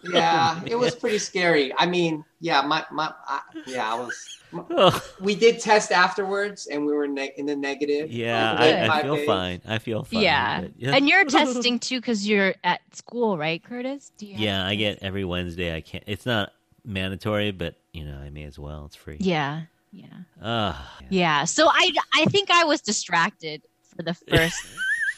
yeah, 0.03 0.61
it 0.65 0.75
was 0.75 0.93
pretty 0.93 1.17
scary. 1.17 1.73
I 1.77 1.85
mean, 1.85 2.25
yeah, 2.41 2.61
my 2.61 2.85
my, 2.91 3.13
I, 3.25 3.39
yeah, 3.65 3.93
I 3.93 3.97
was. 3.97 4.33
We 5.21 5.35
did 5.35 5.59
test 5.59 5.93
afterwards, 5.93 6.67
and 6.67 6.85
we 6.85 6.93
were 6.93 7.07
ne- 7.07 7.33
in 7.37 7.45
the 7.45 7.55
negative. 7.55 8.11
Yeah, 8.11 8.53
I, 8.53 8.99
I 8.99 9.01
feel 9.01 9.15
days. 9.15 9.25
fine. 9.25 9.61
I 9.65 9.77
feel 9.79 10.03
fine. 10.03 10.21
yeah. 10.23 10.67
yeah. 10.77 10.95
and 10.95 11.07
you're 11.07 11.23
testing 11.25 11.79
too 11.79 11.99
because 11.99 12.27
you're 12.27 12.55
at 12.63 12.81
school, 12.93 13.37
right, 13.37 13.63
Curtis? 13.63 14.11
Do 14.17 14.25
you 14.25 14.35
Yeah, 14.37 14.65
I 14.65 14.75
get 14.75 14.99
every 15.01 15.23
Wednesday. 15.23 15.75
I 15.75 15.81
can't. 15.81 16.03
It's 16.07 16.25
not 16.25 16.51
mandatory, 16.85 17.51
but 17.51 17.75
you 17.93 18.05
know, 18.05 18.17
I 18.17 18.29
may 18.29 18.43
as 18.43 18.59
well. 18.59 18.85
It's 18.85 18.95
free. 18.95 19.17
Yeah, 19.19 19.63
yeah, 19.97 20.07
Ah, 20.41 20.97
yeah. 21.09 21.43
So 21.45 21.67
I 21.67 21.91
I 22.13 22.25
think 22.25 22.49
I 22.51 22.63
was 22.65 22.81
distracted 22.81 23.61
for 23.95 24.03
the 24.03 24.13
first 24.13 24.59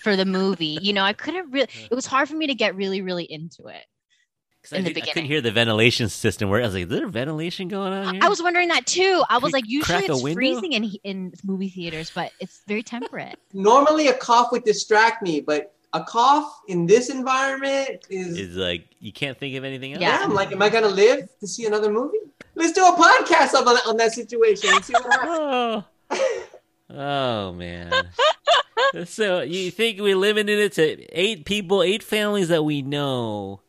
for 0.04 0.16
the 0.16 0.26
movie. 0.26 0.78
You 0.82 0.94
know, 0.94 1.04
I 1.04 1.14
couldn't 1.14 1.52
really. 1.52 1.68
It 1.92 1.96
was 1.96 2.06
hard 2.06 2.30
for 2.30 2.36
me 2.36 2.48
to 2.48 2.56
get 2.56 2.76
really 2.76 3.02
really 3.02 3.26
into 3.26 3.68
it. 3.68 3.86
'Cause 4.64 4.74
I, 4.74 4.78
in 4.78 4.84
the 4.84 4.94
did- 4.94 5.04
I 5.04 5.06
couldn't 5.14 5.26
hear 5.28 5.40
the 5.42 5.52
ventilation 5.52 6.10
system. 6.10 6.50
Where 6.50 6.62
I 6.62 6.66
was 6.66 6.74
like, 6.74 6.84
"Is 6.84 6.90
there 6.90 7.08
ventilation 7.08 7.68
going 7.70 7.94
on 7.94 8.14
here?" 8.16 8.24
I 8.24 8.28
was 8.30 8.42
wondering 8.44 8.68
that 8.70 8.86
too. 8.86 9.24
I 9.30 9.38
was 9.38 9.54
like, 9.54 9.64
you 9.68 9.80
usually 9.80 10.06
it's 10.06 10.22
window? 10.22 10.36
freezing 10.36 10.74
in 10.74 10.84
in 11.04 11.34
movie 11.46 11.70
theaters, 11.70 12.12
but 12.14 12.32
it's 12.42 12.62
very 12.68 12.84
temperate. 12.84 13.40
Normally, 13.54 14.08
a 14.10 14.14
cough 14.16 14.52
would 14.52 14.66
distract 14.66 15.22
me, 15.24 15.40
but 15.40 15.74
a 15.94 16.04
cough 16.04 16.60
in 16.68 16.86
this 16.88 17.10
environment 17.10 18.06
is. 18.10 18.38
Is 18.38 18.56
like 18.58 18.90
you 19.00 19.14
can't 19.14 19.38
think 19.40 19.56
of 19.56 19.64
anything 19.64 19.94
else. 19.94 20.02
yeah, 20.02 20.20
I'm 20.22 20.34
like, 20.34 20.52
am 20.52 20.62
I 20.62 20.68
gonna 20.70 20.88
live 20.90 21.28
to 21.40 21.48
see 21.48 21.66
another 21.66 21.90
movie? 21.92 22.18
Let's 22.60 22.74
do 22.74 22.86
a 22.86 22.92
podcast 22.92 23.54
on, 23.54 23.66
on 23.66 23.96
that 23.96 24.12
situation 24.12 24.70
and 24.74 24.84
see 24.84 24.92
what 24.92 25.06
happens. 25.06 25.86
Oh, 26.12 26.44
oh 26.90 27.54
man. 27.54 27.94
so 29.06 29.40
you 29.40 29.72
think 29.72 30.02
we 30.02 30.14
limited 30.14 30.60
it 30.60 30.74
to 30.74 31.18
eight 31.18 31.46
people, 31.46 31.82
eight 31.82 32.04
families 32.04 32.50
that 32.50 32.64
we 32.64 32.82
know? 32.82 33.62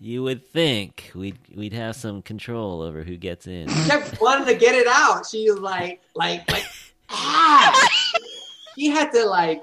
You 0.00 0.22
would 0.22 0.48
think 0.48 1.12
we'd 1.14 1.36
we'd 1.54 1.74
have 1.74 1.94
some 1.94 2.22
control 2.22 2.80
over 2.80 3.02
who 3.02 3.18
gets 3.18 3.46
in. 3.46 3.68
kept 3.68 4.18
wanting 4.18 4.46
to 4.46 4.54
get 4.54 4.74
it 4.74 4.86
out. 4.88 5.26
She 5.26 5.50
was 5.50 5.60
like, 5.60 6.00
like, 6.14 6.50
like, 6.50 6.64
ah. 7.10 7.88
She 8.74 8.88
had 8.88 9.12
to 9.12 9.26
like 9.26 9.62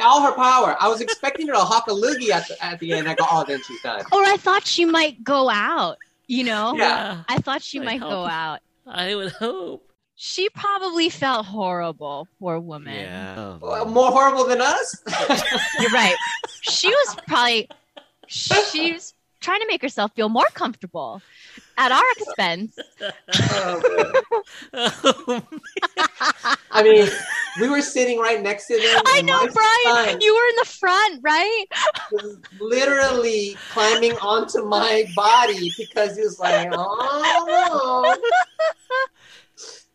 all 0.00 0.22
her 0.22 0.32
power. 0.32 0.76
I 0.78 0.86
was 0.86 1.00
expecting 1.00 1.48
her 1.48 1.54
to 1.54 1.58
hawk 1.58 1.88
a 1.88 1.90
loogie 1.90 2.30
at 2.30 2.46
the, 2.46 2.64
at 2.64 2.78
the 2.78 2.92
end. 2.92 3.08
I 3.08 3.14
go, 3.14 3.26
oh, 3.28 3.44
then 3.46 3.60
she's 3.64 3.82
done. 3.82 4.00
Or 4.12 4.22
I 4.22 4.36
thought 4.36 4.64
she 4.64 4.84
might 4.84 5.24
go 5.24 5.50
out. 5.50 5.98
You 6.30 6.44
know? 6.44 6.74
Yeah. 6.76 7.24
I 7.28 7.38
thought 7.38 7.60
she 7.60 7.80
I 7.80 7.84
might 7.84 8.00
go 8.00 8.24
out. 8.24 8.60
I 8.86 9.16
would 9.16 9.32
hope. 9.32 9.90
She 10.14 10.48
probably 10.50 11.08
felt 11.08 11.44
horrible, 11.44 12.28
poor 12.38 12.60
woman. 12.60 12.94
Yeah. 12.94 13.58
Well, 13.60 13.84
more 13.86 14.12
horrible 14.12 14.44
than 14.46 14.60
us. 14.60 15.02
You're 15.80 15.90
right. 15.90 16.14
She 16.60 16.86
was 16.88 17.16
probably 17.26 17.68
she's 18.28 19.12
trying 19.40 19.58
to 19.60 19.66
make 19.66 19.82
herself 19.82 20.12
feel 20.14 20.28
more 20.28 20.46
comfortable 20.54 21.20
at 21.80 21.92
our 21.92 22.02
expense. 22.18 22.76
I 26.70 26.82
mean, 26.82 27.08
we 27.58 27.70
were 27.70 27.80
sitting 27.80 28.18
right 28.18 28.42
next 28.42 28.66
to 28.66 28.76
them. 28.76 29.02
I 29.06 29.22
know, 29.22 29.38
Brian. 29.38 30.10
son 30.10 30.20
You 30.20 30.34
were 30.34 30.48
in 30.50 30.56
the 30.56 30.66
front, 30.66 31.20
right? 31.22 31.64
literally 32.60 33.56
climbing 33.72 34.12
onto 34.18 34.62
my 34.64 35.06
body 35.16 35.72
because 35.78 36.16
he 36.16 36.22
was 36.22 36.38
like, 36.38 36.68
oh. 36.72 38.16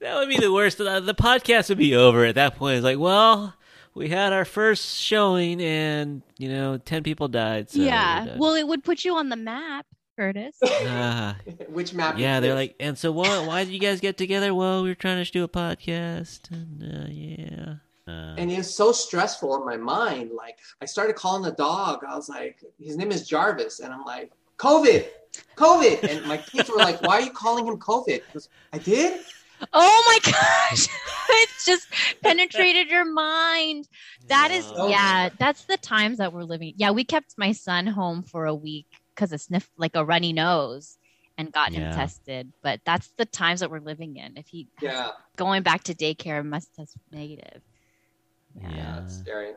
That 0.02 0.16
would 0.16 0.28
be 0.28 0.38
the 0.38 0.52
worst. 0.52 0.80
The, 0.80 1.00
the 1.00 1.16
podcast 1.16 1.70
would 1.70 1.78
be 1.78 1.96
over 1.96 2.26
at 2.26 2.36
that 2.36 2.58
point. 2.58 2.78
It's 2.78 2.84
like, 2.84 3.00
well, 3.00 3.54
we 3.94 4.10
had 4.10 4.34
our 4.34 4.44
first 4.44 5.00
showing, 5.00 5.62
and 5.62 6.22
you 6.38 6.50
know, 6.50 6.78
ten 6.78 7.02
people 7.02 7.28
died. 7.28 7.72
So 7.72 7.80
yeah. 7.80 8.26
we're. 8.26 8.38
Well, 8.38 8.54
it 8.56 8.68
would 8.68 8.84
put 8.84 9.06
you 9.06 9.16
on 9.16 9.30
the 9.30 9.38
map, 9.38 9.86
Curtis. 10.18 10.56
Ah. 10.64 11.38
Which 11.70 11.94
map? 11.94 12.18
yeah, 12.18 12.38
is 12.38 12.42
they're 12.42 12.52
this? 12.52 12.56
like, 12.56 12.76
and 12.80 12.98
so 12.98 13.12
what? 13.12 13.48
Why 13.48 13.64
did 13.64 13.74
you 13.74 13.80
guys 13.80 14.00
get 14.00 14.18
together? 14.18 14.54
Well, 14.54 14.84
we 14.84 14.90
were 14.90 14.96
trying 14.96 15.24
to 15.24 15.32
do 15.32 15.44
a 15.44 15.48
podcast, 15.48 16.52
and 16.52 16.84
uh, 16.84 17.08
yeah. 17.10 17.76
Uh, 18.08 18.36
And 18.38 18.52
it 18.52 18.58
was 18.58 18.74
so 18.76 18.92
stressful 18.92 19.56
in 19.58 19.66
my 19.66 19.78
mind. 19.78 20.32
Like 20.36 20.60
I 20.82 20.86
started 20.86 21.16
calling 21.16 21.42
the 21.44 21.52
dog. 21.54 22.04
I 22.08 22.16
was 22.16 22.30
like, 22.30 22.64
his 22.80 22.98
name 22.98 23.12
is 23.12 23.28
Jarvis, 23.28 23.80
and 23.80 23.92
I'm 23.94 24.04
like, 24.06 24.32
COVID, 24.58 25.06
COVID. 25.56 26.04
And 26.04 26.26
my 26.28 26.38
kids 26.38 26.70
were 26.70 26.78
like, 26.78 27.02
why 27.02 27.16
are 27.16 27.22
you 27.22 27.32
calling 27.32 27.66
him 27.66 27.78
COVID? 27.78 28.08
He 28.08 28.34
goes, 28.34 28.50
I 28.72 28.78
did. 28.78 29.20
Oh 29.74 30.04
my 30.08 30.32
gosh. 30.32 30.88
it's 31.30 31.66
just 31.66 31.88
penetrated 32.22 32.90
your 32.90 33.06
mind. 33.06 33.88
That 34.28 34.52
is 34.52 34.70
No. 34.78 34.88
yeah, 34.88 35.30
that's 35.40 35.64
the 35.66 35.78
times 35.78 36.18
that 36.20 36.32
we're 36.34 36.44
living. 36.44 36.74
Yeah, 36.78 36.92
we 36.92 37.06
kept 37.06 37.34
my 37.38 37.54
son 37.54 37.88
home 37.88 38.22
for 38.24 38.46
a 38.46 38.54
week 38.54 38.88
because 39.16 39.32
it 39.32 39.42
sniff 39.42 39.70
like 39.78 39.96
a 39.96 40.06
runny 40.06 40.34
nose 40.34 40.98
and 41.38 41.52
got 41.52 41.74
him 41.74 41.92
tested. 41.94 42.52
But 42.62 42.82
that's 42.86 43.12
the 43.18 43.26
times 43.26 43.62
that 43.62 43.72
we're 43.72 43.80
living 43.80 44.18
in. 44.18 44.38
If 44.38 44.48
he 44.48 44.68
Yeah, 44.82 45.12
going 45.38 45.64
back 45.64 45.84
to 45.86 45.96
daycare 45.96 46.46
must 46.46 46.74
test 46.76 46.96
negative. 47.12 47.62
yeah. 48.62 49.02
it's 49.04 49.20
scary. 49.20 49.54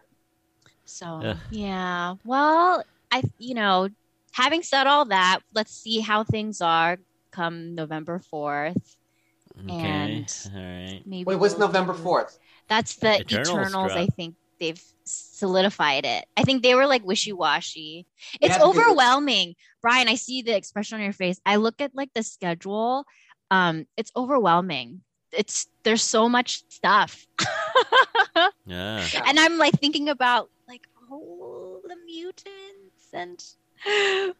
So 0.84 1.20
Ugh. 1.24 1.36
yeah. 1.50 2.14
Well, 2.24 2.82
I 3.10 3.22
you 3.38 3.54
know, 3.54 3.88
having 4.32 4.62
said 4.62 4.86
all 4.86 5.06
that, 5.06 5.40
let's 5.54 5.72
see 5.72 6.00
how 6.00 6.24
things 6.24 6.60
are 6.60 6.98
come 7.30 7.74
November 7.74 8.18
fourth. 8.18 8.96
Okay. 9.70 9.88
And 9.88 10.36
All 10.54 10.60
right. 10.60 11.02
maybe 11.04 11.24
Wait, 11.24 11.36
what's 11.36 11.56
we'll 11.58 11.68
November 11.68 11.94
fourth? 11.94 12.38
That's 12.68 12.96
the 12.96 13.20
Eternals 13.20 13.68
Eternals. 13.68 13.92
I 13.92 14.06
think 14.06 14.36
they've 14.60 14.82
solidified 15.04 16.04
it. 16.04 16.24
I 16.36 16.42
think 16.42 16.62
they 16.62 16.74
were 16.74 16.86
like 16.86 17.04
wishy 17.04 17.32
washy. 17.32 18.06
It's 18.40 18.50
Yeah, 18.50 18.58
because 18.58 18.76
it's- 18.76 18.86
overwhelming, 18.86 19.54
Brian. 19.82 20.08
I 20.08 20.14
see 20.16 20.42
the 20.42 20.54
expression 20.56 20.96
on 20.98 21.04
your 21.04 21.12
face. 21.12 21.40
I 21.46 21.56
look 21.56 21.80
at 21.80 21.94
like 21.94 22.10
the 22.14 22.22
schedule. 22.22 23.04
Um, 23.50 23.86
it's 23.96 24.12
overwhelming. 24.16 25.00
It's 25.32 25.66
there's 25.82 26.02
so 26.02 26.28
much 26.28 26.62
stuff, 26.68 27.26
Yeah. 28.66 29.04
and 29.26 29.38
I'm 29.38 29.58
like 29.58 29.74
thinking 29.80 30.08
about 30.08 30.50
like 30.68 30.86
oh 31.10 31.80
the 31.86 31.96
mutants, 32.04 33.08
and 33.12 33.42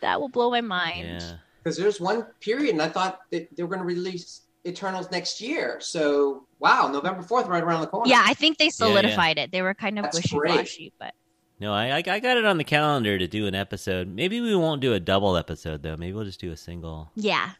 that 0.00 0.20
will 0.20 0.28
blow 0.28 0.50
my 0.50 0.60
mind. 0.60 1.20
Yeah. 1.20 1.32
Because 1.62 1.76
there's 1.76 2.00
one 2.00 2.24
period, 2.40 2.70
and 2.72 2.80
I 2.82 2.88
thought 2.88 3.20
that 3.32 3.54
they 3.54 3.62
were 3.62 3.68
going 3.68 3.80
to 3.80 3.86
release 3.86 4.42
Eternals 4.66 5.10
next 5.10 5.40
year. 5.40 5.78
So 5.80 6.46
wow, 6.58 6.88
November 6.92 7.22
fourth, 7.22 7.46
right 7.46 7.62
around 7.62 7.80
the 7.80 7.86
corner. 7.86 8.08
Yeah, 8.10 8.22
I 8.24 8.34
think 8.34 8.58
they 8.58 8.66
yeah. 8.66 8.70
solidified 8.70 9.38
it. 9.38 9.52
They 9.52 9.62
were 9.62 9.74
kind 9.74 9.98
of 9.98 10.06
wishy 10.12 10.36
washy, 10.36 10.92
but 10.98 11.14
No, 11.60 11.72
I, 11.72 11.96
I 11.98 12.02
I 12.06 12.20
got 12.20 12.36
it 12.36 12.44
on 12.44 12.58
the 12.58 12.64
calendar 12.64 13.18
to 13.18 13.26
do 13.26 13.46
an 13.46 13.54
episode. 13.54 14.08
Maybe 14.08 14.40
we 14.40 14.54
won't 14.54 14.80
do 14.80 14.92
a 14.94 15.00
double 15.00 15.36
episode 15.36 15.82
though. 15.82 15.96
Maybe 15.96 16.12
we'll 16.12 16.24
just 16.24 16.40
do 16.40 16.52
a 16.52 16.56
single. 16.56 17.10
yeah. 17.16 17.50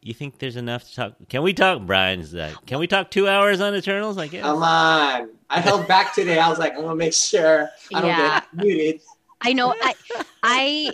You 0.00 0.14
think 0.14 0.38
there's 0.38 0.54
enough 0.54 0.84
to 0.88 0.94
talk? 0.94 1.14
Can 1.28 1.42
we 1.42 1.52
talk? 1.52 1.82
Brian's 1.82 2.32
like, 2.32 2.54
can 2.64 2.78
we 2.78 2.86
talk 2.86 3.10
two 3.10 3.26
hours 3.26 3.60
on 3.60 3.74
Eternals? 3.74 4.16
I 4.18 4.28
guess. 4.28 4.42
Come 4.42 4.62
on. 4.62 5.30
I 5.50 5.60
held 5.60 5.88
back 5.88 6.14
today. 6.14 6.38
I 6.38 6.48
was 6.48 6.60
like, 6.60 6.74
I'm 6.74 6.82
gonna 6.82 6.94
make 6.94 7.12
sure 7.12 7.68
I 7.92 8.00
don't 8.00 8.10
Yeah. 8.10 8.40
get 8.40 8.54
muted. 8.64 9.00
I 9.40 9.52
know 9.52 9.74
I 9.82 9.94
I 10.44 10.92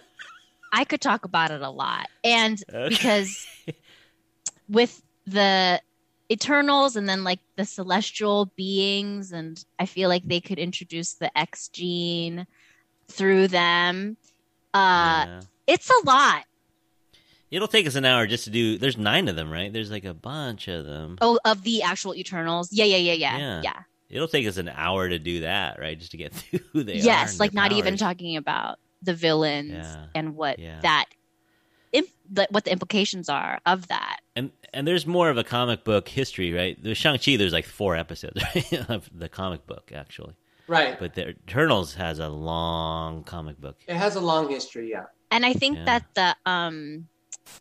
I 0.72 0.84
could 0.84 1.02
talk 1.02 1.26
about 1.26 1.50
it 1.50 1.60
a 1.60 1.68
lot. 1.68 2.08
And 2.24 2.58
Okay. 2.72 2.88
because 2.88 3.46
with 4.68 5.02
the 5.26 5.80
Eternals 6.30 6.96
and 6.96 7.08
then 7.08 7.24
like 7.24 7.40
the 7.56 7.64
celestial 7.64 8.46
beings 8.56 9.32
and 9.32 9.62
I 9.78 9.86
feel 9.86 10.08
like 10.08 10.22
they 10.26 10.40
could 10.40 10.58
introduce 10.58 11.14
the 11.14 11.36
X 11.36 11.68
gene 11.68 12.46
through 13.08 13.48
them. 13.48 14.16
Uh 14.72 15.24
Yeah. 15.28 15.40
it's 15.66 15.90
a 15.90 16.06
lot. 16.06 16.44
It'll 17.50 17.68
take 17.68 17.86
us 17.86 17.96
an 17.96 18.06
hour 18.06 18.26
just 18.26 18.44
to 18.44 18.50
do. 18.50 18.78
There's 18.78 18.96
nine 18.96 19.28
of 19.28 19.36
them, 19.36 19.50
right? 19.50 19.70
There's 19.70 19.90
like 19.90 20.06
a 20.06 20.14
bunch 20.14 20.68
of 20.68 20.86
them. 20.86 21.18
Oh 21.20 21.38
of 21.44 21.62
the 21.64 21.82
actual 21.82 22.14
Eternals. 22.14 22.72
Yeah, 22.72 22.86
yeah, 22.86 22.96
yeah, 22.96 23.12
yeah. 23.12 23.38
Yeah. 23.38 23.60
Yeah. 23.64 23.82
It'll 24.08 24.28
take 24.28 24.46
us 24.46 24.56
an 24.56 24.70
hour 24.70 25.08
to 25.08 25.18
do 25.18 25.40
that, 25.40 25.78
right? 25.78 25.98
Just 25.98 26.12
to 26.12 26.16
get 26.16 26.32
through 26.34 26.60
who 26.72 26.82
they 26.82 26.94
are. 26.94 27.04
yes, 27.04 27.38
like 27.38 27.52
not 27.52 27.72
even 27.72 27.96
talking 27.98 28.36
about 28.38 28.78
the 29.02 29.12
villains 29.14 29.72
Yeah. 29.72 30.06
and 30.14 30.34
what 30.34 30.58
that 30.82 31.06
imp- 31.92 32.08
what 32.50 32.64
the 32.64 32.72
implications 32.72 33.28
are 33.28 33.60
of 33.66 33.88
that. 33.88 34.20
And 34.36 34.50
and 34.72 34.86
there's 34.86 35.06
more 35.06 35.28
of 35.30 35.36
a 35.38 35.44
comic 35.44 35.84
book 35.84 36.08
history, 36.08 36.52
right? 36.52 36.82
The 36.82 36.94
Shang 36.94 37.18
Chi, 37.18 37.36
there's 37.36 37.52
like 37.52 37.66
four 37.66 37.96
episodes 37.96 38.42
right, 38.54 38.90
of 38.90 39.10
the 39.14 39.28
comic 39.28 39.66
book 39.66 39.92
actually, 39.94 40.34
Right. 40.66 40.98
but 40.98 41.14
the 41.14 41.28
Eternals 41.30 41.94
has 41.94 42.18
a 42.18 42.28
long 42.28 43.24
comic 43.24 43.60
book. 43.60 43.76
It 43.86 43.96
has 43.96 44.16
a 44.16 44.20
long 44.20 44.48
history, 44.48 44.90
yeah. 44.90 45.04
And 45.30 45.44
I 45.44 45.52
think 45.52 45.78
Yeah. 45.78 45.84
that 45.84 46.04
the 46.14 46.50
um 46.50 47.08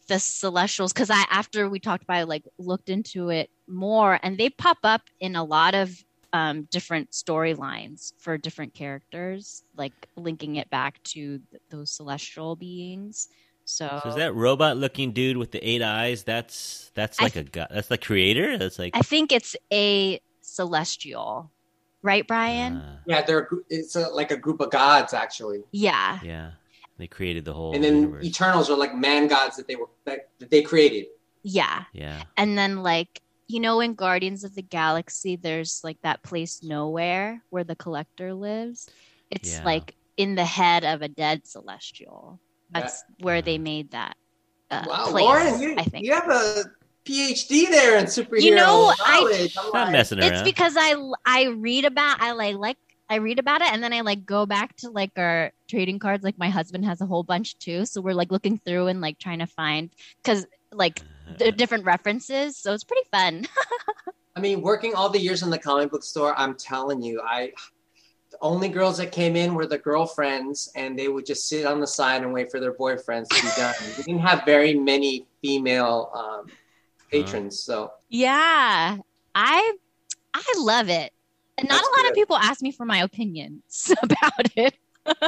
the 0.07 0.19
Celestials, 0.19 0.93
because 0.93 1.09
I 1.09 1.23
after 1.29 1.67
we 1.69 1.79
talked 1.79 2.03
about 2.03 2.21
it, 2.21 2.27
like 2.27 2.45
looked 2.57 2.89
into 2.89 3.29
it 3.29 3.49
more, 3.67 4.19
and 4.23 4.37
they 4.37 4.49
pop 4.49 4.77
up 4.83 5.01
in 5.19 5.35
a 5.35 5.43
lot 5.43 5.73
of 5.75 5.91
um, 6.33 6.63
different 6.71 7.11
storylines 7.11 8.13
for 8.17 8.37
different 8.37 8.73
characters, 8.73 9.63
like 9.75 9.91
linking 10.15 10.55
it 10.55 10.69
back 10.69 11.01
to 11.03 11.39
th- 11.39 11.61
those 11.69 11.91
celestial 11.91 12.55
beings. 12.55 13.27
So, 13.71 14.01
So 14.03 14.09
is 14.09 14.15
that 14.15 14.35
robot 14.35 14.75
looking 14.75 15.13
dude 15.13 15.37
with 15.37 15.51
the 15.51 15.59
eight 15.67 15.81
eyes? 15.81 16.23
That's 16.23 16.91
that's 16.93 17.19
I 17.21 17.23
like 17.23 17.37
a 17.37 17.43
god. 17.43 17.69
That's 17.71 17.87
the 17.87 17.97
creator. 17.97 18.57
That's 18.57 18.77
like 18.77 18.95
I 18.95 19.01
think 19.01 19.31
it's 19.31 19.55
a 19.71 20.19
celestial, 20.41 21.49
right, 22.01 22.27
Brian? 22.27 22.77
Uh. 22.77 22.97
Yeah, 23.07 23.21
they're 23.21 23.47
it's 23.69 23.95
a, 23.95 24.09
like 24.09 24.31
a 24.31 24.37
group 24.37 24.59
of 24.59 24.71
gods 24.71 25.13
actually, 25.13 25.63
yeah. 25.71 26.19
yeah. 26.21 26.51
They 26.97 27.07
created 27.07 27.45
the 27.45 27.53
whole 27.53 27.73
and 27.73 27.83
then 27.83 27.95
universe. 27.95 28.25
Eternals 28.25 28.69
are 28.69 28.77
like 28.77 28.93
man 28.93 29.27
gods 29.27 29.55
that 29.55 29.67
they 29.67 29.77
were 29.77 29.87
that, 30.03 30.29
that 30.39 30.51
they 30.51 30.61
created. 30.61 31.05
Yeah. 31.41 31.85
Yeah. 31.93 32.23
And 32.35 32.57
then 32.57 32.83
like 32.83 33.21
you 33.47 33.61
know 33.61 33.79
in 33.79 33.93
Guardians 33.95 34.43
of 34.43 34.53
the 34.53 34.61
Galaxy 34.61 35.37
there's 35.37 35.81
like 35.81 35.97
that 36.03 36.23
place 36.23 36.61
nowhere 36.61 37.41
where 37.49 37.63
the 37.63 37.75
collector 37.77 38.33
lives. 38.33 38.89
It's 39.29 39.53
Yeah. 39.53 39.63
like 39.63 39.95
in 40.17 40.35
the 40.35 40.45
head 40.45 40.83
of 40.83 41.01
a 41.01 41.07
dead 41.07 41.47
celestial. 41.47 42.39
That's 42.73 43.03
where 43.19 43.41
they 43.41 43.57
made 43.57 43.91
that 43.91 44.15
uh, 44.69 44.83
Wow, 44.87 45.07
place, 45.11 45.23
Lauren, 45.23 45.61
you, 45.61 45.75
I 45.77 45.83
think. 45.83 46.05
you 46.05 46.13
have 46.13 46.29
a 46.29 46.63
PhD 47.05 47.69
there 47.69 47.97
in 47.97 48.05
superhero 48.05 48.41
You 48.41 48.55
know, 48.55 48.93
I- 49.03 49.19
knowledge. 49.19 49.57
I'm 49.57 49.65
Not 49.65 49.73
like- 49.73 49.91
messing 49.91 50.19
around. 50.19 50.33
It's 50.33 50.41
because 50.43 50.75
I 50.77 50.95
I 51.25 51.45
read 51.47 51.85
about 51.85 52.21
I 52.21 52.31
like 52.31 52.55
like 52.55 52.77
I 53.09 53.15
read 53.15 53.39
about 53.39 53.61
it 53.61 53.71
and 53.73 53.83
then 53.83 53.91
I 53.91 54.01
like 54.01 54.25
go 54.25 54.45
back 54.45 54.75
to 54.77 54.89
like 54.89 55.11
our 55.17 55.51
trading 55.67 55.99
cards. 55.99 56.23
Like 56.23 56.37
my 56.37 56.49
husband 56.49 56.85
has 56.85 57.01
a 57.01 57.05
whole 57.05 57.23
bunch 57.23 57.57
too, 57.57 57.85
so 57.85 57.99
we're 58.01 58.13
like 58.13 58.31
looking 58.31 58.57
through 58.57 58.87
and 58.87 59.01
like 59.01 59.17
trying 59.19 59.39
to 59.39 59.47
find 59.47 59.89
because 60.23 60.45
like 60.71 61.01
the 61.37 61.51
different 61.51 61.83
references. 61.85 62.55
So 62.57 62.73
it's 62.73 62.85
pretty 62.85 63.05
fun. 63.11 63.47
I 64.35 64.39
mean, 64.39 64.61
working 64.61 64.95
all 64.95 65.09
the 65.09 65.19
years 65.19 65.43
in 65.43 65.49
the 65.49 65.57
comic 65.59 65.91
book 65.91 66.03
store, 66.03 66.33
I'm 66.39 66.55
telling 66.55 67.01
you, 67.01 67.19
I 67.21 67.47
the 67.47 67.53
only 68.41 68.69
girls 68.69 68.97
that 68.97 69.11
came 69.11 69.35
in 69.35 69.53
were 69.53 69.65
the 69.65 69.77
girlfriends, 69.77 70.71
and 70.75 70.97
they 70.97 71.07
would 71.07 71.25
just 71.25 71.47
sit 71.47 71.65
on 71.65 71.79
the 71.79 71.87
side 71.87 72.23
and 72.23 72.33
wait 72.33 72.51
for 72.51 72.59
their 72.59 72.73
boyfriends 72.73 73.27
to 73.29 73.41
be 73.41 73.51
done. 73.57 73.73
we 73.97 74.03
didn't 74.03 74.21
have 74.21 74.43
very 74.45 74.73
many 74.73 75.27
female 75.41 76.11
um, 76.15 76.51
patrons, 77.11 77.59
so 77.59 77.91
Yeah, 78.09 78.97
I 79.35 79.73
I 80.33 80.53
love 80.57 80.89
it, 80.89 81.11
and 81.57 81.67
not 81.67 81.75
That's 81.75 81.87
a 81.87 81.91
lot 81.91 82.01
good. 82.03 82.09
of 82.11 82.15
people 82.15 82.37
ask 82.37 82.61
me 82.61 82.71
for 82.71 82.85
my 82.85 82.99
opinions 82.99 83.93
about 84.03 84.47
it. 84.55 84.75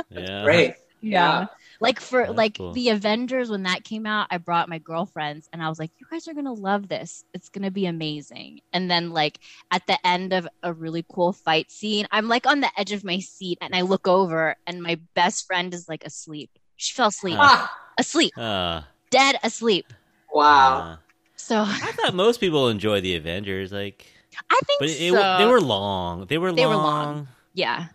yeah. 0.09 0.43
great. 0.43 0.75
Yeah. 1.01 1.45
Like 1.83 1.99
for 1.99 2.21
That's 2.25 2.37
like 2.37 2.57
cool. 2.57 2.71
the 2.71 2.89
Avengers 2.89 3.49
when 3.49 3.63
that 3.63 3.83
came 3.83 4.05
out, 4.05 4.27
I 4.31 4.37
brought 4.37 4.69
my 4.69 4.79
girlfriends 4.79 5.47
and 5.51 5.61
I 5.61 5.67
was 5.69 5.77
like, 5.79 5.91
"You 5.99 6.07
guys 6.09 6.27
are 6.29 6.33
gonna 6.33 6.53
love 6.53 6.87
this. 6.87 7.25
It's 7.33 7.49
gonna 7.49 7.71
be 7.71 7.85
amazing." 7.85 8.61
And 8.71 8.89
then 8.89 9.11
like 9.11 9.37
at 9.69 9.85
the 9.85 9.97
end 10.07 10.31
of 10.33 10.47
a 10.63 10.71
really 10.73 11.05
cool 11.13 11.33
fight 11.33 11.69
scene, 11.69 12.07
I'm 12.09 12.27
like 12.29 12.47
on 12.47 12.61
the 12.61 12.71
edge 12.77 12.93
of 12.93 13.03
my 13.03 13.19
seat 13.19 13.57
and 13.61 13.75
I 13.75 13.81
look 13.81 14.07
over 14.07 14.55
and 14.65 14.81
my 14.81 14.99
best 15.13 15.45
friend 15.45 15.73
is 15.73 15.89
like 15.89 16.05
asleep. 16.05 16.49
She 16.77 16.93
fell 16.93 17.07
asleep, 17.09 17.37
Huh. 17.37 17.67
asleep, 17.99 18.31
Uh, 18.37 18.81
dead 19.11 19.37
asleep. 19.43 19.91
Wow. 20.33 20.77
uh, 20.79 20.95
So 21.35 21.57
I 21.67 21.91
thought 21.97 22.15
most 22.15 22.39
people 22.39 22.69
enjoy 22.69 23.01
the 23.01 23.15
Avengers, 23.15 23.71
like, 23.73 24.07
I 24.49 24.59
think 24.65 24.79
but 24.79 24.89
it, 24.89 25.11
so. 25.11 25.37
they 25.37 25.45
were 25.45 25.61
long. 25.61 26.25
They 26.27 26.37
were 26.37 26.51
They 26.53 26.65
were 26.65 26.75
long. 26.75 26.83
long. 27.15 27.27
Yeah. 27.53 27.87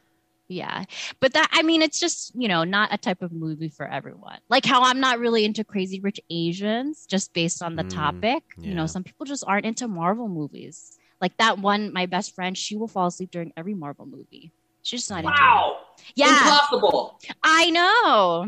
Yeah. 0.48 0.84
But 1.20 1.34
that, 1.34 1.48
I 1.52 1.62
mean, 1.62 1.82
it's 1.82 2.00
just, 2.00 2.32
you 2.34 2.48
know, 2.48 2.64
not 2.64 2.92
a 2.92 2.98
type 2.98 3.20
of 3.20 3.32
movie 3.32 3.68
for 3.68 3.86
everyone. 3.86 4.38
Like 4.48 4.64
how 4.64 4.82
I'm 4.82 4.98
not 4.98 5.18
really 5.18 5.44
into 5.44 5.62
Crazy 5.62 6.00
Rich 6.00 6.20
Asians 6.30 7.04
just 7.06 7.34
based 7.34 7.62
on 7.62 7.76
the 7.76 7.84
Mm, 7.84 7.94
topic. 7.94 8.42
You 8.56 8.74
know, 8.74 8.86
some 8.86 9.04
people 9.04 9.26
just 9.26 9.44
aren't 9.46 9.66
into 9.66 9.86
Marvel 9.88 10.26
movies. 10.28 10.96
Like 11.20 11.36
that 11.36 11.58
one, 11.58 11.92
my 11.92 12.06
best 12.06 12.34
friend, 12.34 12.56
she 12.56 12.76
will 12.76 12.88
fall 12.88 13.08
asleep 13.08 13.30
during 13.30 13.52
every 13.56 13.74
Marvel 13.74 14.06
movie. 14.06 14.52
She's 14.82 15.00
just 15.00 15.10
not 15.10 15.18
into 15.18 15.30
it. 15.30 15.36
Wow, 15.38 15.76
Yeah. 16.14 16.30
impossible. 16.40 17.20
I 17.42 17.70
know. 17.70 18.46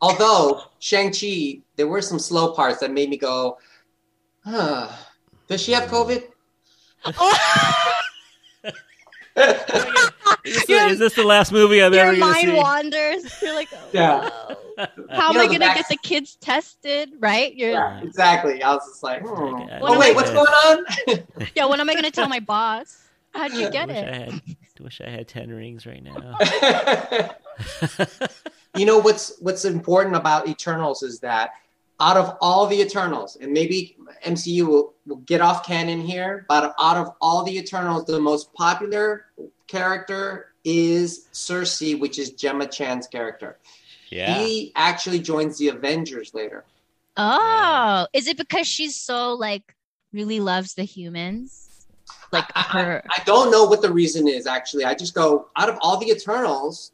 Although 0.00 0.62
Shang 0.78 1.12
Chi, 1.12 1.62
there 1.76 1.88
were 1.88 2.02
some 2.02 2.18
slow 2.20 2.52
parts 2.52 2.78
that 2.80 2.92
made 2.92 3.10
me 3.10 3.16
go, 3.16 3.58
huh. 4.44 4.88
Does 5.48 5.62
she 5.62 5.72
have 5.72 5.90
COVID? 5.90 6.22
Is 10.44 10.66
this, 10.66 10.92
is 10.92 10.98
this 10.98 11.14
the 11.14 11.24
last 11.24 11.52
movie 11.52 11.82
I've 11.82 11.94
Your 11.94 12.02
ever 12.02 12.16
going 12.16 12.20
to 12.20 12.26
mind 12.26 12.48
see? 12.48 12.54
wanders. 12.54 13.42
You're 13.42 13.54
like, 13.54 13.68
oh, 13.72 13.78
Yeah. 13.92 14.28
no. 14.76 14.86
How 15.10 15.28
am 15.30 15.32
You 15.32 15.38
know, 15.38 15.40
I 15.40 15.46
going 15.46 15.52
to 15.52 15.58
back- 15.60 15.76
get 15.76 15.88
the 15.88 15.96
kids 15.96 16.36
tested? 16.36 17.12
Right? 17.18 17.54
You're, 17.54 17.70
Yeah, 17.70 18.00
exactly. 18.02 18.62
I 18.62 18.74
was 18.74 18.86
just 18.86 19.02
like, 19.02 19.22
hmm. 19.22 19.28
I 19.30 19.78
oh 19.80 19.98
wait, 19.98 20.14
what's 20.14 20.30
wish- 20.30 20.36
going 20.36 20.46
on? 20.52 21.48
yeah, 21.56 21.64
when 21.64 21.80
am 21.80 21.88
I 21.88 21.94
going 21.94 22.04
to 22.04 22.10
tell 22.10 22.28
my 22.28 22.40
boss? 22.40 22.98
How'd 23.32 23.54
you 23.54 23.70
get 23.70 23.88
wish 23.88 23.96
it? 23.96 24.06
I 24.08 24.12
had, 24.16 24.42
wish 24.80 25.00
I 25.00 25.08
had 25.08 25.28
ten 25.28 25.50
rings 25.50 25.86
right 25.86 26.02
now. 26.02 26.36
you 28.76 28.84
know 28.86 28.98
what's 28.98 29.38
what's 29.40 29.64
important 29.64 30.14
about 30.16 30.46
Eternals 30.46 31.02
is 31.02 31.20
that 31.20 31.50
out 32.04 32.18
of 32.18 32.36
all 32.42 32.66
the 32.66 32.78
Eternals, 32.82 33.38
and 33.40 33.50
maybe 33.50 33.96
MCU 34.26 34.66
will, 34.66 34.92
will 35.06 35.16
get 35.24 35.40
off 35.40 35.66
canon 35.66 36.02
here, 36.02 36.44
but 36.50 36.74
out 36.78 36.98
of 36.98 37.14
all 37.18 37.42
the 37.44 37.56
Eternals, 37.56 38.04
the 38.04 38.20
most 38.20 38.52
popular 38.52 39.24
character 39.68 40.52
is 40.64 41.28
Sersi, 41.32 41.98
which 41.98 42.18
is 42.18 42.32
Gemma 42.32 42.66
Chan's 42.66 43.06
character. 43.06 43.56
Yeah. 44.10 44.36
He 44.36 44.70
actually 44.76 45.18
joins 45.18 45.56
the 45.56 45.68
Avengers 45.68 46.34
later. 46.34 46.66
Oh, 47.16 48.06
is 48.12 48.28
it 48.28 48.36
because 48.36 48.66
she's 48.66 48.96
so 48.96 49.32
like 49.32 49.74
really 50.12 50.40
loves 50.40 50.74
the 50.74 50.84
humans? 50.84 51.86
Like 52.32 52.44
her. 52.54 53.02
I 53.08 53.22
don't 53.24 53.50
know 53.50 53.64
what 53.64 53.80
the 53.80 53.90
reason 53.90 54.28
is 54.28 54.46
actually. 54.46 54.84
I 54.84 54.94
just 54.94 55.14
go 55.14 55.48
out 55.56 55.70
of 55.70 55.78
all 55.80 55.96
the 55.96 56.10
Eternals, 56.10 56.92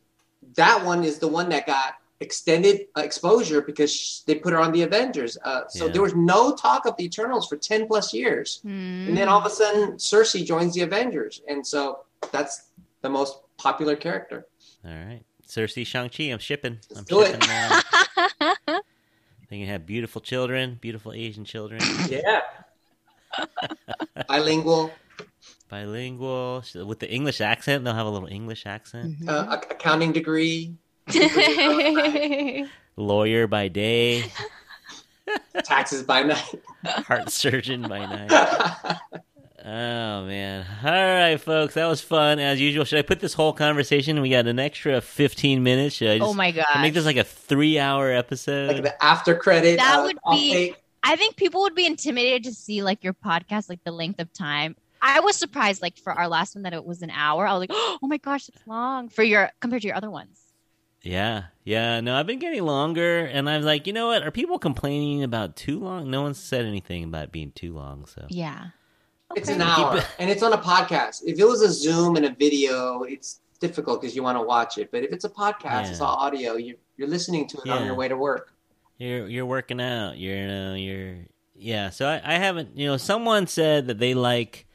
that 0.54 0.84
one 0.84 1.02
is 1.02 1.18
the 1.18 1.28
one 1.28 1.48
that 1.48 1.66
got 1.66 1.94
extended 2.20 2.86
uh, 2.96 3.00
exposure 3.00 3.60
because 3.62 3.90
sh- 3.94 4.18
they 4.26 4.34
put 4.34 4.52
her 4.52 4.58
on 4.60 4.72
the 4.72 4.82
Avengers. 4.82 5.38
Uh, 5.44 5.62
so 5.68 5.86
Yeah. 5.86 5.92
there 5.92 6.02
was 6.02 6.14
no 6.14 6.54
talk 6.54 6.86
of 6.86 6.96
the 6.96 7.04
Eternals 7.04 7.48
for 7.48 7.56
ten 7.56 7.86
plus 7.86 8.12
years, 8.14 8.60
and 8.64 9.16
then 9.16 9.28
all 9.28 9.40
of 9.40 9.46
a 9.46 9.50
sudden 9.50 9.92
Sersi 9.96 10.44
joins 10.44 10.74
the 10.74 10.82
Avengers, 10.82 11.40
and 11.48 11.66
so 11.66 12.00
that's 12.32 12.68
the 13.02 13.08
most 13.08 13.38
popular 13.56 13.96
character. 13.96 14.46
All 14.84 14.90
right, 14.92 15.22
Sersi, 15.46 15.84
Shang 15.86 16.08
Chi. 16.10 16.24
I'm 16.24 16.38
shipping. 16.38 16.78
I'm 16.96 17.04
do 17.04 17.24
shipping. 17.24 17.40
it. 17.42 17.48
man. 17.48 18.80
They 19.50 19.58
can 19.58 19.66
have 19.66 19.84
beautiful 19.84 20.20
children, 20.20 20.78
beautiful 20.80 21.12
Asian 21.12 21.44
children, 21.44 21.80
Yeah, 22.08 22.42
bilingual, 24.28 24.92
bilingual 25.68 26.62
with 26.86 27.00
the 27.00 27.10
English 27.10 27.40
accent. 27.40 27.84
They'll 27.84 27.94
have 27.94 28.06
a 28.06 28.10
little 28.10 28.28
English 28.28 28.64
accent. 28.66 29.16
uh, 29.28 29.46
accounting 29.50 30.12
degree, 30.12 30.76
Lawyer 32.96 33.46
by 33.46 33.68
day, 33.68 34.24
taxes 35.64 36.02
by 36.02 36.22
night. 36.22 36.54
heart 36.84 37.30
surgeon 37.30 37.82
by 37.82 38.00
night. 38.00 38.98
Oh 39.62 40.24
man! 40.24 40.64
All 40.82 40.90
right, 40.90 41.36
folks, 41.38 41.74
that 41.74 41.86
was 41.86 42.00
fun 42.00 42.38
as 42.38 42.58
usual. 42.60 42.84
Should 42.84 42.98
I 42.98 43.02
put 43.02 43.20
this 43.20 43.34
whole 43.34 43.52
conversation? 43.52 44.20
We 44.22 44.30
got 44.30 44.46
an 44.46 44.58
extra 44.58 45.00
fifteen 45.02 45.62
minutes. 45.62 45.96
Should 45.96 46.08
I 46.10 46.18
just 46.18 46.30
Oh 46.30 46.34
my 46.34 46.50
god! 46.50 46.80
Make 46.80 46.94
this 46.94 47.04
like 47.04 47.18
a 47.18 47.24
three-hour 47.24 48.10
episode? 48.10 48.72
like 48.72 48.82
the 48.82 49.04
after 49.04 49.34
credit. 49.34 49.78
that 49.78 49.98
uh, 49.98 50.02
would 50.04 50.18
I'll 50.24 50.34
be. 50.34 50.52
take- 50.52 50.76
I 51.02 51.16
think 51.16 51.36
people 51.36 51.62
would 51.62 51.74
be 51.74 51.86
intimidated 51.86 52.44
to 52.44 52.54
see 52.54 52.82
like 52.82 53.04
your 53.04 53.14
podcast, 53.14 53.68
like 53.68 53.84
the 53.84 53.92
length 53.92 54.20
of 54.20 54.32
time. 54.32 54.76
I 55.02 55.20
was 55.20 55.36
surprised, 55.36 55.80
like 55.82 55.98
for 55.98 56.12
our 56.12 56.28
last 56.28 56.54
one, 56.54 56.62
that 56.62 56.72
it 56.74 56.84
was 56.84 57.02
an 57.02 57.10
hour. 57.10 57.46
I 57.46 57.52
was 57.52 57.60
like, 57.60 57.70
oh 57.72 57.98
my 58.02 58.16
gosh, 58.18 58.48
it's 58.48 58.66
long 58.66 59.08
for 59.10 59.22
your 59.22 59.50
compared 59.60 59.82
to 59.82 59.88
your 59.88 59.96
other 59.96 60.10
ones. 60.10 60.39
Yeah, 61.02 61.44
yeah. 61.64 62.00
No, 62.00 62.14
I've 62.14 62.26
been 62.26 62.38
getting 62.38 62.62
longer, 62.62 63.20
and 63.20 63.48
I 63.48 63.56
was 63.56 63.64
like, 63.66 63.86
you 63.86 63.92
know 63.92 64.08
what? 64.08 64.22
Are 64.22 64.30
people 64.30 64.58
complaining 64.58 65.22
about 65.22 65.56
too 65.56 65.78
long? 65.80 66.10
No 66.10 66.22
one 66.22 66.34
said 66.34 66.64
anything 66.66 67.04
about 67.04 67.24
it 67.24 67.32
being 67.32 67.52
too 67.52 67.74
long. 67.74 68.06
So 68.06 68.26
Yeah. 68.28 68.66
It's 69.36 69.48
an 69.48 69.62
Okay. 69.62 69.70
hour, 69.70 70.02
and 70.18 70.28
it's 70.28 70.42
on 70.42 70.52
a 70.52 70.58
podcast. 70.58 71.22
If 71.24 71.38
it 71.38 71.44
was 71.44 71.62
a 71.62 71.70
Zoom 71.72 72.16
and 72.16 72.26
a 72.26 72.30
video, 72.34 73.04
it's 73.04 73.40
difficult 73.60 74.00
because 74.00 74.16
you 74.16 74.22
want 74.24 74.36
to 74.36 74.42
watch 74.42 74.76
it. 74.76 74.90
But 74.90 75.04
if 75.04 75.12
it's 75.12 75.24
a 75.24 75.28
podcast, 75.30 75.90
it's 75.90 76.00
all 76.00 76.16
audio. 76.16 76.56
You, 76.56 76.76
you're 76.96 77.06
listening 77.08 77.46
to 77.48 77.58
it 77.64 77.70
on 77.70 77.86
your 77.86 77.94
way 77.94 78.08
to 78.08 78.16
work. 78.16 78.52
you're 78.98 79.28
you're 79.28 79.46
working 79.46 79.80
out. 79.80 80.18
You're 80.18 80.36
you 80.36 80.46
know, 80.48 80.74
you're 80.74 81.16
yeah. 81.54 81.90
So 81.90 82.06
I, 82.08 82.20
I 82.24 82.34
haven't. 82.38 82.76
You 82.76 82.88
know, 82.88 82.96
someone 82.96 83.46
said 83.46 83.86
that 83.86 83.98
they 84.00 84.14
like 84.14 84.66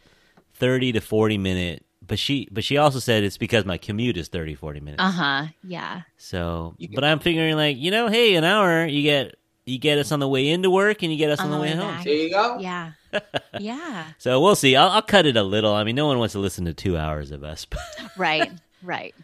thirty 0.53 0.93
to 0.93 1.01
forty 1.01 1.37
minute, 1.37 1.84
but 2.07 2.19
she 2.19 2.47
but 2.51 2.63
she 2.63 2.77
also 2.77 2.99
said 2.99 3.23
it's 3.23 3.37
because 3.37 3.65
my 3.65 3.77
commute 3.77 4.17
is 4.17 4.27
30, 4.27 4.55
40 4.55 4.79
minutes. 4.79 5.01
Uh 5.03 5.11
huh. 5.11 5.45
Yeah. 5.63 6.01
So, 6.17 6.75
but 6.93 7.03
I'm 7.03 7.19
figuring 7.19 7.55
like 7.55 7.77
you 7.77 7.91
know, 7.91 8.07
hey, 8.07 8.35
an 8.35 8.43
hour 8.43 8.85
you 8.85 9.01
get 9.03 9.35
you 9.65 9.79
get 9.79 9.97
us 9.97 10.11
on 10.11 10.19
the 10.19 10.27
way 10.27 10.49
into 10.49 10.69
work, 10.69 11.01
and 11.01 11.11
you 11.11 11.17
get 11.17 11.31
us 11.31 11.39
on, 11.39 11.49
the 11.49 11.57
way, 11.59 11.71
home. 11.71 11.95
back. 11.95 12.03
There 12.03 12.13
you 12.13 12.29
go. 12.29 12.59
Yeah. 12.59 12.91
yeah. 13.59 14.05
So 14.19 14.39
we'll 14.39 14.55
see. 14.55 14.75
I'll, 14.75 14.89
I'll 14.89 15.01
cut 15.01 15.25
it 15.25 15.35
a 15.37 15.43
little. 15.43 15.73
I 15.73 15.83
mean, 15.83 15.95
no 15.95 16.05
one 16.05 16.19
wants 16.19 16.33
to 16.33 16.39
listen 16.39 16.65
to 16.65 16.73
two 16.73 16.97
hours 16.97 17.31
of 17.31 17.43
us, 17.43 17.65
Right. 18.17 18.51
Right. 18.83 19.15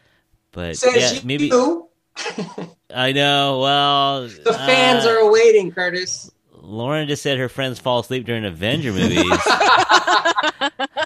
but 0.52 0.78
Says 0.78 0.96
yeah, 0.96 1.20
you. 1.20 1.28
maybe 1.28 1.52
I 2.94 3.12
know. 3.12 3.60
Well, 3.60 4.22
The 4.24 4.54
fans 4.54 5.06
uh, 5.06 5.12
are 5.12 5.18
awaiting, 5.18 5.72
Curtis. 5.72 6.31
Lauren 6.62 7.08
just 7.08 7.24
said 7.24 7.38
her 7.40 7.50
friends 7.50 7.80
fall 7.80 8.00
asleep 8.00 8.26
during 8.26 8.46
Avenger 8.46 8.92
movies. 8.94 9.24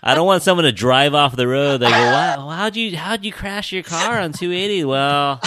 I 0.03 0.13
don't 0.13 0.27
want 0.27 0.43
someone 0.43 0.65
to 0.65 0.71
drive 0.71 1.13
off 1.13 1.35
the 1.35 1.47
road. 1.47 1.77
They 1.79 1.89
go, 1.89 1.91
"Wow, 1.91 2.49
how'd 2.49 2.75
you 2.75 2.95
how'd 2.97 3.23
you 3.25 3.31
crash 3.31 3.71
your 3.71 3.83
car 3.83 4.19
on 4.19 4.33
280?" 4.33 4.83
Well, 4.85 5.39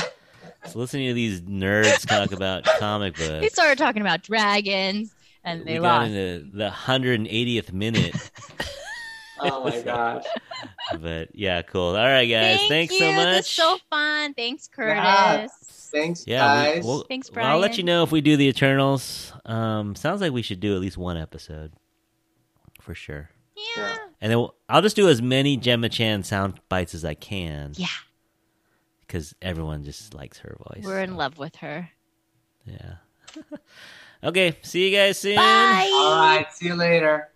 just 0.65 0.77
listening 0.77 1.09
to 1.09 1.15
these 1.15 1.43
nerds 1.43 2.07
talk 2.07 2.33
about 2.33 2.65
comic 2.65 3.17
books. 3.17 3.41
They 3.41 3.49
started 3.49 3.79
talking 3.79 4.01
about 4.03 4.23
dragons 4.23 5.13
and 5.45 5.65
they 5.67 5.75
we 5.75 5.81
got 5.81 6.01
lost. 6.03 6.11
into 6.13 6.51
the 6.57 6.71
180th 6.71 7.73
minute. 7.73 8.15
Oh 9.41 9.63
my 9.63 9.81
gosh. 9.83 10.25
but 10.99 11.29
yeah, 11.33 11.63
cool. 11.63 11.95
All 11.95 12.05
right, 12.05 12.27
guys. 12.27 12.57
Thank 12.57 12.69
Thanks 12.71 12.95
you. 12.95 12.99
so 12.99 13.13
much. 13.13 13.25
This 13.37 13.47
is 13.47 13.53
so 13.53 13.79
fun. 13.89 14.35
Thanks, 14.35 14.67
Curtis. 14.67 14.97
Yeah. 14.97 15.47
Thanks, 15.91 16.25
yeah, 16.27 16.39
guys. 16.75 16.85
we'll- 16.85 17.05
Thanks, 17.09 17.31
well, 17.35 17.45
I'll 17.47 17.59
let 17.59 17.79
you 17.79 17.85
know 17.85 18.03
if 18.03 18.13
we 18.13 18.21
do 18.21 18.37
the 18.37 18.47
Eternals. 18.49 19.33
Um, 19.47 19.95
sounds 19.95 20.21
like 20.21 20.33
we 20.33 20.43
should 20.43 20.61
do 20.61 20.75
at 20.75 20.81
least 20.81 20.97
one 20.99 21.17
episode 21.17 21.73
for 22.81 22.95
sure. 22.95 23.31
Yeah. 23.77 23.97
And 24.21 24.31
then 24.31 24.39
we'll, 24.39 24.55
I'll 24.69 24.83
just 24.83 24.97
do 24.97 25.09
as 25.09 25.21
many 25.23 25.57
Gemma 25.57 25.89
Chan 25.89 26.23
sound 26.25 26.61
bites 26.69 26.95
as 26.95 27.05
I 27.05 27.15
can. 27.15 27.73
Yeah. 27.77 27.87
Because 29.01 29.35
everyone 29.41 29.85
just 29.85 30.15
likes 30.15 30.39
her 30.39 30.57
voice. 30.59 30.85
We're 30.85 31.01
in 31.01 31.17
love 31.17 31.39
with 31.39 31.57
her. 31.57 31.89
Yeah. 32.67 32.97
okay. 34.25 34.57
See 34.63 34.89
you 34.91 34.97
guys 34.97 35.19
soon. 35.19 35.37
Bye. 35.37 35.89
All 35.93 36.21
right. 36.21 36.47
See 36.53 36.67
you 36.67 36.75
later. 36.75 37.31